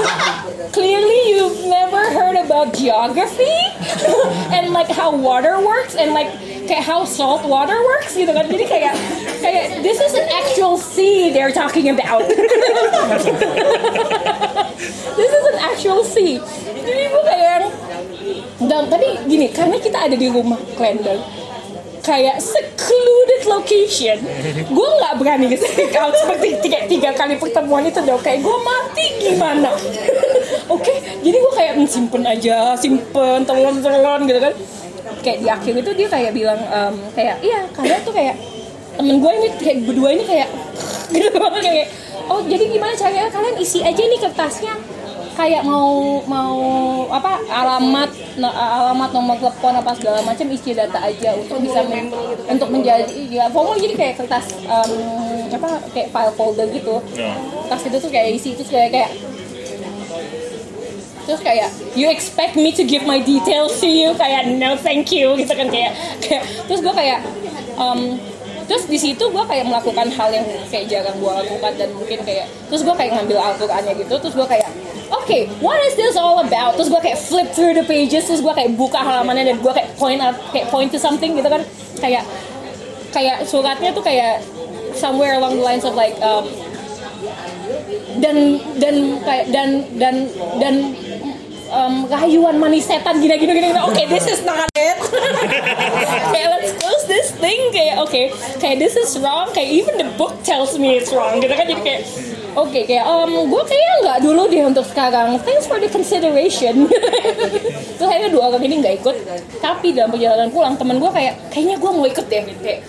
clearly 0.76 1.20
you've 1.35 1.66
never 1.66 1.98
heard 2.14 2.39
about 2.39 2.70
geography 2.72 3.59
and 4.55 4.70
like 4.70 4.86
how 4.86 5.10
water 5.10 5.59
works 5.59 5.98
and 5.98 6.14
like 6.14 6.30
kayak 6.70 6.86
how 6.86 7.02
salt 7.02 7.43
water 7.43 7.74
works 7.74 8.14
gitu 8.14 8.30
kan. 8.30 8.47
Jadi 8.47 8.64
kayak 8.70 8.94
kayak 9.43 9.82
this 9.82 9.98
is 9.98 10.14
an 10.14 10.30
actual 10.30 10.78
sea 10.78 11.35
they're 11.35 11.55
talking 11.55 11.90
about. 11.90 12.22
This 15.18 15.35
is 15.35 15.44
an 15.51 15.59
actual 15.59 16.06
sea. 16.06 16.39
Jadi 16.86 17.02
gue 17.10 17.22
kayak 17.26 17.66
dan 18.62 18.86
tapi 18.86 19.18
gini 19.26 19.51
karena 19.51 19.78
kita 19.78 19.98
ada 20.06 20.14
di 20.14 20.30
rumah 20.30 20.59
Klender 20.74 21.18
kayak 22.09 22.36
secluded 22.40 23.43
location. 23.44 24.16
Gue 24.64 24.89
nggak 24.97 25.12
berani 25.20 25.44
nge-speak 25.52 25.93
out 25.94 26.16
seperti 26.16 26.56
tiga, 26.64 26.89
tiga 26.89 27.10
kali 27.12 27.36
pertemuan 27.36 27.85
itu 27.85 28.01
dong 28.01 28.16
kayak 28.18 28.40
gue 28.40 28.56
mati 28.64 29.06
gimana? 29.20 29.76
Oke 30.74 30.97
jadi 31.20 31.36
gue 31.36 31.52
kayak 31.52 31.72
"Hmm, 31.76 31.85
simpen 31.85 32.24
aja 32.24 32.72
simpen 32.74 33.44
telon 33.44 33.76
telon 33.78 34.20
gitu 34.24 34.40
kan. 34.40 34.55
Kayak 35.20 35.39
di 35.39 35.48
akhir 35.51 35.72
itu 35.76 35.90
dia 35.93 36.09
kayak 36.09 36.32
bilang 36.32 36.60
em, 36.62 36.94
kayak 37.12 37.36
iya 37.44 37.68
kalian 37.76 38.01
tuh 38.01 38.14
kayak 38.16 38.35
temen 38.97 39.20
gue 39.20 39.32
ini 39.36 39.48
kayak 39.60 39.76
berdua 39.85 40.09
ini 40.16 40.24
kayak 40.24 40.48
gitu. 41.14 41.36
Banget 41.36 41.62
kayak 41.62 41.86
oh 42.26 42.40
jadi 42.40 42.64
gimana 42.66 42.93
caranya? 42.97 43.28
Kalian 43.28 43.56
isi 43.60 43.85
aja 43.85 44.01
nih 44.01 44.18
kertasnya 44.18 44.74
kayak 45.39 45.62
mau 45.62 46.19
mau 46.27 46.59
apa 47.15 47.39
alamat 47.47 48.10
alamat 48.43 49.10
nomor 49.15 49.39
telepon 49.39 49.78
apa 49.78 49.94
segala 49.94 50.19
macam 50.27 50.51
isi 50.51 50.74
data 50.74 50.98
aja 50.98 51.31
untuk 51.39 51.62
bisa 51.62 51.86
men- 51.86 52.10
untuk 52.51 52.69
menjadi 52.74 53.06
ya 53.31 53.47
pokoknya 53.47 53.86
jadi 53.86 53.94
kayak 53.94 54.15
kertas 54.19 54.51
em, 54.66 54.93
apa 55.55 55.78
kayak 55.94 56.10
file 56.10 56.35
folder 56.35 56.66
gitu. 56.74 56.98
Ya. 57.15 57.39
kertas 57.70 57.86
itu 57.86 57.97
tuh 58.02 58.10
kayak 58.10 58.28
isi 58.35 58.59
itu 58.59 58.66
kayak 58.66 58.90
kayak 58.90 59.10
terus 61.28 61.40
kayak 61.44 61.70
you 61.94 62.10
expect 62.10 62.59
me 62.59 62.74
to 62.74 62.82
give 62.82 63.05
my 63.06 63.20
details 63.23 63.78
to 63.78 63.86
you? 63.86 64.16
Kayak 64.19 64.48
no 64.59 64.74
thank 64.74 65.12
you. 65.15 65.39
Gitu 65.39 65.52
kan 65.55 65.69
kayak 65.70 65.93
kayak 66.24 66.43
terus 66.66 66.81
gue 66.82 66.94
kayak 66.97 67.23
um, 67.78 68.16
terus 68.69 68.85
di 68.85 68.98
situ 69.01 69.20
gue 69.20 69.44
kayak 69.48 69.65
melakukan 69.65 70.09
hal 70.12 70.28
yang 70.32 70.44
kayak 70.69 70.89
jarang 70.89 71.16
gue 71.16 71.32
lakukan 71.32 71.73
dan 71.78 71.89
mungkin 71.94 72.20
kayak 72.24 72.48
terus 72.69 72.85
gue 72.85 72.94
kayak 72.97 73.16
ngambil 73.16 73.39
Al-Qur'annya 73.40 73.93
gitu 73.97 74.15
terus 74.20 74.35
gue 74.36 74.44
kayak 74.44 74.69
oke 75.10 75.39
what 75.60 75.78
is 75.85 75.94
this 75.97 76.14
all 76.16 76.40
about? 76.40 76.76
Terus 76.76 76.89
gue 76.93 77.01
kayak 77.01 77.18
flip 77.18 77.48
through 77.52 77.74
the 77.76 77.85
pages 77.85 78.28
terus 78.28 78.40
gue 78.40 78.55
kayak 78.55 78.76
buka 78.76 79.01
halamannya 79.01 79.55
dan 79.55 79.56
gue 79.60 79.72
kayak 79.72 79.90
point 79.97 80.20
out 80.20 80.36
kayak 80.51 80.68
point 80.68 80.90
to 80.93 80.98
something 81.01 81.36
gitu 81.36 81.48
kan. 81.48 81.62
Kayak 81.98 82.24
kayak 83.12 83.48
suratnya 83.48 83.90
tuh 83.97 84.05
kayak 84.05 84.44
somewhere 84.94 85.39
along 85.39 85.56
the 85.56 85.64
lines 85.64 85.85
of 85.85 85.94
like 85.97 86.14
um, 86.20 86.44
dan 88.18 88.62
dan 88.78 89.18
kayak 89.22 89.47
dan 89.51 89.86
dan 89.98 90.14
dan 90.59 90.74
um, 91.70 92.09
rayuan 92.09 92.57
manis 92.57 92.89
setan 92.89 93.20
gini 93.20 93.36
gini 93.36 93.53
gini 93.57 93.69
oke 93.81 94.03
this 94.09 94.27
is 94.27 94.40
not 94.45 94.69
it. 94.77 94.99
Kayak 96.32 96.49
let's 96.57 96.73
close 96.77 97.05
this 97.09 97.28
thing 97.36 97.73
kayak 97.73 97.97
oke. 98.01 98.23
Kayak 98.61 98.77
this 98.78 98.95
is 98.97 99.16
wrong. 99.20 99.51
Kayak 99.53 99.70
even 99.73 99.95
the 99.97 100.09
book 100.16 100.36
tells 100.45 100.77
me 100.77 100.97
it's 100.99 101.12
wrong 101.12 101.40
gitu 101.40 101.53
kan. 101.53 101.66
Jadi 101.69 101.82
kayak 101.82 102.03
oke 102.57 102.81
kayak 102.86 103.05
um, 103.07 103.49
gue 103.49 103.62
kayaknya 103.65 103.95
nggak 104.05 104.19
dulu 104.24 104.43
deh 104.49 104.65
untuk 104.66 104.85
sekarang. 104.86 105.39
Thanks 105.43 105.65
for 105.65 105.81
the 105.81 105.89
consideration. 105.89 106.89
Terus 107.97 108.09
akhirnya 108.09 108.31
dua 108.32 108.53
orang 108.53 108.62
ini 108.65 108.74
nggak 108.85 108.95
ikut. 109.05 109.16
Tapi 109.61 109.97
dalam 109.97 110.12
perjalanan 110.12 110.49
pulang 110.53 110.74
temen 110.77 110.97
gue 111.01 111.11
kayak 111.11 111.35
kayaknya 111.53 111.77
gue 111.81 111.90
mau 111.90 112.07
ikut 112.07 112.27
deh 112.27 112.43
gitu 112.49 112.61
kayak 112.62 112.81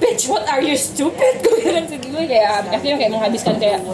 bitch 0.00 0.26
what 0.32 0.44
are 0.48 0.64
you 0.64 0.74
stupid? 0.74 1.38
Gue 1.44 1.60
bilang 1.60 1.84
gue 1.84 2.24
kayak 2.24 2.72
akhirnya 2.72 2.96
kayak 2.96 3.12
menghabiskan 3.12 3.54
kayak 3.60 3.84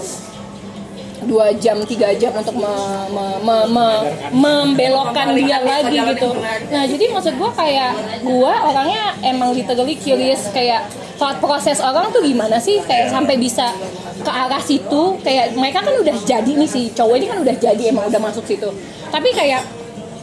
dua 1.25 1.49
jam 1.57 1.81
tiga 1.89 2.13
jam 2.13 2.29
untuk 2.37 2.53
me- 2.61 3.09
me- 3.09 3.41
me- 3.41 3.69
me- 3.73 4.05
membelokkan 4.37 5.33
dia 5.33 5.65
lagi 5.65 5.97
gitu. 5.97 6.31
nah 6.69 6.85
jadi 6.85 7.05
maksud 7.09 7.35
gue 7.41 7.51
kayak 7.57 7.93
gue 8.21 8.53
orangnya 8.53 9.17
emang 9.25 9.57
literally 9.57 9.97
curious 9.97 10.53
kayak 10.53 10.85
thought 11.17 11.41
proses 11.41 11.81
orang 11.81 12.13
tuh 12.13 12.21
gimana 12.21 12.61
sih? 12.61 12.85
Kayak 12.85 13.09
sampai 13.09 13.41
bisa 13.41 13.73
ke 14.21 14.31
arah 14.31 14.61
situ 14.61 15.17
kayak 15.25 15.57
mereka 15.57 15.81
kan 15.81 15.97
udah 15.97 16.17
jadi 16.29 16.53
nih 16.53 16.69
si 16.69 16.93
cowok 16.93 17.17
ini 17.17 17.27
kan 17.27 17.39
udah 17.41 17.55
jadi 17.57 17.83
emang 17.89 18.13
udah 18.13 18.21
masuk 18.21 18.45
situ. 18.45 18.69
Tapi 19.09 19.33
kayak 19.33 19.65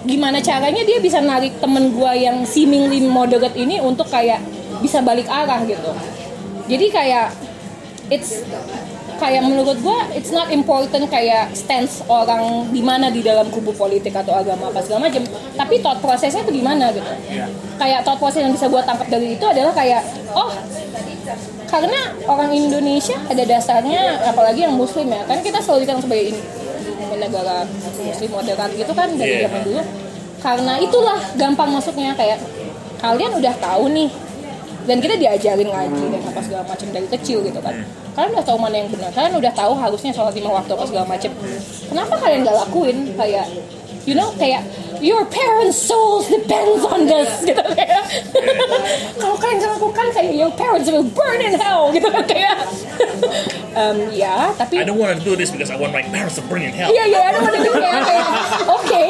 gimana 0.06 0.38
caranya 0.44 0.86
dia 0.86 1.02
bisa 1.02 1.24
narik 1.24 1.58
temen 1.58 1.90
gue 1.96 2.12
yang 2.22 2.46
seemingly 2.46 3.02
moderate 3.02 3.58
ini 3.58 3.82
untuk 3.82 4.06
kayak 4.06 4.38
bisa 4.86 5.02
balik 5.02 5.26
arah 5.26 5.66
gitu. 5.66 5.92
Jadi 6.70 6.86
kayak 6.94 7.34
it's 8.14 8.46
kayak 9.24 9.42
menurut 9.48 9.80
gue 9.80 9.98
it's 10.20 10.36
not 10.36 10.52
important 10.52 11.08
kayak 11.08 11.56
stance 11.56 12.04
orang 12.12 12.68
di 12.76 12.84
mana 12.84 13.08
di 13.08 13.24
dalam 13.24 13.48
kubu 13.48 13.72
politik 13.72 14.12
atau 14.12 14.36
agama 14.36 14.68
apa 14.68 14.84
segala 14.84 15.08
macam. 15.08 15.24
Tapi 15.56 15.80
thought 15.80 16.04
prosesnya 16.04 16.44
itu 16.44 16.60
gimana 16.60 16.92
gitu. 16.92 17.08
Kayak 17.80 18.04
thought 18.04 18.20
proses 18.20 18.44
yang 18.44 18.52
bisa 18.52 18.68
gue 18.68 18.82
tangkap 18.84 19.08
dari 19.08 19.40
itu 19.40 19.46
adalah 19.48 19.72
kayak 19.72 20.04
oh 20.36 20.52
karena 21.72 22.00
orang 22.28 22.52
Indonesia 22.54 23.16
pada 23.24 23.44
dasarnya 23.48 24.28
apalagi 24.28 24.68
yang 24.68 24.76
muslim 24.76 25.08
ya. 25.08 25.24
Kan 25.24 25.40
kita 25.40 25.64
selalu 25.64 25.88
dikenal 25.88 26.02
sebagai 26.04 26.28
negara 27.16 27.64
muslim 28.04 28.30
moderat 28.36 28.70
gitu 28.76 28.92
kan 28.92 29.08
dari 29.16 29.40
Iya. 29.40 29.48
zaman 29.48 29.62
dulu. 29.64 29.82
Karena 30.44 30.74
itulah 30.76 31.20
gampang 31.40 31.72
masuknya 31.72 32.12
kayak 32.20 32.44
kalian 33.00 33.32
udah 33.40 33.54
tahu 33.64 33.88
nih 33.88 34.12
dan 34.84 34.98
kita 35.00 35.16
diajarin 35.16 35.70
ngaji 35.70 36.06
dan 36.12 36.22
apa 36.28 36.40
segala 36.44 36.64
macam 36.68 36.88
dari 36.92 37.08
kecil 37.08 37.40
gitu 37.44 37.60
kan. 37.64 37.76
Kalian 38.14 38.32
udah 38.36 38.46
tahu 38.46 38.58
mana 38.62 38.76
yang 38.78 38.90
benar 38.92 39.10
kalian 39.16 39.34
udah 39.40 39.54
tahu 39.56 39.74
harusnya 39.80 40.12
sholat 40.14 40.34
lima 40.36 40.52
waktu 40.52 40.72
apa 40.76 40.86
segala 40.86 41.06
macam. 41.08 41.32
Kenapa 41.90 42.14
kalian 42.20 42.40
nggak 42.46 42.58
lakuin? 42.68 42.98
Kayak 43.16 43.46
you 44.06 44.16
know 44.16 44.32
kayak 44.36 44.64
your 45.04 45.26
parents 45.28 45.80
souls 45.80 46.28
depends 46.28 46.84
on 46.88 47.08
this 47.08 47.32
gitu 47.44 47.64
kayak 47.76 48.04
kalau 49.20 49.36
kalian 49.40 49.60
lakukan 49.64 50.08
kayak 50.16 50.32
your 50.36 50.52
parents 50.56 50.88
will 50.88 51.08
burn 51.16 51.40
in 51.44 51.56
hell 51.60 51.92
gitu 51.96 52.08
kayak 52.28 52.56
um, 53.76 53.98
ya 54.16 54.52
tapi 54.56 54.80
I 54.80 54.88
don't 54.88 55.00
want 55.00 55.20
to 55.20 55.24
do 55.24 55.36
this 55.36 55.52
because 55.52 55.72
I 55.72 55.76
want 55.76 55.92
my 55.92 56.04
parents 56.04 56.36
to 56.40 56.44
burn 56.48 56.62
in 56.62 56.72
hell. 56.72 56.92
Iya, 56.92 57.04
iya, 57.10 57.22
ada 57.32 57.40
pada 57.42 57.58
kayak, 57.60 58.02
kayak 58.06 58.28
okay, 58.80 59.08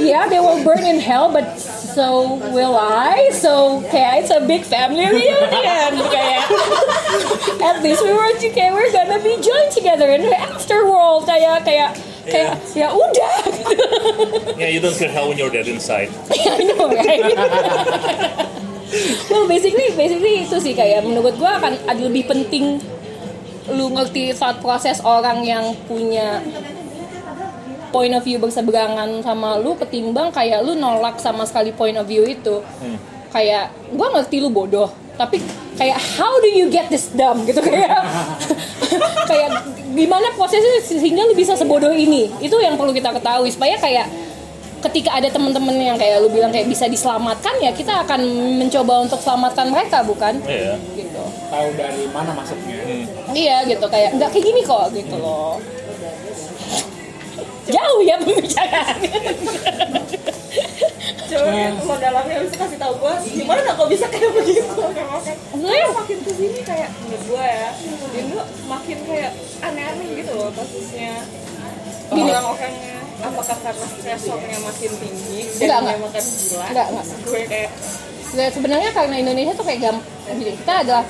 yeah, 0.00 0.26
they 0.28 0.40
will 0.40 0.60
burn 0.64 0.82
in 0.82 1.00
hell, 1.00 1.30
but 1.30 1.58
so 1.60 2.38
will 2.50 2.76
I. 2.76 3.30
So 3.34 3.82
kayak 3.90 4.24
it's 4.24 4.32
a 4.32 4.40
big 4.44 4.64
family 4.64 5.06
reunion. 5.06 5.94
kayak 6.10 6.46
at 7.68 7.82
least 7.82 8.02
we 8.02 8.12
were 8.12 8.32
kayak 8.38 8.72
we're 8.72 8.92
gonna 8.92 9.20
be 9.22 9.36
joined 9.42 9.72
together 9.72 10.10
in 10.10 10.26
the 10.26 10.38
afterworld. 10.38 11.26
Kayak 11.26 11.66
kayak 11.66 11.90
kayak 12.26 12.56
ya 12.72 12.88
udah. 12.94 13.34
Yeah, 14.56 14.68
you 14.68 14.80
don't 14.80 14.94
feel 14.94 15.10
hell 15.10 15.28
when 15.28 15.38
you're 15.38 15.52
dead 15.52 15.68
inside. 15.68 16.10
I 16.30 16.62
know, 16.64 16.88
right? 16.90 17.24
well, 19.30 19.46
basically, 19.48 19.94
basically 19.96 20.44
itu 20.44 20.56
sih 20.60 20.74
kayak 20.76 21.06
menurut 21.06 21.36
gua 21.40 21.56
akan 21.62 21.78
ada 21.88 22.00
lebih 22.00 22.28
penting 22.28 22.80
lu 23.70 23.86
ngerti 23.94 24.34
thought 24.34 24.58
proses 24.58 24.98
orang 25.06 25.46
yang 25.46 25.72
punya 25.86 26.42
point 27.94 28.14
of 28.14 28.22
view 28.22 28.38
berseberangan 28.38 29.22
sama 29.22 29.58
lu 29.62 29.78
ketimbang 29.78 30.34
kayak 30.34 30.62
lu 30.62 30.74
nolak 30.74 31.18
sama 31.22 31.46
sekali 31.46 31.70
point 31.70 31.94
of 31.98 32.06
view 32.06 32.26
itu 32.26 32.62
kayak 33.30 33.70
gua 33.94 34.10
ngerti 34.18 34.42
lu 34.42 34.50
bodoh 34.50 34.90
tapi 35.14 35.38
kayak 35.76 35.98
how 36.18 36.32
do 36.40 36.48
you 36.48 36.66
get 36.72 36.88
this 36.88 37.12
dumb 37.12 37.44
gitu 37.44 37.60
kayak 37.62 37.92
kayak 39.30 39.50
gimana 39.94 40.30
prosesnya 40.34 40.80
sehingga 40.82 41.26
lu 41.26 41.34
bisa 41.34 41.54
sebodoh 41.58 41.90
ini? 41.90 42.30
Itu 42.38 42.58
yang 42.62 42.78
perlu 42.78 42.94
kita 42.94 43.10
ketahui 43.14 43.50
supaya 43.50 43.74
kayak 43.78 44.06
ketika 44.80 45.12
ada 45.12 45.28
teman-teman 45.28 45.76
yang 45.76 45.98
kayak 46.00 46.24
lu 46.24 46.32
bilang 46.32 46.48
kayak 46.48 46.64
bisa 46.64 46.88
diselamatkan 46.88 47.52
ya 47.60 47.68
kita 47.76 48.00
akan 48.08 48.20
mencoba 48.56 49.04
untuk 49.04 49.20
selamatkan 49.20 49.68
mereka 49.68 50.00
bukan? 50.00 50.40
Iya. 50.46 50.80
gitu. 50.96 51.22
Tahu 51.50 51.68
dari 51.76 52.04
mana 52.08 52.30
masuknya. 52.32 52.80
Iya 53.34 53.56
gitu. 53.68 53.86
Kayak 53.90 54.16
nggak 54.16 54.28
kayak 54.32 54.44
gini 54.44 54.60
kok 54.64 54.86
gitu 54.96 55.16
loh. 55.20 55.60
Jauh 57.70 58.00
ya 58.02 58.18
pembicaraannya 58.18 59.14
coba 61.00 61.48
yang 61.50 61.76
lo 61.80 61.94
dalamnya 61.96 62.36
bisa 62.44 62.56
kasih 62.60 62.76
tau 62.76 62.92
gue 62.94 63.14
gimana 63.32 63.72
kok 63.72 63.88
bisa 63.88 64.06
kayak 64.06 64.30
begitu? 64.36 64.68
Sebenarnya 65.50 65.86
makin 65.96 66.18
ke 66.20 66.30
sini 66.36 66.60
kayak 66.60 66.90
menurut 67.00 67.22
gue 67.24 67.44
ya 67.44 67.68
Indo 68.14 68.40
makin 68.68 68.98
kayak 69.04 69.30
aneh-aneh 69.60 70.08
gitu 70.20 70.32
loh 70.36 70.50
kasusnya 70.52 71.24
orang-orangnya 72.10 72.96
apakah 73.20 73.56
karena 73.60 73.86
stressornya 73.86 74.58
makin 74.60 74.90
tinggi 74.96 75.40
dan 75.60 75.80
dia 75.84 75.98
makan 76.00 76.24
gila 76.24 76.64
Enggak, 76.68 76.86
enggak. 76.92 77.06
gue 77.24 77.42
kayak 77.46 77.70
Ya, 78.30 78.46
sebenarnya 78.46 78.94
karena 78.94 79.18
Indonesia 79.18 79.58
tuh 79.58 79.66
kayak 79.66 79.80
gam 79.82 79.96
gini, 80.30 80.54
kita 80.54 80.86
adalah 80.86 81.02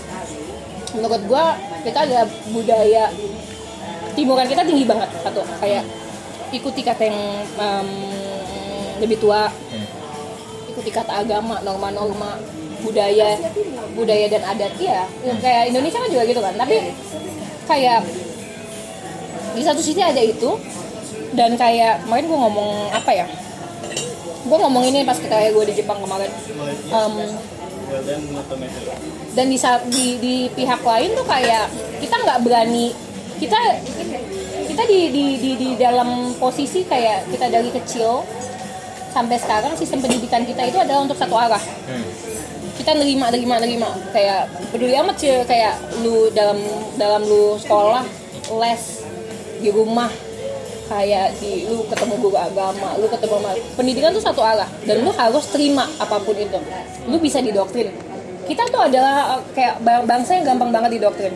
menurut 0.97 1.21
gua 1.29 1.53
kita 1.85 2.09
ada 2.09 2.25
budaya 2.49 3.13
timuran 4.17 4.49
kita 4.49 4.65
tinggi 4.65 4.89
banget 4.89 5.05
satu. 5.21 5.45
Kayak 5.61 5.85
ikuti 6.49 6.81
kata 6.81 7.13
yang 7.13 7.21
em, 7.61 7.89
lebih 9.05 9.21
tua. 9.21 9.53
Ikuti 9.53 9.80
kata 10.89 11.21
agama 11.21 11.61
norma-norma 11.61 12.41
budaya 12.81 13.37
budaya 13.93 14.27
dan 14.33 14.41
adat 14.41 14.73
ya 14.81 15.05
kayak 15.45 15.69
Indonesia 15.69 16.01
kan 16.01 16.09
juga 16.09 16.25
gitu 16.25 16.41
kan. 16.41 16.55
Tapi 16.57 16.77
kayak 17.69 18.01
di 19.53 19.63
satu 19.63 19.85
sisi 19.85 20.01
ada 20.01 20.25
itu 20.25 20.57
dan 21.37 21.55
kayak 21.61 22.09
kemarin 22.09 22.25
gue 22.25 22.39
ngomong 22.41 22.71
apa 22.97 23.11
ya? 23.13 23.27
Gue 24.49 24.57
ngomong 24.57 24.89
ini 24.89 25.05
pas 25.05 25.21
kita 25.21 25.37
gue 25.53 25.65
di 25.69 25.75
Jepang 25.77 26.01
kemarin. 26.01 26.33
Em, 26.89 27.15
dan 29.35 29.47
di, 29.51 29.59
di 29.91 30.07
di 30.23 30.35
pihak 30.55 30.81
lain 30.83 31.11
tuh 31.15 31.27
kayak 31.27 31.67
kita 31.99 32.15
nggak 32.23 32.39
berani 32.47 32.95
kita 33.43 33.59
kita 34.71 34.83
di, 34.87 35.01
di 35.11 35.25
di 35.43 35.51
di 35.59 35.69
dalam 35.75 36.35
posisi 36.39 36.87
kayak 36.87 37.27
kita 37.35 37.51
dari 37.51 37.71
kecil 37.75 38.23
sampai 39.11 39.37
sekarang 39.37 39.73
sistem 39.75 40.01
pendidikan 40.01 40.43
kita 40.43 40.63
itu 40.65 40.79
adalah 40.79 41.03
untuk 41.03 41.19
satu 41.19 41.35
arah. 41.35 41.63
Kita 42.75 42.97
nerima 42.97 43.29
nerima 43.29 43.61
nerima. 43.61 43.89
Kayak 44.11 44.49
peduli 44.71 44.95
amat 44.97 45.17
sih 45.17 45.45
kayak 45.45 45.75
lu 46.01 46.33
dalam 46.33 46.57
dalam 46.97 47.23
lu 47.23 47.55
sekolah 47.57 48.03
les 48.57 48.83
di 49.61 49.69
rumah 49.69 50.09
kayak 50.89 51.39
di 51.39 51.69
lu 51.69 51.87
ketemu 51.87 52.19
guru 52.19 52.35
agama 52.35 52.99
lu 52.99 53.07
ketemu 53.07 53.35
sama 53.37 53.51
pendidikan 53.77 54.11
tuh 54.11 54.25
satu 54.25 54.43
arah 54.43 54.67
dan 54.83 55.05
lu 55.05 55.13
harus 55.13 55.45
terima 55.49 55.85
apa 55.99 56.17
pun 56.19 56.35
itu. 56.35 56.59
Lu 57.07 57.19
bisa 57.19 57.39
didoktrin. 57.39 57.93
Kita 58.49 58.67
tuh 58.67 58.83
adalah 58.83 59.39
uh, 59.39 59.41
kayak 59.55 59.79
bang- 59.79 60.07
bangsa 60.09 60.35
yang 60.35 60.47
gampang 60.49 60.75
banget 60.75 60.99
didoktrin. 60.99 61.35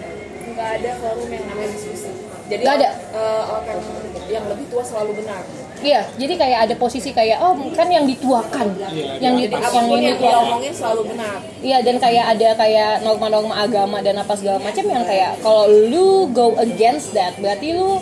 Nggak 0.51 0.69
ada 0.81 0.91
forum 0.99 1.29
yang 1.29 1.45
namanya 1.47 1.71
diskusi. 1.71 2.11
Jadi 2.45 2.61
Nggak 2.61 2.77
ada. 2.77 2.91
eh, 3.15 3.43
orang 3.47 3.81
yang 4.27 4.45
lebih 4.49 4.67
tua 4.69 4.83
selalu 4.83 5.23
benar 5.23 5.41
iya 5.83 6.07
jadi 6.21 6.35
kayak 6.39 6.59
ada 6.71 6.75
posisi 6.79 7.11
kayak 7.11 7.43
oh 7.43 7.57
kan 7.75 7.91
yang 7.91 8.07
dituakan 8.07 8.77
yang 8.79 8.93
di, 8.95 9.03
yang 9.19 9.35
ini. 9.35 9.51
dituakan 9.51 9.83
diomongin 10.21 10.73
selalu 10.73 11.03
benar. 11.11 11.37
Iya 11.65 11.79
dan 11.83 11.97
kayak 11.99 12.25
ada 12.37 12.49
kayak 12.61 12.93
norma-norma 13.03 13.55
agama 13.65 13.99
dan 14.05 14.21
apa 14.21 14.33
segala 14.37 14.61
macam 14.61 14.85
yang 14.87 15.05
kayak 15.09 15.41
kalau 15.43 15.67
lu 15.67 16.29
go 16.31 16.55
against 16.61 17.17
that 17.17 17.35
berarti 17.41 17.75
lu 17.75 17.99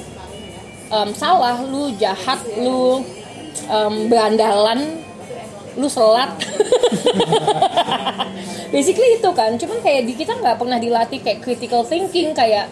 um, 0.93 1.11
salah, 1.17 1.65
lu 1.65 1.91
jahat, 1.97 2.39
lu 2.61 3.01
um, 3.73 3.95
berandalan, 4.13 5.01
lu 5.75 5.89
selat. 5.89 6.37
Basically 8.75 9.21
itu 9.21 9.31
kan, 9.33 9.57
cuman 9.57 9.81
kayak 9.81 10.09
di 10.09 10.15
kita 10.17 10.37
nggak 10.37 10.61
pernah 10.61 10.77
dilatih 10.77 11.21
kayak 11.25 11.41
critical 11.41 11.85
thinking 11.85 12.37
kayak 12.37 12.69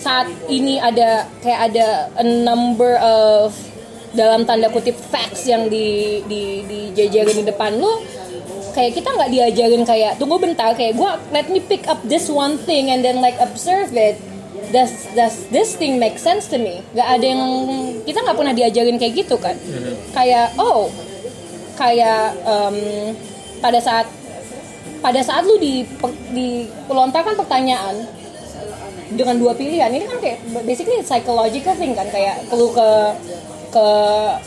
saat 0.00 0.28
ini 0.48 0.76
ada 0.80 1.24
kayak 1.40 1.72
ada 1.72 2.12
a 2.20 2.24
number 2.24 2.96
of 3.00 3.52
dalam 4.16 4.48
tanda 4.48 4.72
kutip 4.72 4.96
facts 4.96 5.44
yang 5.44 5.68
di 5.68 6.18
di 6.24 6.64
dijajarin 6.64 7.44
di 7.44 7.44
depan 7.44 7.76
lu 7.76 7.92
kayak 8.72 8.92
kita 8.96 9.08
nggak 9.08 9.30
diajarin 9.32 9.84
kayak 9.84 10.16
tunggu 10.16 10.36
bentar 10.40 10.72
kayak 10.76 10.96
gua 10.96 11.20
let 11.32 11.48
me 11.52 11.60
pick 11.60 11.84
up 11.88 12.00
this 12.08 12.28
one 12.32 12.56
thing 12.64 12.88
and 12.88 13.04
then 13.04 13.20
like 13.20 13.36
observe 13.38 13.92
it. 13.92 14.16
Does 14.74 15.06
does 15.14 15.46
this 15.54 15.78
thing 15.78 16.02
make 16.02 16.18
sense 16.18 16.50
to 16.50 16.58
me? 16.58 16.82
Nggak 16.90 17.08
ada 17.08 17.22
yang 17.24 17.42
kita 18.02 18.18
nggak 18.18 18.34
pernah 18.34 18.50
diajarin 18.50 18.98
kayak 18.98 19.14
gitu 19.22 19.38
kan? 19.38 19.54
Kayak 20.10 20.58
oh 20.58 20.90
kayak 21.78 22.34
em, 22.42 22.76
pada 23.62 23.78
saat 23.78 24.10
pada 24.98 25.22
saat 25.22 25.46
lu 25.46 25.54
di 25.62 25.86
dilontarkan 26.34 27.38
pertanyaan 27.38 28.10
dengan 29.14 29.38
dua 29.38 29.54
pilihan 29.54 29.86
ini 29.86 30.02
kan 30.02 30.18
kayak 30.18 30.42
basically 30.66 30.98
psychological 31.06 31.78
thing 31.78 31.94
kan? 31.94 32.10
Kayak 32.10 32.42
lu 32.50 32.66
ke 32.74 32.88
ke 33.76 33.88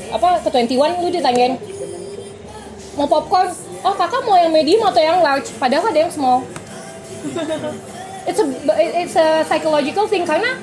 apa 0.10 0.41
ke 0.41 0.49
21 0.49 1.06
lu 1.06 1.10
ditanyain 1.14 1.53
mau 2.97 3.06
popcorn? 3.06 3.53
Oh 3.80 3.95
kakak 3.95 4.26
mau 4.26 4.35
yang 4.35 4.51
medium 4.51 4.84
atau 4.84 4.99
yang 4.99 5.22
large? 5.22 5.53
Padahal 5.56 5.93
ada 5.93 5.99
yang 6.03 6.11
small. 6.11 6.43
It's 8.30 8.38
a 8.38 8.45
it's 8.77 9.15
a 9.18 9.41
psychological 9.47 10.06
thing 10.06 10.22
karena 10.22 10.53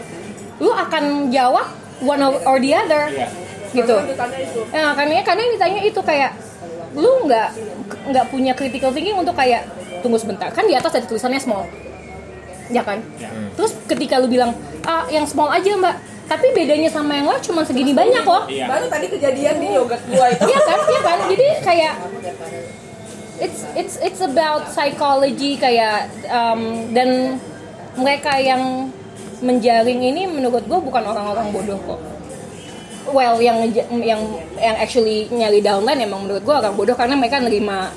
lu 0.62 0.70
akan 0.70 1.34
jawab 1.34 1.66
one 1.98 2.22
or, 2.22 2.62
the 2.62 2.70
other. 2.70 3.10
Iya. 3.10 3.26
gitu. 3.74 3.96
Ya, 4.70 4.94
karena 4.94 5.24
karena 5.26 5.40
yang 5.42 5.52
ditanya 5.58 5.80
itu 5.82 5.98
kayak 5.98 6.38
lu 6.94 7.26
nggak 7.26 7.48
nggak 8.06 8.24
punya 8.30 8.54
critical 8.54 8.94
thinking 8.94 9.18
untuk 9.18 9.34
kayak 9.34 9.66
tunggu 9.98 10.14
sebentar 10.14 10.46
kan 10.54 10.62
di 10.68 10.78
atas 10.78 10.94
ada 10.94 11.10
tulisannya 11.10 11.42
small. 11.42 11.66
Ya 12.70 12.86
kan? 12.86 13.02
Ya. 13.18 13.34
terus 13.58 13.74
ketika 13.90 14.22
lu 14.22 14.30
bilang 14.30 14.54
ah 14.86 15.08
yang 15.10 15.26
small 15.26 15.50
aja 15.50 15.74
mbak 15.74 15.96
tapi 16.26 16.46
bedanya 16.50 16.90
sama 16.90 17.14
yang 17.14 17.30
lain 17.30 17.38
cuma 17.38 17.62
segini 17.62 17.94
banyak 17.94 18.22
loh 18.22 18.50
Iya. 18.50 18.66
baru 18.66 18.86
tadi 18.90 19.06
kejadian 19.08 19.56
di 19.62 19.68
yogurt 19.72 20.02
gua 20.10 20.26
itu 20.30 20.42
Iya 20.42 20.60
kan, 20.62 20.78
iya 20.84 21.00
kan. 21.00 21.18
Jadi 21.30 21.46
kayak 21.62 21.94
it's 23.38 23.60
it's 23.76 23.94
it's 24.00 24.20
about 24.20 24.66
psychology 24.72 25.54
kayak 25.54 26.08
um, 26.26 26.90
dan 26.90 27.38
mereka 27.94 28.36
yang 28.40 28.90
menjaring 29.38 30.00
ini 30.00 30.24
menurut 30.24 30.64
gue 30.64 30.78
bukan 30.80 31.04
orang-orang 31.04 31.52
bodoh 31.52 31.76
kok. 31.84 32.00
Well, 33.06 33.38
yang 33.38 33.62
yang 34.02 34.20
yang 34.58 34.76
actually 34.80 35.30
nyari 35.30 35.62
downline 35.62 36.00
emang 36.02 36.26
menurut 36.26 36.42
gue 36.42 36.54
orang 36.56 36.74
bodoh 36.74 36.96
karena 36.96 37.14
mereka 37.14 37.38
nerima 37.38 37.92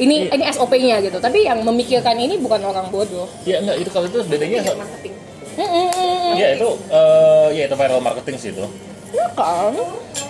ini 0.00 0.26
ini 0.26 0.44
SOP-nya 0.50 0.98
gitu. 1.04 1.20
Tapi 1.20 1.44
yang 1.46 1.60
memikirkan 1.62 2.16
ini 2.16 2.40
bukan 2.40 2.64
orang 2.64 2.88
bodoh. 2.88 3.28
Ya 3.44 3.60
enggak 3.60 3.76
itu 3.84 3.90
kalau 3.92 4.08
itu 4.08 4.18
bedanya 4.26 4.64
marketing 4.74 5.14
Mm, 5.58 5.66
mm, 5.66 5.88
mm, 5.90 5.90
mm. 5.90 6.32
ya 6.38 6.48
itu 6.54 6.68
eh, 6.88 7.46
ya 7.52 7.62
itu 7.66 7.74
viral 7.74 7.98
marketing 7.98 8.36
sih 8.38 8.50
itu. 8.54 8.62
Iya 9.08 9.26
kan? 9.34 9.74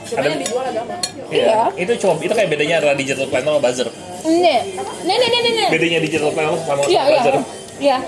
cuma 0.08 0.24
Ada- 0.24 0.28
yang 0.30 0.40
dijual 0.40 0.64
agama 0.64 0.94
Iya. 1.28 1.60
Itu 1.76 1.92
cuma 2.00 2.12
itu 2.16 2.32
kayak 2.32 2.48
bedanya 2.48 2.74
antara 2.80 2.94
digital 2.96 3.26
planner 3.28 3.52
sama 3.52 3.60
buzzer. 3.60 3.88
Nih, 4.24 4.60
nih, 5.04 5.16
nih, 5.20 5.28
nih, 5.28 5.52
nih. 5.52 5.68
Bedanya 5.68 5.98
digital 6.00 6.30
planner 6.32 6.56
sama 6.64 6.80
Iya, 6.82 6.88
iya, 6.88 7.02
buzzer. 7.12 7.34
iya. 7.78 7.98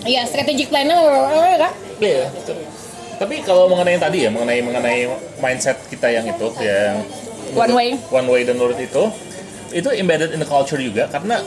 Iya, 0.00 0.22
strategic 0.24 0.70
planner, 0.70 1.02
kan? 1.58 1.72
Iya. 1.98 2.24
Tapi 3.18 3.34
kalau 3.42 3.68
mengenai 3.68 3.98
yang 3.98 4.04
tadi 4.06 4.18
ya, 4.24 4.30
mengenai 4.30 4.60
mengenai 4.62 4.98
mindset 5.38 5.76
kita 5.90 6.08
yang 6.08 6.24
itu, 6.24 6.46
yang 6.62 7.02
One 7.52 7.74
way. 7.74 7.88
one 8.08 8.30
way 8.30 8.46
dan 8.46 8.56
nurut 8.56 8.78
itu, 8.78 9.10
itu 9.72 9.88
embedded 9.90 10.30
in 10.30 10.38
the 10.38 10.46
culture 10.46 10.78
juga 10.78 11.10
karena 11.10 11.42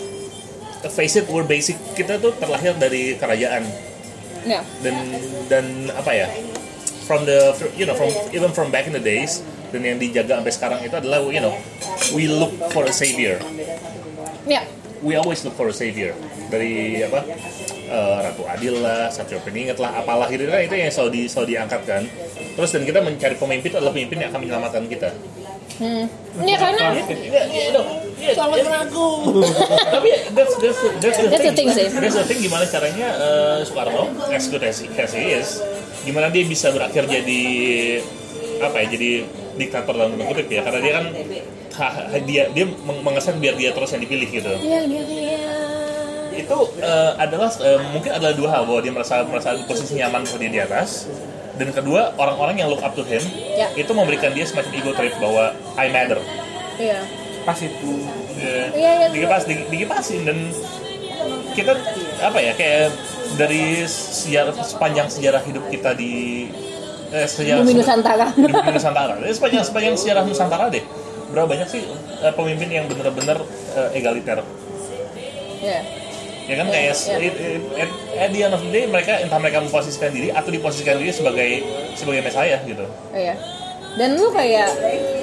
face 0.86 1.16
it, 1.16 1.26
we're 1.32 1.48
basic 1.48 1.80
kita 1.96 2.20
tuh 2.20 2.36
terlahir 2.36 2.76
dari 2.76 3.16
kerajaan 3.16 3.64
Ya. 4.44 4.62
dan 4.84 4.96
dan 5.48 5.66
apa 5.96 6.12
ya, 6.12 6.28
from 7.08 7.24
the 7.24 7.56
you 7.80 7.88
know 7.88 7.96
from 7.96 8.12
even 8.36 8.52
from 8.52 8.68
back 8.72 8.88
in 8.88 8.94
the 8.96 9.04
days 9.04 9.40
dan 9.72 9.82
yang 9.88 9.98
dijaga 9.98 10.40
sampai 10.40 10.54
sekarang 10.54 10.80
itu 10.84 10.96
adalah 10.96 11.24
you 11.32 11.42
know 11.42 11.56
we 12.12 12.28
look 12.28 12.52
for 12.76 12.84
a 12.84 12.94
savior 12.94 13.40
Ya. 14.44 14.68
we 15.00 15.16
always 15.16 15.40
look 15.48 15.56
for 15.56 15.72
a 15.72 15.76
savior 15.76 16.12
dari 16.52 17.02
apa 17.02 17.24
eh, 17.90 18.18
Ratu 18.30 18.44
Adil 18.46 18.76
lah, 18.80 19.10
Satrio 19.10 19.42
Peningat 19.42 19.82
lah, 19.82 19.98
apalah 19.98 20.30
gitu 20.30 20.46
kan 20.46 20.62
itu 20.62 20.76
yang 20.78 20.94
selalu, 20.94 21.10
di, 21.14 21.22
selalu 21.26 21.48
diangkat 21.58 21.82
kan. 21.86 22.04
Terus 22.54 22.70
dan 22.70 22.84
kita 22.86 23.00
mencari 23.02 23.36
pemimpin 23.38 23.68
itu 23.74 23.78
adalah 23.82 23.94
pemimpin 23.94 24.18
yang 24.22 24.30
akan 24.30 24.40
menyelamatkan 24.46 24.86
kita. 24.86 25.10
Hmm. 25.74 26.06
Ya 26.40 26.56
karena 26.56 26.82
Ya, 27.02 27.44
ya, 27.46 27.66
no. 27.72 27.82
Ya, 28.16 28.30
ya. 28.30 28.46
Tapi 29.90 30.08
that's 30.32 30.54
that's 30.56 30.80
that's 31.00 31.18
the 31.18 31.28
That's 31.28 31.44
the 31.44 31.54
thing. 31.54 31.70
sih. 31.70 31.88
That's 31.90 32.16
the 32.16 32.26
thing 32.26 32.40
gimana 32.40 32.66
caranya 32.66 33.08
eh, 33.12 33.58
Soekarno 33.64 34.04
as 34.30 34.46
good 34.48 34.62
as 34.62 34.80
he, 34.80 34.88
as 34.94 35.12
he 35.12 35.26
is, 35.34 35.50
gimana 36.04 36.30
dia 36.30 36.44
bisa 36.44 36.70
berakhir 36.70 37.04
jadi 37.06 37.42
apa 38.60 38.76
ya 38.80 38.88
jadi 38.90 39.10
diktator 39.54 39.94
dalam 39.94 40.14
tanda 40.14 40.26
kutip 40.26 40.48
ya 40.48 40.62
karena 40.62 40.80
dia 40.80 40.94
kan 40.94 41.06
ha- 41.76 41.94
ha- 42.06 42.22
dia 42.22 42.44
dia 42.50 42.66
meng- 42.66 43.04
mengesan 43.04 43.38
biar 43.38 43.54
dia 43.54 43.70
terus 43.70 43.92
yang 43.92 44.02
dipilih 44.02 44.30
gitu. 44.32 44.50
Iya, 44.56 44.80
iya, 44.84 45.02
iya. 45.04 45.38
itu 46.34 46.58
eh, 46.80 47.12
adalah 47.16 47.50
eh, 47.60 47.80
mungkin 47.90 48.10
adalah 48.10 48.34
dua 48.34 48.50
hal 48.50 48.64
bahwa 48.64 48.80
dia 48.80 48.90
merasa 48.90 49.22
merasa 49.22 49.54
posisi 49.64 49.94
nyaman 49.96 50.24
bahwa 50.24 50.38
dia 50.40 50.52
di 50.52 50.62
atas 50.62 51.06
dan 51.54 51.70
kedua 51.70 52.14
orang-orang 52.16 52.56
yang 52.58 52.68
look 52.68 52.82
up 52.82 52.92
to 52.92 53.04
him 53.04 53.22
Ya. 53.54 53.70
itu 53.74 53.92
memberikan 53.92 54.32
dia 54.32 54.44
semacam 54.44 54.72
ego 54.74 54.92
trip 54.92 55.14
bahwa 55.18 55.44
I 55.76 55.88
matter 55.88 56.18
Iya. 56.76 57.00
pas 57.44 57.58
itu 57.58 57.92
Iya, 58.34 58.74
iya. 58.74 59.08
dikipas 59.08 59.44
di- 59.44 59.68
dikipasin 59.68 60.24
dan 60.24 60.38
kita 61.54 61.78
apa 62.20 62.38
ya 62.38 62.52
kayak 62.52 62.90
dari 63.36 63.86
sejarah 63.86 64.54
sepanjang 64.60 65.08
sejarah 65.08 65.42
hidup 65.42 65.64
kita 65.68 65.94
di 65.94 66.50
eh, 67.10 67.28
sejarah 67.28 67.62
Bumi 67.62 67.78
Nusantara. 67.78 68.28
di 68.32 68.50
Bumi 68.50 68.72
Nusantara. 68.72 69.14
Eh, 69.22 69.30
sepanjang 69.32 69.64
sepanjang 69.64 69.96
sejarah 69.96 70.24
Nusantara 70.24 70.66
deh. 70.68 70.82
Berapa 71.30 71.46
banyak 71.48 71.68
sih 71.68 71.86
eh, 72.20 72.34
pemimpin 72.34 72.70
yang 72.72 72.86
benar-benar 72.86 73.38
eh, 73.72 73.90
egaliter? 73.94 74.42
Ya. 75.60 75.80
Ya 76.44 76.56
kan 76.56 76.68
kayak 76.68 76.92
Ya. 76.92 77.18
it- 77.20 77.40
at, 77.74 77.90
at 78.20 78.30
the 78.30 78.42
end 78.42 78.52
of 78.52 78.62
the 78.62 78.70
day 78.70 78.84
mereka 78.84 79.16
entah 79.18 79.40
mereka 79.40 79.60
memposisikan 79.60 80.12
diri 80.12 80.30
atau 80.30 80.50
diposisikan 80.50 81.00
diri 81.00 81.10
sebagai 81.10 81.50
sebagai 81.94 82.22
mesaya 82.22 82.60
gitu. 82.64 82.84
Iya. 83.10 83.36
Dan 83.94 84.18
lu 84.18 84.28
kayak 84.30 84.70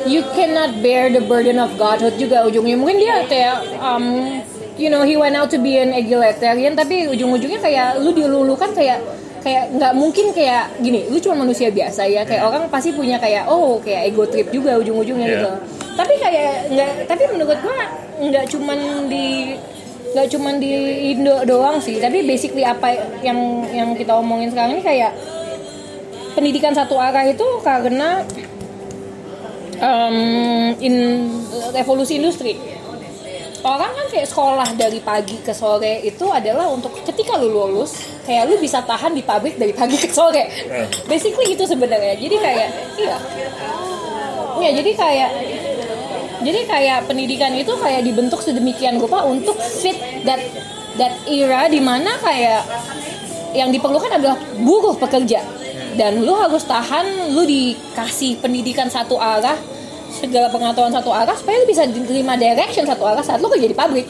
you 0.07 0.23
cannot 0.33 0.79
bear 0.79 1.09
the 1.09 1.21
burden 1.21 1.59
of 1.59 1.75
godhood 1.75 2.15
juga 2.17 2.47
ujungnya. 2.47 2.79
Mungkin 2.79 2.97
dia 2.97 3.27
kayak 3.27 3.57
um, 3.77 4.39
you 4.77 4.89
know 4.89 5.03
he 5.03 5.13
went 5.15 5.35
out 5.35 5.47
to 5.47 5.59
be 5.59 5.77
an 5.77 5.91
egalitarian 5.91 6.73
tapi 6.73 7.05
ujung-ujungnya 7.05 7.59
kayak 7.59 7.99
lu 7.99 8.15
dilulukan 8.15 8.71
kayak 8.73 9.03
kayak 9.41 9.73
nggak 9.73 9.93
mungkin 9.93 10.33
kayak 10.33 10.69
gini 10.79 11.09
lu 11.09 11.17
cuma 11.17 11.45
manusia 11.45 11.69
biasa 11.69 12.05
ya 12.05 12.25
kayak 12.25 12.45
orang 12.45 12.69
pasti 12.69 12.93
punya 12.93 13.17
kayak 13.17 13.45
oh 13.45 13.81
kayak 13.81 14.09
ego 14.09 14.25
trip 14.25 14.49
juga 14.49 14.77
ujung-ujungnya 14.77 15.27
Iya. 15.27 15.35
gitu 15.35 15.51
tapi 15.97 16.15
kayak 16.17 16.53
nggak 16.71 16.91
tapi 17.09 17.25
menurut 17.29 17.57
gua 17.59 17.77
nggak 18.21 18.45
cuman 18.53 18.79
di 19.09 19.57
nggak 20.11 20.27
cuman 20.27 20.59
di 20.59 20.73
Indo 21.15 21.47
doang 21.47 21.79
sih 21.79 22.03
tapi 22.03 22.27
basically 22.27 22.67
apa 22.67 22.99
yang 23.23 23.63
yang 23.71 23.95
kita 23.95 24.11
omongin 24.19 24.51
sekarang 24.51 24.75
ini 24.75 24.83
kayak 24.83 25.15
pendidikan 26.35 26.75
satu 26.75 26.99
arah 26.99 27.27
itu 27.27 27.47
karena 27.63 28.23
um, 29.81 30.17
in 30.79 30.95
revolusi 31.75 32.21
industri. 32.21 32.57
Orang 33.61 33.93
kan 33.93 34.07
kayak 34.09 34.25
sekolah 34.25 34.73
dari 34.73 35.05
pagi 35.05 35.37
ke 35.45 35.53
sore 35.53 36.01
itu 36.01 36.25
adalah 36.33 36.73
untuk 36.73 36.97
ketika 37.05 37.37
lu 37.37 37.53
lulus 37.53 37.93
kayak 38.25 38.49
lu 38.49 38.57
bisa 38.57 38.81
tahan 38.81 39.13
di 39.13 39.21
pabrik 39.21 39.61
dari 39.61 39.77
pagi 39.77 40.01
ke 40.01 40.09
sore. 40.09 40.49
Hmm. 40.49 40.89
basically 41.05 41.53
itu 41.53 41.69
sebenarnya. 41.69 42.17
Jadi 42.17 42.37
kayak 42.41 42.69
iya. 42.97 43.17
Ya 44.61 44.71
jadi 44.81 44.91
kayak 44.97 45.31
jadi 46.41 46.61
kayak 46.65 46.99
pendidikan 47.05 47.53
itu 47.53 47.73
kayak 47.77 48.01
dibentuk 48.05 48.41
sedemikian 48.41 48.97
rupa 48.97 49.29
untuk 49.29 49.61
fit 49.61 49.97
that 50.25 50.41
that 50.97 51.13
era 51.29 51.69
di 51.69 51.81
mana 51.85 52.17
kayak 52.21 52.65
yang 53.53 53.69
diperlukan 53.69 54.09
adalah 54.09 54.39
buruh 54.63 54.97
pekerja. 54.97 55.43
Dan 55.99 56.23
lu 56.25 56.33
harus 56.39 56.65
tahan 56.65 57.35
lu 57.35 57.45
dikasih 57.45 58.41
pendidikan 58.41 58.89
satu 58.89 59.21
arah 59.21 59.59
segala 60.11 60.49
pengetahuan 60.49 60.95
satu 60.95 61.11
arah 61.13 61.35
supaya 61.37 61.61
lu 61.61 61.67
bisa 61.69 61.85
diterima 61.85 62.41
direction 62.41 62.89
satu 62.89 63.05
arah 63.05 63.21
saat 63.21 63.43
lu 63.43 63.51
kerja 63.53 63.69
di 63.69 63.77
pabrik. 63.77 64.07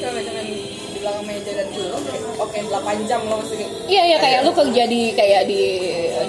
Coba 0.00 0.20
jangan 0.22 0.44
di 0.46 0.98
belakang 1.00 1.24
meja 1.26 1.52
dan 1.56 1.66
dulu 1.72 1.96
oke 2.40 2.58
8 2.62 3.08
jam 3.08 3.20
lo 3.26 3.36
mesti 3.42 3.64
Iya 3.90 4.02
iya 4.06 4.18
kayak 4.22 4.40
lu 4.46 4.52
kerja 4.54 4.82
di 4.86 5.02
kayak 5.16 5.42
di 5.50 5.62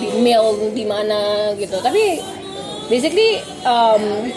di 0.01 0.07
mill 0.17 0.73
di 0.73 0.83
mana 0.87 1.51
gitu. 1.59 1.77
Tapi 1.77 2.23
basically 2.87 3.43
um, 3.67 4.31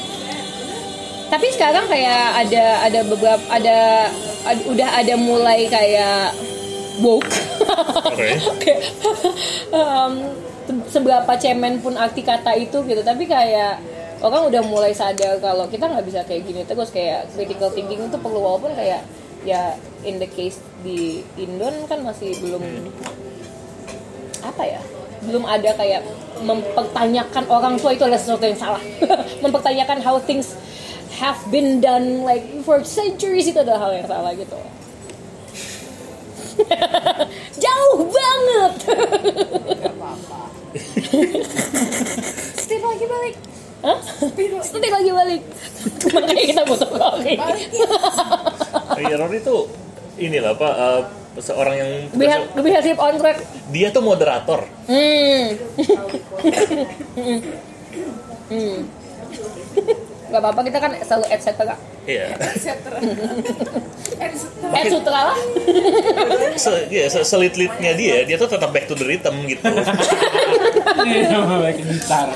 tapi 1.34 1.50
sekarang 1.50 1.90
kayak 1.90 2.46
ada 2.46 2.64
ada 2.86 3.00
beberapa 3.02 3.42
ada, 3.50 4.06
ad- 4.46 4.66
udah 4.70 4.88
ada 5.02 5.14
mulai 5.18 5.66
kayak 5.66 6.30
woke. 7.02 7.26
Oke. 8.06 8.38
Kayak, 8.62 8.80
um, 9.74 10.30
se- 10.62 10.94
seberapa 10.94 11.34
cemen 11.34 11.82
pun 11.82 11.98
arti 11.98 12.22
kata 12.22 12.54
itu 12.54 12.86
gitu. 12.86 13.02
Tapi 13.02 13.26
kayak 13.26 13.82
orang 14.22 14.46
udah 14.46 14.62
mulai 14.62 14.94
sadar 14.94 15.42
kalau 15.42 15.66
kita 15.66 15.90
nggak 15.90 16.06
bisa 16.06 16.22
kayak 16.22 16.46
gini 16.46 16.62
terus 16.62 16.94
kayak 16.94 17.26
critical 17.34 17.74
thinking 17.74 17.98
itu 17.98 18.18
perlu 18.22 18.38
walaupun 18.38 18.70
kayak 18.78 19.02
ya 19.42 19.74
in 20.06 20.22
the 20.22 20.30
case 20.30 20.62
di 20.86 21.20
Indon 21.36 21.84
kan 21.90 22.00
masih 22.00 22.32
belum 22.40 22.62
apa 24.40 24.62
ya 24.64 24.80
belum 25.28 25.44
ada 25.44 25.76
kayak 25.76 26.00
mempertanyakan 26.40 27.44
orang 27.52 27.76
tua 27.76 27.92
itu 27.92 28.04
adalah 28.04 28.20
sesuatu 28.20 28.44
yang 28.48 28.56
salah 28.56 28.80
mempertanyakan 29.44 30.00
how 30.00 30.16
things 30.16 30.56
have 31.18 31.38
been 31.50 31.80
done 31.80 32.22
like 32.26 32.42
for 32.66 32.82
centuries 32.82 33.46
itu 33.46 33.58
adalah 33.58 33.88
hal 33.88 33.92
yang 33.94 34.06
salah 34.10 34.32
gitu. 34.34 34.58
Jauh 37.64 38.00
banget. 38.10 38.72
Steve 42.58 42.84
lagi 42.84 43.06
balik. 43.06 43.34
Hah? 43.84 43.98
Nanti 44.24 44.88
lagi. 44.88 45.10
Balik. 45.12 45.42
Makanya 46.14 46.44
kita 46.48 46.62
butuh 46.64 46.88
Rory 47.00 47.36
Iya 48.96 49.14
Rory 49.20 49.38
tuh 49.44 49.68
inilah 50.16 50.56
apa 50.56 50.68
eh, 50.72 51.00
seorang 51.42 51.74
yang 51.76 51.90
lebih 52.14 52.28
lebih 52.56 52.72
hasil 52.72 52.94
on 52.96 53.16
track. 53.20 53.38
Dia 53.74 53.90
tuh 53.90 54.02
moderator. 54.02 54.64
Hmm. 54.86 55.58
hmm. 58.48 58.78
Gak 60.34 60.42
apa-apa 60.42 60.66
kita 60.66 60.78
kan 60.82 60.90
selalu 60.98 61.30
et 61.30 61.40
cetera. 61.46 61.74
Iya. 62.10 62.26
Cetera 62.58 62.98
Cetera 64.34 64.74
Et 64.74 64.90
cetera 64.90 65.20
lah. 65.30 65.38
Se, 66.58 66.70
iya, 66.90 67.06
se- 67.06 67.22
selit-litnya 67.22 67.94
dia, 67.94 68.26
dia 68.26 68.34
tuh 68.34 68.50
tetap 68.50 68.74
back 68.74 68.90
to 68.90 68.98
the 68.98 69.06
rhythm 69.06 69.46
gitu. 69.46 69.62
Nama 69.62 71.54
baik 71.62 71.86
gitar. 71.86 72.34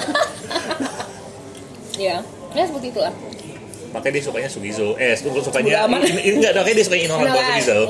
Ya, 1.99 2.23
ya 2.55 2.63
seperti 2.71 2.95
itulah. 2.95 3.11
Makanya 3.91 4.13
dia 4.15 4.23
sukanya 4.23 4.47
Sugizo. 4.47 4.95
Eh, 4.95 5.19
sukanya 5.19 5.91
amat. 5.91 6.07
ini, 6.07 6.21
ini 6.23 6.35
enggak, 6.39 6.55
makanya 6.55 6.77
dia 6.79 6.87
suka 6.87 6.99
Inoran 7.03 7.27
buat. 7.35 7.45
Sugizo. 7.51 7.81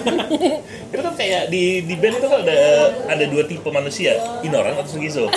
itu 0.90 1.00
kan 1.06 1.14
kayak 1.14 1.42
di 1.54 1.86
di 1.86 1.94
band 1.94 2.18
itu 2.18 2.26
kan 2.26 2.42
ada 2.42 2.58
ada 3.06 3.24
dua 3.30 3.46
tipe 3.46 3.70
manusia, 3.70 4.18
Inoran 4.42 4.74
atau 4.74 4.90
Sugizo. 4.90 5.30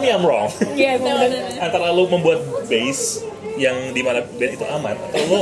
Me 0.00 0.08
I'm 0.08 0.24
wrong. 0.24 0.48
Iya, 0.72 0.96
emang 0.96 1.20
bener. 1.20 1.60
Antara 1.60 1.92
lu 1.92 2.08
membuat 2.08 2.40
bass 2.66 3.20
yang 3.60 3.92
di 3.92 4.00
mana 4.00 4.24
band 4.24 4.52
itu 4.56 4.64
aman 4.64 4.96
atau 4.96 5.20
lu 5.28 5.40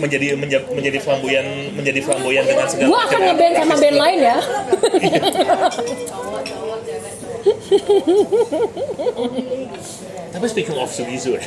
menjadi 0.00 0.32
menja- 0.34 0.64
menjadi 0.72 0.98
flamboyan 0.98 1.44
menjadi 1.76 2.00
flamboyan 2.00 2.48
dengan 2.48 2.64
segala 2.64 2.88
Gua 2.88 3.00
akan 3.04 3.20
ngeband 3.28 3.54
sama 3.54 3.74
band 3.76 3.98
lain 3.98 4.18
ya. 4.24 4.36
Tapi 10.28 10.46
speaking 10.46 10.76
of 10.76 10.88
Sugizo 10.88 11.34
ya, 11.34 11.44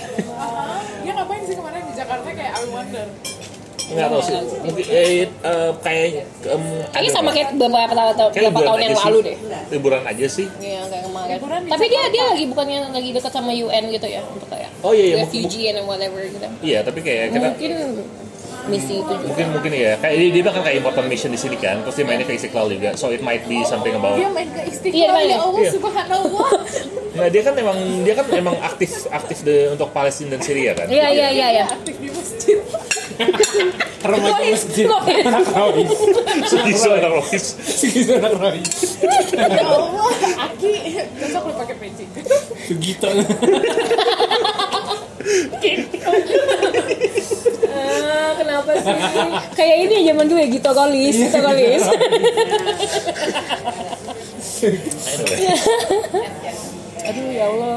Dia 1.02 1.12
ngapain 1.14 1.44
sih 1.46 1.56
kemarin 1.56 1.82
di 1.86 1.94
Jakarta 1.94 2.28
kayak 2.28 2.54
I 2.54 2.66
wonder. 2.68 3.06
Nggak 3.92 4.08
tahu 4.08 4.22
sih. 4.22 4.34
Mungkin 4.62 4.84
eh, 4.88 5.08
eh, 5.28 5.72
kayak 5.80 6.06
em, 6.46 6.64
Kayaknya 6.90 7.12
sama 7.12 7.30
kayak 7.32 7.50
beberapa 7.56 7.94
tahun 7.94 8.32
beberapa 8.32 8.60
tahun 8.64 8.80
yang 8.82 8.96
lalu 8.98 9.18
deh. 9.24 9.36
Liburan 9.70 10.02
aja 10.04 10.26
sih. 10.28 10.48
Iya, 10.58 10.82
kayak 10.88 11.04
kemarin. 11.38 11.68
Tapi 11.68 11.86
dia 11.88 12.02
dia 12.08 12.24
lagi 12.28 12.46
bukannya 12.48 12.80
lagi 12.90 13.10
dekat 13.12 13.32
sama 13.32 13.52
UN 13.52 13.84
gitu 13.90 14.08
ya 14.08 14.22
untuk 14.24 14.48
kayak 14.48 14.70
Oh 14.82 14.92
iya, 14.92 15.06
iya. 15.08 15.16
refugee 15.22 15.70
and 15.70 15.86
whatever 15.86 16.20
gitu. 16.20 16.48
Iya, 16.60 16.82
tapi 16.82 17.00
kayak 17.00 17.32
kita 17.32 17.48
Mungkin 17.52 17.72
misi 18.62 18.94
itu 18.96 19.10
juga. 19.10 19.26
mungkin 19.26 19.48
mungkin 19.58 19.72
ya 19.74 19.98
kayak 19.98 20.16
dia, 20.16 20.30
dia 20.32 20.44
bahkan 20.46 20.62
kayak 20.62 20.78
important 20.78 21.10
mission 21.10 21.34
di 21.34 21.40
sini 21.40 21.58
kan 21.58 21.82
terus 21.82 21.98
dia 21.98 22.06
mainnya 22.06 22.24
ke 22.24 22.38
Istiqlal 22.38 22.70
juga 22.70 22.94
so 22.94 23.10
it 23.10 23.18
might 23.20 23.42
be 23.44 23.66
something 23.66 23.90
about 23.92 24.14
Dia 24.14 24.30
main 24.30 24.46
ke 24.48 24.62
Iya, 24.62 24.70
Istiqlal 24.70 25.18
dia 25.18 25.26
ya. 25.26 25.38
Allah 25.40 25.60
Iya. 25.60 25.72
subhanallah. 25.74 26.50
nah 27.18 27.26
dia 27.26 27.42
kan 27.42 27.54
emang 27.58 27.78
dia 28.06 28.14
kan 28.14 28.26
emang 28.30 28.56
aktif 28.62 29.10
aktif 29.10 29.42
de, 29.42 29.66
untuk 29.68 29.90
Palestina 29.90 30.38
dan 30.38 30.42
Syria 30.42 30.72
kan 30.72 30.86
Iya, 30.86 31.10
iya, 31.10 31.28
iya, 31.32 31.48
iya. 31.52 31.66
Aktif 31.68 31.98
di 31.98 32.14
masjid. 32.14 32.62
Remaja 34.02 34.44
masjid. 34.50 34.88
Anak 35.26 35.46
Rohis. 35.54 35.92
Sugizo 36.50 36.90
anak 36.98 37.12
Rohis 37.14 37.46
Segitu 37.62 38.12
anak 38.18 38.34
Rohis. 38.38 38.98
Ya 39.32 39.46
Allah, 39.62 40.10
Aki 40.50 40.72
besok 41.22 41.44
lu 41.50 41.54
pakai 41.54 41.76
peci. 41.78 42.06
Segitu. 42.66 43.08
Ah, 47.72 48.32
kenapa 48.36 48.72
sih? 48.82 48.96
Kayak 49.54 49.78
ini 49.86 49.96
zaman 50.10 50.26
dulu 50.28 50.40
ya 50.42 50.50
Gito 50.50 50.72
Golis, 50.74 51.16
Gito 51.16 51.40
Golis. 51.40 51.84
anyway 57.02 57.02
Aduh 57.02 57.28
ya 57.34 57.46
Allah. 57.50 57.76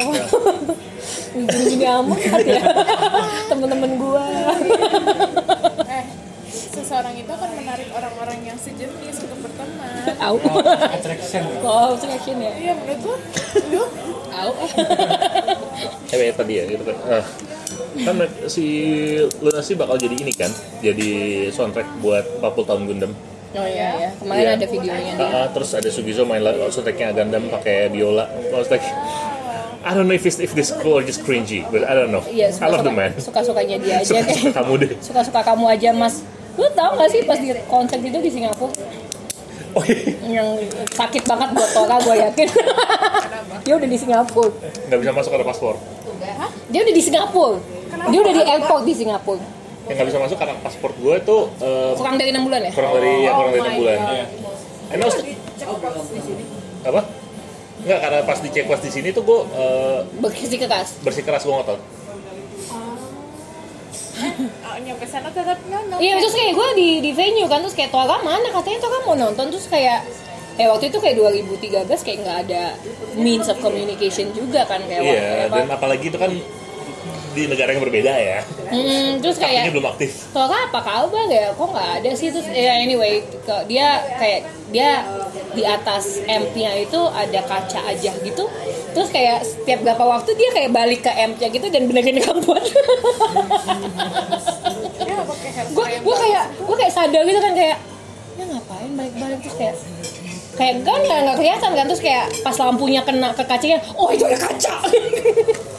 Gini-gini 1.34 1.86
amat 1.88 2.20
ya. 2.46 2.62
Temen-temen 3.50 3.90
gua. 3.98 4.22
Eh, 5.90 6.04
seseorang 6.94 7.18
itu 7.18 7.26
akan 7.26 7.50
menarik 7.58 7.88
orang-orang 7.90 8.38
yang 8.46 8.54
sejenis 8.54 9.16
untuk 9.18 9.38
berteman. 9.42 10.14
Au. 10.22 10.38
Attraction. 10.86 11.42
Wow, 11.66 11.98
selection 11.98 12.38
ya. 12.38 12.54
Iya 12.54 12.72
menurut 12.78 13.00
lu, 13.02 13.14
lu 13.74 13.82
Au. 14.30 14.50
kayak 16.06 16.38
tadi 16.38 16.52
ya 16.54 16.64
gitu 16.70 16.86
kan 16.86 16.96
Ah. 17.10 17.24
kan 17.96 18.14
si 18.46 18.64
Lunasi 19.42 19.74
bakal 19.74 19.98
jadi 19.98 20.14
ini 20.14 20.30
kan 20.30 20.54
jadi 20.78 21.10
soundtrack 21.50 21.98
buat 21.98 22.22
40 22.38 22.62
tahun 22.62 22.82
Gundam 22.86 23.12
Oh 23.54 23.62
iya 23.64 23.88
ya. 23.96 24.10
Kemarin 24.14 24.38
Iya. 24.40 24.54
ada 24.54 24.66
videonya 24.68 25.12
nih. 25.14 25.24
Ah, 25.24 25.34
ah, 25.34 25.46
terus 25.50 25.70
ada 25.72 25.88
Sugizo 25.88 26.22
main 26.22 26.42
soundtracknya 26.68 27.10
Gundam 27.12 27.50
pakai 27.50 27.90
biola 27.90 28.30
was 28.52 28.70
like 28.70 28.86
I 29.82 29.92
don't 29.92 30.06
know 30.06 30.14
if, 30.14 30.22
it's, 30.24 30.38
if 30.38 30.54
this 30.54 30.70
cool 30.72 30.96
or 30.96 31.02
just 31.02 31.26
cringy 31.26 31.66
but 31.68 31.82
I 31.82 31.92
don't 31.92 32.14
know 32.14 32.22
Iya, 32.24 32.54
I 32.54 32.70
love 32.70 32.82
the 32.82 32.94
man 32.94 33.18
Suka-sukanya 33.18 33.78
dia 33.78 33.98
aja 34.00 34.06
suka, 34.06 34.22
suka 34.22 34.30
kayak. 34.32 34.54
kamu 34.54 34.72
deh 34.78 34.90
Suka-suka 35.02 35.40
kamu 35.42 35.64
aja, 35.68 35.90
Mas. 35.92 36.22
Lu 36.54 36.66
tau 36.72 36.90
gak 36.94 37.10
sih 37.10 37.20
pas 37.26 37.38
di 37.38 37.50
konser 37.66 37.98
itu 37.98 38.18
di 38.18 38.30
Singapura? 38.30 38.72
Oh 39.74 39.82
iya. 39.82 40.38
yang 40.38 40.48
sakit 40.94 41.26
banget 41.26 41.50
buat 41.50 41.66
Tora 41.74 41.98
gue 41.98 42.14
yakin 42.14 42.46
dia 43.66 43.74
udah 43.74 43.88
di 43.90 43.98
Singapura 43.98 44.54
Nggak 44.86 44.98
bisa 45.02 45.10
masuk 45.10 45.34
ada 45.34 45.42
paspor. 45.42 45.74
dia 46.70 46.80
udah 46.86 46.94
di 46.94 47.02
Singapura 47.02 47.58
dia 48.06 48.20
udah 48.22 48.34
di 48.38 48.42
airport 48.46 48.82
di 48.86 48.94
Singapura 48.94 49.42
Yang 49.90 49.94
nggak 49.98 50.08
bisa 50.14 50.18
masuk 50.22 50.36
karena 50.38 50.54
paspor 50.62 50.94
gue 50.94 51.14
tuh 51.26 51.50
eh, 51.58 51.92
kurang 51.98 52.16
dari 52.22 52.30
enam 52.30 52.46
bulan 52.46 52.60
ya 52.62 52.70
kurang 52.70 52.92
dari 52.94 53.12
ya 53.26 53.30
kurang 53.34 53.50
dari 53.50 53.62
enam 53.66 53.76
bulan. 53.82 53.98
And 54.94 55.00
also, 55.02 55.20
apa? 56.84 57.00
Enggak 57.82 57.98
karena 57.98 58.18
pas 58.22 58.38
dicek 58.38 58.64
pas 58.70 58.80
di 58.80 58.90
sini 58.94 59.08
tuh 59.10 59.22
gue 59.26 59.38
eh, 59.58 59.98
bersih 60.22 60.54
keras 60.54 61.02
bersikeras 61.02 61.42
gue 61.42 61.50
ngotot. 61.50 61.80
Oh, 64.14 64.76
nyampe 64.78 65.04
sana 65.04 65.28
tetap 65.28 65.58
nyono 65.64 65.98
Iya 65.98 66.18
terus 66.18 66.32
kayak 66.32 66.52
gue 66.52 66.68
di 66.74 66.88
di 67.00 67.10
venue 67.10 67.46
kan 67.46 67.58
terus 67.58 67.74
kayak 67.74 67.90
Tora 67.90 68.18
mana 68.20 68.46
katanya 68.48 68.78
Tora 68.80 68.98
mau 69.02 69.14
nonton 69.14 69.50
terus 69.50 69.66
kayak 69.66 70.06
eh 70.54 70.66
waktu 70.66 70.86
itu 70.86 70.98
kayak 70.98 71.18
2013 71.18 71.82
kayak 71.98 72.18
nggak 72.22 72.38
ada 72.46 72.64
means 73.16 73.46
of 73.46 73.58
communication 73.58 74.30
juga 74.30 74.62
kan 74.62 74.78
kayak 74.80 75.02
Iya. 75.02 75.10
waktu 75.10 75.50
Dan 75.50 75.66
apa 75.66 75.74
apalagi 75.74 76.06
itu 76.08 76.16
kan 76.16 76.30
di 77.34 77.50
negara 77.50 77.74
yang 77.74 77.82
berbeda 77.82 78.12
ya. 78.14 78.38
hmm, 78.70 79.18
terus 79.18 79.36
Ini 79.36 79.44
kayak 79.44 79.74
belum 79.74 79.86
aktif. 79.90 80.10
Tora 80.30 80.70
apa 80.70 80.80
kabar 80.80 81.26
ya? 81.26 81.50
Kok 81.52 81.68
nggak 81.74 81.90
ada 82.00 82.10
sih? 82.14 82.30
Terus 82.30 82.46
ya 82.54 82.78
anyway 82.78 83.26
dia 83.66 83.98
kayak 84.16 84.40
dia 84.70 85.02
di 85.54 85.62
atas 85.66 86.22
amp-nya 86.26 86.78
itu 86.78 87.00
ada 87.10 87.40
kaca 87.42 87.80
aja 87.90 88.12
gitu. 88.22 88.44
Terus 88.94 89.08
kayak 89.10 89.42
setiap 89.42 89.82
berapa 89.82 90.04
waktu 90.06 90.30
dia 90.38 90.50
kayak 90.54 90.70
balik 90.70 91.02
ke 91.02 91.10
amp-nya 91.10 91.50
gitu 91.50 91.66
dan 91.68 91.90
benerin 91.90 92.22
ya 92.22 92.24
hair 92.30 92.38
gue 95.74 95.86
gue 96.06 96.16
kayak 96.16 96.44
gue 96.62 96.76
kayak 96.78 96.92
sadar 96.94 97.22
gitu 97.26 97.40
kan 97.42 97.52
kayak 97.54 97.78
ya 98.34 98.44
ngapain 98.46 98.90
balik-balik? 98.94 99.38
Terus 99.42 99.56
kayak 99.58 99.74
kayak 100.54 100.74
kan 100.86 101.00
nggak 101.02 101.36
kelihatan 101.38 101.70
kan? 101.74 101.84
Terus 101.90 102.02
kayak 102.02 102.24
pas 102.46 102.56
lampunya 102.62 103.02
kena 103.02 103.34
ke 103.34 103.42
kacanya 103.42 103.82
oh 103.98 104.10
itu 104.14 104.22
ada 104.22 104.38
kaca 104.38 104.74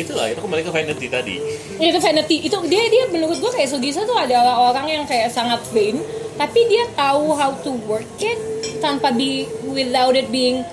Itulah 0.00 0.26
itu 0.26 0.40
kembali 0.40 0.62
ke 0.62 0.70
vanity 0.70 1.06
tadi. 1.06 1.36
itu 1.78 1.98
vanity 1.98 2.36
itu 2.42 2.56
dia 2.66 2.82
dia 2.86 3.04
menurut 3.08 3.36
gue 3.36 3.50
kayak 3.50 3.68
Sugisa 3.68 4.02
tuh 4.02 4.14
adalah 4.14 4.56
orang 4.66 4.86
yang 4.86 5.04
kayak 5.04 5.28
sangat 5.28 5.60
vain 5.68 6.00
tapi 6.34 6.60
dia 6.66 6.88
tahu 6.90 7.32
how 7.32 7.52
to 7.58 7.72
work 7.84 8.04
it 8.18 8.36
tanpa 8.78 9.10
be 9.10 9.44
without 9.66 10.12
it 10.12 10.28
being 10.28 10.64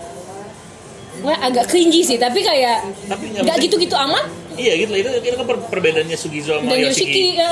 Wah, 1.18 1.34
agak 1.42 1.68
cringy 1.68 2.02
sih 2.02 2.16
tapi 2.16 2.40
kayak 2.40 2.86
Tapi 3.04 3.34
nggak 3.36 3.58
gitu-gitu 3.60 3.98
amat 3.98 4.26
Iya 4.54 4.74
gitu 4.76 4.90
lah, 4.90 5.00
itu, 5.00 5.10
itu 5.24 5.36
kan 5.36 5.46
per- 5.46 5.66
perbedaannya 5.68 6.14
Sugizo 6.14 6.56
sama 6.56 6.66
dan 6.68 6.82
Yoshiki. 6.82 7.10
Yoshiki 7.10 7.26
ya. 7.36 7.52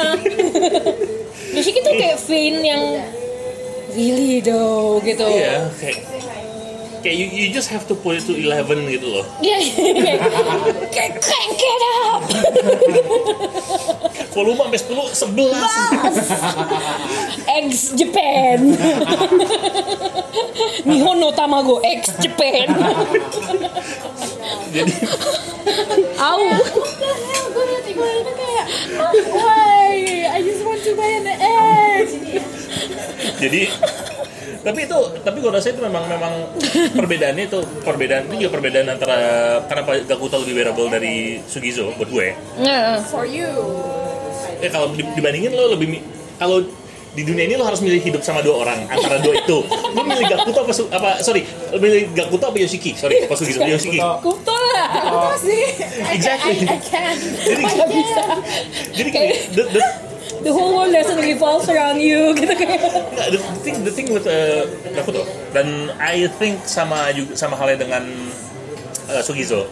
Yoshiki 1.56 1.80
tuh 1.80 1.94
kayak 1.96 2.18
vain 2.20 2.56
yang 2.60 2.84
really 3.92 4.38
though 4.40 4.98
gitu 5.00 5.22
Iya, 5.24 5.70
kayak 5.76 5.98
kayak 7.06 7.22
you, 7.22 7.30
you 7.30 7.54
just 7.54 7.70
have 7.70 7.86
to 7.86 7.94
put 7.94 8.18
it 8.18 8.26
to 8.26 8.34
11 8.34 8.90
gitu 8.90 9.06
loh. 9.06 9.22
Iya, 9.46 9.62
iya. 9.62 10.18
Kayak 10.90 11.22
crank 11.22 11.62
it 11.62 11.84
up. 12.02 12.26
Volume 14.34 14.58
sampai 14.58 14.82
10, 14.82 15.38
11. 15.38 15.54
Ex 17.62 17.94
Japan. 17.94 18.74
Nihon 20.90 21.22
no 21.22 21.30
tamago 21.32 21.80
ex 21.86 22.10
Japan. 22.18 22.74
Jadi 24.74 24.94
Au. 26.20 26.42
gue 27.56 27.64
liat 27.72 27.88
gue 27.88 28.10
itu 28.20 28.32
kayak 28.36 28.68
why 29.32 29.96
I 30.28 30.44
just 30.44 30.60
want 30.68 30.84
to 30.84 30.92
buy 31.00 31.08
an 31.08 31.24
egg 31.40 32.12
jadi 33.40 33.72
tapi 34.62 34.80
itu 34.84 34.96
tapi 35.20 35.38
gue 35.38 35.50
rasa 35.50 35.68
itu 35.68 35.80
memang 35.80 36.04
memang 36.06 36.34
perbedaannya 36.92 37.46
itu 37.46 37.60
perbedaan 37.82 38.26
itu 38.26 38.36
juga 38.40 38.52
perbedaan 38.52 38.88
antara 38.90 39.18
kenapa 39.64 40.02
Gakuto 40.02 40.42
lebih 40.42 40.54
wearable 40.58 40.88
dari 40.88 41.16
Sugizo 41.42 41.94
buat 41.94 42.08
gue. 42.08 42.28
For 43.06 43.24
you 43.24 43.50
Ya 44.56 44.70
kalau 44.70 44.90
di- 44.90 45.06
dibandingin 45.12 45.52
lo 45.52 45.70
lebih 45.70 46.00
kalau 46.36 46.64
di 47.12 47.24
dunia 47.24 47.44
ini 47.44 47.56
lo 47.56 47.64
harus 47.64 47.80
milih 47.80 48.02
hidup 48.02 48.20
sama 48.20 48.40
dua 48.40 48.60
orang 48.60 48.88
antara 48.88 49.20
dua 49.20 49.36
itu. 49.38 49.64
Lo 49.92 50.02
milih 50.02 50.26
Gakuto 50.26 50.60
apa, 50.62 50.72
Su- 50.72 50.90
apa 50.90 51.20
sorry, 51.20 51.44
lo 51.70 51.78
milih 51.78 52.12
Gakuto 52.12 52.44
apa 52.46 52.58
Yoshiki? 52.58 52.92
Sorry, 52.94 53.24
apa 53.24 53.36
Sugizo? 53.36 53.62
Yoshiki. 53.62 54.00
kuto 54.20 54.52
lah. 54.52 54.88
apa 54.92 55.36
sih 55.38 55.64
I, 56.02 56.14
Exactly. 56.14 56.56
I, 56.62 56.68
I 56.68 56.80
can't 56.82 57.20
Jadi 57.40 57.62
Gak 57.64 57.88
bisa. 57.88 58.24
jadi 58.92 59.10
gini, 59.10 59.28
the, 59.50 59.64
the, 59.70 59.82
The 60.46 60.54
whole 60.54 60.78
world 60.78 60.94
doesn't 60.94 61.18
revolve 61.18 61.66
around 61.66 61.98
you 61.98 62.30
gitu 62.38 62.54
kayak. 62.54 62.78
The, 63.18 63.34
the 63.34 63.42
thing 63.60 63.76
the 63.82 63.90
thing 63.90 64.08
with 64.10 64.24
uh, 64.24 64.70
Gakuto 64.94 65.26
dan 65.52 65.90
I 65.98 66.30
think 66.32 66.62
sama 66.64 67.10
juga 67.10 67.34
sama 67.34 67.58
halnya 67.58 67.82
dengan 67.82 68.06
uh, 69.10 69.22
Sugizo 69.22 69.66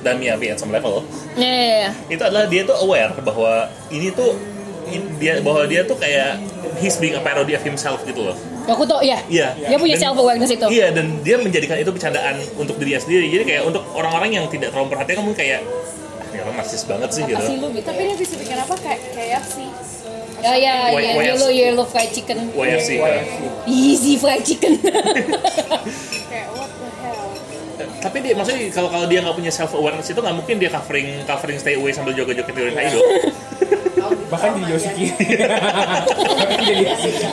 dan 0.00 0.16
Miyabi 0.16 0.50
at 0.50 0.58
some 0.58 0.70
level 0.70 1.02
Ya, 1.34 1.46
ya, 1.46 1.76
ya. 1.80 1.90
itu 2.08 2.22
adalah 2.22 2.46
dia 2.46 2.62
tuh 2.62 2.76
aware 2.76 3.10
bahwa 3.18 3.66
ini 3.88 4.10
tuh 4.10 4.38
in- 4.86 5.10
dia 5.16 5.40
bahwa 5.40 5.64
dia 5.64 5.82
tuh 5.82 5.96
kayak 5.96 6.38
he's 6.78 6.94
being 6.96 7.14
a 7.14 7.20
parody 7.20 7.54
of 7.54 7.62
himself 7.62 7.98
gitu 8.02 8.22
loh. 8.22 8.36
Gakuto, 8.62 9.02
ya. 9.02 9.18
Iya. 9.26 9.58
Dia 9.58 9.74
punya 9.74 9.98
Dan- 9.98 10.06
self 10.06 10.16
awareness 10.16 10.50
itu. 10.50 10.66
Iya 10.68 10.92
dan 10.92 11.18
dia 11.20 11.34
menjadikan 11.34 11.74
itu 11.76 11.90
bercandaan 11.90 12.38
untuk 12.54 12.78
dirinya 12.78 13.00
sendiri. 13.00 13.26
Jadi 13.28 13.44
kayak 13.44 13.62
untuk 13.64 13.82
orang-orang 13.90 14.38
yang 14.38 14.46
tidak 14.46 14.70
terlalu 14.70 14.94
perhatian 14.94 15.18
kamu 15.18 15.34
kayak 15.34 15.60
ah, 16.14 16.30
ini 16.30 16.38
orang 16.40 16.54
narsis 16.56 16.82
banget 16.84 17.10
sih 17.10 17.22
gitu. 17.24 17.34
Apa 17.34 17.42
sih 17.42 17.56
lu 17.58 17.68
gitu? 17.70 17.82
tapi 17.82 18.00
dia 18.04 18.14
bisa 18.14 18.34
bikin 18.36 18.54
apa 18.54 18.74
kayak 18.78 19.00
kayak 19.12 19.42
sih 19.44 19.66
Ya, 20.42 20.52
ya, 20.52 20.74
Y- 20.90 20.98
ya. 20.98 21.10
YFC. 21.14 21.26
Yellow, 21.28 21.50
yellow 21.50 21.86
fried 21.86 22.10
chicken. 22.10 22.50
YFC. 22.52 22.98
kan. 22.98 23.22
Easy 23.64 24.18
fried 24.18 24.42
chicken. 24.42 24.74
kayak 26.30 26.50
what 26.50 26.66
the 26.68 26.88
hell 26.98 27.30
Tapi 28.02 28.16
dia 28.20 28.34
maksudnya 28.34 28.66
kalau 28.70 28.90
kalau 28.90 29.06
dia 29.06 29.22
nggak 29.22 29.36
punya 29.38 29.52
self 29.54 29.70
awareness 29.72 30.10
itu 30.10 30.18
nggak 30.18 30.34
mungkin 30.34 30.58
dia 30.58 30.68
covering 30.68 31.22
covering 31.24 31.58
stay 31.58 31.78
away 31.78 31.94
sambil 31.94 32.10
joget-joget 32.12 32.50
teori 32.50 32.72
Kaido. 32.72 32.98
bahkan 34.32 34.56
jadi 34.58 34.74
Yoshiki 34.74 35.06
bahkan 36.40 36.58
jadi 36.64 36.82
Yoshiki 36.88 37.26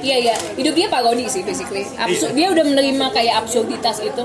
Iya 0.00 0.16
iya, 0.16 0.34
hidup 0.56 0.74
dia 0.76 0.88
parodi 0.88 1.28
sih 1.28 1.44
basically. 1.44 1.84
Absurd, 2.00 2.32
dia 2.32 2.48
udah 2.48 2.64
menerima 2.64 3.06
kayak 3.12 3.44
absurditas 3.44 4.00
itu. 4.00 4.24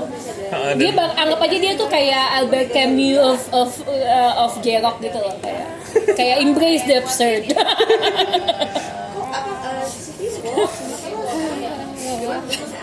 Dia 0.80 0.90
bang, 0.96 1.12
anggap 1.20 1.38
aja 1.42 1.56
dia 1.60 1.72
tuh 1.76 1.88
kayak 1.90 2.24
Albert 2.40 2.72
Camus 2.72 3.20
of 3.20 3.40
of 3.52 3.70
uh, 3.88 4.42
of 4.46 4.52
J-rock 4.64 5.02
gitu 5.04 5.18
loh 5.20 5.36
kayak 5.44 5.66
kayak 6.18 6.36
embrace 6.40 6.84
the 6.88 6.96
absurd. 7.00 7.44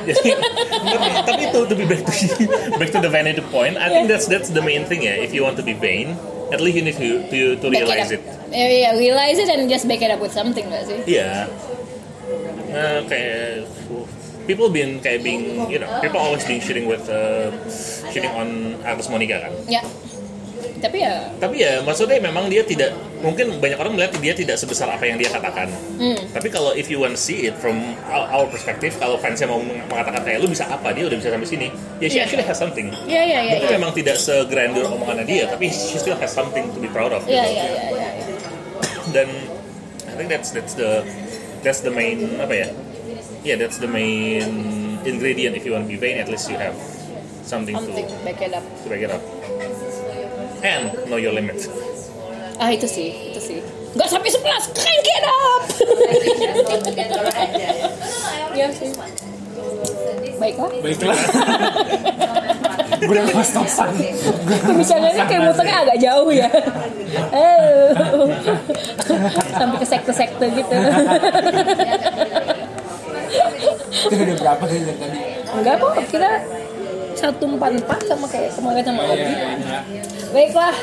Jadi, 0.04 0.30
tapi, 0.94 1.08
tapi 1.24 1.42
itu 1.48 1.60
to 1.64 1.76
be 1.80 1.86
back 1.88 2.02
to 2.04 2.14
back 2.80 2.90
to 2.92 3.00
the 3.00 3.12
vanity 3.12 3.44
point. 3.50 3.80
I 3.80 3.88
think 3.90 4.12
that's 4.12 4.28
that's 4.28 4.52
the 4.52 4.62
main 4.62 4.84
thing 4.86 5.08
ya. 5.08 5.16
If 5.16 5.32
you 5.32 5.48
want 5.48 5.56
to 5.58 5.66
be 5.66 5.74
vain, 5.74 6.20
at 6.52 6.60
least 6.60 6.76
you 6.76 6.84
need 6.84 7.00
to 7.00 7.56
to, 7.58 7.66
realize 7.72 8.12
it 8.12 8.20
it. 8.20 8.52
Iya, 8.54 8.68
iya, 8.70 8.90
realize 9.00 9.38
it 9.40 9.50
and 9.50 9.66
just 9.72 9.88
back 9.88 10.04
it 10.04 10.12
up 10.12 10.22
with 10.22 10.36
something 10.36 10.68
gak 10.70 10.86
sih? 10.86 11.00
Iya. 11.08 11.50
Nah, 12.74 13.06
kayak 13.06 13.70
people 14.44 14.68
been 14.68 15.00
kayak 15.00 15.24
being 15.24 15.70
you 15.70 15.80
know 15.80 15.88
people 16.02 16.20
always 16.20 16.44
being 16.44 16.60
shitting 16.60 16.90
with 16.90 17.06
uh, 17.08 17.48
shitting 18.12 18.34
on 18.34 18.76
Agus 18.84 19.08
Monica 19.08 19.48
kan. 19.48 19.54
Ya. 19.70 19.84
Tapi 20.84 21.00
ya, 21.00 21.32
Tapi 21.40 21.64
ya 21.64 21.80
maksudnya 21.80 22.20
memang 22.20 22.52
dia 22.52 22.60
tidak 22.60 22.92
mungkin 23.24 23.56
banyak 23.64 23.80
orang 23.80 23.96
melihat 23.96 24.20
dia 24.20 24.36
tidak 24.36 24.60
sebesar 24.60 24.92
apa 24.92 25.08
yang 25.08 25.16
dia 25.16 25.32
katakan. 25.32 25.72
hmm, 25.96 26.36
Tapi 26.36 26.52
kalau 26.52 26.76
if 26.76 26.92
you 26.92 27.00
want 27.00 27.16
to 27.16 27.22
see 27.24 27.48
it 27.48 27.56
from 27.56 27.80
our, 28.12 28.28
our 28.28 28.46
perspective, 28.52 28.92
kalau 29.00 29.16
fansnya 29.16 29.48
mau 29.48 29.64
mengatakan 29.64 30.20
kayak 30.28 30.44
lu 30.44 30.52
bisa 30.52 30.68
apa 30.68 30.92
dia 30.92 31.08
udah 31.08 31.16
bisa 31.16 31.32
sampai 31.32 31.48
sini, 31.48 31.68
ya 32.04 32.12
she 32.12 32.20
actually 32.20 32.44
has 32.44 32.60
something. 32.60 32.92
iya 33.08 33.24
iya 33.24 33.40
iya. 33.48 33.52
Mungkin 33.56 33.70
Iya 33.72 33.76
memang 33.80 33.92
tidak 33.96 34.20
segrandeur 34.20 34.92
omongannya 34.92 35.24
dia, 35.24 35.44
tapi 35.48 35.72
she 35.72 35.96
still 35.96 36.20
has 36.20 36.36
something 36.36 36.68
to 36.76 36.80
be 36.84 36.92
proud 36.92 37.16
of. 37.16 37.24
gitu. 37.24 37.32
iya 37.32 37.48
iya. 37.48 37.64
iya. 37.72 38.10
Dan 39.16 39.32
I 40.12 40.20
think 40.20 40.28
that's 40.28 40.52
that's 40.52 40.76
the 40.76 41.00
that's 41.64 41.82
the 41.82 41.92
main 41.92 42.38
apa 42.40 42.54
ya? 42.54 42.68
Yeah, 43.44 43.56
that's 43.60 43.80
the 43.80 43.88
main 43.88 45.00
ingredient 45.04 45.56
if 45.56 45.66
you 45.66 45.72
want 45.76 45.88
to 45.88 45.92
be 45.92 46.00
vain. 46.00 46.20
At 46.20 46.30
least 46.30 46.48
you 46.48 46.56
have 46.56 46.76
something, 47.44 47.76
Something 47.76 48.08
to 48.08 48.16
back 48.24 48.40
it 48.40 48.54
up. 48.54 48.64
to 48.64 48.88
back 48.88 49.02
it 49.04 49.12
up. 49.12 49.24
And 50.64 50.96
know 51.12 51.20
your 51.20 51.36
limit. 51.36 51.60
Ah 52.56 52.72
itu 52.72 52.88
sih, 52.88 53.36
itu 53.36 53.40
sih. 53.44 53.60
Gak 54.00 54.08
sampai 54.08 54.32
11, 54.32 54.72
crank 54.80 55.06
it 55.06 55.26
up. 55.28 55.64
Iya 58.56 58.68
sih. 58.72 58.90
Baiklah. 60.40 60.72
baiklah 60.84 61.16
gue 63.00 63.10
udah 63.10 63.26
kos-kosan 63.30 63.90
Misalnya 64.74 65.26
kayak 65.26 65.42
muternya 65.44 65.76
agak 65.82 65.98
jauh 65.98 66.30
ya. 66.30 66.50
Eh. 67.34 67.90
Sampai 69.52 69.78
ke 69.78 69.86
sekte-sekte 69.86 70.46
gitu. 70.52 70.76
itu 74.04 74.14
udah 74.20 74.38
berapa 74.38 74.64
sih 74.68 74.80
dari 74.82 74.98
tadi 75.00 75.20
Enggak 75.54 75.76
kok, 75.78 75.94
kita 76.10 76.30
satu 77.14 77.46
empat 77.46 77.72
empat 77.78 78.00
sama 78.04 78.26
kayak 78.26 78.52
kemarin 78.58 78.84
sama 78.84 79.02
Obi. 79.06 79.22
Iya, 79.22 79.50
iya. 79.62 80.02
Baiklah, 80.34 80.74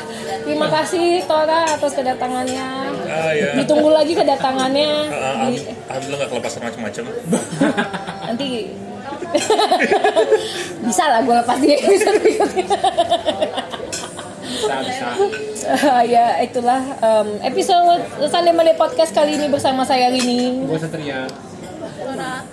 terima 0.47 0.67
kasih 0.71 1.27
Tora 1.27 1.67
atas 1.67 1.91
kedatangannya. 1.91 2.67
Ah, 3.03 3.31
ya. 3.35 3.59
Ditunggu 3.59 3.91
lagi 3.91 4.15
kedatangannya. 4.15 5.11
Ah, 5.11 5.43
alham- 5.43 5.75
Alhamdulillah 5.91 6.17
nggak 6.17 6.29
kelepasan 6.31 6.61
macam-macam. 6.63 7.03
nanti 8.25 8.47
bisa 10.85 11.03
lah 11.07 11.19
gue 11.21 11.35
lepas 11.35 11.57
di 11.57 11.69
episode 11.71 12.17
berikutnya. 12.19 12.65
bisa 14.41 14.73
bisa 14.83 15.07
Ah, 15.61 16.01
ya 16.17 16.41
itulah 16.41 16.81
em, 16.81 17.27
episode 17.45 18.01
Sunday 18.27 18.51
Monday 18.51 18.73
Podcast 18.73 19.13
kali 19.13 19.37
ini 19.37 19.47
bersama 19.47 19.85
saya 19.85 20.09
Rini. 20.09 20.65
gue 20.65 20.77
satria 20.77 21.29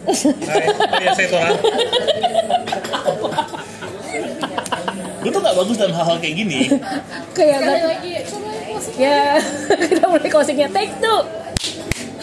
Hai, 0.08 1.08
saya 1.12 1.28
Tora. 1.28 1.50
Gue 5.18 5.30
tuh 5.30 5.40
nggak 5.42 5.56
bagus 5.56 5.76
dalam 5.76 5.92
hal-hal 5.92 6.16
kayak 6.16 6.34
gini. 6.36 6.58
Kayak 7.34 7.58
lagi, 7.82 8.12
ya 8.96 9.36
kita 9.90 10.04
mulai 10.06 10.30
closingnya 10.30 10.68
take 10.70 10.94
two. 10.96 11.18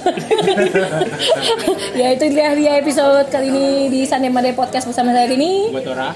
ya 1.99 2.07
itu 2.13 2.25
dia 2.29 2.53
dia 2.53 2.71
episode 2.79 3.27
kali 3.29 3.47
ini 3.49 3.67
di 3.89 3.99
Sunday 4.05 4.29
Monday 4.29 4.53
Podcast 4.53 4.85
bersama 4.85 5.11
saya 5.11 5.27
Rini. 5.29 5.73
buat 5.73 5.85
Tora 5.85 6.09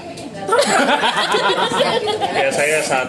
Ya 2.40 2.50
saya 2.50 2.80
saat. 2.82 3.08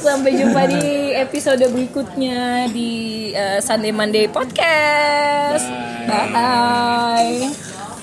Sampai 0.00 0.32
jumpa 0.34 0.64
di 0.66 1.12
episode 1.14 1.62
berikutnya 1.70 2.66
di 2.72 3.30
eh, 3.36 3.60
Sunday 3.60 3.92
Monday 3.92 4.26
Podcast. 4.26 5.66
Bye. 6.08 6.32
Bye. 6.32 7.79